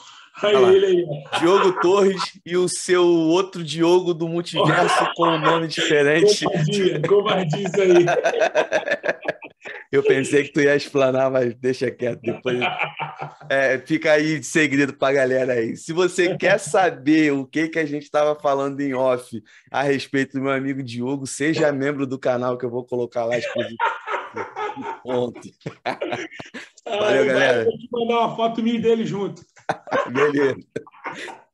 Aí, 0.42 0.56
ele 0.56 0.86
aí. 0.86 1.40
Diogo 1.40 1.78
Torres 1.80 2.20
e 2.44 2.56
o 2.56 2.66
seu 2.66 3.04
outro 3.04 3.62
Diogo 3.62 4.14
do 4.14 4.26
multiverso 4.26 5.06
com 5.14 5.28
um 5.28 5.38
nome 5.38 5.68
diferente. 5.68 6.44
Covardia, 6.44 7.02
covardia 7.02 7.68
isso 7.68 7.80
aí. 7.80 8.06
Eu 9.92 10.02
pensei 10.02 10.44
que 10.44 10.52
tu 10.52 10.60
ia 10.62 10.74
explanar, 10.74 11.30
mas 11.30 11.54
deixa 11.54 11.90
quieto. 11.90 12.22
Depois 12.22 12.58
é, 13.50 13.78
fica 13.78 14.12
aí 14.12 14.40
de 14.40 14.46
segredo 14.46 14.94
para 14.94 15.08
a 15.08 15.12
galera 15.12 15.52
aí. 15.52 15.76
Se 15.76 15.92
você 15.92 16.34
quer 16.34 16.58
saber 16.58 17.30
o 17.32 17.46
que, 17.46 17.68
que 17.68 17.78
a 17.78 17.84
gente 17.84 18.04
estava 18.04 18.34
falando 18.34 18.80
em 18.80 18.94
off 18.94 19.42
a 19.70 19.82
respeito 19.82 20.38
do 20.38 20.42
meu 20.42 20.52
amigo 20.52 20.82
Diogo, 20.82 21.26
seja 21.26 21.70
membro 21.70 22.06
do 22.06 22.18
canal 22.18 22.56
que 22.56 22.64
eu 22.64 22.70
vou 22.70 22.86
colocar 22.86 23.26
lá 23.26 23.36
exclusivo. 23.36 23.76
Ponto. 25.02 25.40
Valeu, 26.86 27.26
galera. 27.26 27.64
Vou 27.64 27.76
te 27.76 27.88
mandar 27.92 28.20
uma 28.20 28.34
foto 28.36 28.62
minha 28.62 28.80
dele 28.80 29.04
junto. 29.04 29.42
Beleza. 30.10 30.56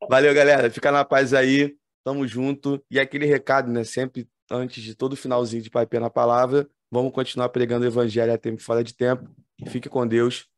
Valeu, 0.08 0.32
galera. 0.32 0.70
Fica 0.70 0.92
na 0.92 1.04
paz 1.04 1.34
aí. 1.34 1.74
Tamo 2.04 2.24
junto. 2.24 2.80
E 2.88 3.00
aquele 3.00 3.26
recado, 3.26 3.68
né? 3.68 3.82
Sempre 3.82 4.28
antes 4.50 4.82
de 4.82 4.94
todo 4.94 5.16
finalzinho 5.16 5.62
de 5.62 5.70
Pai 5.70 5.86
na 5.94 6.08
Palavra, 6.08 6.68
Vamos 6.90 7.12
continuar 7.12 7.50
pregando 7.50 7.84
o 7.84 7.88
evangelho 7.88 8.32
a 8.32 8.38
tempo 8.38 8.62
fora 8.62 8.82
de 8.82 8.94
tempo. 8.94 9.28
Fique 9.68 9.88
com 9.88 10.06
Deus. 10.06 10.48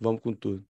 Vamos 0.00 0.20
com 0.22 0.32
tudo. 0.32 0.64